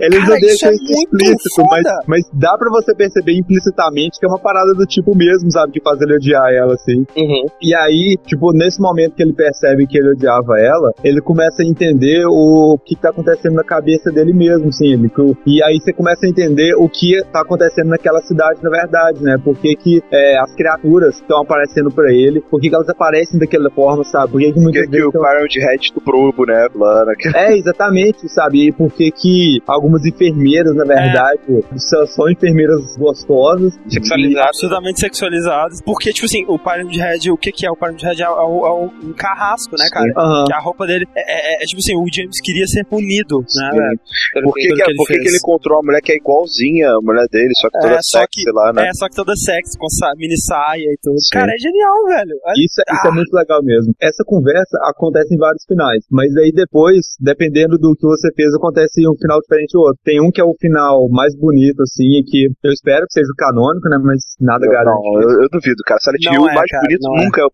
Eles 0.01 0.19
cara, 0.19 0.30
não 0.30 0.38
isso 0.38 0.65
é 0.65 0.73
explícito, 0.73 1.65
mas, 1.69 1.84
mas 2.07 2.30
dá 2.34 2.57
pra 2.57 2.69
você 2.69 2.95
perceber 2.95 3.34
implicitamente 3.38 4.19
que 4.19 4.25
é 4.25 4.30
uma 4.30 4.39
parada 4.39 4.73
do 4.73 4.86
tipo 4.86 5.15
mesmo, 5.15 5.51
sabe? 5.51 5.73
Que 5.73 5.82
faz 5.82 5.99
ele 6.01 6.15
odiar 6.15 6.51
ela, 6.53 6.73
assim. 6.73 7.05
Uhum. 7.15 7.45
E 7.61 7.75
aí, 7.75 8.17
tipo, 8.25 8.51
nesse 8.53 8.82
momento 8.82 9.15
que 9.15 9.23
ele 9.23 9.34
percebe 9.34 9.88
que 9.88 9.97
ele 9.97 10.11
odiava 10.11 10.59
ela, 10.59 10.91
ele 11.03 11.21
começa 11.21 11.61
a 11.61 11.65
entender 11.65 12.25
o 12.27 12.77
que 12.86 12.95
tá 12.95 13.09
acontecendo 13.09 13.55
na 13.55 13.63
cabeça 13.63 14.11
dele 14.11 14.34
mesmo, 14.34 14.67
assim. 14.67 14.93
Ele, 14.93 15.09
que 15.26 15.32
o- 15.32 15.38
e 15.45 15.63
aí 15.63 15.80
você 15.80 15.91
começa 15.93 16.26
a 16.26 16.30
entender 16.30 16.74
o 16.76 16.88
que 16.89 17.22
tá 17.32 17.41
acontecendo 17.41 17.88
naquela 17.89 18.22
cidade, 18.22 18.59
na 18.63 18.70
verdade, 18.70 19.22
né? 19.24 19.38
Por 19.43 19.57
que 19.57 19.76
que 19.76 20.01
é, 20.11 20.38
as 20.39 20.53
criaturas 20.55 21.15
estão 21.15 21.41
aparecendo 21.41 21.91
pra 21.91 22.11
ele, 22.11 22.41
por 22.41 22.59
que 22.59 22.70
que 22.70 22.76
elas 22.76 22.89
aparecem 22.89 23.39
daquela 23.39 23.70
forma, 23.70 24.03
sabe? 24.03 24.32
Por 24.32 24.39
que 24.39 24.47
que 24.47 24.53
Porque 24.53 24.63
muitas 24.63 24.86
que 24.86 24.91
vezes... 24.91 25.07
o 25.07 25.11
tão- 25.11 25.22
Pyramid 25.22 25.59
Head 25.59 25.84
estuprou 25.84 26.30
o 26.30 26.34
boneco 26.34 26.78
lá 26.80 26.99
né? 27.05 27.05
naquele... 27.11 27.38
É, 27.38 27.57
exatamente, 27.57 28.28
sabe? 28.30 28.67
E 28.67 28.72
por 28.72 28.91
que 28.91 29.11
que 29.11 29.61
algumas 29.67 30.05
enfermeiras, 30.05 30.76
na 30.76 30.86
verdade, 30.86 31.39
são, 31.78 32.05
são 32.07 32.30
enfermeiras 32.30 32.95
gostosas. 32.97 33.78
Sexualizados. 33.88 34.49
Absurdamente 34.49 34.99
sexualizados. 34.99 35.82
Porque, 35.82 36.11
tipo 36.11 36.26
assim, 36.26 36.45
o 36.47 36.57
Pyramid 36.57 36.97
Head, 36.97 37.32
o 37.32 37.38
que 37.38 37.51
que 37.51 37.65
é? 37.65 37.72
O 37.72 37.76
Pyramid 37.76 38.03
Head 38.03 38.22
é, 38.22 38.26
é 38.26 38.30
o- 38.30 38.65
é 38.65 38.70
o- 38.72 38.91
um 39.09 39.13
carrasco, 39.13 39.76
né, 39.78 39.86
cara? 39.91 40.11
Aham. 40.17 40.45
Que 40.45 40.53
a 40.53 40.59
roupa 40.59 40.86
dele 40.88 41.05
é, 41.15 41.22
é- 41.22 41.63
é, 41.63 41.65
tipo 41.65 41.80
assim, 41.80 41.95
o 41.95 42.05
James 42.13 42.39
queria 42.41 42.65
ser 42.67 42.84
punido, 42.86 43.39
né? 43.55 43.95
Por 44.43 44.53
que, 44.53 44.67
que, 44.70 44.84
que 44.84 44.95
por 44.95 45.07
que 45.18 45.20
que 45.24 45.28
ele 45.30 45.38
encontrou 45.38 45.78
uma 45.78 45.86
mulher 45.86 46.01
que 46.01 46.12
é 46.12 46.18
igualzinha 46.18 46.89
a 46.91 47.01
mulher 47.01 47.28
dele, 47.32 47.51
só 47.60 47.70
que 47.70 47.78
É, 47.78 47.82
toda 47.82 47.99
só 48.01 48.20
sexy 48.20 48.43
que- 48.45 48.51
lá, 48.51 48.74
né? 48.74 48.88
É, 48.88 48.93
só 48.93 49.07
que 49.10 49.16
toda 49.16 49.34
sexy, 49.36 49.78
com 49.78 49.88
mini 50.18 50.38
saia 50.38 50.86
e 50.89 50.97
tudo. 51.01 51.20
Sim. 51.20 51.39
Cara, 51.39 51.51
é 51.53 51.57
genial, 51.60 52.05
velho. 52.05 52.36
Olha- 52.45 52.60
Isso, 52.64 52.80
é- 52.82 52.88
isso 52.93 53.05
Ah. 53.05 53.10
é 53.10 53.12
muito 53.12 53.34
legal 53.34 53.64
mesmo. 53.64 53.93
Essa 54.01 54.24
conversa 54.26 54.78
acontece 54.89 55.34
em 55.34 55.38
vários 55.38 55.64
finais, 55.68 56.03
mas 56.12 56.36
aí 56.38 56.51
depois, 56.51 57.16
dependendo 57.20 57.78
do 57.78 57.93
que 57.95 58.05
você 58.07 58.30
fez, 58.36 58.53
acontece 58.53 59.01
um 59.07 59.16
final 59.20 59.39
diferente 59.41 59.72
do 59.74 59.82
outro. 59.82 59.99
Tem 60.03 60.22
um 60.22 60.32
que 60.32 60.41
é 60.41 60.43
o 60.43 60.55
final 60.60 61.07
mais 61.10 61.36
bonito, 61.36 61.82
assim, 61.84 62.20
e 62.20 62.24
que 62.24 62.47
eu 62.64 62.72
espero 62.72 63.05
que 63.07 63.14
seja 63.14 63.30
o 63.32 63.36
canônico, 63.38 63.89
né? 63.89 63.97
Mas 64.01 64.22
nada 64.39 64.66
Eu- 64.66 64.72
garante. 64.72 64.95
não, 65.03 65.22
eu, 65.22 65.30
eu 65.43 65.49
duvido, 65.51 65.82
cara. 65.86 65.99
Silent 65.99 66.24
Não 66.26 66.34
Hill, 66.34 66.41
o 66.43 66.49
é, 66.49 66.55
mais 66.55 66.72
cara, 66.72 66.84
bonito 66.84 67.01
não 67.03 67.16
é. 67.18 67.26
nunca 67.26 67.41
é 67.41 67.45
o... 67.45 67.49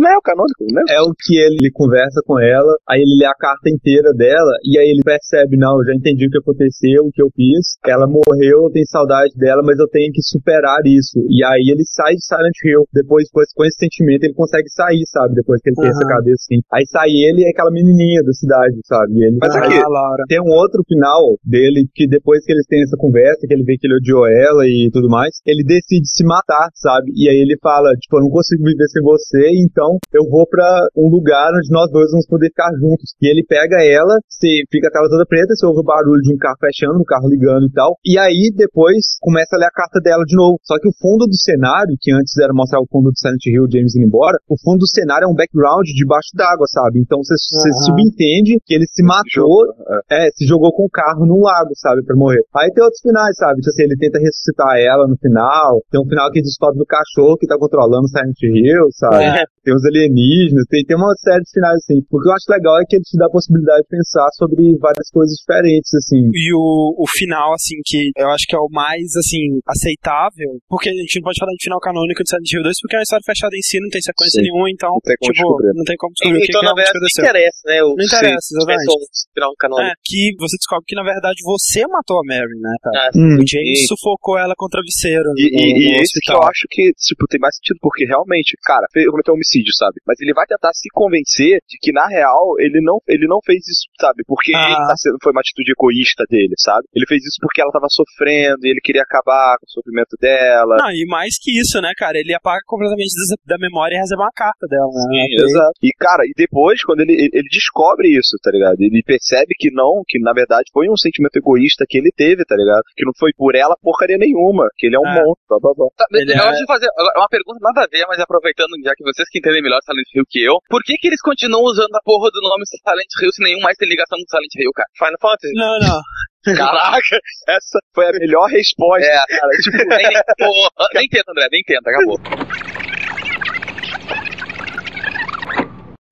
Não 0.00 0.08
é 0.10 0.16
o 0.16 0.22
canônico, 0.22 0.64
né? 0.72 0.82
É 0.88 1.00
o 1.02 1.12
que 1.16 1.36
ele 1.38 1.70
conversa 1.72 2.20
com 2.26 2.38
ela, 2.40 2.72
aí 2.88 3.00
ele 3.00 3.18
lê 3.20 3.26
a 3.26 3.34
carta 3.34 3.68
inteira 3.68 4.12
dela, 4.14 4.52
e 4.64 4.78
aí 4.78 4.88
ele 4.90 5.02
percebe, 5.04 5.56
não, 5.56 5.78
eu 5.78 5.84
já 5.84 5.94
entendi 5.94 6.26
o 6.26 6.30
que 6.30 6.38
aconteceu, 6.38 6.99
o 7.00 7.10
que 7.10 7.22
eu 7.22 7.30
fiz, 7.34 7.76
ela 7.86 8.06
morreu, 8.06 8.66
eu 8.66 8.72
tenho 8.72 8.86
saudade 8.86 9.34
dela, 9.36 9.62
mas 9.64 9.78
eu 9.78 9.88
tenho 9.88 10.12
que 10.12 10.22
superar 10.22 10.80
isso. 10.84 11.18
E 11.28 11.44
aí 11.44 11.70
ele 11.72 11.84
sai 11.84 12.14
de 12.14 12.24
Silent 12.24 12.56
Hill, 12.64 12.86
depois, 12.92 13.26
depois 13.28 13.52
com 13.54 13.64
esse 13.64 13.78
sentimento, 13.78 14.24
ele 14.24 14.34
consegue 14.34 14.68
sair, 14.70 15.04
sabe, 15.06 15.34
depois 15.34 15.60
que 15.62 15.70
ele 15.70 15.76
tem 15.76 15.90
essa 15.90 16.06
cabeça 16.06 16.42
assim. 16.46 16.60
Aí 16.72 16.84
sai 16.86 17.10
ele 17.10 17.42
e 17.42 17.46
é 17.46 17.50
aquela 17.50 17.70
menininha 17.70 18.22
da 18.22 18.32
cidade, 18.32 18.76
sabe, 18.84 19.18
e 19.18 19.24
ele 19.24 19.38
Mas 19.40 19.54
aqui, 19.54 19.78
Ah, 19.78 19.88
Laura. 19.88 20.24
Tem 20.28 20.40
um 20.40 20.52
outro 20.52 20.82
final 20.86 21.36
dele 21.44 21.86
que 21.94 22.06
depois 22.06 22.44
que 22.44 22.52
eles 22.52 22.66
têm 22.66 22.82
essa 22.82 22.96
conversa, 22.96 23.46
que 23.46 23.54
ele 23.54 23.64
vê 23.64 23.76
que 23.76 23.86
ele 23.86 23.96
odiou 23.96 24.26
ela 24.26 24.66
e 24.66 24.90
tudo 24.92 25.08
mais, 25.08 25.40
ele 25.46 25.64
decide 25.64 26.08
se 26.08 26.24
matar, 26.24 26.68
sabe? 26.74 27.12
E 27.14 27.28
aí 27.28 27.36
ele 27.36 27.56
fala, 27.62 27.94
tipo, 27.96 28.16
eu 28.16 28.22
não 28.22 28.30
consigo 28.30 28.64
viver 28.64 28.88
sem 28.88 29.02
você, 29.02 29.48
então 29.64 29.98
eu 30.12 30.28
vou 30.28 30.46
pra 30.46 30.86
um 30.96 31.08
lugar 31.08 31.50
onde 31.54 31.70
nós 31.70 31.90
dois 31.90 32.10
vamos 32.10 32.26
poder 32.26 32.48
ficar 32.48 32.70
juntos. 32.78 33.14
E 33.20 33.30
ele 33.30 33.44
pega 33.46 33.82
ela, 33.82 34.18
se 34.28 34.64
fica 34.70 34.88
a 34.88 34.90
tela 34.90 35.08
toda 35.08 35.26
preta, 35.26 35.54
você 35.54 35.66
ouve 35.66 35.80
o 35.80 35.84
barulho 35.84 36.20
de 36.22 36.34
um 36.34 36.38
carro 36.38 36.56
no 36.98 37.04
carro, 37.04 37.28
ligando 37.28 37.66
e 37.66 37.72
tal. 37.72 37.96
E 38.04 38.18
aí 38.18 38.50
depois 38.54 39.16
começa 39.20 39.56
a 39.56 39.58
ler 39.58 39.66
a 39.66 39.70
carta 39.70 40.00
dela 40.00 40.24
de 40.24 40.36
novo. 40.36 40.58
Só 40.62 40.78
que 40.78 40.88
o 40.88 40.94
fundo 40.98 41.26
do 41.26 41.36
cenário, 41.36 41.96
que 42.00 42.12
antes 42.12 42.36
era 42.38 42.52
mostrar 42.52 42.80
o 42.80 42.88
fundo 42.90 43.10
do 43.10 43.18
Silent 43.18 43.44
Hill, 43.46 43.70
James 43.70 43.94
indo 43.96 44.06
embora, 44.06 44.38
o 44.48 44.56
fundo 44.58 44.80
do 44.80 44.88
cenário 44.88 45.26
é 45.26 45.28
um 45.28 45.34
background 45.34 45.86
debaixo 45.86 46.30
d'água, 46.34 46.66
sabe? 46.66 47.00
Então 47.00 47.20
você 47.22 47.34
Aham. 47.34 47.72
subentende 47.86 48.58
que 48.64 48.74
ele 48.74 48.86
se 48.88 49.02
matou, 49.02 49.72
é, 50.10 50.30
se 50.34 50.46
jogou 50.46 50.72
com 50.72 50.84
o 50.84 50.90
carro 50.90 51.26
no 51.26 51.40
lago, 51.42 51.70
sabe, 51.74 52.02
pra 52.04 52.16
morrer. 52.16 52.42
Aí 52.54 52.70
tem 52.72 52.82
outros 52.82 53.00
finais, 53.00 53.36
sabe? 53.36 53.60
Tipo 53.60 53.70
assim, 53.70 53.82
ele 53.84 53.96
tenta 53.96 54.18
ressuscitar 54.18 54.78
ela 54.78 55.06
no 55.06 55.16
final. 55.16 55.82
Tem 55.90 56.00
um 56.00 56.08
final 56.08 56.30
que 56.30 56.42
descobre 56.42 56.82
o 56.82 56.86
cachorro 56.86 57.36
que 57.36 57.46
tá 57.46 57.56
controlando 57.58 58.04
o 58.04 58.08
Silent 58.08 58.40
Hill, 58.42 58.88
sabe? 58.92 59.24
É. 59.24 59.44
Tem 59.64 59.74
os 59.74 59.84
alienígenas, 59.84 60.64
tem, 60.68 60.84
tem 60.84 60.96
uma 60.96 61.14
série 61.16 61.42
de 61.42 61.50
finais 61.50 61.76
assim. 61.76 62.00
O 62.10 62.20
que 62.20 62.28
eu 62.28 62.32
acho 62.32 62.50
legal 62.50 62.80
é 62.80 62.84
que 62.88 62.96
ele 62.96 63.04
te 63.04 63.16
dá 63.16 63.26
a 63.26 63.30
possibilidade 63.30 63.82
de 63.82 63.88
pensar 63.88 64.28
sobre 64.34 64.76
várias 64.78 65.10
coisas 65.12 65.36
diferentes, 65.36 65.92
assim. 65.94 66.30
E 66.32 66.54
o, 66.54 66.60
o 66.98 67.04
final, 67.18 67.52
assim, 67.52 67.76
que 67.84 68.10
eu 68.16 68.28
acho 68.30 68.44
que 68.48 68.54
é 68.56 68.58
o 68.58 68.68
mais, 68.70 69.14
assim, 69.16 69.60
aceitável, 69.66 70.50
porque 70.68 70.88
a 70.88 70.92
gente 70.92 71.16
não 71.18 71.24
pode 71.28 71.38
falar 71.40 71.52
de 71.52 71.64
final 71.64 71.80
canônico 71.80 72.22
de 72.22 72.28
Silent 72.30 72.50
Hill 72.52 72.62
2, 72.62 72.76
porque 72.82 72.96
é 72.96 72.98
uma 72.98 73.06
história 73.08 73.24
fechada 73.26 73.54
em 73.56 73.62
si, 73.62 73.80
não 73.80 73.90
tem 73.90 74.00
sequência 74.00 74.38
Sim. 74.40 74.46
nenhuma, 74.48 74.68
então, 74.70 74.92
Não 74.94 75.00
tem 75.02 75.16
como 75.18 75.32
tipo, 75.32 75.42
descobrir. 75.42 75.70
não 75.74 75.84
tem 75.84 75.96
como 75.96 76.12
descobrir 76.14 76.38
o 76.38 76.40
que, 76.40 76.50
Então, 76.50 76.60
que 76.60 76.66
na 76.66 76.70
realmente 76.70 76.86
verdade, 76.86 77.00
não 77.00 77.08
aconteceu. 77.10 77.24
interessa, 77.24 77.60
né? 77.66 77.76
O, 77.82 77.88
Não 77.96 78.04
interessa, 78.04 78.48
exatamente. 78.54 78.94
final 79.34 79.50
canônico. 79.58 79.90
É, 79.90 79.94
que 80.04 80.20
você 80.38 80.54
descobre 80.60 80.84
que, 80.86 80.96
na 80.96 81.04
verdade, 81.06 81.38
você 81.44 81.80
matou 81.88 82.16
a 82.20 82.24
Mary, 82.24 82.56
né, 82.60 82.74
cara? 82.84 82.96
Ah, 83.00 83.10
Hum. 83.16 83.36
O 83.40 83.44
James 83.46 83.86
sufocou 83.90 84.38
ela 84.38 84.54
com 84.56 84.66
o 84.66 84.72
travesseiro 84.72 85.26
E, 85.36 85.50
no, 85.50 85.60
e, 85.60 85.90
no 85.90 85.98
e 85.98 86.02
esse 86.02 86.18
que 86.22 86.32
eu 86.32 86.42
acho 86.42 86.64
que, 86.70 86.92
tipo, 86.96 87.26
tem 87.26 87.40
mais 87.40 87.56
sentido, 87.56 87.78
porque 87.82 88.04
realmente, 88.06 88.54
cara, 88.64 88.86
cometeu 89.10 89.34
um 89.34 89.36
homicídio, 89.36 89.72
sabe? 89.74 89.98
Mas 90.06 90.20
ele 90.20 90.32
vai 90.32 90.46
tentar 90.46 90.70
se 90.74 90.88
convencer 90.92 91.58
de 91.68 91.76
que, 91.80 91.92
na 91.92 92.06
real, 92.06 92.54
ele 92.58 92.80
não, 92.80 92.98
ele 93.08 93.26
não 93.26 93.38
fez 93.44 93.66
isso, 93.66 93.86
sabe? 94.00 94.22
Porque 94.26 94.52
Ah. 94.54 94.62
ele 94.66 94.86
tá 94.86 94.94
sendo, 94.96 95.16
foi 95.22 95.32
uma 95.32 95.40
atitude 95.40 95.72
egoísta 95.72 96.24
dele, 96.30 96.54
sabe? 96.58 96.69
Ele 96.94 97.06
fez 97.06 97.22
isso 97.24 97.38
porque 97.40 97.60
ela 97.60 97.72
tava 97.72 97.86
sofrendo 97.90 98.62
e 98.64 98.70
ele 98.70 98.80
queria 98.82 99.02
acabar 99.02 99.56
com 99.58 99.66
o 99.66 99.70
sofrimento 99.70 100.16
dela. 100.20 100.76
Não, 100.78 100.90
e 100.90 101.04
mais 101.06 101.34
que 101.40 101.50
isso, 101.58 101.80
né, 101.80 101.90
cara? 101.96 102.18
Ele 102.18 102.34
apaga 102.34 102.60
completamente 102.66 103.10
da, 103.46 103.56
memória 103.58 103.94
e 103.96 103.98
recebe 103.98 104.20
uma 104.22 104.32
carta 104.34 104.66
dela, 104.66 104.88
né? 104.88 105.26
Sim, 105.26 105.44
exato. 105.44 105.76
E, 105.82 105.90
cara, 105.98 106.22
e 106.24 106.32
depois, 106.36 106.82
quando 106.82 107.00
ele, 107.00 107.12
ele, 107.32 107.48
descobre 107.50 108.08
isso, 108.08 108.36
tá 108.42 108.50
ligado? 108.50 108.80
Ele 108.80 109.02
percebe 109.04 109.54
que 109.58 109.70
não, 109.72 110.02
que 110.06 110.18
na 110.20 110.32
verdade 110.32 110.70
foi 110.72 110.88
um 110.88 110.96
sentimento 110.96 111.36
egoísta 111.36 111.84
que 111.88 111.98
ele 111.98 112.10
teve, 112.14 112.44
tá 112.44 112.56
ligado? 112.56 112.82
Que 112.96 113.04
não 113.04 113.12
foi 113.18 113.32
por 113.36 113.54
ela 113.54 113.76
porcaria 113.82 114.18
nenhuma, 114.18 114.68
que 114.76 114.86
ele 114.86 114.96
é 114.96 115.00
um 115.00 115.06
É. 115.06 115.22
monstro, 115.24 115.44
blá 115.48 115.58
blá 115.60 115.72
blá. 115.76 115.86
Tá, 115.96 116.04
Ele 116.12 116.32
eu 116.32 116.36
é- 116.36 116.48
acho 116.48 116.64
fazer 116.66 116.88
agora, 116.96 117.18
uma 117.18 117.28
pergunta 117.28 117.58
nada 117.60 117.84
a 117.84 117.88
ver, 117.90 118.04
mas 118.08 118.20
aproveitando, 118.20 118.70
já 118.84 118.92
que 118.94 119.04
vocês 119.04 119.28
que 119.28 119.38
entendem 119.38 119.62
melhor 119.62 119.80
Silent 119.84 120.06
Hill 120.14 120.24
que 120.28 120.40
eu, 120.44 120.56
por 120.68 120.82
que 120.82 120.94
que 120.96 121.08
eles 121.08 121.20
continuam 121.20 121.64
usando 121.64 121.94
a 121.94 122.02
porra 122.04 122.30
do 122.30 122.40
nome 122.40 122.64
Silent 122.66 123.10
Hill 123.20 123.32
se 123.32 123.42
nenhum 123.42 123.60
mais 123.60 123.76
tem 123.76 123.88
ligação 123.88 124.18
com 124.18 124.28
Silent 124.28 124.54
Hill, 124.56 124.72
cara? 124.72 124.88
Final 124.96 125.20
Fantasy. 125.20 125.54
Não, 125.54 125.78
não. 125.80 125.98
Caraca, 126.56 127.20
essa 127.48 127.78
foi 127.94 128.08
a 128.08 128.12
melhor 128.12 128.46
resposta. 128.46 129.06
É, 129.06 129.26
cara, 129.38 129.50
tipo, 129.62 129.76
nem, 129.76 130.08
nem, 130.08 130.22
porra, 130.38 130.70
nem 130.94 131.06
tenta, 131.08 131.32
André, 131.32 131.48
nem 131.50 131.62
tenta, 131.62 131.90
acabou. 131.90 132.18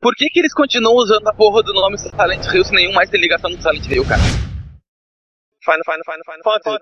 Por 0.00 0.14
que 0.14 0.26
que 0.26 0.38
eles 0.40 0.52
continuam 0.52 0.96
usando 0.96 1.26
a 1.26 1.34
porra 1.34 1.62
do 1.62 1.72
nome 1.72 1.96
Silent 1.98 2.44
Hill 2.52 2.64
se 2.64 2.72
nenhum 2.72 2.92
mais 2.92 3.08
tem 3.10 3.20
ligação 3.20 3.50
com 3.50 3.60
Silent 3.60 3.84
Hill, 3.86 4.06
cara? 4.06 4.20
Final, 5.64 5.82
Final, 5.84 6.04
Final, 6.04 6.22
Final 6.24 6.42
Fantasy. 6.44 6.78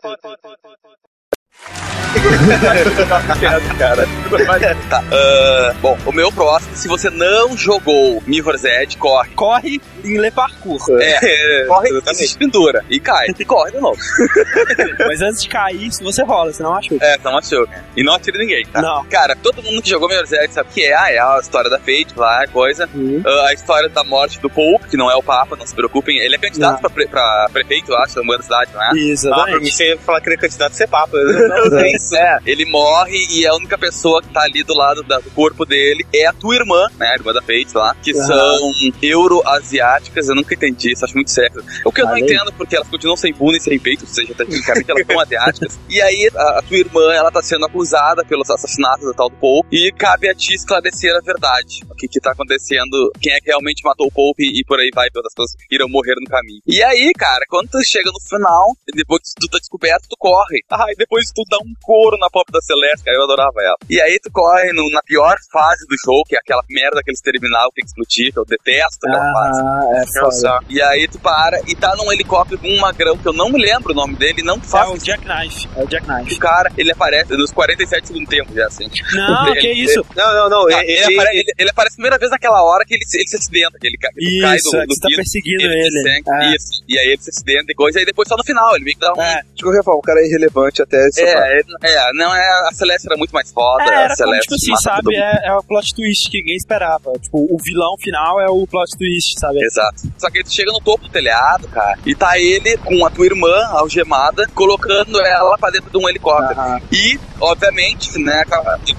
Tá, 4.90 5.02
ah, 5.12 5.72
bom, 5.80 5.96
o 6.06 6.12
meu 6.12 6.32
próximo, 6.32 6.76
se 6.76 6.88
você 6.88 7.10
não 7.10 7.56
jogou 7.56 8.22
Mirror's 8.26 8.64
Edge, 8.64 8.96
corre. 8.96 9.30
Corre 9.34 9.80
em 10.06 10.18
Le 10.20 10.30
Parkour. 10.30 10.78
É, 11.00 11.64
corre 11.68 11.88
e 11.90 12.14
se 12.14 12.38
pendura. 12.38 12.84
E 12.90 12.98
cai. 13.00 13.26
E 13.38 13.44
corre 13.44 13.72
de 13.72 13.78
novo. 13.80 13.98
Mas 15.06 15.20
antes 15.22 15.42
de 15.42 15.48
cair, 15.48 15.90
se 15.92 16.02
você 16.02 16.22
rola, 16.22 16.52
senão 16.52 16.74
acho. 16.74 16.94
É, 17.00 17.18
não 17.22 17.36
achou. 17.38 17.66
E 17.96 18.02
não 18.02 18.14
atira 18.14 18.38
ninguém, 18.38 18.64
tá? 18.66 18.80
Não. 18.82 19.04
Cara, 19.06 19.36
todo 19.36 19.62
mundo 19.62 19.82
que 19.82 19.90
jogou 19.90 20.08
Mirror's 20.08 20.32
Edge 20.32 20.52
sabe 20.52 20.70
o 20.70 20.72
que 20.72 20.84
é. 20.84 20.94
Ah, 20.94 21.10
é 21.12 21.18
a 21.18 21.38
história 21.40 21.68
da 21.70 21.78
Fate 21.78 22.08
lá, 22.16 22.46
coisa. 22.48 22.88
Uhum. 22.94 23.22
Ah, 23.24 23.46
a 23.48 23.54
história 23.54 23.88
da 23.88 24.04
morte 24.04 24.40
do 24.40 24.48
Pope, 24.50 24.88
que 24.88 24.96
não 24.96 25.10
é 25.10 25.14
o 25.16 25.22
Papa, 25.22 25.56
não 25.56 25.66
se 25.66 25.74
preocupem. 25.74 26.18
Ele 26.18 26.34
é 26.34 26.38
candidato 26.38 26.74
Não. 26.74 26.80
pra, 26.80 26.90
pre- 26.90 27.06
pra 27.08 27.48
prefeito, 27.52 27.90
eu 27.92 27.98
acho, 27.98 28.14
da 28.16 28.22
grande 28.22 28.44
cidade, 28.44 28.70
não 28.74 28.82
é? 28.82 28.90
Ah, 29.32 29.44
pra 29.44 29.60
mim 29.60 29.70
você 29.70 29.88
ia 29.90 29.98
falar 29.98 30.20
que 30.20 30.28
ele 30.28 30.36
é 30.36 30.38
candidato 30.38 30.72
a 30.72 30.74
ser 30.74 30.88
papa. 30.88 31.16
Não, 31.16 31.78
é 31.78 31.90
isso. 31.92 32.14
É, 32.16 32.38
ele 32.46 32.64
morre 32.66 33.16
e 33.30 33.46
a 33.46 33.54
única 33.54 33.76
pessoa 33.78 34.20
que 34.22 34.28
tá 34.28 34.42
ali 34.42 34.62
do 34.62 34.74
lado 34.74 35.02
da- 35.02 35.18
do 35.18 35.30
corpo 35.30 35.64
dele 35.64 36.04
é 36.14 36.26
a 36.26 36.32
tua 36.32 36.54
irmã, 36.56 36.86
né? 36.98 37.08
A 37.10 37.14
irmã 37.14 37.32
da 37.32 37.40
Fate 37.40 37.68
lá, 37.74 37.94
que 38.02 38.12
Aham. 38.12 38.26
são 38.26 38.72
euro-asiáticas. 39.96 40.28
Eu 40.28 40.34
nunca 40.34 40.54
entendi 40.54 40.92
isso, 40.92 41.04
acho 41.04 41.14
muito 41.14 41.30
sério. 41.30 41.62
O 41.84 41.92
que 41.92 42.00
eu 42.00 42.04
não 42.04 42.12
Valeu. 42.12 42.24
entendo, 42.26 42.52
porque 42.54 42.76
elas 42.76 42.88
continuam 42.88 43.16
sem 43.16 43.32
bunda 43.32 43.56
e 43.56 43.60
sem 43.60 43.78
peito, 43.78 44.02
ou 44.02 44.08
seja, 44.08 44.34
tecnicamente 44.34 44.90
elas 44.90 45.06
são 45.06 45.20
asiáticas. 45.20 45.78
E 45.88 46.00
aí 46.02 46.28
a, 46.34 46.58
a 46.58 46.62
tua 46.62 46.76
irmã, 46.76 47.12
ela 47.14 47.30
tá 47.30 47.40
sendo 47.40 47.64
acusada 47.64 48.24
pelos 48.24 48.50
assassinatos 48.50 49.06
da 49.06 49.14
tal 49.14 49.30
do 49.30 49.36
Pope 49.36 49.68
e 49.72 49.90
cabe 49.92 50.28
a 50.28 50.34
ti 50.34 50.52
esclarecer 50.54 51.14
a 51.16 51.20
verdade. 51.20 51.80
O 51.90 51.94
que 51.94 52.06
que 52.08 52.20
tá 52.20 52.32
acontecendo, 52.32 53.10
quem 53.20 53.32
é 53.32 53.38
que 53.40 53.46
realmente 53.46 53.82
matou 53.84 54.06
o 54.08 54.12
Pope 54.12 54.42
e 54.42 54.64
por 54.66 54.78
aí 54.78 54.90
vai, 54.94 55.08
todas 55.10 55.28
as 55.28 55.34
pessoas 55.34 55.52
irão 55.70 55.88
morrer 55.88 56.14
no 56.20 56.28
caminho. 56.28 56.60
E 56.66 56.82
aí, 56.82 57.12
cara, 57.16 57.44
quando 57.48 57.70
tu 57.70 57.78
chega 57.86 58.10
no 58.12 58.20
final, 58.20 58.76
depois 58.94 59.22
que 59.22 59.40
tu 59.40 59.48
tá 59.48 59.58
descoberto, 59.58 60.06
tu 60.08 60.16
corre. 60.18 60.60
Ah, 60.70 60.86
e 60.90 60.96
depois 60.96 61.30
tu 61.34 61.42
dá 61.48 61.56
um 61.58 61.72
couro 61.82 62.18
na 62.18 62.28
pop 62.28 62.50
da 62.52 62.60
Celeste, 62.60 63.04
cara, 63.04 63.16
eu 63.16 63.24
adorava 63.24 63.56
ela. 63.62 63.76
E 63.88 64.00
aí 64.00 64.18
tu 64.22 64.30
corre 64.30 64.72
no- 64.72 64.90
na 64.90 65.00
pior 65.02 65.36
fase 65.50 65.86
do 65.88 65.96
jogo, 66.04 66.24
que 66.28 66.36
é 66.36 66.38
aquela 66.38 66.62
merda, 66.68 67.00
aqueles 67.00 67.20
terminal 67.20 67.68
que 67.70 67.76
tem 67.76 67.84
que 67.84 67.90
explodir, 67.90 68.32
que 68.32 68.38
eu 68.38 68.44
detesto 68.44 69.06
aquela 69.06 69.32
fase. 69.32 69.60
Ah, 69.92 70.02
é 70.02 70.20
foda. 70.20 70.60
E 70.68 70.80
aí 70.82 71.08
tu 71.08 71.18
para 71.18 71.60
e 71.66 71.74
tá 71.74 71.94
num 71.96 72.12
helicóptero 72.12 72.60
com 72.60 72.68
um 72.68 72.78
magrão, 72.80 73.16
que 73.16 73.26
eu 73.28 73.32
não 73.32 73.50
me 73.50 73.60
lembro 73.60 73.92
o 73.92 73.94
nome 73.94 74.14
dele, 74.16 74.42
não 74.42 74.56
É 74.56 74.60
faz 74.60 74.90
o 74.90 75.04
Jackknife. 75.04 75.68
É 75.76 75.84
o 75.84 75.88
Jackknife. 75.88 76.34
o 76.34 76.38
cara, 76.38 76.70
ele 76.76 76.92
aparece 76.92 77.36
nos 77.36 77.50
47 77.52 78.06
segundos 78.08 78.28
tempo, 78.28 78.54
já 78.54 78.66
assim. 78.66 78.88
Não, 79.12 79.48
Ele- 79.52 79.60
que 79.60 79.72
isso? 79.72 80.04
Não, 80.16 80.34
não, 80.34 80.48
não. 80.50 80.66
Ah, 80.76 80.82
ele, 80.84 80.92
ele, 80.92 81.14
apare- 81.14 81.36
ele- 81.38 81.52
ele 81.58 81.70
aparece 81.70 81.94
a 81.94 81.96
primeira 81.96 82.18
vez 82.18 82.30
naquela 82.30 82.62
hora 82.62 82.84
que 82.84 82.94
ele, 82.94 83.04
se- 83.06 83.18
ele 83.18 83.28
se 83.28 83.36
acidenta, 83.36 83.78
que 83.78 83.86
ele, 83.86 83.96
ele 84.16 84.40
cai 84.40 84.56
Isso, 84.56 84.70
do, 84.70 84.76
é 84.76 84.80
que 84.80 84.86
do 84.86 84.94
você 84.94 85.00
tá 85.00 85.06
piso, 85.08 85.16
perseguindo 85.16 85.62
ele 85.62 85.86
ele. 85.86 86.02
sente- 86.02 86.30
É. 86.30 86.56
Isso. 86.56 86.82
E 86.88 86.98
aí 86.98 87.06
ele 87.08 87.22
se 87.22 87.30
acidenta 87.30 87.72
e 87.72 87.74
coisa, 87.74 87.98
e 87.98 88.00
aí 88.00 88.06
depois 88.06 88.28
só 88.28 88.36
no 88.36 88.44
final, 88.44 88.74
ele 88.74 88.84
meio 88.84 88.96
que 88.96 89.00
dá 89.00 89.12
um. 89.14 89.20
É. 89.22 89.42
De 89.54 89.62
qualquer 89.62 89.82
forma, 89.84 89.98
o 90.00 90.02
cara 90.02 90.20
é 90.20 90.26
irrelevante 90.26 90.82
até. 90.82 90.96
É, 91.18 91.58
é, 91.58 91.60
é, 91.84 92.12
não 92.14 92.34
é. 92.34 92.68
A 92.68 92.72
Celeste 92.72 93.06
era 93.08 93.16
muito 93.16 93.30
mais 93.32 93.50
foda. 93.52 93.84
É, 93.84 93.88
a 93.88 93.90
era 93.90 94.06
como, 94.08 94.16
Celeste 94.16 94.42
tipo 94.42 94.54
assim, 94.74 94.82
sabe? 94.82 95.16
É, 95.16 95.48
é 95.48 95.52
o 95.54 95.62
plot 95.62 95.94
twist 95.94 96.30
que 96.30 96.38
ninguém 96.38 96.56
esperava. 96.56 97.12
Tipo, 97.20 97.38
o 97.38 97.56
vilão 97.62 97.96
final 97.98 98.40
é 98.40 98.46
o 98.48 98.66
plot 98.66 98.96
twist, 98.98 99.38
sabe? 99.38 99.58
Exato. 99.66 100.02
Só 100.18 100.30
que 100.30 100.38
ele 100.38 100.48
chega 100.50 100.72
no 100.72 100.80
topo 100.80 101.04
do 101.04 101.10
telhado, 101.10 101.68
cara, 101.68 101.98
e 102.06 102.14
tá 102.14 102.38
ele 102.38 102.76
com 102.78 103.04
a 103.04 103.10
tua 103.10 103.26
irmã 103.26 103.54
algemada, 103.72 104.46
colocando 104.54 105.20
ela 105.20 105.56
pra 105.58 105.70
dentro 105.70 105.90
de 105.90 105.98
um 105.98 106.08
helicóptero. 106.08 106.58
Aham. 106.60 106.80
E, 106.92 107.18
obviamente, 107.40 108.18
né, 108.18 108.42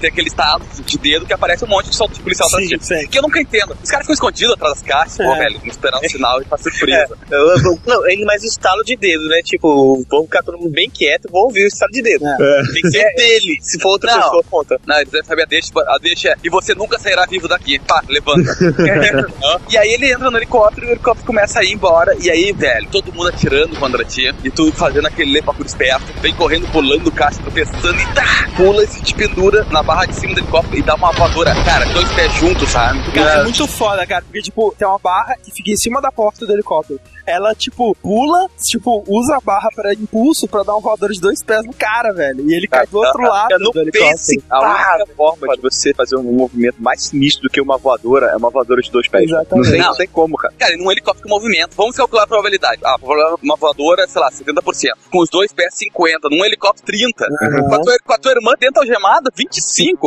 tem 0.00 0.10
aquele 0.10 0.28
estado 0.28 0.64
de 0.84 0.98
dedo 0.98 1.26
que 1.26 1.32
aparece 1.32 1.64
um 1.64 1.68
monte 1.68 1.90
de 1.90 1.96
solto 1.96 2.14
de 2.14 2.20
policial 2.20 2.48
atrás 2.48 2.68
de. 2.68 2.78
Que 3.08 3.18
eu 3.18 3.22
nunca 3.22 3.40
entendo. 3.40 3.76
Os 3.82 3.90
caras 3.90 4.04
ficam 4.04 4.14
escondidos 4.14 4.54
atrás 4.54 4.74
das 4.74 4.82
caixas, 4.82 5.16
pô, 5.16 5.34
É. 5.34 5.38
velho, 5.38 5.60
esperando 5.66 6.04
o 6.04 6.08
sinal 6.10 6.42
e 6.42 6.44
pra 6.44 6.58
surpresa. 6.58 7.16
Eu- 7.30 7.48
eu- 7.58 7.80
não, 7.86 8.08
ele 8.08 8.24
mais 8.24 8.42
estalo 8.44 8.82
de 8.84 8.96
dedo, 8.96 9.26
né? 9.28 9.40
Tipo, 9.44 10.04
vamos 10.08 10.26
ficar 10.26 10.42
todo 10.42 10.58
mundo 10.58 10.70
bem 10.70 10.90
quieto, 10.90 11.28
vou 11.30 11.44
ouvir 11.44 11.64
o 11.64 11.68
estalo 11.68 11.92
de 11.92 12.02
dedo. 12.02 12.24
Tem 12.72 12.82
que 12.82 12.90
ser 12.90 13.14
dele. 13.14 13.58
Se 13.62 13.78
for 13.80 13.90
outra 13.90 14.12
Não. 14.14 14.22
pessoa, 14.22 14.44
conta. 14.50 14.80
Não, 14.86 14.96
eles 14.96 15.10
devem 15.10 15.26
saber 15.26 15.42
a 15.42 15.46
deixa, 15.46 15.70
a 15.76 15.98
deixa 15.98 16.28
é, 16.30 16.34
e 16.44 16.50
você 16.50 16.74
nunca 16.74 16.98
sairá 16.98 17.24
vivo 17.26 17.48
daqui. 17.48 17.78
Pá, 17.80 18.02
levanta. 18.08 18.50
e 19.70 19.76
aí 19.78 19.88
ele 19.94 20.12
entra 20.12 20.30
no 20.30 20.36
helicóptero 20.36 20.57
e 20.58 20.88
o 20.88 20.90
helicóptero 20.90 21.26
começa 21.26 21.60
a 21.60 21.64
ir 21.64 21.72
embora. 21.72 22.16
E 22.20 22.30
aí, 22.30 22.52
velho, 22.52 22.88
todo 22.90 23.12
mundo 23.12 23.28
atirando 23.28 23.76
contra 23.76 24.04
ti. 24.04 24.34
E 24.42 24.50
tu 24.50 24.72
fazendo 24.72 25.06
aquele 25.06 25.32
lepa 25.32 25.54
por 25.54 25.64
esperto. 25.64 26.06
Vem 26.20 26.34
correndo, 26.34 26.66
pulando 26.72 27.04
do 27.04 27.12
caixa, 27.12 27.40
tropeçando 27.40 28.00
e 28.00 28.06
tá! 28.14 28.48
Pula 28.56 28.82
e 28.82 28.86
se 28.86 29.02
te 29.02 29.14
pendura 29.14 29.64
na 29.70 29.82
barra 29.82 30.06
de 30.06 30.14
cima 30.14 30.34
do 30.34 30.40
helicóptero 30.40 30.76
e 30.76 30.82
dá 30.82 30.94
uma 30.94 31.12
voadora. 31.12 31.54
Cara, 31.64 31.84
dois 31.86 32.10
pés 32.12 32.32
juntos, 32.34 32.68
sabe? 32.70 33.00
Cara, 33.12 33.40
é 33.40 33.42
muito 33.44 33.66
foda, 33.66 34.06
cara, 34.06 34.22
porque, 34.22 34.42
tipo, 34.42 34.74
tem 34.76 34.86
uma 34.86 34.98
barra 34.98 35.34
que 35.42 35.50
fica 35.50 35.70
em 35.70 35.76
cima 35.76 36.00
da 36.00 36.10
porta 36.10 36.46
do 36.46 36.52
helicóptero. 36.52 37.00
Ela, 37.28 37.54
tipo, 37.54 37.94
pula, 38.02 38.48
tipo, 38.64 39.04
usa 39.06 39.36
a 39.36 39.40
barra 39.40 39.68
pra 39.74 39.92
impulso 39.92 40.48
pra 40.48 40.62
dar 40.62 40.76
um 40.76 40.80
voador 40.80 41.10
de 41.12 41.20
dois 41.20 41.42
pés 41.42 41.64
no 41.66 41.72
cara, 41.74 42.12
velho. 42.12 42.48
E 42.48 42.54
ele 42.54 42.66
cai 42.66 42.86
do 42.86 42.98
outro 42.98 43.22
lado 43.22 43.52
Eu 43.52 43.58
não 43.58 43.70
do 43.70 43.90
pense. 43.90 44.42
A 44.50 44.60
única 44.60 45.14
forma 45.16 45.54
de 45.56 45.60
você 45.62 45.92
fazer 45.94 46.16
um 46.16 46.22
movimento 46.22 46.76
mais 46.82 47.04
sinistro 47.04 47.42
do 47.44 47.50
que 47.50 47.60
uma 47.60 47.76
voadora 47.78 48.26
é 48.26 48.36
uma 48.36 48.50
voadora 48.50 48.80
de 48.80 48.90
dois 48.90 49.08
pés. 49.08 49.30
Não 49.30 49.40
Exatamente. 49.40 49.70
tem, 49.70 49.80
não 49.80 49.88
Não. 49.88 49.94
tem 49.96 50.08
como, 50.08 50.36
cara. 50.36 50.54
Cara, 50.58 50.74
e 50.74 50.76
num 50.78 50.90
helicóptero 50.90 51.28
com 51.28 51.34
movimento, 51.34 51.74
vamos 51.76 51.96
calcular 51.96 52.22
a 52.24 52.26
probabilidade. 52.26 52.80
Ah, 52.84 52.96
uma 53.42 53.56
voadora, 53.56 54.06
sei 54.08 54.20
lá, 54.20 54.30
70%. 54.30 54.92
Com 55.10 55.18
os 55.22 55.28
dois 55.28 55.52
pés, 55.52 55.74
50%. 55.74 56.30
Num 56.30 56.44
helicóptero, 56.44 56.86
30%. 56.86 57.68
Com, 57.68 57.74
a 57.74 57.80
tua, 57.80 57.96
com 58.04 58.12
a 58.12 58.18
tua 58.18 58.32
irmã 58.32 58.52
dentro 58.58 58.80
algemada, 58.80 59.30
25%. 59.30 59.98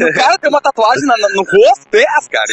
o 0.00 0.14
cara 0.14 0.38
tem 0.38 0.50
uma 0.50 0.60
tatuagem 0.60 1.04
na- 1.06 1.16
na- 1.18 1.28
no 1.30 1.42
rosto, 1.42 1.86
10, 1.90 2.28
cara. 2.28 2.44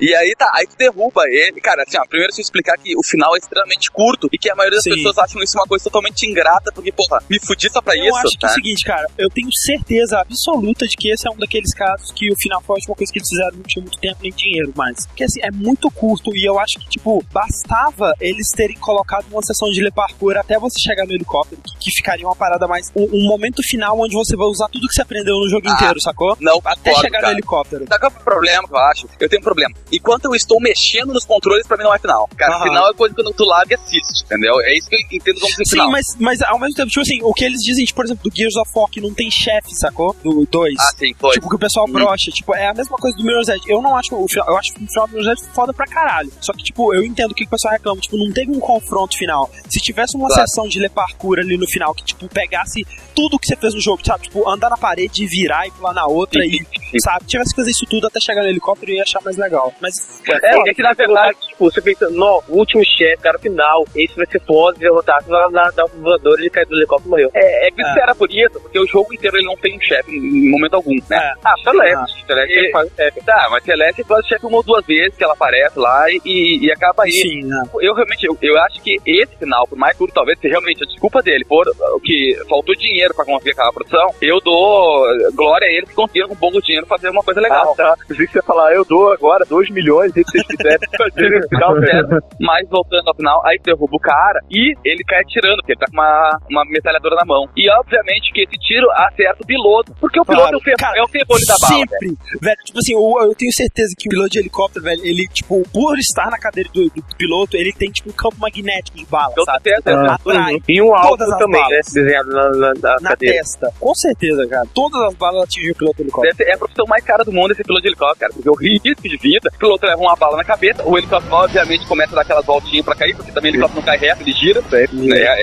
E 0.00 0.14
aí 0.14 0.34
tá, 0.36 0.50
aí 0.54 0.66
tu 0.66 0.76
derruba 0.76 1.22
ele. 1.28 1.60
Cara, 1.60 1.82
assim, 1.86 1.98
ó, 1.98 2.04
primeiro 2.06 2.28
deixa 2.30 2.40
eu 2.40 2.44
explicar 2.44 2.76
que 2.78 2.87
que 2.88 2.96
o 2.96 3.02
final 3.02 3.34
é 3.34 3.38
extremamente 3.38 3.90
curto 3.90 4.28
e 4.32 4.38
que 4.38 4.50
a 4.50 4.54
maioria 4.54 4.76
das 4.76 4.84
Sim. 4.84 4.94
pessoas 4.94 5.18
acham 5.18 5.42
isso 5.42 5.58
uma 5.58 5.66
coisa 5.66 5.84
totalmente 5.84 6.26
ingrata, 6.26 6.72
porque, 6.72 6.90
porra, 6.92 7.22
me 7.28 7.38
fudi 7.38 7.70
só 7.70 7.80
pra 7.82 7.96
eu 7.96 8.04
isso, 8.04 8.16
acho 8.16 8.38
que 8.38 8.46
é 8.46 8.48
né? 8.48 8.52
o 8.52 8.54
seguinte, 8.54 8.84
cara, 8.84 9.06
eu 9.18 9.28
tenho 9.28 9.48
certeza 9.52 10.20
absoluta 10.20 10.86
de 10.86 10.96
que 10.96 11.10
esse 11.10 11.28
é 11.28 11.30
um 11.30 11.36
daqueles 11.36 11.74
casos 11.74 12.10
que 12.12 12.30
o 12.30 12.34
final 12.40 12.62
foi 12.62 12.74
a 12.74 12.78
última 12.78 12.94
coisa 12.94 13.12
que 13.12 13.18
eles 13.18 13.28
fizeram, 13.28 13.56
não 13.56 13.62
tinha 13.64 13.82
muito 13.82 13.98
tempo 13.98 14.16
nem 14.22 14.32
dinheiro 14.32 14.72
mais. 14.76 15.06
Porque 15.06 15.24
assim, 15.24 15.40
é 15.42 15.50
muito 15.50 15.90
curto 15.90 16.34
e 16.34 16.44
eu 16.48 16.58
acho 16.58 16.78
que, 16.78 16.88
tipo, 16.88 17.22
bastava 17.32 18.12
eles 18.20 18.48
terem 18.54 18.76
colocado 18.76 19.26
uma 19.30 19.42
sessão 19.42 19.68
de 19.70 19.82
ler 19.82 19.92
parkour 19.92 20.36
até 20.36 20.58
você 20.58 20.78
chegar 20.80 21.06
no 21.06 21.12
helicóptero, 21.12 21.60
que, 21.62 21.78
que 21.78 21.90
ficaria 21.96 22.26
uma 22.26 22.36
parada 22.36 22.66
mais. 22.66 22.90
Um, 22.94 23.08
um 23.12 23.28
momento 23.28 23.62
final 23.62 23.98
onde 23.98 24.14
você 24.14 24.36
vai 24.36 24.46
usar 24.46 24.68
tudo 24.68 24.86
que 24.86 24.94
você 24.94 25.02
aprendeu 25.02 25.36
no 25.36 25.48
jogo 25.48 25.68
Ah, 25.68 25.72
inteiro, 25.74 26.00
sacou? 26.00 26.36
Não, 26.40 26.60
Até 26.64 26.94
chegar 26.94 27.20
cara. 27.20 27.26
no 27.28 27.32
helicóptero. 27.34 27.84
Sabe 27.88 28.00
qual 28.00 28.12
é 28.12 28.20
o 28.20 28.24
problema 28.24 28.68
que 28.68 28.74
eu 28.74 28.78
acho? 28.78 29.08
Eu 29.20 29.28
tenho 29.28 29.40
um 29.40 29.44
problema. 29.44 29.74
Enquanto 29.92 30.24
eu 30.26 30.34
estou 30.34 30.60
mexendo 30.60 31.12
nos 31.12 31.24
controles, 31.24 31.66
pra 31.66 31.76
mim 31.76 31.84
não 31.84 31.94
é 31.94 31.98
final. 31.98 32.28
Cara, 32.36 32.62
final 32.62 32.77
é 32.90 32.94
coisa 32.94 33.14
quando 33.14 33.32
tu 33.32 33.44
larga 33.44 33.74
e 33.74 33.74
assiste, 33.74 34.24
entendeu? 34.24 34.54
É 34.60 34.76
isso 34.76 34.88
que 34.88 34.96
eu 34.96 35.00
entendo 35.12 35.40
como 35.40 35.52
Sim, 35.54 35.62
final. 35.70 35.90
mas, 35.90 36.04
mas 36.18 36.42
ao 36.42 36.58
mesmo 36.58 36.74
tempo, 36.74 36.88
tipo 36.88 37.00
assim, 37.00 37.18
o 37.22 37.32
que 37.32 37.44
eles 37.44 37.60
dizem, 37.62 37.84
tipo, 37.84 37.96
por 37.96 38.04
exemplo, 38.04 38.30
do 38.30 38.36
Gears 38.36 38.56
of 38.56 38.70
War, 38.74 38.88
que 38.90 39.00
não 39.00 39.12
tem 39.14 39.30
chefe, 39.30 39.74
sacou? 39.74 40.14
Do 40.22 40.46
2. 40.50 40.74
Ah, 40.78 40.92
sim, 40.98 41.14
foi. 41.18 41.32
Tipo, 41.32 41.48
que 41.48 41.56
o 41.56 41.58
pessoal 41.58 41.86
Hum. 41.88 41.92
brocha. 41.92 42.30
Tipo, 42.30 42.54
é 42.54 42.66
a 42.68 42.74
mesma 42.74 42.96
coisa 42.98 43.16
do 43.16 43.24
Mirror's 43.24 43.48
Edge. 43.48 43.62
Eu 43.68 43.80
não 43.82 43.96
acho 43.96 44.14
o 44.14 44.28
final. 44.28 44.46
Eu 44.48 44.56
acho 44.58 44.72
o 44.72 44.74
final 44.86 45.06
do 45.08 45.14
Mirror's 45.16 45.38
Edge 45.40 45.50
foda 45.54 45.72
pra 45.72 45.86
caralho. 45.86 46.30
Só 46.40 46.52
que, 46.52 46.62
tipo, 46.62 46.94
eu 46.94 47.04
entendo 47.04 47.32
o 47.32 47.34
que 47.34 47.44
o 47.44 47.48
pessoal 47.48 47.72
reclama. 47.74 48.00
Tipo, 48.00 48.16
não 48.18 48.32
teve 48.32 48.50
um 48.50 48.60
confronto 48.60 49.16
final. 49.16 49.50
Se 49.68 49.80
tivesse 49.80 50.16
uma 50.16 50.28
Claro. 50.28 50.46
sessão 50.48 50.68
de 50.68 50.78
ler 50.78 50.90
parkour 50.90 51.38
ali 51.38 51.56
no 51.56 51.66
final, 51.68 51.94
que, 51.94 52.04
tipo, 52.04 52.28
pegasse 52.28 52.84
tudo 53.14 53.38
que 53.38 53.46
você 53.46 53.56
fez 53.56 53.74
no 53.74 53.80
jogo, 53.80 54.00
sabe? 54.04 54.24
Tipo, 54.24 54.48
andar 54.48 54.70
na 54.70 54.76
parede 54.76 55.24
e 55.24 55.26
virar 55.26 55.66
e 55.66 55.70
pular 55.70 55.92
na 55.94 56.06
outra 56.06 56.40
Sim, 56.42 56.48
e, 56.48 56.58
sim, 56.90 56.98
sabe? 57.02 57.24
Tivesse 57.26 57.50
que 57.50 57.56
fazer 57.56 57.70
isso 57.70 57.84
tudo 57.88 58.06
até 58.06 58.20
chegar 58.20 58.42
no 58.42 58.48
helicóptero, 58.48 58.92
eu 58.92 58.96
ia 58.96 59.02
achar 59.02 59.20
mais 59.22 59.36
legal. 59.36 59.72
Mas, 59.80 59.94
É, 60.28 60.70
é 60.70 60.74
que 60.74 60.82
na 60.82 60.92
verdade, 60.92 61.38
tipo, 61.48 61.64
você 61.70 61.80
pensa, 61.80 62.08
no, 62.10 62.42
o 62.48 62.57
último 62.58 62.82
chefe, 62.84 63.22
cara, 63.22 63.38
final, 63.38 63.84
esse 63.94 64.14
vai 64.16 64.26
ser 64.26 64.40
foda, 64.40 64.78
derrotar, 64.78 65.22
você 65.22 65.30
vai 65.30 65.50
lá 65.50 65.70
dar 65.74 65.84
um 65.84 66.02
voador, 66.02 66.38
ele 66.38 66.50
cai 66.50 66.64
do 66.64 66.74
helicóptero 66.76 67.08
e 67.08 67.10
morreu. 67.10 67.30
É, 67.34 67.68
é 67.68 67.70
que 67.70 67.82
É. 67.82 67.88
espera 67.88 68.14
por 68.14 68.30
isso, 68.30 68.60
porque 68.60 68.78
o 68.78 68.86
jogo 68.86 69.12
inteiro 69.14 69.36
ele 69.36 69.46
não 69.46 69.56
tem 69.56 69.76
um 69.76 69.80
chefe 69.80 70.10
em 70.10 70.50
momento 70.50 70.74
algum, 70.74 70.94
né? 71.08 71.16
É. 71.16 71.32
Ah, 71.44 71.54
Celeste, 71.62 72.26
Celeste 72.26 72.54
E- 72.54 72.58
ele 72.58 72.70
faz 72.70 72.90
chefe. 72.94 73.24
Tá, 73.24 73.48
mas 73.50 73.64
Celeste 73.64 74.04
faz 74.04 74.26
chefe 74.26 74.46
uma 74.46 74.56
ou 74.58 74.62
duas 74.62 74.84
vezes 74.86 75.16
que 75.16 75.24
ela 75.24 75.32
aparece 75.34 75.78
lá 75.78 76.04
e, 76.10 76.58
e 76.64 76.70
acaba 76.72 77.04
aí. 77.04 77.10
sim, 77.12 77.44
né? 77.44 77.62
Eu 77.80 77.94
realmente, 77.94 78.24
eu, 78.26 78.36
eu 78.42 78.58
acho 78.64 78.80
que 78.82 78.96
esse 79.06 79.36
final, 79.36 79.66
por 79.66 79.76
mais 79.78 79.96
curto, 79.96 80.14
talvez 80.14 80.38
seja 80.38 80.54
realmente 80.54 80.82
a 80.82 80.86
desculpa 80.86 81.22
dele, 81.22 81.44
por 81.44 81.66
o 81.94 82.00
que 82.00 82.36
faltou 82.48 82.74
dinheiro 82.74 83.14
pra 83.14 83.24
conseguir 83.24 83.50
aquela 83.52 83.72
produção, 83.72 84.08
eu 84.20 84.40
dou 84.40 85.04
glória 85.34 85.66
a 85.66 85.70
ele 85.70 85.86
que 85.86 85.94
conseguiram 85.94 86.28
com 86.28 86.36
pouco 86.36 86.60
dinheiro 86.62 86.86
fazer 86.86 87.08
uma 87.10 87.22
coisa 87.22 87.40
legal. 87.40 87.72
Ah, 87.72 87.76
tá. 87.76 87.94
Pensei 88.08 88.26
que 88.26 88.32
você 88.32 88.38
ia 88.38 88.42
falar, 88.42 88.72
eu 88.74 88.84
dou 88.84 89.12
agora 89.12 89.44
2 89.44 89.70
milhões, 89.70 90.10
e 90.16 90.22
vocês 90.24 90.46
quiserem 90.46 90.78
fazer 90.96 91.28
no 91.40 91.48
final, 91.48 91.78
Certo? 91.78 92.24
Mas 92.48 92.66
voltando 92.70 93.06
ao 93.08 93.14
final, 93.14 93.44
aí 93.44 93.58
derruba 93.62 93.92
o 93.94 94.00
cara 94.00 94.40
e 94.50 94.72
ele 94.84 95.04
cai 95.04 95.20
atirando, 95.20 95.56
porque 95.60 95.72
ele 95.72 95.80
tá 95.80 95.86
com 95.86 95.96
uma, 96.00 96.38
uma 96.50 96.64
metralhadora 96.64 97.14
na 97.16 97.24
mão. 97.26 97.44
E 97.54 97.68
obviamente 97.70 98.32
que 98.32 98.40
esse 98.40 98.56
tiro 98.56 98.86
acerta 98.92 99.42
o 99.42 99.46
piloto, 99.46 99.92
porque 100.00 100.18
o 100.18 100.24
piloto 100.24 100.48
Claro. 100.48 100.56
é 100.56 100.58
o 100.58 100.62
fe- 100.62 100.74
Cara, 100.78 100.98
é 100.98 101.02
o 101.02 101.06
da 101.06 101.24
bala. 101.28 101.68
velho. 101.68 101.88
Sempre, 101.90 102.38
velho. 102.40 102.56
Tipo 102.64 102.78
assim, 102.78 102.94
eu, 102.94 103.28
eu 103.28 103.34
tenho 103.34 103.52
certeza 103.52 103.94
que 103.98 104.08
o 104.08 104.10
piloto 104.10 104.30
de 104.30 104.38
helicóptero, 104.38 104.84
velho, 104.84 105.04
ele, 105.04 105.28
tipo, 105.28 105.62
por 105.72 105.98
estar 105.98 106.30
na 106.30 106.38
cadeira 106.38 106.70
do, 106.72 106.84
do 106.88 107.02
piloto, 107.18 107.54
ele 107.56 107.72
tem, 107.72 107.90
tipo, 107.90 108.08
um 108.08 108.12
campo 108.12 108.36
magnético 108.38 108.96
de 108.96 109.04
bala, 109.04 109.34
Com 109.34 109.44
sabe? 109.44 109.62
certeza. 109.68 109.98
Tipo, 110.16 110.30
atrai 110.30 110.56
E 110.68 110.80
um 110.82 110.94
as 110.94 111.18
também, 111.38 111.60
né? 111.60 111.68
balas. 111.68 111.92
Desenhado 111.92 112.28
na, 112.30 112.48
na, 112.50 112.72
na 112.74 112.96
na 113.02 113.10
cadeira. 113.10 113.34
testa. 113.36 113.70
Com 113.78 113.94
certeza, 113.94 114.46
cara. 114.48 114.66
Todas 114.74 115.00
as 115.02 115.14
balas 115.14 115.42
atingem 115.44 115.72
o 115.72 115.74
piloto 115.74 115.96
do 115.98 116.02
helicóptero. 116.04 116.36
Ser, 116.36 116.44
é 116.48 116.54
a 116.54 116.58
profissão 116.58 116.86
mais 116.88 117.04
cara 117.04 117.24
do 117.24 117.32
mundo 117.32 117.52
esse 117.52 117.62
piloto 117.62 117.82
de 117.82 117.88
helicóptero, 117.88 118.18
cara. 118.20 118.32
Porque 118.32 118.48
o 118.50 118.54
risco 118.54 119.02
de 119.08 119.16
vida, 119.18 119.50
o 119.54 119.58
piloto 119.58 119.84
leva 119.86 120.00
uma 120.00 120.16
bala 120.16 120.36
na 120.36 120.44
cabeça, 120.44 120.82
o 120.86 120.96
helicóptero 120.96 121.34
obviamente 121.34 121.86
começa 121.86 122.12
a 122.12 122.16
dar 122.16 122.24
aquelas 122.38 122.46
voltinhas 122.46 122.84
pra 122.84 122.94
cair, 122.94 123.14
porque 123.16 123.32
também 123.32 123.50
o 123.50 123.54
helicóptero 123.54 123.80
não 123.80 123.86
cai 123.86 123.98
reto, 123.98 124.22
ele 124.22 124.32
gira. 124.32 124.60
né? 124.70 125.18
É, 125.18 125.40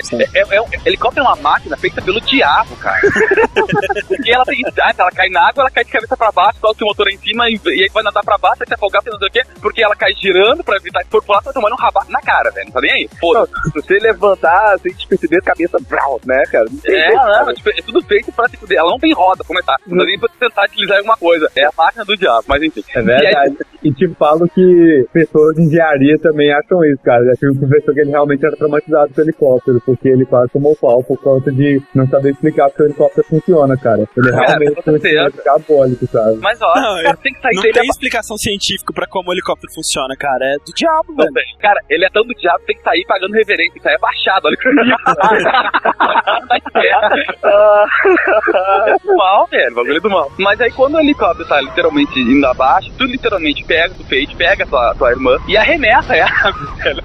é, 0.52 0.56
é 0.56 0.60
um- 0.62 0.66
helicóptero 0.84 1.26
é 1.26 1.28
uma 1.28 1.36
máquina 1.36 1.76
feita 1.76 2.00
pelo 2.02 2.20
diabo, 2.20 2.76
cara. 2.76 3.00
porque 4.08 4.32
ela 4.32 4.44
tem. 4.44 4.62
Ah, 4.80 4.92
ela 4.96 5.10
cai 5.10 5.28
na 5.28 5.48
água, 5.48 5.62
ela 5.62 5.70
cai 5.70 5.84
de 5.84 5.90
cabeça 5.90 6.16
pra 6.16 6.32
baixo, 6.32 6.60
coloca 6.60 6.84
o 6.84 6.86
motor 6.88 7.08
em 7.08 7.18
cima 7.18 7.48
e, 7.48 7.60
e 7.66 7.82
aí 7.82 7.90
vai 7.92 8.02
nadar 8.02 8.22
pra 8.24 8.38
baixo, 8.38 8.58
vai 8.58 8.66
se 8.68 8.74
afogar, 8.74 9.02
não 9.04 9.18
sei 9.18 9.28
o 9.28 9.30
quê, 9.30 9.42
porque 9.60 9.82
ela 9.82 9.94
cai 9.96 10.12
girando 10.14 10.62
pra 10.64 10.76
evitar 10.76 11.02
que 11.04 11.10
for 11.10 11.22
pular, 11.22 11.42
tá 11.42 11.52
tomando 11.52 11.72
um 11.72 11.76
rabato 11.76 12.10
na 12.10 12.20
cara, 12.20 12.50
velho. 12.50 12.66
Não 12.66 12.72
tá 12.72 12.80
nem 12.80 12.92
aí? 12.92 13.08
Foda-se. 13.20 13.52
Se 13.70 13.70
você 13.72 13.98
levantar, 13.98 14.78
sem 14.80 14.92
desperceber, 14.92 15.42
cabeça 15.42 15.78
brown, 15.88 16.18
né, 16.24 16.42
cara? 16.50 16.66
Não 16.70 16.78
tem 16.78 16.94
É, 16.94 17.08
jeito, 17.08 17.16
não, 17.16 17.54
tipo, 17.54 17.68
é 17.70 17.82
tudo 17.82 18.02
feito 18.06 18.32
pra 18.32 18.48
se 18.48 18.56
fuder. 18.56 18.78
Ela 18.78 18.90
não 18.90 18.98
tem 18.98 19.12
roda, 19.12 19.38
pra 19.38 19.46
começar. 19.46 19.76
Não 19.86 19.96
dá 19.98 20.04
nem 20.04 20.18
pra 20.18 20.28
tentar 20.38 20.64
utilizar 20.64 20.98
alguma 20.98 21.16
coisa. 21.16 21.50
É 21.56 21.64
a 21.64 21.70
máquina 21.76 22.04
do 22.04 22.16
diabo, 22.16 22.44
mas 22.48 22.62
enfim. 22.62 22.84
É 22.94 23.02
verdade. 23.02 23.56
E 23.82 23.92
te 23.92 24.08
falo 24.18 24.48
que 24.48 25.06
pessoas 25.12 25.54
de 25.56 25.62
engenharia 25.62 26.18
também 26.18 26.52
acham 26.52 26.84
isso, 26.92 27.02
cara. 27.02 27.24
Já 27.24 27.32
tive 27.34 27.52
um 27.52 27.58
professor 27.58 27.94
que 27.94 28.00
ele 28.00 28.10
realmente 28.10 28.44
era 28.46 28.56
traumatizado 28.56 29.12
com 29.14 29.20
helicóptero, 29.20 29.80
porque 29.84 30.08
ele 30.08 30.24
quase 30.26 30.52
tomou 30.52 30.76
pau 30.76 31.02
por 31.02 31.18
conta 31.20 31.50
de 31.52 31.80
não 31.94 32.06
saber 32.08 32.30
explicar 32.32 32.68
porque 32.68 32.82
o 32.82 32.86
helicóptero 32.86 33.26
funciona, 33.28 33.76
cara. 33.76 34.04
Ele 34.16 34.30
Cara, 34.30 34.46
realmente 34.46 34.78
instrumento 34.78 35.42
diabólico, 35.42 36.06
sabe? 36.06 36.38
Mas 36.40 36.60
ó, 36.62 36.74
Não, 36.74 37.02
cara, 37.02 37.16
tem 37.22 37.32
que 37.32 37.40
sair 37.40 37.54
Não 37.54 37.62
dele. 37.62 37.74
tem 37.74 37.88
explicação 37.88 38.36
científica 38.36 38.92
pra 38.94 39.06
como 39.06 39.30
o 39.30 39.32
helicóptero 39.32 39.72
funciona, 39.74 40.14
cara. 40.18 40.44
É 40.44 40.54
do 40.58 40.72
diabo, 40.74 41.06
Não 41.08 41.16
velho. 41.16 41.32
tem. 41.34 41.44
Cara, 41.60 41.80
ele 41.88 42.04
é 42.04 42.10
tão 42.10 42.22
do 42.24 42.34
diabo 42.34 42.58
que 42.60 42.66
tem 42.66 42.76
que 42.76 42.82
sair 42.82 43.04
pagando 43.06 43.32
reverência, 43.32 43.72
tem 43.72 43.82
que 43.82 43.88
sair 43.88 43.96
abaixado, 43.96 44.46
olha 44.46 44.56
que 44.56 44.68
é 46.76 47.46
do 49.04 49.16
mal, 49.16 49.46
velho, 49.46 49.74
bagulho 49.74 49.96
é 49.96 50.00
do 50.00 50.10
mal. 50.10 50.30
Mas 50.38 50.60
aí 50.60 50.70
quando 50.72 50.94
o 50.96 51.00
helicóptero 51.00 51.48
tá 51.48 51.60
literalmente 51.60 52.18
indo 52.20 52.46
abaixo, 52.46 52.90
tu 52.98 53.04
literalmente 53.04 53.64
pega 53.64 53.94
o 53.94 54.04
Fate, 54.04 54.34
pega 54.36 54.64
a 54.64 54.66
tua, 54.66 54.94
tua 54.94 55.10
irmã 55.10 55.36
e 55.48 55.56
arremessa 55.56 56.14
ela. 56.16 56.30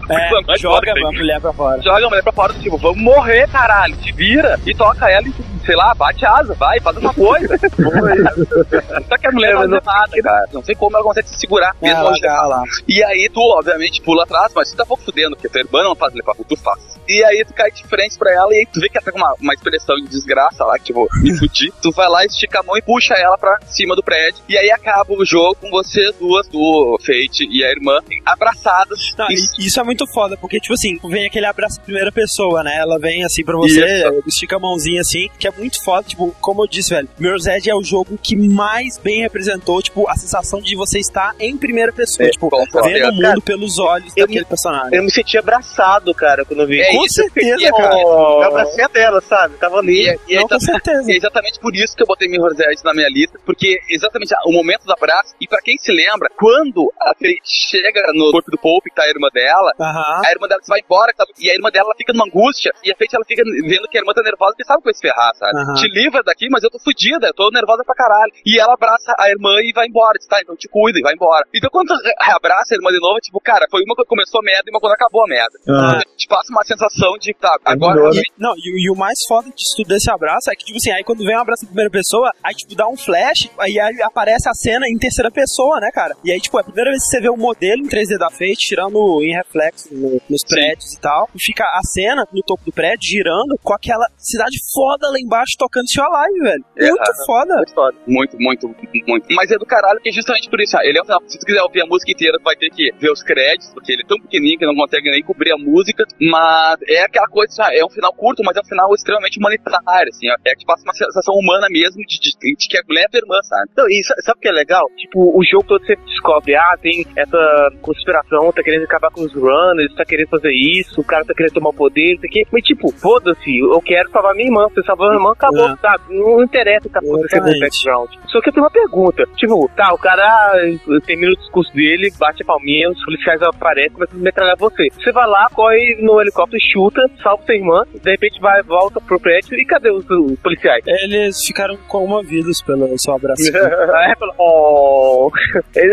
É, 0.10 0.58
joga 0.58 0.92
a 0.92 1.12
mulher 1.12 1.42
pra 1.42 1.54
fora. 1.54 1.82
Joga 1.82 2.06
a 2.06 2.10
mulher 2.10 2.24
pra 2.24 2.32
fora 2.32 2.54
do 2.54 2.60
tipo, 2.60 2.78
vamos 2.78 3.02
morrer, 3.02 3.48
caralho, 3.50 3.96
te 3.98 4.12
vira 4.12 4.60
e 4.66 4.74
toca 4.76 5.10
ela 5.10 5.28
e, 5.28 5.34
sei 5.66 5.76
lá, 5.76 5.94
bate 5.94 6.26
asa, 6.26 6.54
vai, 6.56 6.80
faz 6.80 6.96
alguma 6.98 7.14
coisa. 7.14 7.58
Só 9.08 9.18
que 9.18 9.28
a 9.28 9.32
mulher 9.32 9.54
não 9.54 9.82
faz 9.82 9.86
nada, 9.86 10.22
cara. 10.22 10.46
Não 10.54 10.64
sei 10.64 10.76
como 10.76 10.96
ela 10.96 11.04
consegue 11.06 11.28
se 11.30 11.40
segurar, 11.40 11.76
É, 11.82 11.88
mesmo 11.90 12.04
longe 12.04 12.26
agarra 12.26 12.48
lá. 12.48 12.64
e 12.88 13.04
aí 13.04 13.30
tu, 13.34 13.40
obviamente, 13.42 14.02
pula 14.02 14.24
atrás, 14.24 14.52
mas 14.56 14.72
tu 14.72 14.78
tá 14.78 14.86
pouco 14.86 15.04
fudendo, 15.04 15.36
porque 15.36 15.50
tua 15.50 15.62
irmã 15.62 15.84
não 15.84 15.96
faz 15.96 16.14
levar 16.14 16.36
tu 16.48 16.56
faz. 16.58 17.00
E 17.08 17.24
aí 17.24 17.44
tu 17.46 17.54
cai 17.54 17.70
de 17.72 17.84
frente 17.88 18.18
pra 18.18 18.32
ela 18.34 18.54
e 18.54 18.60
aí 18.60 18.66
tu 18.72 18.80
vê 18.80 18.88
que 18.90 18.98
ela 18.98 19.04
tá 19.06 19.12
com 19.12 19.18
uma, 19.18 19.34
uma 19.42 19.54
expressão 19.54 19.96
de 19.98 20.08
desgraça 20.08 20.64
lá, 20.66 20.78
que 20.78 20.86
tipo, 20.86 21.08
me 21.22 21.34
fudi. 21.38 21.72
Tu 21.82 21.92
vai 21.92 22.08
lá, 22.10 22.26
estica 22.26 22.60
a 22.60 22.64
mão 22.64 22.78
e 22.78 22.82
puxa 22.82 23.14
ela 23.16 23.38
pra 23.38 23.58
cima 23.66 23.96
do 23.96 24.04
prédio. 24.04 24.42
E 24.48 24.58
aí 24.58 24.72
acaba 24.72 25.12
o 25.14 25.26
jogo 25.26 25.56
com 25.60 25.70
você 25.70 26.12
duas, 26.20 26.48
do 26.48 26.98
Fate 27.02 27.48
e 27.50 27.64
a 27.64 27.72
irmã, 27.72 28.00
abraçadas. 28.26 29.00
E- 29.30 29.34
e- 29.60 29.61
isso 29.66 29.80
é 29.80 29.84
muito 29.84 30.06
foda, 30.08 30.38
porque, 30.38 30.60
tipo 30.60 30.74
assim, 30.74 30.98
vem 31.10 31.26
aquele 31.26 31.46
abraço 31.46 31.80
em 31.80 31.84
primeira 31.84 32.12
pessoa, 32.12 32.64
né? 32.64 32.78
Ela 32.78 32.98
vem 33.00 33.24
assim 33.24 33.44
pra 33.44 33.56
você, 33.58 33.84
Isso. 33.84 34.24
estica 34.28 34.56
a 34.56 34.60
mãozinha 34.60 35.02
assim, 35.02 35.30
que 35.40 35.48
é 35.48 35.52
muito 35.52 35.84
foda. 35.84 36.04
Tipo, 36.08 36.36
como 36.42 36.64
eu 36.64 36.68
disse, 36.68 36.90
velho, 36.94 37.08
Mirror's 37.20 37.46
Edge 37.46 37.70
é 37.70 37.76
o 37.76 37.84
jogo 37.84 38.18
que 38.22 38.36
mais 38.36 38.98
bem 38.98 39.22
representou, 39.22 39.82
tipo, 39.82 40.08
a 40.10 40.16
sensação 40.16 40.62
de 40.62 40.76
você 40.76 41.00
estar 41.00 41.36
em 41.40 41.58
primeira 41.58 41.92
pessoa, 41.92 42.28
É, 42.28 42.32
tipo, 42.32 42.50
concordo. 42.50 42.88
vendo 42.90 43.10
o 43.10 43.14
mundo 43.14 43.22
Cara, 43.22 43.42
pelos 43.42 43.78
olhos 43.80 44.14
eu 44.16 44.26
daquele 44.28 44.46
personagem. 44.46 44.98
Eu 44.98 45.04
me 45.04 45.12
senti 45.12 45.38
abraçado, 45.38 46.14
cara, 46.14 46.44
quando 46.46 46.62
eu 46.62 46.68
vi. 46.68 46.82
É 46.82 46.92
Com 46.92 47.06
isso, 47.06 47.14
certeza, 47.16 47.62
e 47.62 47.66
é- 47.66 47.72
cara. 47.72 48.00
Eu 48.02 48.42
abracei 48.44 48.84
a 48.84 48.88
dela, 48.88 49.22
sabe? 49.22 49.56
Tava 49.58 49.78
ali. 49.78 50.04
E, 50.04 50.10
é- 50.10 50.18
e 50.28 50.34
aí 50.36 50.42
Não, 50.42 50.48
tá- 50.48 50.56
com 50.56 50.62
certeza. 50.66 51.12
é 51.12 51.16
exatamente 51.16 51.60
por 51.60 51.76
isso 51.76 51.96
que 51.96 52.04
eu 52.04 52.08
botei 52.08 52.28
Mirror's 52.28 52.60
Edge 52.60 52.84
na 52.84 52.94
minha 52.94 53.10
lista, 53.10 53.40
porque 53.46 53.80
exatamente 53.90 54.34
o 54.46 54.52
momento 54.52 54.86
do 54.86 54.94
abraço, 54.94 55.34
e 55.40 55.48
pra 55.48 55.60
quem 55.62 55.78
se 55.78 55.92
lembra, 55.92 56.30
quando 56.38 56.92
a 57.00 57.10
Fate 57.14 57.42
chega 57.46 58.02
no 58.14 58.32
corpo 58.32 58.50
do 58.52 58.58
Pope, 58.58 58.90
que 58.90 58.96
tá 58.96 59.04
a 59.04 59.10
irmã 59.10 59.28
dela, 59.34 59.51
Aham. 59.80 60.22
a 60.26 60.32
irmã 60.32 60.48
dela 60.48 60.62
vai 60.68 60.80
embora, 60.80 61.14
tá- 61.16 61.26
e 61.40 61.50
a 61.50 61.54
irmã 61.54 61.70
dela 61.70 61.88
ela 61.88 61.96
fica 61.98 62.14
numa 62.14 62.26
angústia, 62.26 62.72
e 62.84 62.92
a 62.92 62.96
Fate 62.96 63.16
ela 63.16 63.26
fica 63.26 63.44
vendo 63.44 63.88
que 63.90 63.98
a 63.98 64.02
irmã 64.02 64.14
tá 64.14 64.22
nervosa, 64.22 64.54
porque 64.54 64.66
sabe 64.66 64.80
que 64.82 64.86
vai 64.86 64.94
se 64.94 65.02
ferrar, 65.02 65.32
sabe? 65.36 65.58
Aham. 65.58 65.74
Te 65.76 65.88
livra 65.90 66.22
daqui, 66.24 66.48
mas 66.50 66.64
eu 66.64 66.70
tô 66.70 66.80
fudida, 66.80 67.28
eu 67.28 67.34
tô 67.34 67.50
nervosa 67.52 67.84
pra 67.84 67.96
caralho. 67.96 68.32
E 68.46 68.60
ela 68.60 68.74
abraça 68.74 69.14
a 69.20 69.30
irmã 69.30 69.56
e 69.62 69.72
vai 69.74 69.88
embora, 69.88 70.18
diz, 70.18 70.28
tá, 70.28 70.40
então 70.42 70.56
te 70.56 70.68
cuida 70.68 71.00
e 71.00 71.02
vai 71.02 71.14
embora. 71.14 71.46
Então 71.54 71.70
quando 71.70 71.92
abraça 72.20 72.74
a 72.74 72.78
irmã 72.78 72.90
de 72.92 73.00
novo, 73.00 73.18
é 73.18 73.22
tipo, 73.22 73.40
cara, 73.42 73.66
foi 73.70 73.82
uma 73.84 73.96
quando 73.96 74.08
começou 74.08 74.40
a 74.40 74.44
merda 74.44 74.64
e 74.68 74.72
uma 74.72 74.80
quando 74.80 74.94
acabou 74.94 75.24
a 75.24 75.28
merda. 75.28 75.58
Ah. 75.70 76.02
Te 76.16 76.28
passa 76.28 76.52
uma 76.52 76.64
sensação 76.64 77.18
de, 77.20 77.34
tá, 77.34 77.56
agora... 77.66 77.96
melhor, 77.96 78.14
né? 78.14 78.22
E, 78.22 78.42
não, 78.42 78.54
e, 78.56 78.86
e 78.86 78.92
o 78.92 78.96
mais 78.96 79.18
foda 79.28 79.50
disso 79.50 79.76
tudo 79.78 79.88
desse 79.88 80.12
abraço 80.12 80.50
é 80.52 80.56
que, 80.56 80.66
tipo 80.66 80.78
assim, 80.78 80.92
aí 80.92 81.04
quando 81.04 81.24
vem 81.26 81.36
um 81.36 81.42
abraço 81.42 81.64
em 81.64 81.68
primeira 81.68 81.90
pessoa, 81.90 82.32
aí, 82.44 82.54
tipo, 82.54 82.76
dá 82.76 82.88
um 82.88 82.98
flash, 82.98 83.50
aí, 83.58 83.80
aí 83.80 84.02
aparece 84.02 84.48
a 84.50 84.54
cena 84.54 84.88
em 84.88 84.98
terceira 84.98 85.32
pessoa, 85.32 85.80
né, 85.80 85.90
cara? 85.94 86.16
E 86.24 86.32
aí, 86.32 86.40
tipo, 86.40 86.58
é 86.58 86.62
a 86.62 86.64
primeira 86.64 86.90
vez 86.92 87.04
que 87.04 87.10
você 87.10 87.22
vê 87.22 87.30
o 87.30 87.38
modelo 87.38 87.82
em 87.82 87.88
3D 87.88 88.18
da 88.18 88.30
Fate, 88.30 88.68
tirando 88.68 89.22
em 89.22 89.36
reflexo 89.44 89.90
no- 89.94 90.22
nos 90.30 90.44
prédios 90.48 90.94
e 90.94 91.00
tal, 91.00 91.30
e 91.36 91.40
fica 91.44 91.64
a 91.64 91.82
cena 91.84 92.26
no 92.32 92.42
topo 92.44 92.64
do 92.66 92.72
prédio, 92.72 93.10
girando, 93.10 93.58
com 93.64 93.74
aquela 93.74 94.06
cidade 94.18 94.58
foda 94.74 95.10
lá 95.10 95.20
embaixo, 95.20 95.54
tocando 95.58 95.90
seu 95.90 96.04
live, 96.04 96.40
velho. 96.40 96.66
É, 96.78 96.90
Muito 96.90 97.02
aham. 97.02 97.26
foda. 97.26 97.56
Muito 97.56 97.74
foda. 97.74 97.98
Muito, 98.08 98.38
muito, 98.40 98.68
muito. 99.08 99.28
Mas 99.32 99.52
é 99.52 99.58
do 99.58 99.66
caralho, 99.66 100.00
que 100.02 100.10
é 100.10 100.12
justamente 100.12 100.50
por 100.50 100.60
isso. 100.62 100.78
ah, 100.78 100.86
Ele 100.86 100.98
é 100.98 101.02
um 101.02 101.06
final. 101.06 101.22
Se 101.28 101.38
tu 101.40 101.46
quiser 101.46 101.62
ouvir 101.62 101.82
a 101.82 101.86
música 101.86 102.12
inteira, 102.12 102.38
tu 102.38 102.44
vai 102.44 102.56
ter 102.56 102.70
que 102.70 102.92
ver 103.00 103.12
os 103.12 103.22
créditos, 103.24 103.70
porque 103.74 103.92
ele 103.94 104.04
é 104.04 104.06
tão 104.08 104.18
pequenininho 104.20 104.60
que 104.60 104.66
não 104.66 104.76
consegue 104.76 105.10
nem 105.12 105.24
cobrir 105.24 105.52
a 105.52 105.58
música. 105.58 106.06
Mas 106.20 106.78
é 106.88 107.02
aquela 107.04 107.28
coisa, 107.28 107.64
ah, 107.66 107.76
é 107.76 107.84
um 107.84 107.90
final 107.90 108.14
curto, 108.14 108.42
mas 108.44 108.56
é 108.56 108.62
um 108.62 108.66
final 108.66 108.94
extremamente 108.94 109.38
humanitário, 109.40 110.10
assim. 110.10 110.28
É 110.46 110.56
que 110.56 110.66
passa 110.66 110.84
uma 110.84 110.94
sensação 110.94 111.34
humana 111.36 111.68
mesmo 111.70 112.02
de, 112.06 112.20
de- 112.20 112.56
de 112.56 112.68
que 112.68 112.78
a 112.78 112.82
mulher 112.88 113.08
é 113.14 113.18
irmã, 113.18 113.36
sabe? 113.44 113.70
Não, 113.78 113.88
e 113.90 114.04
sa- 114.04 114.16
sabe 114.22 114.38
o 114.38 114.42
que 114.42 114.48
é 114.48 114.52
legal? 114.52 114.86
Tipo, 114.98 115.20
o 115.38 115.42
jogo 115.50 115.66
todo 115.68 115.86
você 115.86 115.96
descobre, 115.96 116.56
ah, 116.56 116.76
tem 116.82 117.06
essa 117.16 117.70
conspiração, 117.82 118.52
tá 118.52 118.64
querendo 118.64 118.84
acabar 118.84 119.12
com 119.12 119.21
Devil's 119.22 119.34
Run, 119.34 119.80
ele 119.80 119.94
tá 119.96 120.06
querendo 120.06 120.30
fazer 120.30 120.52
isso, 120.52 121.00
o 121.00 121.04
cara 121.04 121.26
tá 121.26 121.34
querendo 121.34 121.54
tomar 121.54 121.70
o 121.70 121.74
poder, 121.74 122.14
isso 122.16 122.26
aqui. 122.26 122.46
Mas, 122.52 122.64
tipo, 122.64 122.92
foda-se, 122.92 123.58
eu 123.60 123.82
quero 123.82 124.10
salvar 124.12 124.34
minha 124.34 124.48
irmã. 124.48 124.68
Você 124.74 124.82
salvou 124.84 125.08
minha 125.08 125.20
irmã, 125.20 125.32
acabou, 125.32 125.70
É. 125.70 125.76
sabe? 125.78 126.04
Não 126.10 126.44
interessa 126.44 126.88
o 126.88 126.90
que 126.90 126.90
tá 126.94 127.00
acontecendo 127.00 127.44
no 127.44 127.50
Exatamente. 127.50 127.60
background. 127.60 128.10
Só 128.28 128.42
que 128.42 128.50
eu 128.50 128.54
tenho 128.54 128.66
uma 128.66 128.72
pergunta. 128.72 129.24
Tipo, 129.36 129.70
tá, 129.76 129.94
o 129.94 129.98
cara 129.98 130.24
ah, 130.24 131.00
termina 131.06 131.32
o 131.32 131.38
discurso 131.38 131.74
dele, 131.74 132.12
bate 132.18 132.44
a 132.44 132.46
palminha, 132.46 132.90
os 132.90 133.04
policiais 133.04 133.42
aparecem 133.42 133.92
começam 133.92 134.20
a 134.20 134.24
metralhar 134.24 134.58
você. 134.58 134.88
Você 134.92 135.12
vai 135.12 135.28
lá, 135.28 135.48
corre 135.54 135.98
no 136.02 136.22
helicóptero, 136.22 136.62
chuta, 136.72 137.02
salva 137.22 137.44
sua 137.44 137.56
irmã, 137.56 137.84
de 137.94 138.10
repente 138.12 138.40
vai, 138.40 138.62
volta 138.64 139.00
pro 139.02 139.20
prédio 139.20 139.60
e 139.60 139.66
cadê 139.66 139.92
os, 139.92 140.06
os 140.10 140.40
policiais? 140.40 140.84
Eles 140.88 141.38
ficaram 141.46 141.78
comovidos 141.88 142.62
pelo 142.62 142.88
seu 142.98 143.16
abraço. 143.16 143.42
Aí 143.96 144.16
fala, 144.18 144.34
oh. 144.38 145.32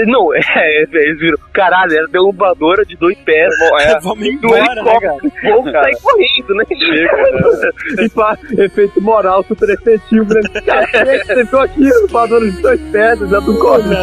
Não, 0.06 0.34
é, 0.34 0.82
eles 0.82 1.18
viram, 1.18 1.38
caralho, 1.52 1.92
era 1.92 2.06
derrubadora 2.08 2.84
de 2.84 2.96
dois 2.96 3.17
pés. 3.24 3.52
É, 3.80 3.98
Vamos 4.02 4.26
embora, 4.26 4.82
né, 4.82 5.00
cara? 5.00 5.16
vamos 5.42 5.72
sair 5.72 5.96
correndo, 6.02 6.54
né? 6.54 6.64
E 8.04 8.08
faz 8.10 8.38
efeito 8.58 9.00
moral 9.00 9.44
super 9.44 9.68
efetivo, 9.70 10.32
né? 10.32 10.40
Cara, 10.64 11.24
você 11.24 11.44
viu 11.44 11.60
aquilo, 11.60 12.08
voadora 12.08 12.50
de 12.50 12.62
dois 12.62 12.80
pés, 12.90 13.18
já 13.18 13.40
do 13.40 13.58
corno. 13.58 13.94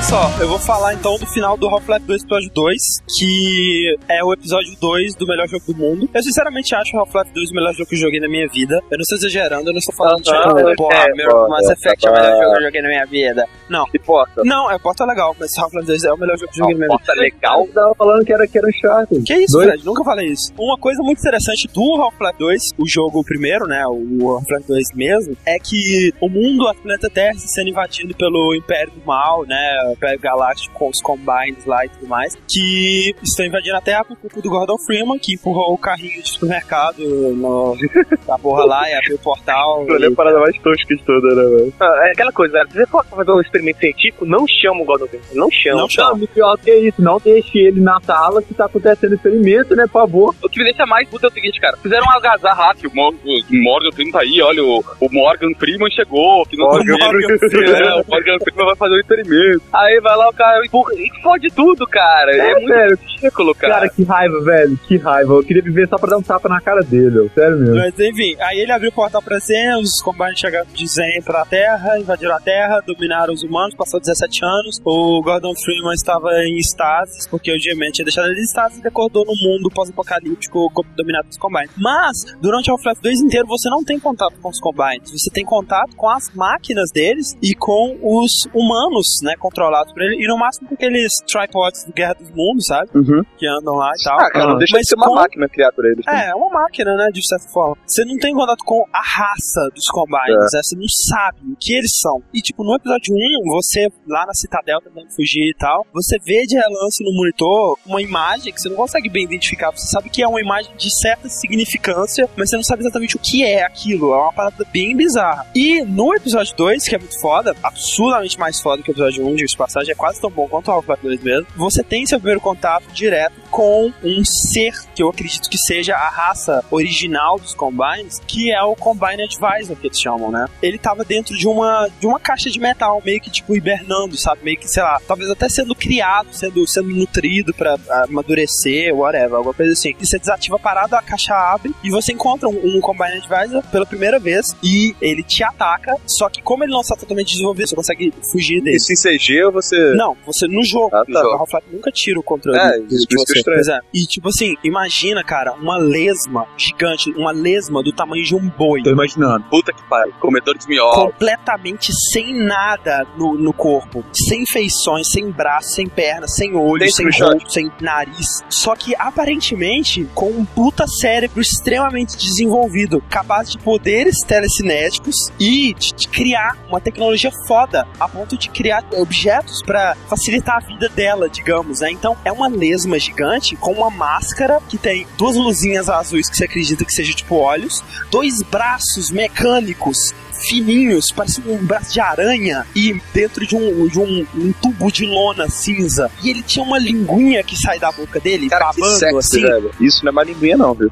Olha 0.00 0.08
só, 0.08 0.30
eu 0.40 0.48
vou 0.48 0.58
falar 0.58 0.94
então 0.94 1.18
do 1.18 1.26
final 1.26 1.58
do 1.58 1.68
Half-Life 1.68 2.06
2 2.06 2.22
episódio 2.22 2.50
2, 2.54 2.82
que 3.18 3.98
é 4.08 4.24
o 4.24 4.32
episódio 4.32 4.74
2 4.80 5.14
do 5.14 5.26
melhor 5.26 5.46
jogo 5.46 5.62
do 5.66 5.76
mundo. 5.76 6.08
Eu 6.14 6.22
sinceramente 6.22 6.74
acho 6.74 6.96
o 6.96 7.00
Half-Life 7.00 7.30
2 7.34 7.50
o 7.50 7.54
melhor 7.54 7.74
jogo 7.74 7.86
que 7.86 7.96
eu 7.96 7.98
joguei 8.00 8.18
na 8.18 8.26
minha 8.26 8.48
vida. 8.48 8.76
Eu 8.90 8.96
não 8.96 9.02
estou 9.02 9.18
exagerando, 9.18 9.68
eu 9.68 9.72
não 9.74 9.78
estou 9.78 9.94
falando 9.94 10.22
de 10.22 10.30
Aham, 10.30 10.54
tipo, 10.54 10.76
porra, 10.76 11.04
é, 11.04 11.12
meu 11.12 11.28
pô, 11.28 11.48
Mass 11.50 11.68
é, 11.68 11.72
Effect 11.74 12.06
é 12.06 12.10
o 12.10 12.14
melhor 12.14 12.30
tá- 12.30 12.32
jogo 12.38 12.50
que 12.50 12.58
eu 12.58 12.62
joguei 12.62 12.80
na 12.82 12.88
minha 12.88 13.04
vida. 13.04 13.44
Não. 13.68 13.84
Que 13.90 13.98
porta. 13.98 14.42
Não, 14.42 14.70
é 14.70 14.78
porta 14.78 15.04
legal, 15.04 15.36
mas 15.38 15.58
Half-Life 15.58 15.86
2 15.86 16.04
é 16.04 16.12
o 16.14 16.16
melhor 16.16 16.38
jogo 16.38 16.50
que 16.50 16.60
eu 16.60 16.64
joguei 16.64 16.78
na 16.78 16.86
minha 16.86 16.96
vida. 16.96 17.04
Porta 17.06 17.20
legal. 17.20 17.60
Eu 17.66 17.72
tava 17.74 17.94
falando 17.94 18.24
que 18.24 18.32
era, 18.32 18.48
que 18.48 18.56
era 18.58 18.68
Uncharted. 18.68 19.22
Que 19.22 19.34
isso, 19.34 19.52
Dois? 19.52 19.68
Fred? 19.68 19.84
Nunca 19.84 20.02
falei 20.02 20.28
isso. 20.28 20.50
Uma 20.58 20.78
coisa 20.78 21.02
muito 21.02 21.18
interessante 21.18 21.68
do 21.74 22.02
Half-Life 22.02 22.38
2, 22.38 22.62
o 22.78 22.88
jogo 22.88 23.22
primeiro, 23.22 23.66
né? 23.66 23.84
O 23.86 24.30
Half-Life 24.30 24.66
2 24.66 24.94
mesmo, 24.94 25.36
é 25.44 25.58
que 25.58 26.10
o 26.22 26.28
mundo, 26.30 26.66
a 26.66 26.74
planeta 26.74 27.10
Terra, 27.10 27.34
sendo 27.36 27.68
invadido 27.68 28.14
pelo 28.16 28.54
Império 28.54 28.92
do 28.92 29.04
Mal, 29.04 29.44
né? 29.44 29.90
O 30.00 30.06
Império 30.06 30.20
Galáctico 30.20 30.74
com 30.74 30.88
os 30.88 31.00
Combines 31.02 31.64
lá 31.66 31.84
e 31.84 31.88
tudo 31.90 32.06
mais, 32.06 32.36
que 32.48 33.14
estão 33.22 33.44
invadindo 33.44 33.76
a 33.76 33.80
Terra 33.80 34.04
por 34.04 34.16
culpa 34.16 34.40
do 34.40 34.48
Gordon 34.48 34.78
Freeman, 34.78 35.18
que 35.18 35.34
empurrou 35.34 35.74
o 35.74 35.78
carrinho 35.78 36.22
de 36.22 36.28
supermercado 36.28 36.98
no, 36.98 37.76
na 38.26 38.38
porra 38.38 38.64
lá 38.64 38.88
e 38.88 38.94
abriu 38.94 39.16
o 39.16 39.18
portal. 39.18 39.84
Olha 39.88 40.08
a 40.08 40.12
parada 40.12 40.40
mais 40.40 40.56
tosca 40.58 40.94
de 40.94 41.02
toda, 41.02 41.28
né, 41.28 41.56
velho? 41.56 41.74
é 41.80 42.12
aquela 42.12 42.32
coisa, 42.32 42.54
né? 42.54 42.64
se 42.70 42.78
você 42.78 42.86
for 42.86 43.04
fazer 43.04 43.30
um 43.30 43.40
experimento 43.40 43.78
científico, 43.78 44.24
não 44.24 44.46
chama 44.46 44.80
o 44.80 44.84
Gordon 44.84 45.06
Freeman. 45.06 45.28
Não 45.34 45.50
chama. 45.50 45.80
Não 45.82 45.88
chama. 45.88 46.10
Não, 46.18 46.26
pior 46.26 46.56
que 46.58 46.72
isso, 46.72 47.02
não 47.02 47.18
deixe 47.18 47.58
ele 47.58 47.80
na 47.80 48.00
sala 48.00 48.42
que 48.42 48.54
tá 48.54 48.64
acontecendo 48.66 49.14
experimento, 49.14 49.76
né, 49.76 49.84
por 49.86 50.00
favor. 50.00 50.34
O 50.42 50.48
que 50.48 50.58
me 50.58 50.64
deixa 50.64 50.86
mais 50.86 51.08
puto 51.08 51.26
é 51.26 51.28
o 51.28 51.32
seguinte, 51.32 51.60
cara. 51.60 51.76
Fizeram 51.76 52.04
uma 52.04 52.14
algazarra 52.14 52.74
que 52.74 52.86
o, 52.86 52.94
Mor 52.94 53.14
o 53.24 53.42
Morgan 53.50 53.92
Freeman 53.92 54.12
tá 54.12 54.20
aí, 54.20 54.40
olha, 54.40 54.64
o, 54.64 54.84
o 55.00 55.12
Morgan 55.12 55.52
Freeman 55.58 55.90
chegou. 55.90 56.46
Que 56.46 56.56
não 56.56 56.66
Morgan 56.66 56.96
Morgan 56.98 57.38
Freeman. 57.38 57.88
É, 57.88 57.94
o 57.94 58.04
Morgan 58.08 58.38
Freeman 58.42 58.66
vai 58.66 58.76
fazer 58.76 58.94
o 58.94 59.00
experimento. 59.00 59.62
Aí 59.80 60.00
vai 60.00 60.16
lá 60.16 60.28
o 60.28 60.32
cara 60.32 60.64
empurra, 60.64 60.92
e 60.94 61.10
fode 61.22 61.48
tudo, 61.50 61.86
cara. 61.86 62.30
É, 62.34 62.50
É, 62.50 62.54
muito 62.54 62.68
velho. 62.68 62.98
ridículo, 63.06 63.54
cara. 63.54 63.74
Cara, 63.74 63.88
que 63.88 64.02
raiva, 64.04 64.40
velho, 64.42 64.78
que 64.86 64.96
raiva. 64.96 65.32
Eu 65.34 65.42
queria 65.44 65.62
viver 65.62 65.88
só 65.88 65.96
pra 65.98 66.10
dar 66.10 66.18
um 66.18 66.22
tapa 66.22 66.48
na 66.48 66.60
cara 66.60 66.82
dele, 66.82 67.18
ó. 67.20 67.28
sério 67.34 67.56
mesmo. 67.58 67.76
Mas 67.76 67.98
enfim, 67.98 68.36
aí 68.40 68.58
ele 68.60 68.72
abriu 68.72 68.90
o 68.90 68.92
portal 68.94 69.22
pra 69.22 69.38
Zen, 69.38 69.80
os 69.80 70.00
Combines 70.02 70.38
chegaram 70.38 70.66
de 70.72 70.86
Zen 70.86 71.22
pra 71.22 71.44
Terra, 71.44 71.98
invadiram 71.98 72.34
a 72.34 72.40
Terra, 72.40 72.80
dominaram 72.86 73.32
os 73.34 73.42
humanos, 73.42 73.74
passou 73.74 74.00
17 74.00 74.44
anos. 74.44 74.80
O 74.84 75.22
Gordon 75.22 75.52
Freeman 75.64 75.94
estava 75.94 76.30
em 76.44 76.56
estases, 76.58 77.26
porque 77.28 77.52
o 77.52 77.58
G-Man 77.58 77.90
tinha 77.92 78.04
deixado 78.04 78.28
ele 78.28 78.40
em 78.40 78.44
estases 78.44 78.82
e 78.82 78.86
acordou 78.88 79.24
no 79.24 79.32
mundo 79.34 79.70
pós-apocalíptico 79.74 80.70
co- 80.72 80.84
dominado 80.96 81.24
pelos 81.24 81.38
Combines. 81.38 81.70
Mas, 81.78 82.16
durante 82.40 82.70
o 82.70 82.74
Half-Life 82.74 83.02
2 83.02 83.20
inteiro, 83.20 83.46
você 83.46 83.68
não 83.70 83.84
tem 83.84 83.98
contato 83.98 84.34
com 84.40 84.48
os 84.48 84.58
Combines. 84.60 85.10
Você 85.10 85.30
tem 85.30 85.44
contato 85.44 85.94
com 85.96 86.08
as 86.08 86.30
máquinas 86.34 86.90
deles 86.92 87.36
e 87.42 87.54
com 87.54 87.98
os 88.02 88.30
humanos, 88.54 89.06
né, 89.22 89.34
controlados 89.38 89.69
por 89.92 90.02
ele. 90.02 90.22
E 90.22 90.26
no 90.28 90.36
máximo 90.38 90.68
com 90.68 90.74
aqueles 90.74 91.12
tripods 91.26 91.84
do 91.84 91.92
Guerra 91.92 92.14
dos 92.14 92.30
Mundos, 92.30 92.66
sabe? 92.66 92.90
Uhum. 92.94 93.22
Que 93.38 93.46
andam 93.46 93.74
lá 93.74 93.90
e 93.98 94.04
tal. 94.04 94.20
Ah, 94.20 94.30
cara, 94.30 94.46
não 94.48 94.58
deixa 94.58 94.74
Mas 94.76 94.82
de 94.82 94.88
ser 94.88 94.96
uma 94.96 95.06
com- 95.06 95.14
máquina 95.14 95.48
criada 95.48 95.72
por 95.72 95.84
eles. 95.86 96.04
é, 96.08 96.30
é 96.30 96.34
uma 96.34 96.50
máquina, 96.50 96.94
né, 96.96 97.08
de 97.12 97.26
certa 97.26 97.48
forma. 97.48 97.76
Você 97.86 98.04
não 98.04 98.16
tem 98.18 98.34
contato 98.34 98.64
com 98.64 98.84
a 98.92 99.00
raça 99.02 99.68
dos 99.74 99.86
Combines, 99.86 100.52
né? 100.52 100.60
Você 100.62 100.76
não 100.76 100.88
sabe 100.88 101.38
o 101.52 101.56
que 101.58 101.74
eles 101.74 101.92
são. 101.98 102.22
E, 102.34 102.40
tipo, 102.40 102.62
no 102.64 102.74
episódio 102.74 103.14
1, 103.14 103.50
você, 103.52 103.88
lá 104.06 104.26
na 104.26 104.34
Citadel, 104.34 104.80
tentando 104.80 105.10
fugir 105.14 105.50
e 105.50 105.54
tal, 105.58 105.86
você 105.92 106.18
vê 106.24 106.44
de 106.46 106.54
relance 106.56 107.02
no 107.04 107.12
monitor 107.16 107.76
uma 107.86 108.00
imagem 108.02 108.52
que 108.52 108.60
você 108.60 108.68
não 108.68 108.76
consegue 108.76 109.08
bem 109.08 109.24
identificar. 109.24 109.70
Você 109.70 109.86
sabe 109.88 110.10
que 110.10 110.22
é 110.22 110.28
uma 110.28 110.40
imagem 110.40 110.72
de 110.76 110.90
certa 111.00 111.28
significância, 111.28 112.28
mas 112.36 112.50
você 112.50 112.56
não 112.56 112.62
sabe 112.64 112.82
exatamente 112.82 113.16
o 113.16 113.18
que 113.18 113.44
é 113.44 113.62
aquilo. 113.64 114.12
É 114.12 114.16
uma 114.16 114.32
parada 114.32 114.64
bem 114.72 114.96
bizarra. 114.96 115.46
E 115.54 115.82
no 115.82 116.14
episódio 116.14 116.54
2, 116.56 116.88
que 116.88 116.94
é 116.94 116.98
muito 116.98 117.20
foda, 117.20 117.54
absurdamente 117.62 118.38
mais 118.38 118.60
foda 118.60 118.82
que 118.82 118.90
o 118.90 118.92
episódio 118.92 119.26
1, 119.26 119.34
de 119.34 119.44
passagem, 119.60 119.92
é 119.92 119.94
quase 119.94 120.20
tão 120.20 120.30
bom 120.30 120.48
quanto 120.48 120.68
o 120.68 120.72
Half-Life 120.72 121.02
2 121.02 121.22
mesmo, 121.22 121.46
você 121.54 121.82
tem 121.82 122.06
seu 122.06 122.18
primeiro 122.18 122.40
contato 122.40 122.84
direto 122.92 123.34
com 123.50 123.92
um 124.02 124.24
ser 124.24 124.72
que 124.94 125.02
eu 125.02 125.08
acredito 125.08 125.50
que 125.50 125.58
seja 125.58 125.94
a 125.94 126.08
raça 126.08 126.64
original 126.70 127.38
dos 127.38 127.54
Combines, 127.54 128.20
que 128.26 128.52
é 128.52 128.62
o 128.62 128.74
Combine 128.74 129.24
Advisor, 129.24 129.76
que 129.76 129.88
eles 129.88 130.00
chamam, 130.00 130.30
né? 130.30 130.46
Ele 130.62 130.78
tava 130.78 131.04
dentro 131.04 131.36
de 131.36 131.46
uma, 131.46 131.88
de 131.98 132.06
uma 132.06 132.18
caixa 132.18 132.48
de 132.48 132.60
metal, 132.60 133.02
meio 133.04 133.20
que 133.20 133.30
tipo 133.30 133.54
hibernando, 133.54 134.16
sabe? 134.16 134.42
Meio 134.44 134.58
que, 134.58 134.68
sei 134.68 134.82
lá, 134.82 135.00
talvez 135.06 135.28
até 135.30 135.48
sendo 135.48 135.74
criado, 135.74 136.28
sendo, 136.32 136.66
sendo 136.66 136.88
nutrido 136.88 137.52
pra 137.52 137.76
amadurecer, 138.04 138.94
whatever, 138.94 139.34
alguma 139.34 139.54
coisa 139.54 139.72
assim. 139.72 139.94
E 139.98 140.06
você 140.06 140.18
desativa 140.18 140.56
a 140.56 140.58
parada, 140.58 140.96
a 140.96 141.02
caixa 141.02 141.34
abre 141.34 141.74
e 141.82 141.90
você 141.90 142.12
encontra 142.12 142.48
um, 142.48 142.76
um 142.76 142.80
Combine 142.80 143.18
Advisor 143.18 143.62
pela 143.70 143.84
primeira 143.84 144.18
vez 144.18 144.56
e 144.62 144.94
ele 145.00 145.22
te 145.22 145.42
ataca, 145.42 145.96
só 146.06 146.28
que 146.28 146.40
como 146.40 146.64
ele 146.64 146.72
não 146.72 146.80
está 146.80 146.96
totalmente 146.96 147.32
desenvolvido, 147.32 147.68
você 147.68 147.76
consegue 147.76 148.12
fugir 148.30 148.60
dele. 148.62 148.76
Isso 148.76 148.92
em 148.92 148.96
CG 148.96 149.49
ou 149.50 149.62
você. 149.62 149.94
Não, 149.94 150.16
você 150.24 150.46
no 150.46 150.64
jogo. 150.64 150.94
Ah, 150.94 151.04
tá. 151.04 151.20
O 151.26 151.32
Half-Life 151.38 151.66
nunca 151.72 151.90
tira 151.90 152.18
o 152.18 152.22
controle 152.22 152.58
É, 152.58 152.78
de, 152.78 152.94
isso 152.94 153.06
de 153.08 153.16
você. 153.16 153.38
estranho. 153.38 153.58
Pois 153.58 153.68
é. 153.68 153.80
E 153.94 154.06
tipo 154.06 154.28
assim, 154.28 154.54
imagina, 154.64 155.22
cara, 155.24 155.52
uma 155.54 155.76
lesma 155.78 156.46
gigante, 156.56 157.10
uma 157.12 157.32
lesma 157.32 157.82
do 157.82 157.92
tamanho 157.92 158.24
de 158.24 158.34
um 158.34 158.48
boi. 158.48 158.82
Tô 158.82 158.90
imaginando. 158.90 159.44
Puta 159.50 159.72
que 159.72 159.82
pariu. 159.88 160.12
Comedor 160.20 160.56
de 160.56 160.66
minhoca. 160.68 161.00
Completamente 161.00 161.90
sem 162.12 162.34
nada 162.34 163.06
no, 163.16 163.34
no 163.34 163.52
corpo. 163.52 164.04
Sem 164.12 164.44
feições, 164.50 165.08
sem 165.10 165.30
braço, 165.30 165.70
sem 165.74 165.86
perna, 165.86 166.26
sem 166.28 166.54
olho, 166.54 166.80
Tem 166.80 166.90
sem 166.90 167.06
rosto, 167.06 167.52
sem 167.52 167.70
nariz. 167.80 168.26
Só 168.48 168.74
que 168.74 168.94
aparentemente 168.96 170.08
com 170.14 170.30
um 170.30 170.44
puta 170.44 170.86
cérebro 170.86 171.40
extremamente 171.40 172.16
desenvolvido, 172.16 173.02
capaz 173.08 173.50
de 173.50 173.58
poderes 173.58 174.16
telecinéticos 174.26 175.14
e 175.38 175.74
de, 175.74 175.92
de 175.94 176.08
criar 176.08 176.56
uma 176.68 176.80
tecnologia 176.80 177.30
foda, 177.46 177.86
a 177.98 178.08
ponto 178.08 178.36
de 178.36 178.48
criar 178.50 178.84
objetos 178.96 179.39
pra 179.64 179.96
facilitar 180.08 180.56
a 180.56 180.60
vida 180.60 180.88
dela, 180.88 181.28
digamos, 181.28 181.80
né? 181.80 181.90
Então 181.90 182.16
é 182.24 182.32
uma 182.32 182.48
lesma 182.48 182.98
gigante 182.98 183.56
com 183.56 183.72
uma 183.72 183.90
máscara 183.90 184.60
que 184.68 184.78
tem 184.78 185.06
duas 185.16 185.36
luzinhas 185.36 185.88
azuis 185.88 186.28
que 186.28 186.36
você 186.36 186.44
acredita 186.44 186.84
que 186.84 186.92
seja 186.92 187.12
tipo 187.12 187.36
olhos, 187.36 187.82
dois 188.10 188.42
braços 188.42 189.10
mecânicos 189.10 190.14
fininhos, 190.48 191.06
parece 191.14 191.40
um 191.46 191.56
braço 191.64 191.92
de 191.92 192.00
aranha 192.00 192.66
e 192.74 193.00
dentro 193.12 193.46
de 193.46 193.56
um, 193.56 193.86
de 193.86 193.98
um, 193.98 194.26
um 194.34 194.52
tubo 194.52 194.90
de 194.90 195.06
lona 195.06 195.48
cinza. 195.48 196.10
E 196.22 196.30
ele 196.30 196.42
tinha 196.42 196.64
uma 196.64 196.78
linguinha 196.78 197.42
que 197.42 197.56
sai 197.56 197.78
da 197.78 197.90
boca 197.92 198.18
dele, 198.20 198.48
Cara, 198.48 198.66
babando 198.66 198.98
sexy, 198.98 199.16
assim, 199.16 199.42
velho. 199.42 199.70
Isso 199.80 200.04
não 200.04 200.10
é 200.10 200.14
mais 200.14 200.28
linguinha, 200.28 200.56
não, 200.56 200.74
viu? 200.74 200.90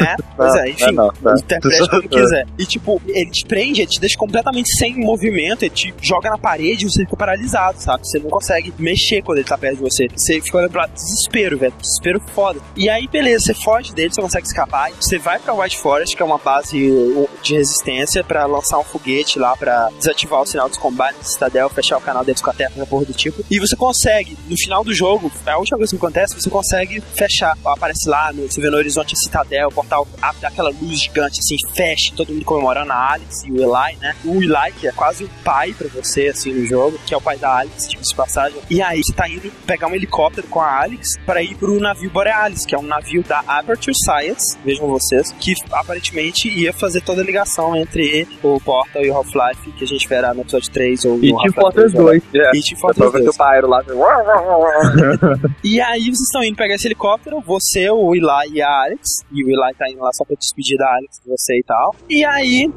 né? 0.00 0.16
Pois 0.34 0.54
é, 0.56 0.70
enfim. 0.70 0.92
não, 0.92 1.12
não. 1.22 1.34
Interprete 1.34 1.88
como 1.88 2.08
quiser. 2.08 2.46
E 2.58 2.64
tipo, 2.64 3.00
ele 3.06 3.30
te 3.30 3.44
prende, 3.44 3.82
ele 3.82 3.90
te 3.90 4.00
deixa 4.00 4.16
completamente 4.16 4.68
sem 4.76 4.96
movimento, 4.96 5.62
ele 5.62 5.70
te 5.70 5.94
joga 6.00 6.30
na 6.30 6.38
parede 6.38 6.86
e 6.86 6.90
você 6.90 7.04
fica 7.04 7.16
paralisado, 7.16 7.80
sabe? 7.80 8.06
Você 8.06 8.18
não 8.18 8.30
consegue 8.30 8.72
mexer 8.78 9.22
quando 9.22 9.38
ele 9.38 9.46
tá 9.46 9.56
perto 9.58 9.76
de 9.76 9.82
você. 9.82 10.08
Você 10.08 10.40
fica 10.40 10.58
olhando 10.58 10.70
pra 10.70 10.86
desespero, 10.86 11.58
velho. 11.58 11.72
Desespero 11.80 12.20
foda. 12.34 12.60
E 12.76 12.88
aí, 12.88 13.06
beleza, 13.06 13.46
você 13.46 13.54
foge 13.54 13.92
dele, 13.92 14.12
você 14.12 14.20
consegue 14.20 14.46
escapar. 14.46 14.90
Você 14.98 15.18
vai 15.18 15.38
pra 15.38 15.54
White 15.54 15.78
Forest, 15.78 16.16
que 16.16 16.22
é 16.22 16.26
uma 16.26 16.38
base 16.38 16.90
uh, 16.90 17.28
de 17.42 17.54
resistência, 17.54 18.24
pra 18.24 18.46
lançar 18.46 18.78
um 18.82 18.84
foguete 18.84 19.38
lá 19.38 19.56
pra 19.56 19.90
desativar 19.98 20.40
o 20.40 20.46
sinal 20.46 20.68
dos 20.68 20.78
combates 20.78 21.18
da 21.18 21.24
Citadel, 21.24 21.68
fechar 21.68 21.98
o 21.98 22.00
canal 22.00 22.24
deles 22.24 22.40
com 22.40 22.50
a 22.50 22.54
Terra, 22.54 22.72
uma 22.76 22.86
porra 22.86 23.06
do 23.06 23.12
tipo. 23.12 23.44
E 23.50 23.58
você 23.58 23.76
consegue, 23.76 24.36
no 24.48 24.56
final 24.56 24.84
do 24.84 24.94
jogo, 24.94 25.30
a 25.46 25.58
última 25.58 25.78
coisa 25.78 25.90
que 25.90 25.96
acontece, 25.96 26.34
você 26.34 26.50
consegue 26.50 27.00
fechar. 27.00 27.56
Aparece 27.64 28.08
lá, 28.08 28.32
no, 28.32 28.42
você 28.42 28.60
vê 28.60 28.70
no 28.70 28.76
horizonte 28.76 29.14
a 29.14 29.16
Citadel, 29.16 29.68
o 29.68 29.72
portal 29.72 30.06
abre 30.20 30.46
aquela 30.46 30.70
luz 30.70 31.02
gigante, 31.02 31.40
assim, 31.40 31.56
fecha, 31.74 32.12
todo 32.16 32.32
mundo 32.32 32.44
comemorando 32.44 32.92
a 32.92 33.12
Alex 33.12 33.44
e 33.44 33.52
o 33.52 33.56
Eli, 33.56 33.96
né? 34.00 34.14
O 34.24 34.42
Eli, 34.42 34.72
que 34.78 34.88
é 34.88 34.92
quase 34.92 35.24
um 35.24 35.28
pai 35.44 35.72
pra 35.72 35.88
você, 35.88 36.28
assim, 36.28 36.52
no 36.52 36.66
jogo, 36.66 36.98
que 37.06 37.14
é 37.14 37.16
o 37.16 37.20
pai 37.20 37.38
da 37.38 37.60
Alex, 37.60 37.88
tipo 37.88 38.02
de 38.02 38.14
passagem. 38.14 38.58
E 38.70 38.82
aí 38.82 39.02
você 39.02 39.12
tá 39.12 39.28
indo 39.28 39.50
pegar 39.66 39.86
um 39.86 39.94
helicóptero 39.94 40.46
com 40.48 40.60
a 40.60 40.82
Alex 40.82 41.18
para 41.24 41.42
ir 41.42 41.54
pro 41.56 41.80
navio 41.80 42.10
Borealis, 42.10 42.64
que 42.66 42.74
é 42.74 42.78
um 42.78 42.82
navio 42.82 43.22
da 43.22 43.40
Aperture 43.40 43.94
Science, 43.94 44.56
vejam 44.64 44.86
vocês, 44.88 45.32
que 45.32 45.54
aparentemente 45.70 46.48
ia 46.48 46.72
fazer 46.72 47.00
toda 47.00 47.22
a 47.22 47.24
ligação 47.24 47.74
entre 47.76 48.26
o 48.42 48.60
Portal 48.72 49.02
e 49.04 49.10
o 49.10 49.14
Half-Life, 49.16 49.72
que 49.72 49.84
a 49.84 49.86
gente 49.86 50.08
verá 50.08 50.32
no 50.32 50.40
episódio 50.40 50.70
3 50.72 51.04
ou 51.04 51.14
E 51.16 51.16
no 51.16 51.20
Team 51.20 51.36
Half-Life 51.36 51.60
Fortress 51.60 51.94
2, 51.94 52.22
2. 52.22 52.44
E 52.54 52.62
Team 52.62 52.80
Fortress 52.80 53.12
2. 53.12 53.28
o 53.28 53.38
Pyro 53.38 53.68
lá. 53.68 53.82
E 55.62 55.80
aí 55.80 56.02
vocês 56.04 56.20
estão 56.20 56.42
indo 56.42 56.56
pegar 56.56 56.74
esse 56.74 56.88
helicóptero, 56.88 57.40
você, 57.40 57.90
o 57.90 58.14
Eli 58.14 58.54
e 58.54 58.62
a 58.62 58.84
Alex. 58.84 59.02
E 59.30 59.44
o 59.44 59.48
Eli 59.48 59.74
tá 59.74 59.88
indo 59.90 60.00
lá 60.00 60.10
só 60.12 60.24
pra 60.24 60.36
despedir 60.36 60.78
da 60.78 60.88
Alex, 60.88 61.20
de 61.22 61.30
você 61.30 61.58
e 61.58 61.62
tal. 61.64 61.94
E 62.08 62.24
aí, 62.24 62.70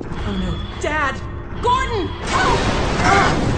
Dad! 0.82 1.16
Gordon! 1.62 3.55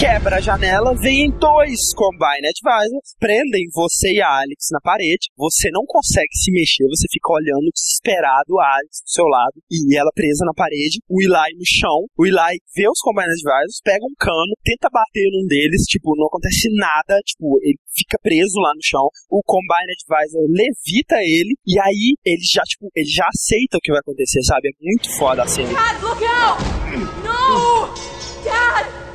Quebra 0.00 0.36
a 0.36 0.40
janela, 0.40 0.96
vem 0.96 1.28
dois 1.28 1.92
Combine 1.92 2.48
Advisors, 2.48 3.12
prendem 3.20 3.68
você 3.68 4.16
e 4.16 4.22
a 4.22 4.40
Alex 4.40 4.72
na 4.72 4.80
parede. 4.80 5.28
Você 5.36 5.68
não 5.70 5.84
consegue 5.84 6.32
se 6.32 6.50
mexer, 6.50 6.88
você 6.88 7.04
fica 7.12 7.28
olhando 7.30 7.68
desesperado 7.68 8.58
a 8.58 8.80
Alex 8.80 9.04
do 9.04 9.12
seu 9.12 9.26
lado 9.26 9.60
e 9.70 9.94
ela 9.94 10.08
presa 10.14 10.42
na 10.46 10.56
parede, 10.56 11.04
o 11.06 11.20
Eli 11.20 11.52
no 11.52 11.68
chão. 11.68 12.08
O 12.16 12.24
Eli 12.24 12.56
vê 12.74 12.88
os 12.88 12.98
Combine 13.04 13.28
Advisors, 13.28 13.84
pega 13.84 14.00
um 14.00 14.16
cano, 14.18 14.56
tenta 14.64 14.88
bater 14.88 15.28
num 15.36 15.46
deles, 15.46 15.84
tipo, 15.84 16.16
não 16.16 16.28
acontece 16.28 16.72
nada, 16.80 17.20
tipo, 17.20 17.60
ele 17.60 17.76
fica 17.92 18.16
preso 18.22 18.56
lá 18.56 18.72
no 18.72 18.80
chão. 18.82 19.04
O 19.28 19.42
Combine 19.44 19.92
Advisor 20.00 20.48
levita 20.48 21.20
ele 21.20 21.60
e 21.68 21.78
aí 21.78 22.16
ele 22.24 22.40
já, 22.40 22.62
tipo, 22.62 22.88
ele 22.96 23.10
já 23.10 23.28
aceita 23.28 23.76
o 23.76 23.80
que 23.84 23.92
vai 23.92 24.00
acontecer, 24.00 24.40
sabe? 24.44 24.68
É 24.68 24.72
muito 24.80 25.12
foda 25.18 25.42
a 25.42 25.46
cena. 25.46 25.68
Dad, 25.68 26.00
look 26.00 26.24
out! 26.24 26.64
No! 27.20 27.92
Dad! 28.48 29.09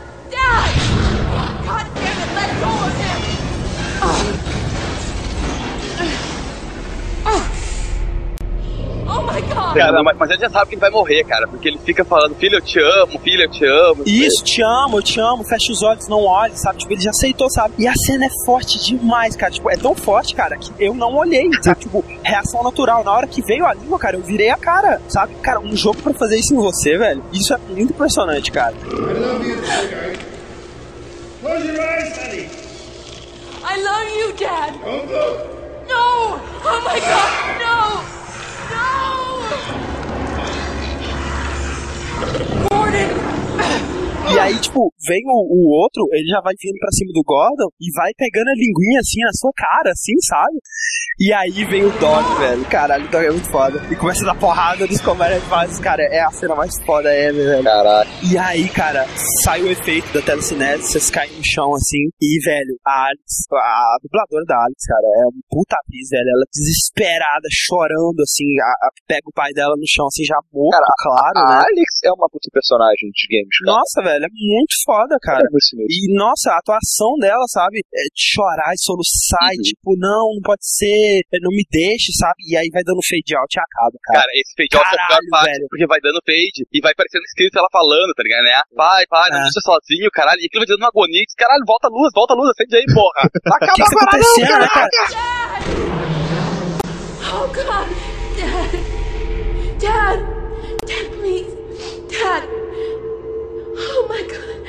Cara, 9.75 10.01
mas, 10.03 10.17
mas 10.17 10.29
ele 10.31 10.39
já 10.39 10.49
sabe 10.49 10.69
que 10.69 10.75
ele 10.75 10.81
vai 10.81 10.89
morrer, 10.89 11.23
cara, 11.25 11.47
porque 11.47 11.67
ele 11.67 11.77
fica 11.79 12.05
falando, 12.05 12.33
filho, 12.35 12.55
eu 12.55 12.61
te 12.61 12.79
amo, 12.79 13.19
filho, 13.19 13.43
eu 13.43 13.49
te 13.49 13.65
amo. 13.65 14.03
Isso, 14.05 14.43
te 14.43 14.61
amo, 14.61 14.97
eu 14.97 15.03
te 15.03 15.19
amo, 15.19 15.43
fecha 15.43 15.71
os 15.71 15.83
olhos, 15.83 16.07
não 16.07 16.23
olhe, 16.23 16.55
sabe? 16.57 16.79
Tipo, 16.79 16.93
ele 16.93 17.01
já 17.01 17.09
aceitou, 17.09 17.49
sabe? 17.49 17.73
E 17.77 17.87
a 17.87 17.93
cena 17.93 18.25
é 18.25 18.29
forte 18.45 18.79
demais, 18.79 19.35
cara. 19.35 19.51
Tipo, 19.51 19.69
é 19.69 19.75
tão 19.75 19.93
forte, 19.93 20.33
cara, 20.33 20.57
que 20.57 20.71
eu 20.79 20.93
não 20.93 21.13
olhei, 21.15 21.49
sabe? 21.61 21.75
Tipo, 21.85 22.03
reação 22.23 22.63
natural. 22.63 23.03
Na 23.03 23.13
hora 23.13 23.27
que 23.27 23.41
veio 23.41 23.65
a 23.65 23.73
língua, 23.73 23.99
cara, 23.99 24.15
eu 24.15 24.21
virei 24.21 24.49
a 24.49 24.57
cara, 24.57 24.99
sabe? 25.07 25.35
Cara, 25.35 25.59
um 25.59 25.75
jogo 25.75 26.01
pra 26.01 26.13
fazer 26.13 26.37
isso 26.37 26.53
em 26.53 26.57
você, 26.57 26.97
velho. 26.97 27.23
Isso 27.31 27.53
é 27.53 27.57
muito 27.69 27.91
impressionante, 27.91 28.51
cara. 28.51 28.73
Close 31.55 31.67
your 31.67 31.81
eyes, 31.81 32.17
honey. 32.17 32.49
I 33.63 33.77
love 33.81 34.07
you, 34.17 34.33
Dad! 34.37 34.73
Don't 34.83 35.07
look. 35.07 35.37
No! 35.87 36.41
Oh 36.67 36.81
my 36.83 36.99
god, 36.99 37.31
no! 37.63 38.03
No! 42.35 42.51
E 44.33 44.39
aí, 44.39 44.59
tipo, 44.59 44.91
vem 45.07 45.21
o, 45.27 45.37
o 45.37 45.69
outro, 45.81 46.03
ele 46.11 46.27
já 46.27 46.41
vai 46.41 46.53
vindo 46.59 46.77
pra 46.79 46.91
cima 46.91 47.11
do 47.13 47.21
Gordon 47.23 47.69
e 47.79 47.91
vai 47.95 48.11
pegando 48.17 48.49
a 48.49 48.53
linguinha 48.55 48.99
assim 48.99 49.21
na 49.21 49.31
sua 49.33 49.51
cara, 49.55 49.91
assim, 49.91 50.13
sabe? 50.27 50.57
E 51.19 51.31
aí 51.31 51.63
vem 51.65 51.85
o 51.85 51.91
Dog, 51.99 52.39
velho. 52.39 52.65
Caralho, 52.65 53.05
o 53.05 53.11
Dog 53.11 53.25
é 53.25 53.31
muito 53.31 53.49
foda. 53.49 53.79
E 53.89 53.95
começa 53.95 54.23
a 54.23 54.33
dar 54.33 54.39
porrada 54.39 54.85
dos 54.87 54.99
comédias 54.99 55.43
faz, 55.45 55.79
cara, 55.79 56.01
é 56.03 56.19
a 56.21 56.31
cena 56.31 56.55
mais 56.55 56.73
foda 56.83 57.13
ever, 57.13 57.45
velho. 57.45 57.63
Caralho. 57.63 58.09
E 58.29 58.37
aí, 58.37 58.67
cara, 58.69 59.05
sai 59.43 59.61
o 59.61 59.71
efeito 59.71 60.11
da 60.11 60.21
telecinese, 60.21 60.83
vocês 60.83 61.09
caem 61.09 61.31
no 61.31 61.45
chão 61.45 61.73
assim. 61.75 62.09
E, 62.21 62.39
velho, 62.43 62.75
a 62.85 63.05
Alex, 63.05 63.45
a 63.53 63.95
dubladora 64.03 64.43
da 64.45 64.57
Alex, 64.57 64.85
cara, 64.85 65.07
é 65.23 65.27
um 65.27 65.39
puta 65.49 65.75
atriz, 65.79 66.09
velho. 66.09 66.27
Ela 66.27 66.45
desesperada, 66.51 67.47
chorando, 67.51 68.19
assim, 68.21 68.45
a- 68.59 68.87
a- 68.87 68.91
pega 69.07 69.23
o 69.27 69.33
pai 69.33 69.53
dela 69.53 69.75
no 69.77 69.87
chão, 69.87 70.07
assim, 70.07 70.25
já 70.25 70.35
morto, 70.51 70.71
Cara, 70.71 70.85
claro, 70.99 71.37
A 71.39 71.47
né? 71.47 71.55
Alex 71.71 72.03
é 72.03 72.11
uma 72.11 72.27
puta 72.27 72.49
personagem 72.51 73.07
de 73.13 73.23
games, 73.31 73.55
cara. 73.63 73.77
Nossa, 73.79 74.01
velho, 74.03 74.14
é 74.23 74.31
muito 74.31 74.71
foda, 74.85 75.17
cara. 75.21 75.43
É. 75.43 75.85
E, 75.89 76.13
nossa, 76.15 76.51
a 76.51 76.59
atuação 76.59 77.17
dela, 77.19 77.43
sabe? 77.49 77.83
É 77.93 78.03
de 78.13 78.23
chorar 78.31 78.71
e 78.71 78.79
soluçar, 78.79 79.51
e 79.51 79.57
Uhum. 79.57 79.63
tipo, 79.67 79.89
não, 79.99 80.23
não 80.39 80.43
pode 80.43 80.63
ser, 80.63 81.21
não 81.41 81.51
me 81.51 81.65
deixe, 81.69 82.13
sabe? 82.15 82.39
E 82.47 82.55
aí 82.55 82.69
vai 82.71 82.83
dando 82.83 83.01
fade 83.03 83.35
out 83.35 83.51
e 83.51 83.59
acaba, 83.59 83.97
cara. 84.05 84.19
Cara, 84.23 84.31
esse 84.39 84.53
fade 84.55 84.75
out 84.77 84.85
é 84.85 84.87
a 84.87 84.91
pior 84.95 85.07
Caralho, 85.19 85.29
parte, 85.31 85.51
velho. 85.51 85.67
porque 85.69 85.87
vai 85.87 85.99
dando 85.99 86.19
fade 86.23 86.59
e 86.71 86.79
vai 86.79 86.93
parecendo 86.95 87.23
escrito 87.25 87.57
ela 87.59 87.67
falando, 87.71 88.13
tá 88.15 88.23
ligado, 88.23 88.43
né? 88.45 88.55
Vai, 88.75 89.03
vai, 89.09 89.29
não 89.31 89.39
É. 89.39 89.43
deixa 89.43 89.59
sozinho, 89.65 90.09
caralho. 90.13 90.39
E 90.39 90.45
aquilo 90.47 90.61
vai 90.63 90.69
dando 90.71 90.83
uma 90.85 90.93
agonia, 90.93 91.23
diz, 91.25 91.35
caralho, 91.35 91.63
volta 91.65 91.87
a 91.87 91.91
luz, 91.91 92.11
volta 92.13 92.33
a 92.33 92.37
luz, 92.37 92.49
acende 92.53 92.75
aí, 92.77 92.85
porra. 92.93 93.21
O 93.65 93.73
que, 93.75 93.83
que 93.83 93.95
tá 93.95 94.03
acontecendo, 94.05 94.59
né, 94.59 94.67
cara? 94.69 94.89
Oh 97.33 97.47
god! 97.47 97.87
Dad! 98.37 98.71
Dad! 99.81 100.19
Dad, 100.87 101.07
please! 101.17 101.51
Dad! 102.11 102.64
Oh 103.77 104.05
my 104.09 104.21
god! 104.31 104.59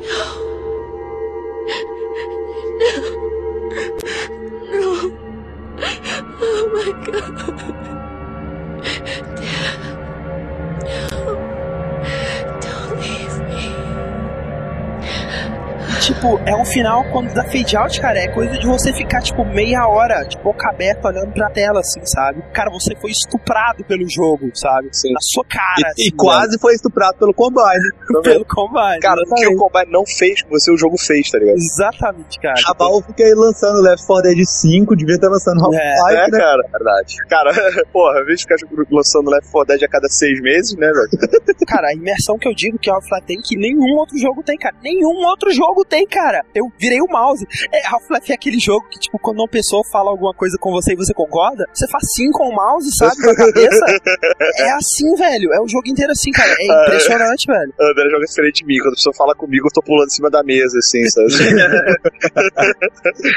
No! 0.00 0.24
No! 4.70 4.82
No! 5.78 5.90
Oh 6.42 6.62
my 6.74 6.90
god! 7.06 7.34
Dad! 9.36 9.80
No! 10.84 11.10
Don't 12.60 12.94
leave! 13.00 13.19
Tipo, 16.00 16.38
é 16.46 16.54
um 16.56 16.64
final 16.64 17.04
quando 17.12 17.32
dá 17.34 17.44
fade 17.44 17.76
out, 17.76 18.00
cara, 18.00 18.18
é 18.18 18.28
coisa 18.28 18.56
de 18.58 18.66
você 18.66 18.92
ficar, 18.92 19.20
tipo, 19.22 19.44
meia 19.44 19.86
hora, 19.88 20.22
de 20.24 20.36
boca 20.38 20.68
aberta, 20.70 21.08
olhando 21.08 21.32
pra 21.32 21.50
tela, 21.50 21.80
assim, 21.80 22.00
sabe? 22.06 22.42
Cara, 22.52 22.70
você 22.70 22.94
foi 22.96 23.10
estuprado 23.10 23.84
pelo 23.84 24.04
jogo, 24.08 24.50
sabe? 24.54 24.88
Sim. 24.92 25.12
Na 25.12 25.18
sua 25.20 25.44
cara, 25.44 25.74
E, 25.78 25.86
assim, 25.86 26.02
e 26.08 26.10
quase 26.12 26.58
foi 26.58 26.74
estuprado 26.74 27.18
pelo 27.18 27.34
Combine. 27.34 27.60
velho. 28.08 28.22
pelo 28.22 28.44
combate. 28.44 29.00
Cara, 29.00 29.20
o 29.20 29.34
que 29.34 29.46
o. 29.48 29.56
Combine 29.56 29.90
não 29.92 30.04
fez 30.06 30.42
com 30.42 30.50
você, 30.50 30.72
o 30.72 30.76
jogo 30.76 30.96
fez, 30.98 31.30
tá 31.30 31.38
ligado? 31.38 31.56
Exatamente, 31.56 32.38
cara. 32.40 32.54
A 32.66 32.74
Valve 32.74 33.06
fica 33.08 33.24
aí 33.24 33.34
lançando 33.34 33.80
Left 33.82 34.06
4 34.06 34.22
Dead 34.30 34.44
5, 34.46 34.96
devia 34.96 35.14
estar 35.16 35.28
lançando 35.28 35.60
Half-Life, 35.64 36.16
É, 36.16 36.30
né? 36.30 36.38
cara, 36.38 36.62
verdade. 36.72 37.16
Cara, 37.28 37.50
porra, 37.92 38.24
vez 38.24 38.40
ficar 38.42 38.56
lançando 38.90 39.30
Left 39.30 39.50
4 39.50 39.66
Dead 39.74 39.82
a 39.84 39.88
cada 39.88 40.08
seis 40.08 40.40
meses, 40.40 40.76
né, 40.76 40.86
velho? 40.90 41.56
Cara, 41.66 41.88
a 41.88 41.94
imersão 41.94 42.38
que 42.38 42.48
eu 42.48 42.54
digo 42.54 42.78
que 42.78 42.90
Half-Life 42.90 43.26
tem 43.26 43.38
que 43.42 43.56
nenhum 43.56 43.96
outro 43.98 44.16
jogo 44.18 44.42
tem, 44.42 44.56
cara. 44.56 44.74
Nenhum 44.82 45.26
outro 45.26 45.50
jogo 45.52 45.79
tem, 45.84 46.06
cara. 46.06 46.44
Eu 46.54 46.70
virei 46.78 47.00
o 47.00 47.06
mouse. 47.06 47.46
É, 47.72 47.86
Half-Life 47.86 48.32
é 48.32 48.34
aquele 48.34 48.58
jogo 48.58 48.88
que, 48.88 48.98
tipo, 48.98 49.18
quando 49.18 49.38
uma 49.38 49.48
pessoa 49.48 49.82
fala 49.90 50.10
alguma 50.10 50.34
coisa 50.34 50.56
com 50.58 50.70
você 50.70 50.92
e 50.92 50.96
você 50.96 51.12
concorda, 51.12 51.66
você 51.72 51.86
faz 51.88 52.04
sim 52.14 52.30
com 52.30 52.48
o 52.48 52.54
mouse, 52.54 52.88
sabe? 52.96 53.16
Com 53.22 53.30
a 53.30 53.36
cabeça. 53.36 53.84
é 54.58 54.70
assim, 54.72 55.14
velho. 55.16 55.52
É 55.52 55.60
o 55.60 55.68
jogo 55.68 55.88
inteiro 55.88 56.12
assim, 56.12 56.30
cara. 56.30 56.50
É 56.58 56.64
impressionante, 56.84 57.46
velho. 57.46 57.72
O 57.78 57.84
André 57.84 58.10
joga 58.10 58.26
diferente 58.26 58.60
de 58.60 58.66
mim. 58.66 58.78
Quando 58.78 58.92
a 58.92 58.96
pessoa 58.96 59.14
fala 59.14 59.34
comigo, 59.34 59.66
eu 59.66 59.72
tô 59.72 59.82
pulando 59.82 60.06
em 60.06 60.14
cima 60.14 60.30
da 60.30 60.42
mesa, 60.42 60.78
assim, 60.78 61.04
sabe? 61.08 61.30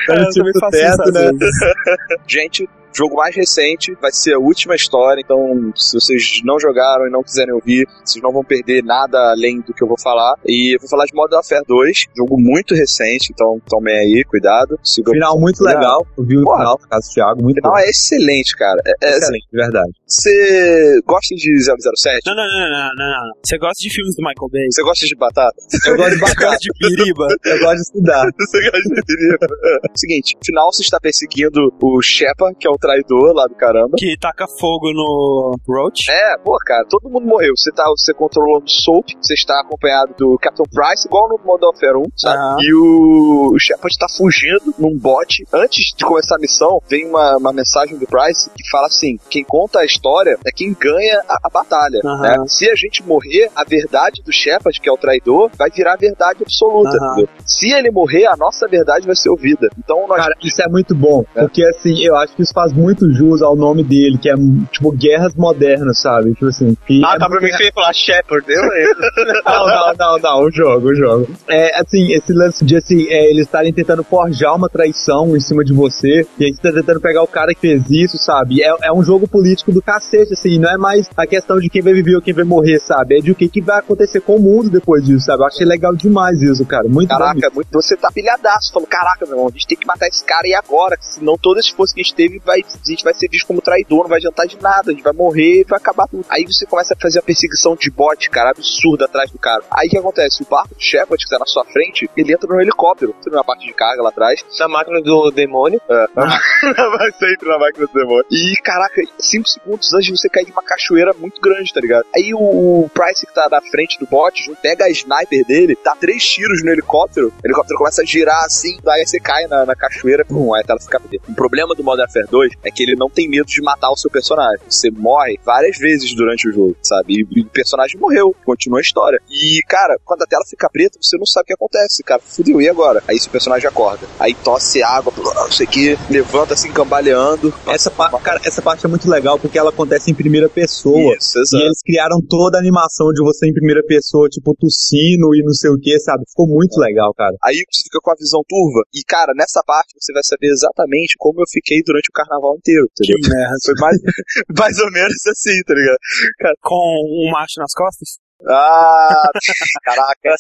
Tá 0.07 0.15
no 0.15 0.23
eu 0.23 0.29
tipo 0.29 0.51
também 0.51 0.59
faço 0.59 0.77
isso 0.77 0.97
teto, 0.97 1.01
às 1.01 1.13
né? 1.13 1.31
Gente, 2.27 2.69
jogo 2.93 3.15
mais 3.15 3.35
recente, 3.35 3.93
vai 4.01 4.11
ser 4.11 4.33
a 4.35 4.39
última 4.39 4.75
história, 4.75 5.21
então 5.21 5.71
se 5.75 5.93
vocês 5.99 6.41
não 6.43 6.59
jogaram 6.59 7.07
e 7.07 7.11
não 7.11 7.23
quiserem 7.23 7.53
ouvir, 7.53 7.87
vocês 8.03 8.21
não 8.23 8.31
vão 8.31 8.43
perder 8.43 8.83
nada 8.83 9.17
além 9.31 9.61
do 9.61 9.73
que 9.73 9.83
eu 9.83 9.87
vou 9.87 9.99
falar. 9.99 10.35
E 10.45 10.75
eu 10.75 10.79
vou 10.79 10.89
falar 10.89 11.05
de 11.05 11.13
Modern 11.13 11.35
Warfare 11.37 11.63
2, 11.67 12.05
jogo 12.17 12.39
muito 12.39 12.73
recente, 12.75 13.29
então 13.33 13.59
tomem 13.67 13.95
aí, 13.97 14.23
cuidado. 14.25 14.79
Siga 14.83 15.11
Final 15.11 15.39
muito 15.39 15.57
Cuidado. 15.57 15.79
legal. 15.79 16.07
Eu 16.17 16.23
vi 16.23 16.37
o 16.37 16.43
Porra. 16.43 16.57
final, 16.59 16.77
do 16.77 17.13
Thiago, 17.13 17.39
O 17.41 17.43
muito 17.43 17.55
final 17.55 17.71
bom. 17.71 17.77
é 17.79 17.89
excelente, 17.89 18.55
cara. 18.55 18.81
É, 18.85 18.91
é, 19.07 19.17
Excelente, 19.17 19.47
de 19.51 19.57
verdade. 19.57 19.91
Você 20.07 20.99
gosta 21.05 21.35
de 21.35 21.51
007? 21.63 22.21
Não, 22.25 22.35
não, 22.35 22.43
não, 22.43 22.59
não, 22.59 22.69
não, 22.69 22.95
não, 22.95 23.27
não. 23.27 23.33
Você 23.45 23.57
gosta 23.57 23.81
de 23.81 23.89
filmes 23.93 24.15
do 24.15 24.21
Michael 24.21 24.49
Bay? 24.51 24.65
Você 24.71 24.83
gosta 24.83 25.05
de 25.05 25.15
batata? 25.15 25.55
Eu 25.87 25.97
gosto 25.97 26.13
de 26.15 26.19
batata, 26.21 26.57
de 26.57 26.69
piriba? 26.79 27.27
eu 27.45 27.59
gosto 27.59 27.75
de 27.75 27.81
estudar. 27.81 28.25
Você 28.39 28.71
gosta 28.71 28.89
de 28.89 29.99
Seguinte, 29.99 30.35
no 30.35 30.45
final 30.45 30.71
você 30.71 30.81
está 30.83 30.99
perseguindo 30.99 31.73
o 31.81 32.01
Shepard, 32.01 32.55
que 32.59 32.67
é 32.67 32.69
o 32.69 32.77
traidor 32.83 33.33
lá 33.33 33.47
do 33.47 33.55
caramba. 33.55 33.95
Que 33.97 34.17
taca 34.19 34.45
fogo 34.59 34.91
no 34.91 35.55
Roach. 35.65 36.11
É, 36.11 36.37
pô, 36.43 36.57
cara, 36.65 36.83
todo 36.89 37.09
mundo 37.09 37.25
morreu. 37.25 37.53
Você 37.55 37.71
tá 37.71 37.85
você 37.95 38.13
controlando 38.13 38.65
o 38.65 38.69
Soap, 38.69 39.09
você 39.21 39.33
está 39.33 39.61
acompanhado 39.61 40.13
do 40.17 40.37
Captain 40.41 40.65
Price, 40.65 41.07
igual 41.07 41.29
no 41.29 41.39
Modern 41.45 41.71
Warfare 41.71 41.97
1, 41.97 42.03
sabe? 42.17 42.63
E 42.65 42.73
o, 42.73 43.53
o 43.53 43.59
Shepard 43.59 43.97
tá 43.97 44.07
fugindo 44.09 44.73
num 44.77 44.97
bote. 44.97 45.45
Antes 45.53 45.95
de 45.95 46.03
começar 46.03 46.35
a 46.35 46.39
missão, 46.39 46.79
vem 46.89 47.07
uma, 47.07 47.37
uma 47.37 47.53
mensagem 47.53 47.97
do 47.97 48.05
Price 48.05 48.49
que 48.49 48.69
fala 48.69 48.87
assim: 48.87 49.17
quem 49.29 49.43
conta 49.43 49.79
a 49.79 49.85
história 49.85 50.37
é 50.45 50.51
quem 50.51 50.73
ganha 50.73 51.23
a, 51.29 51.37
a 51.43 51.49
batalha. 51.49 52.01
Aham. 52.03 52.21
Né? 52.21 52.45
Se 52.47 52.69
a 52.69 52.75
gente 52.75 53.01
morrer, 53.03 53.49
a 53.55 53.63
verdade 53.63 54.21
do 54.21 54.31
Shepard, 54.31 54.79
que 54.81 54.89
é 54.89 54.91
o 54.91 54.97
traidor, 54.97 55.49
vai 55.57 55.69
virar 55.69 55.93
a 55.93 55.97
verdade 55.97 56.43
absoluta. 56.43 56.97
Entendeu? 56.97 57.29
Se 57.45 57.71
ele 57.71 57.91
morrer, 57.91 58.25
a 58.25 58.35
nossa 58.35 58.67
verdade 58.67 59.05
vai 59.05 59.15
ser 59.15 59.29
ouvida. 59.29 59.69
Então 59.77 60.05
nós. 60.07 60.17
Cara, 60.17 60.35
isso 60.43 60.61
é 60.61 60.67
muito 60.67 60.93
bom. 60.95 61.23
Porque, 61.33 61.63
assim, 61.63 62.03
eu 62.03 62.15
acho 62.15 62.35
que 62.35 62.41
isso 62.41 62.53
faz 62.53 62.72
muito 62.73 63.11
jus 63.13 63.41
ao 63.41 63.55
nome 63.55 63.83
dele, 63.83 64.17
que 64.17 64.29
é, 64.29 64.33
tipo, 64.71 64.91
guerras 64.91 65.35
modernas, 65.35 65.99
sabe? 65.99 66.33
Tipo 66.33 66.47
assim. 66.47 66.77
Ah, 67.03 67.15
é 67.15 67.19
tá 67.19 67.29
pra 67.29 67.39
mim 67.39 67.47
que 67.47 67.57
você 67.57 67.65
ia 67.65 67.73
falar 67.73 67.93
Shepard, 67.93 68.45
eu. 68.49 68.63
Não, 69.43 69.67
não, 69.67 69.93
não, 69.97 70.19
não, 70.19 70.43
o 70.43 70.51
jogo, 70.51 70.89
o 70.89 70.95
jogo. 70.95 71.27
É, 71.47 71.79
assim, 71.79 72.11
esse 72.13 72.33
lance 72.33 72.63
de, 72.63 72.75
assim, 72.75 73.07
é, 73.09 73.29
eles 73.29 73.45
estarem 73.45 73.73
tentando 73.73 74.03
forjar 74.03 74.55
uma 74.55 74.69
traição 74.69 75.35
em 75.35 75.39
cima 75.39 75.63
de 75.63 75.73
você, 75.73 76.25
e 76.39 76.45
aí 76.45 76.53
você 76.53 76.61
tá 76.61 76.71
tentando 76.71 76.99
pegar 76.99 77.23
o 77.23 77.27
cara 77.27 77.53
que 77.53 77.61
fez 77.61 77.83
isso, 77.89 78.17
sabe? 78.17 78.63
É, 78.63 78.73
é 78.83 78.93
um 78.93 79.03
jogo 79.03 79.27
político 79.27 79.71
do 79.71 79.81
cacete, 79.81 80.33
assim, 80.33 80.59
não 80.59 80.69
é 80.69 80.77
mais 80.77 81.09
a 81.15 81.27
questão 81.27 81.59
de 81.59 81.69
quem 81.69 81.81
vai 81.81 81.93
viver 81.93 82.15
ou 82.15 82.21
quem 82.21 82.33
vai 82.33 82.43
morrer, 82.43 82.79
sabe? 82.79 83.17
É 83.17 83.21
de 83.21 83.31
o 83.31 83.35
que, 83.35 83.49
que 83.49 83.61
vai 83.61 83.79
acontecer 83.79 84.21
com 84.21 84.35
o 84.35 84.39
mundo 84.39 84.69
depois 84.69 85.03
disso, 85.03 85.25
sabe? 85.25 85.43
Eu 85.43 85.47
achei 85.47 85.65
legal 85.65 85.93
demais 85.95 86.41
isso, 86.41 86.65
cara. 86.65 86.87
Muito 86.87 87.09
bom 87.09 87.17
Caraca, 87.17 87.49
muito, 87.53 87.69
você 87.71 87.95
tá 87.95 88.11
pilhadaço, 88.11 88.71
falando, 88.71 88.87
caraca, 88.87 89.25
meu 89.25 89.35
irmão, 89.35 89.47
a 89.47 89.51
gente 89.51 89.67
tem 89.67 89.77
que 89.77 89.87
matar 89.87 90.07
esse 90.07 90.23
cara 90.23 90.47
e 90.47 90.53
agora, 90.53 90.97
senão 90.99 91.37
todo 91.37 91.59
esse 91.59 91.69
esforço 91.69 91.93
que 91.93 92.01
a 92.01 92.03
gente 92.03 92.15
teve, 92.15 92.39
vai, 92.39 92.62
a 92.63 92.89
gente 92.89 93.03
vai 93.03 93.13
ser 93.13 93.27
visto 93.29 93.47
como 93.47 93.61
traidor, 93.61 94.03
não 94.03 94.09
vai 94.09 94.17
adiantar 94.17 94.47
de 94.47 94.59
nada, 94.61 94.91
a 94.91 94.91
gente 94.91 95.03
vai 95.03 95.13
morrer, 95.13 95.65
vai 95.67 95.77
acabar 95.77 96.07
tudo. 96.07 96.25
Aí 96.29 96.45
você 96.45 96.65
começa 96.65 96.93
a 96.93 96.97
fazer 96.99 97.19
a 97.19 97.21
perseguição 97.21 97.75
de 97.75 97.89
bot, 97.89 98.29
cara, 98.29 98.51
absurda 98.51 99.05
atrás 99.05 99.31
do 99.31 99.37
cara. 99.37 99.63
Aí 99.71 99.87
o 99.87 99.91
que 99.91 99.97
acontece? 99.97 100.43
O 100.43 100.45
barco 100.45 100.75
do 100.75 100.81
Shepard, 100.81 101.23
que 101.23 101.29
tá 101.29 101.39
na 101.39 101.45
sua 101.45 101.65
frente, 101.65 102.09
ele 102.15 102.33
entra 102.33 102.47
no 102.47 102.61
helicóptero, 102.61 103.15
você 103.19 103.29
vê 103.29 103.35
uma 103.35 103.43
parte 103.43 103.65
de 103.65 103.73
carga 103.73 104.01
lá 104.01 104.09
atrás. 104.09 104.43
Da 104.57 104.67
máquina 104.67 105.01
do 105.01 105.31
demônio. 105.31 105.81
É. 105.89 106.05
vai 106.97 107.11
sempre 107.13 107.49
na 107.49 107.57
máquina 107.57 107.87
do 107.87 107.93
demônio. 107.93 108.25
E, 108.31 108.55
caraca, 108.63 109.01
5 109.17 109.47
segundos 109.47 109.93
antes 109.93 110.05
de 110.05 110.11
você 110.17 110.29
cair 110.29 110.45
de 110.45 110.51
uma 110.51 110.63
cachoeira 110.63 111.13
muito 111.13 111.41
grande, 111.41 111.73
tá 111.73 111.81
ligado? 111.81 112.05
Aí 112.15 112.33
o, 112.33 112.89
Price 112.93 113.25
que 113.25 113.33
tá 113.33 113.47
na 113.49 113.61
frente 113.61 113.99
do 113.99 114.05
bot, 114.05 114.51
pega 114.61 114.85
a 114.85 114.89
sniper 114.89 115.45
dele, 115.45 115.77
dá 115.83 115.95
três 115.95 116.23
tiros 116.23 116.63
no 116.63 116.71
helicóptero, 116.71 117.27
o 117.27 117.47
helicóptero 117.47 117.77
começa 117.77 118.01
a 118.01 118.05
girar 118.05 118.43
assim, 118.45 118.77
daí 118.83 119.05
você 119.05 119.19
cai 119.19 119.47
na, 119.47 119.65
na 119.65 119.75
cachoeira, 119.75 120.25
pum, 120.25 120.53
aí 120.53 120.61
a 120.61 120.65
tela 120.65 120.79
fica 120.79 120.99
preta. 120.99 121.31
O 121.31 121.35
problema 121.35 121.73
do 121.75 121.83
Modern 121.83 122.03
Warfare 122.03 122.27
2 122.29 122.52
é 122.63 122.69
que 122.71 122.83
ele 122.83 122.95
não 122.95 123.09
tem 123.09 123.27
medo 123.29 123.45
de 123.47 123.61
matar 123.61 123.89
o 123.91 123.97
seu 123.97 124.09
personagem. 124.09 124.59
Você 124.69 124.89
morre 124.91 125.39
várias 125.43 125.77
vezes 125.77 126.13
durante 126.15 126.47
o 126.47 126.51
jogo, 126.51 126.75
sabe? 126.81 127.13
E, 127.13 127.39
e 127.39 127.41
o 127.41 127.49
personagem 127.49 127.99
morreu, 127.99 128.35
continua 128.45 128.79
a 128.79 128.81
história. 128.81 129.19
E, 129.29 129.61
cara, 129.67 129.97
quando 130.03 130.23
a 130.23 130.25
tela 130.25 130.43
fica 130.49 130.69
preta, 130.69 130.97
você 131.01 131.17
não 131.17 131.25
sabe 131.25 131.43
o 131.43 131.47
que 131.47 131.53
acontece, 131.53 132.03
cara. 132.03 132.21
Fudeu, 132.23 132.61
e 132.61 132.69
agora? 132.69 133.01
Aí 133.07 133.19
seu 133.19 133.31
personagem 133.31 133.67
acorda. 133.67 134.07
Aí 134.19 134.33
tosse 134.35 134.81
água, 134.83 135.13
não 135.17 135.51
sei 135.51 135.65
o 135.65 135.69
que, 135.69 135.97
levanta 136.09 136.53
assim, 136.53 136.71
cambaleando. 136.71 137.53
Essa, 137.67 137.89
pa- 137.91 138.09
cara, 138.19 138.39
essa 138.43 138.61
parte 138.61 138.85
é 138.85 138.89
muito 138.89 139.09
legal 139.09 139.39
porque 139.39 139.57
ela 139.57 139.69
acontece 139.69 140.11
em 140.11 140.13
primeira 140.15 140.49
pessoa. 140.49 141.15
Isso, 141.15 141.39
exato. 141.39 141.63
E 141.63 141.65
eles 141.67 141.81
criaram 141.83 142.19
toda 142.27 142.57
a 142.57 142.59
animação 142.61 143.11
de 143.11 143.21
você 143.23 143.47
em 143.47 143.53
primeira 143.53 143.83
pessoa, 143.85 144.27
tipo, 144.29 144.55
tossindo 144.55 145.35
e 145.35 145.43
não 145.43 145.53
sei 145.53 145.69
o 145.71 145.79
que, 145.79 145.97
sabe? 145.99 146.23
Ficou 146.29 146.47
muito 146.47 146.77
legal, 146.79 147.13
cara. 147.13 147.35
Aí 147.43 147.55
você 147.71 147.83
fica 147.83 147.99
com 148.01 148.11
a 148.11 148.15
visão 148.15 148.41
turva. 148.47 148.81
E, 148.93 149.01
cara, 149.07 149.33
nessa 149.35 149.61
parte 149.65 149.93
você 149.99 150.11
vai 150.13 150.23
saber 150.23 150.47
exatamente 150.47 151.15
como 151.17 151.41
eu 151.41 151.45
fiquei 151.49 151.81
durante 151.85 152.09
o 152.09 152.13
carnaval 152.13 152.42
inteiro, 152.57 152.87
entendeu? 152.91 153.17
Que 153.21 153.29
merda. 153.29 153.55
Foi 153.65 153.73
mais, 153.79 153.97
mais 154.59 154.79
ou 154.79 154.91
menos 154.91 155.27
assim, 155.27 155.57
tá 155.65 155.73
ligado? 155.73 155.97
Cara, 156.39 156.55
Com 156.61 157.27
um 157.27 157.31
macho 157.31 157.59
nas 157.59 157.73
costas? 157.73 158.23
ah, 158.49 159.23
caraca. 159.83 160.35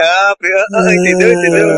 Ah, 0.00 0.34
ah, 0.74 0.94
entendeu, 0.94 1.32
entendeu? 1.32 1.68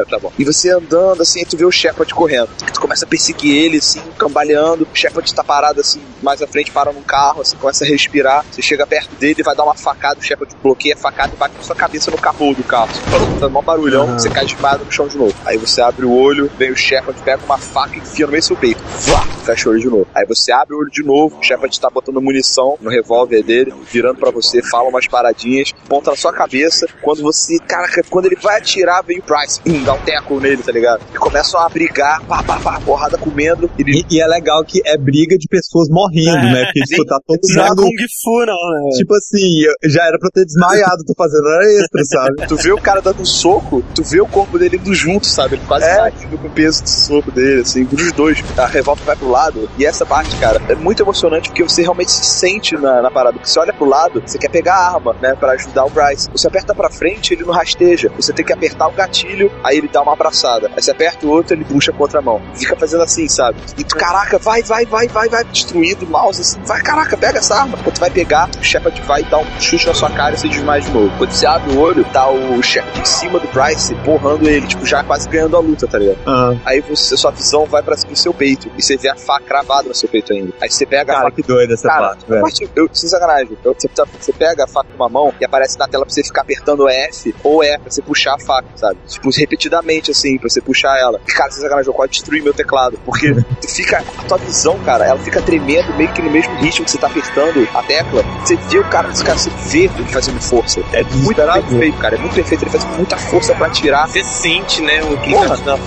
É, 0.00 0.04
Tá 0.04 0.18
bom. 0.18 0.32
E 0.38 0.44
você 0.44 0.70
andando 0.70 1.22
assim, 1.22 1.40
aí 1.40 1.46
tu 1.46 1.56
vê 1.56 1.64
o 1.64 1.70
Shepard 1.70 2.12
correndo. 2.14 2.48
Tu 2.72 2.80
começa 2.80 3.04
a 3.04 3.08
perseguir 3.08 3.54
ele, 3.64 3.78
assim, 3.78 4.00
cambaleando. 4.18 4.86
O 4.92 4.96
Shepard 4.96 5.32
tá 5.34 5.44
parado 5.44 5.80
assim, 5.80 6.00
mais 6.22 6.42
à 6.42 6.46
frente, 6.46 6.70
para 6.70 6.92
num 6.92 7.02
carro, 7.02 7.42
assim, 7.42 7.56
começa 7.56 7.84
a 7.84 7.86
respirar. 7.86 8.44
Você 8.50 8.62
chega 8.62 8.86
perto 8.86 9.14
dele 9.16 9.42
vai 9.42 9.54
dar 9.54 9.64
uma 9.64 9.74
facada. 9.74 10.18
O 10.18 10.22
Shepard 10.22 10.54
bloqueia 10.62 10.94
a 10.94 10.96
facada 10.98 11.32
e 11.34 11.36
bate 11.36 11.54
com 11.56 11.62
sua 11.62 11.76
cabeça 11.76 12.10
no 12.10 12.18
capô 12.18 12.52
do 12.54 12.64
carro. 12.64 12.88
Você 12.92 13.00
faz 13.38 13.54
um 13.54 13.62
barulhão, 13.62 14.04
Aham. 14.04 14.18
você 14.18 14.28
cai 14.30 14.44
desmaiado 14.44 14.84
no 14.84 14.90
chão 14.90 15.06
de 15.06 15.16
novo. 15.16 15.34
Aí 15.44 15.56
você 15.56 15.80
abre 15.80 16.04
o 16.04 16.12
olho, 16.12 16.50
vem 16.58 16.70
o 16.70 16.76
Shepard, 16.76 17.20
pega 17.22 17.44
uma 17.44 17.58
faca 17.58 17.94
e 17.96 17.98
enfia 17.98 18.26
no 18.26 18.32
meio 18.32 18.42
do 18.42 18.46
seu 18.46 18.56
peito. 18.56 18.80
Vá! 19.06 19.26
Fecha 19.44 19.68
o 19.68 19.72
olho 19.72 19.80
de 19.80 19.88
novo. 19.88 20.06
Aí 20.14 20.26
você 20.26 20.52
abre 20.52 20.74
o 20.74 20.78
olho 20.78 20.90
de 20.90 21.02
novo, 21.02 21.38
o 21.38 21.42
Shepard 21.42 21.78
tá 21.80 21.88
botando 21.90 22.20
munição 22.20 22.76
no 22.80 22.90
revólver 22.90 23.42
dele, 23.42 23.72
virando 23.90 24.18
pra 24.18 24.30
você, 24.30 24.62
fala 24.62 24.88
umas 24.88 25.06
paradinhas, 25.06 25.72
ponta 25.88 26.10
na 26.10 26.16
sua 26.16 26.32
cabeça. 26.32 26.86
Quando 27.02 27.22
você, 27.22 27.58
caraca, 27.58 28.02
quando 28.08 28.26
ele 28.26 28.36
vai 28.36 28.58
atirar, 28.58 29.02
vem 29.02 29.18
o 29.18 29.22
Price, 29.22 29.60
pum, 29.60 29.82
dá 29.90 29.94
um 29.94 30.00
teco 30.00 30.40
nele, 30.40 30.62
tá 30.62 30.70
ligado? 30.70 31.02
E 31.12 31.18
começam 31.18 31.60
a 31.60 31.68
brigar, 31.68 32.22
pá, 32.24 32.42
pá, 32.42 32.60
pá, 32.60 32.80
porrada 32.80 33.18
comendo. 33.18 33.70
E, 33.78 34.04
e 34.08 34.20
é 34.20 34.26
legal 34.26 34.64
que 34.64 34.80
é 34.84 34.96
briga 34.96 35.36
de 35.36 35.48
pessoas 35.48 35.88
morrendo, 35.88 36.44
né? 36.46 36.64
Porque, 36.66 36.80
tipo, 36.82 37.04
tá 37.04 37.18
todo 37.26 37.40
Não 37.54 37.64
é 37.64 37.68
mundo... 37.70 37.82
Kung 37.82 37.96
Fu, 38.22 38.46
não, 38.46 38.84
né? 38.84 38.90
Tipo 38.96 39.14
assim, 39.14 39.62
já 39.84 40.06
era 40.06 40.18
pra 40.18 40.30
ter 40.32 40.44
desmaiado, 40.44 41.04
tô 41.04 41.14
fazendo 41.16 41.44
hora 41.44 41.64
extra, 41.72 42.04
sabe? 42.04 42.30
Tu 42.50 42.56
vê 42.56 42.72
o 42.72 42.78
cara 42.78 43.00
dando 43.00 43.22
um 43.22 43.24
soco, 43.24 43.82
tu 43.94 44.02
vê 44.02 44.20
o 44.20 44.26
corpo 44.26 44.58
dele 44.58 44.76
indo 44.76 44.92
junto, 44.94 45.26
sabe? 45.26 45.54
Ele 45.56 45.62
quase 45.66 45.86
caindo 45.86 46.38
com 46.38 46.48
o 46.48 46.50
peso 46.50 46.82
do 46.82 46.88
soco 46.88 47.30
dele, 47.30 47.62
assim, 47.62 47.84
dos 47.84 48.12
dois. 48.12 48.42
A 48.56 48.66
revólver 48.66 49.04
vai 49.04 49.16
pro 49.16 49.28
lado. 49.28 49.68
E 49.78 49.86
essa 49.86 50.04
parte, 50.04 50.36
cara, 50.36 50.60
é 50.68 50.74
muito 50.74 51.02
emocionante 51.02 51.48
porque 51.48 51.62
você 51.62 51.82
realmente 51.82 52.10
se 52.10 52.24
sente 52.24 52.76
na, 52.76 53.02
na 53.02 53.10
parada. 53.10 53.34
Porque 53.34 53.48
você 53.48 53.58
olha 53.58 53.72
pro 53.72 53.86
lado, 53.86 54.20
você 54.26 54.38
quer 54.38 54.50
pegar 54.50 54.74
a 54.74 54.94
arma, 54.94 55.14
né? 55.20 55.34
Pra 55.34 55.52
ajudar 55.52 55.84
o 55.84 55.90
Bryce. 55.90 56.28
Você 56.32 56.48
aperta 56.48 56.74
pra 56.74 56.90
frente, 56.90 57.34
ele 57.34 57.44
não 57.44 57.52
rasteja. 57.52 58.10
Você 58.16 58.32
tem 58.32 58.44
que 58.44 58.52
apertar 58.52 58.88
o 58.88 58.92
gatilho, 58.92 59.50
aí 59.62 59.79
ele 59.80 59.88
dá 59.88 60.02
uma 60.02 60.12
abraçada. 60.12 60.68
Aí 60.76 60.82
você 60.82 60.90
aperta 60.90 61.26
o 61.26 61.30
outro, 61.30 61.54
ele 61.54 61.64
puxa 61.64 61.92
com 61.92 61.98
a 61.98 62.02
outra 62.02 62.20
mão. 62.22 62.40
Fica 62.54 62.76
fazendo 62.76 63.02
assim, 63.02 63.28
sabe? 63.28 63.58
E 63.78 63.84
tu, 63.84 63.96
caraca, 63.96 64.38
vai, 64.38 64.62
vai, 64.62 64.84
vai, 64.86 65.08
vai, 65.08 65.28
vai. 65.28 65.44
Destruindo 65.44 66.04
o 66.04 66.08
mouse, 66.08 66.40
assim. 66.40 66.60
Vai, 66.64 66.80
caraca, 66.82 67.16
pega 67.16 67.38
essa 67.38 67.54
arma. 67.54 67.76
Quando 67.78 67.94
tu 67.94 68.00
vai 68.00 68.10
pegar, 68.10 68.48
o 68.58 68.62
Shepard 68.64 69.00
vai 69.02 69.22
dar 69.24 69.38
um 69.38 69.60
chute 69.60 69.86
na 69.86 69.94
sua 69.94 70.10
cara 70.10 70.34
e 70.34 70.38
você 70.38 70.48
desmaia 70.48 70.80
de 70.82 70.90
novo. 70.90 71.12
Quando 71.18 71.30
você 71.32 71.46
abre 71.46 71.72
o 71.74 71.78
olho, 71.80 72.04
tá 72.12 72.28
o 72.30 72.62
Shepard 72.62 73.00
em 73.00 73.04
cima 73.04 73.38
do 73.38 73.48
Bryce, 73.48 73.94
porrando 74.04 74.48
ele, 74.48 74.66
tipo, 74.66 74.84
já 74.86 75.02
quase 75.02 75.28
ganhando 75.28 75.56
a 75.56 75.60
luta, 75.60 75.86
tá 75.86 75.98
ligado? 75.98 76.18
Ah, 76.26 76.54
Aí 76.64 76.80
você, 76.80 77.16
sua 77.16 77.30
visão 77.30 77.64
vai 77.66 77.82
pra 77.82 77.96
pro 77.96 78.16
seu 78.16 78.32
peito. 78.32 78.70
E 78.78 78.82
você 78.82 78.96
vê 78.96 79.08
a 79.08 79.16
faca 79.16 79.44
cravada 79.44 79.88
no 79.88 79.94
seu 79.94 80.08
peito 80.08 80.32
ainda. 80.32 80.52
Aí 80.60 80.70
você 80.70 80.86
pega 80.86 81.12
a 81.12 81.14
cara, 81.16 81.24
faca. 81.26 81.36
que 81.36 81.42
doida 81.46 81.74
essa 81.74 81.88
Cara, 81.88 82.08
parte, 82.08 82.24
a 82.24 82.28
velho. 82.28 82.40
parte, 82.42 82.70
eu, 82.74 82.88
sem 82.92 83.08
sacanagem, 83.10 83.58
eu- 83.64 83.74
você, 83.78 83.88
tá- 83.88 84.04
você 84.18 84.32
pega 84.32 84.64
a 84.64 84.66
faca 84.66 84.88
com 84.90 84.96
uma 85.02 85.08
mão 85.08 85.32
e 85.40 85.44
aparece 85.44 85.78
na 85.78 85.86
tela 85.88 86.04
pra 86.04 86.12
você 86.14 86.22
ficar 86.22 86.42
apertando 86.42 86.88
F 86.88 87.34
ou 87.44 87.62
E 87.62 87.78
pra 87.78 87.90
você 87.90 88.00
puxar 88.02 88.34
a 88.34 88.38
faca, 88.38 88.68
sabe? 88.76 88.98
Tipo, 89.08 89.30
repetidamente 89.70 90.10
assim, 90.10 90.36
pra 90.38 90.48
você 90.48 90.60
puxar 90.60 90.98
ela. 90.98 91.20
E, 91.26 91.32
cara, 91.32 91.50
sem 91.50 91.62
sacanagem, 91.62 91.88
eu 91.88 91.94
quase 91.94 92.12
destruir 92.12 92.42
meu 92.42 92.52
teclado. 92.52 92.98
Porque 93.04 93.32
tu 93.32 93.68
fica, 93.68 93.98
a 94.18 94.22
tua 94.24 94.38
visão, 94.38 94.78
cara, 94.80 95.06
ela 95.06 95.18
fica 95.18 95.40
tremendo 95.40 95.94
meio 95.96 96.12
que 96.12 96.20
no 96.20 96.30
mesmo 96.30 96.54
ritmo 96.56 96.84
que 96.84 96.90
você 96.90 96.98
tá 96.98 97.06
apertando 97.06 97.66
a 97.74 97.82
tecla. 97.82 98.22
Você 98.44 98.56
vê 98.56 98.78
o 98.78 98.84
cara, 98.84 99.08
esse 99.10 99.24
cara, 99.24 99.38
você 99.38 99.50
vê 99.68 99.84
ele 99.84 100.04
fazendo 100.08 100.40
força. 100.40 100.80
É 100.92 101.02
Muito 101.04 101.36
perfeito, 101.36 101.98
cara. 101.98 102.16
É 102.16 102.18
muito 102.18 102.34
perfeito. 102.34 102.64
Ele 102.64 102.70
faz 102.70 102.84
muita 102.96 103.16
força 103.16 103.54
pra 103.54 103.66
atirar. 103.68 104.08
Você 104.08 104.24
sente, 104.24 104.82
né, 104.82 105.02
o 105.04 105.16
que 105.18 105.30
Porra. 105.30 105.56
tá. 105.58 105.78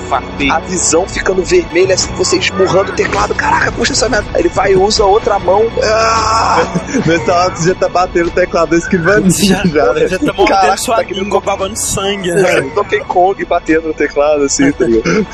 A 0.51 0.59
visão 0.59 1.07
ficando 1.07 1.43
vermelha, 1.43 1.95
assim, 1.95 2.11
você 2.15 2.37
esmurrando 2.37 2.91
o 2.91 2.95
teclado. 2.95 3.35
Caraca, 3.35 3.71
puxa 3.71 3.93
essa 3.93 4.07
merda. 4.09 4.27
Ele 4.39 4.49
vai 4.49 4.71
e 4.71 4.75
usa 4.75 5.03
a 5.03 5.07
outra 5.07 5.37
mão. 5.39 5.63
Ah! 5.83 6.61
Nessa 7.05 7.33
hora 7.33 7.55
você 7.55 7.69
já 7.69 7.75
tá 7.75 7.89
batendo 7.89 8.27
o 8.27 8.31
teclado 8.31 8.75
escrivaninha 8.75 9.31
Já, 9.33 9.63
já, 9.65 9.93
né? 9.93 10.07
já 10.07 10.19
tá 10.19 10.25
mordendo 10.33 10.47
Caraca, 10.47 10.77
sua 10.77 10.95
tá 10.97 11.03
língua, 11.03 11.41
babando 11.41 11.75
sangue, 11.77 12.31
né? 12.31 12.57
É, 12.57 12.61
Donkey 12.61 12.99
Kong 13.01 13.43
batendo 13.45 13.72
no 13.81 13.93
teclado, 13.93 14.43
assim, 14.43 14.71
tá 14.71 14.85
ligado? 14.85 15.25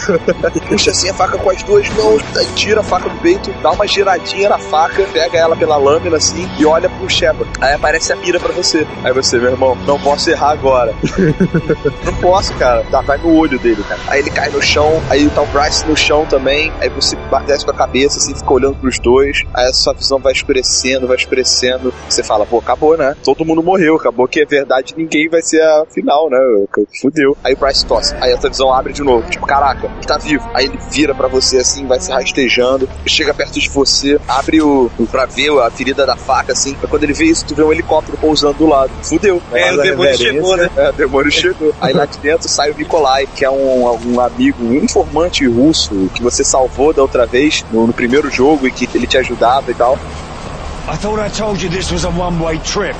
Puxa 0.68 0.92
assim 0.92 1.10
a 1.10 1.14
faca 1.14 1.38
com 1.38 1.50
as 1.50 1.64
duas 1.64 1.90
mãos, 1.90 2.22
tira 2.56 2.82
a 2.82 2.84
faca 2.84 3.10
do 3.10 3.18
peito, 3.20 3.52
dá 3.62 3.72
uma 3.72 3.88
giradinha 3.88 4.50
na 4.50 4.58
faca, 4.58 5.04
pega 5.12 5.38
ela 5.38 5.56
pela 5.56 5.78
lâmina, 5.78 6.18
assim, 6.18 6.48
e 6.58 6.66
olha 6.66 6.90
pro 6.90 7.10
Shepard. 7.10 7.50
Aí 7.60 7.74
aparece 7.74 8.14
a 8.14 8.16
mira 8.16 8.40
pra 8.40 8.52
você. 8.52 8.86
Aí 9.04 9.14
você, 9.14 9.38
meu 9.38 9.52
irmão, 9.52 9.76
não 9.86 10.00
posso 10.00 10.30
errar 10.30 10.52
agora. 10.52 10.94
não 12.06 12.14
posso, 12.16 12.54
cara. 12.56 12.84
Dá, 12.92 13.02
vai 13.02 13.18
no 13.18 13.36
olho 13.36 13.58
dele, 13.60 13.84
cara. 13.84 14.00
Aí 14.08 14.20
ele 14.20 14.30
cai 14.30 14.50
no 14.50 14.62
chão, 14.62 15.02
aí 15.10 15.30
tá 15.30 15.42
o 15.42 15.48
Bryce 15.48 15.86
no 15.88 15.96
chão 15.96 16.26
também, 16.26 16.72
aí 16.80 16.90
você 16.90 17.18
desce 17.46 17.66
com 17.66 17.72
a 17.72 17.74
cabeça, 17.74 18.18
assim, 18.18 18.36
fica 18.36 18.54
olhando 18.54 18.76
pros 18.76 19.00
dois, 19.00 19.44
aí 19.54 19.68
a 19.68 19.74
sua 19.74 19.94
visão 19.94 20.20
vai 20.20 20.34
escurecendo, 20.34 21.08
vai 21.08 21.18
escurecendo. 21.18 21.94
Você 22.08 22.24
fala, 22.24 22.46
pô, 22.46 22.60
acabou, 22.60 22.98
né? 22.98 23.16
Todo 23.24 23.46
mundo 23.46 23.64
morreu, 23.64 23.96
acabou 23.96 24.28
que 24.28 24.42
é 24.42 24.46
verdade, 24.46 24.94
ninguém 24.98 25.30
vai 25.30 25.42
ser 25.42 25.62
a 25.62 25.86
final, 25.90 26.30
né? 26.30 26.38
Fudeu. 27.02 27.38
Aí 27.44 27.54
o 27.54 27.58
Bryce 27.58 27.86
tosse. 27.86 28.16
Aí 28.20 28.29
a 28.34 28.38
televisão 28.38 28.74
abre 28.74 28.94
de 28.94 29.04
novo. 29.04 29.30
Tipo, 29.30 29.46
caraca, 29.46 29.88
ele 29.88 30.06
tá 30.06 30.18
vivo. 30.18 30.48
Aí 30.54 30.66
ele 30.66 30.80
vira 30.92 31.14
para 31.14 31.28
você 31.28 31.58
assim, 31.58 31.86
vai 31.86 32.00
se 32.00 32.12
rastejando, 32.12 32.90
chega 33.06 33.34
perto 33.34 33.60
de 33.60 33.70
você, 33.70 34.20
abre 34.28 34.62
o. 34.62 34.90
pra 35.12 35.26
ver 35.26 35.50
a 35.60 35.70
ferida 35.72 36.06
da 36.06 36.16
faca, 36.16 36.54
assim. 36.54 36.76
Quando 36.90 37.04
ele 37.04 37.14
vê 37.14 37.26
isso, 37.26 37.46
tu 37.46 37.56
vê 37.56 37.64
um 37.64 37.72
helicóptero 37.72 38.18
pousando 38.18 38.60
do 38.60 38.68
lado. 38.68 38.92
Fudeu. 39.02 39.42
É, 39.52 39.74
o 39.74 39.82
demônio 39.82 40.18
chegou, 40.18 40.58
né? 40.58 40.70
É, 40.76 40.90
o 40.90 40.94
demônio 40.94 41.32
chegou. 41.32 41.74
Aí 41.82 41.94
lá 41.94 42.06
de 42.06 42.18
dentro 42.20 42.48
sai 42.48 42.72
o 42.72 42.76
Nikolai, 42.76 43.28
que 43.28 43.46
é 43.46 43.50
um, 43.50 43.98
um 44.06 44.20
amigo, 44.20 44.64
um 44.64 44.74
informante 44.76 45.46
russo 45.48 46.10
que 46.14 46.22
você 46.22 46.44
salvou 46.44 46.94
da 46.94 47.02
outra 47.02 47.26
vez 47.26 47.66
no, 47.72 47.88
no 47.88 47.94
primeiro 47.94 48.30
jogo 48.30 48.68
e 48.68 48.72
que 48.72 48.88
ele 48.96 49.08
te 49.08 49.18
ajudava 49.18 49.72
e 49.72 49.74
tal. 49.74 49.98
I 50.92 50.98
thought 50.98 51.20
I 51.20 51.30
told 51.30 51.62
you 51.62 51.70
this 51.70 51.92
was 51.92 52.04
a 52.04 52.10
one-way 52.10 52.58
trip. 52.60 52.96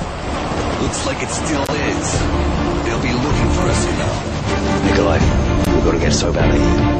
Looks 0.80 1.06
like 1.06 1.20
it 1.22 1.30
still 1.30 1.62
is. 1.62 2.39
Know. 5.00 5.18
Nikolai, 5.18 5.76
we 5.76 5.84
gotta 5.84 5.98
get 5.98 6.12
Soap 6.12 6.36
out 6.36 6.99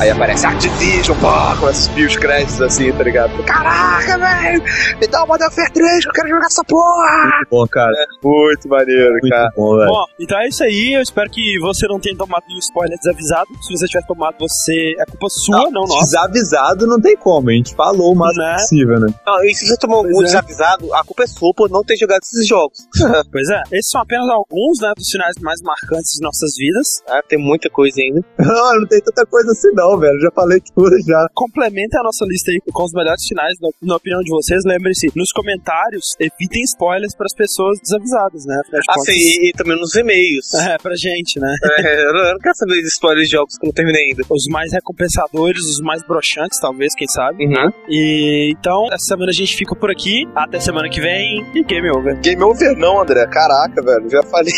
Aí 0.00 0.10
aparece 0.10 0.44
Activision, 0.46 1.16
pô, 1.20 1.28
começa 1.60 1.68
a 1.68 1.74
subir 1.74 2.06
os 2.08 2.16
créditos 2.16 2.60
assim, 2.60 2.90
tá 2.92 3.04
ligado? 3.04 3.40
Caraca, 3.44 4.18
velho! 4.18 4.62
Me 5.00 5.06
dá 5.06 5.22
o 5.22 5.28
Modern 5.28 5.44
Warfare 5.48 5.72
3 5.72 6.02
que 6.02 6.08
eu 6.08 6.12
quero 6.12 6.28
jogar 6.28 6.46
essa 6.46 6.64
porra! 6.64 7.22
Muito 7.36 7.48
bom, 7.50 7.66
cara. 7.68 7.92
É, 7.96 8.04
muito 8.26 8.68
maneiro, 8.68 9.12
muito 9.12 9.28
cara. 9.28 9.48
Bom, 9.56 9.76
velho. 9.76 9.88
Bom, 9.88 10.04
então 10.18 10.40
é 10.40 10.48
isso 10.48 10.64
aí. 10.64 10.92
Eu 10.96 11.02
espero 11.02 11.30
que 11.30 11.56
você 11.60 11.86
não 11.86 12.00
tenha 12.00 12.16
tomado 12.16 12.42
nenhum 12.48 12.58
spoiler 12.58 12.98
desavisado. 12.98 13.46
Se 13.62 13.76
você 13.76 13.86
tiver 13.86 14.04
tomado, 14.06 14.34
você. 14.40 14.96
É 14.98 15.04
culpa 15.04 15.28
sua, 15.28 15.56
não, 15.58 15.70
não 15.70 15.82
nossa. 15.82 16.04
Desavisado 16.04 16.86
não 16.86 17.00
tem 17.00 17.16
como, 17.16 17.50
a 17.50 17.52
gente 17.52 17.72
falou 17.76 18.12
o 18.12 18.16
máximo 18.16 18.42
Né? 18.42 18.54
possível, 18.54 18.98
né? 19.00 19.14
Não, 19.24 19.44
e 19.44 19.54
se 19.54 19.68
você 19.68 19.76
tomou 19.76 20.02
Pois 20.02 20.16
um 20.16 20.20
é. 20.20 20.24
desavisado, 20.24 20.92
a 20.94 21.04
culpa 21.04 21.22
é 21.22 21.26
sua 21.28 21.52
por 21.54 21.70
não 21.70 21.84
ter 21.84 21.96
jogado 21.96 22.22
esses 22.22 22.46
jogos. 22.46 22.78
Pois 23.30 23.48
é, 23.48 23.62
esses 23.72 23.90
são 23.90 24.00
apenas 24.00 24.28
alguns, 24.30 24.80
né, 24.80 24.92
dos 24.96 25.08
finais 25.08 25.34
mais 25.40 25.60
marcantes 25.62 26.12
de 26.18 26.22
nossas 26.22 26.50
vidas. 26.56 27.02
Ah, 27.08 27.22
tem 27.28 27.38
muita 27.38 27.70
coisa 27.70 28.00
ainda. 28.00 28.20
Não, 28.38 28.80
não 28.80 28.86
tem 28.88 29.00
tanta 29.00 29.24
coisa 29.26 29.50
assim 29.52 29.70
não, 29.74 29.81
velho. 29.98 30.18
Já 30.20 30.30
falei 30.34 30.60
tudo 30.74 30.96
já. 31.06 31.26
Complementem 31.34 31.98
a 31.98 32.02
nossa 32.02 32.24
lista 32.26 32.50
aí 32.50 32.58
com 32.72 32.84
os 32.84 32.92
melhores 32.92 33.22
finais, 33.26 33.54
na, 33.60 33.68
na 33.82 33.96
opinião 33.96 34.20
de 34.20 34.30
vocês. 34.30 34.62
Lembrem-se, 34.64 35.10
nos 35.14 35.30
comentários, 35.32 36.14
evitem 36.20 36.62
spoilers 36.62 37.14
para 37.16 37.26
as 37.26 37.34
pessoas 37.34 37.78
desavisadas, 37.82 38.44
né? 38.46 38.60
Afinal 38.60 38.82
Ah, 38.88 38.98
sim, 39.00 39.12
e, 39.12 39.50
e 39.50 39.52
também 39.52 39.78
nos 39.78 39.94
e-mails. 39.94 40.46
É, 40.62 40.78
pra 40.78 40.94
gente, 40.94 41.40
né? 41.40 41.54
É, 41.80 42.06
eu 42.06 42.12
não 42.12 42.20
eu 42.20 42.32
não 42.34 42.38
quero 42.38 42.54
saber 42.54 42.80
de 42.80 42.86
spoilers 42.86 43.28
de 43.28 43.32
jogos 43.32 43.58
que 43.58 43.66
eu 43.66 43.68
não 43.68 43.74
terminei 43.74 44.00
ainda. 44.10 44.22
Os 44.30 44.46
mais 44.48 44.72
recompensadores, 44.72 45.60
os 45.64 45.80
mais 45.80 46.06
broxantes, 46.06 46.58
talvez, 46.60 46.94
quem 46.94 47.08
sabe. 47.08 47.44
Uhum. 47.44 47.72
E 47.88 48.54
então, 48.56 48.86
essa 48.86 49.04
semana 49.08 49.30
a 49.30 49.34
gente 49.34 49.56
fica 49.56 49.74
por 49.74 49.90
aqui. 49.90 50.24
Até 50.36 50.60
semana 50.60 50.88
que 50.88 51.00
vem 51.00 51.44
e 51.54 51.64
game 51.64 51.90
over. 51.90 52.18
Game 52.20 52.42
over 52.42 52.76
não, 52.76 53.00
André. 53.00 53.26
Caraca, 53.26 53.82
velho. 53.82 54.08
Já 54.08 54.22
falei. 54.22 54.52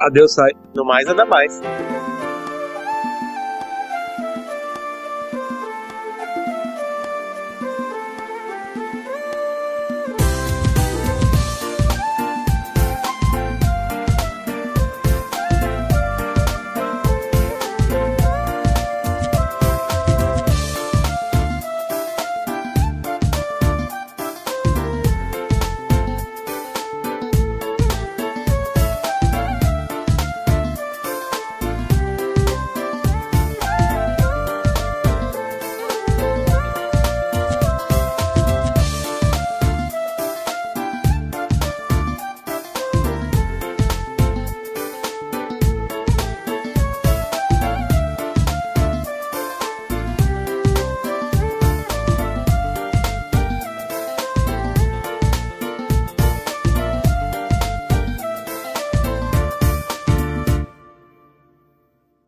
Adeus, 0.00 0.32
sai. 0.34 0.50
No 0.74 0.84
mais, 0.84 1.06
nada 1.06 1.24
mais. 1.26 1.60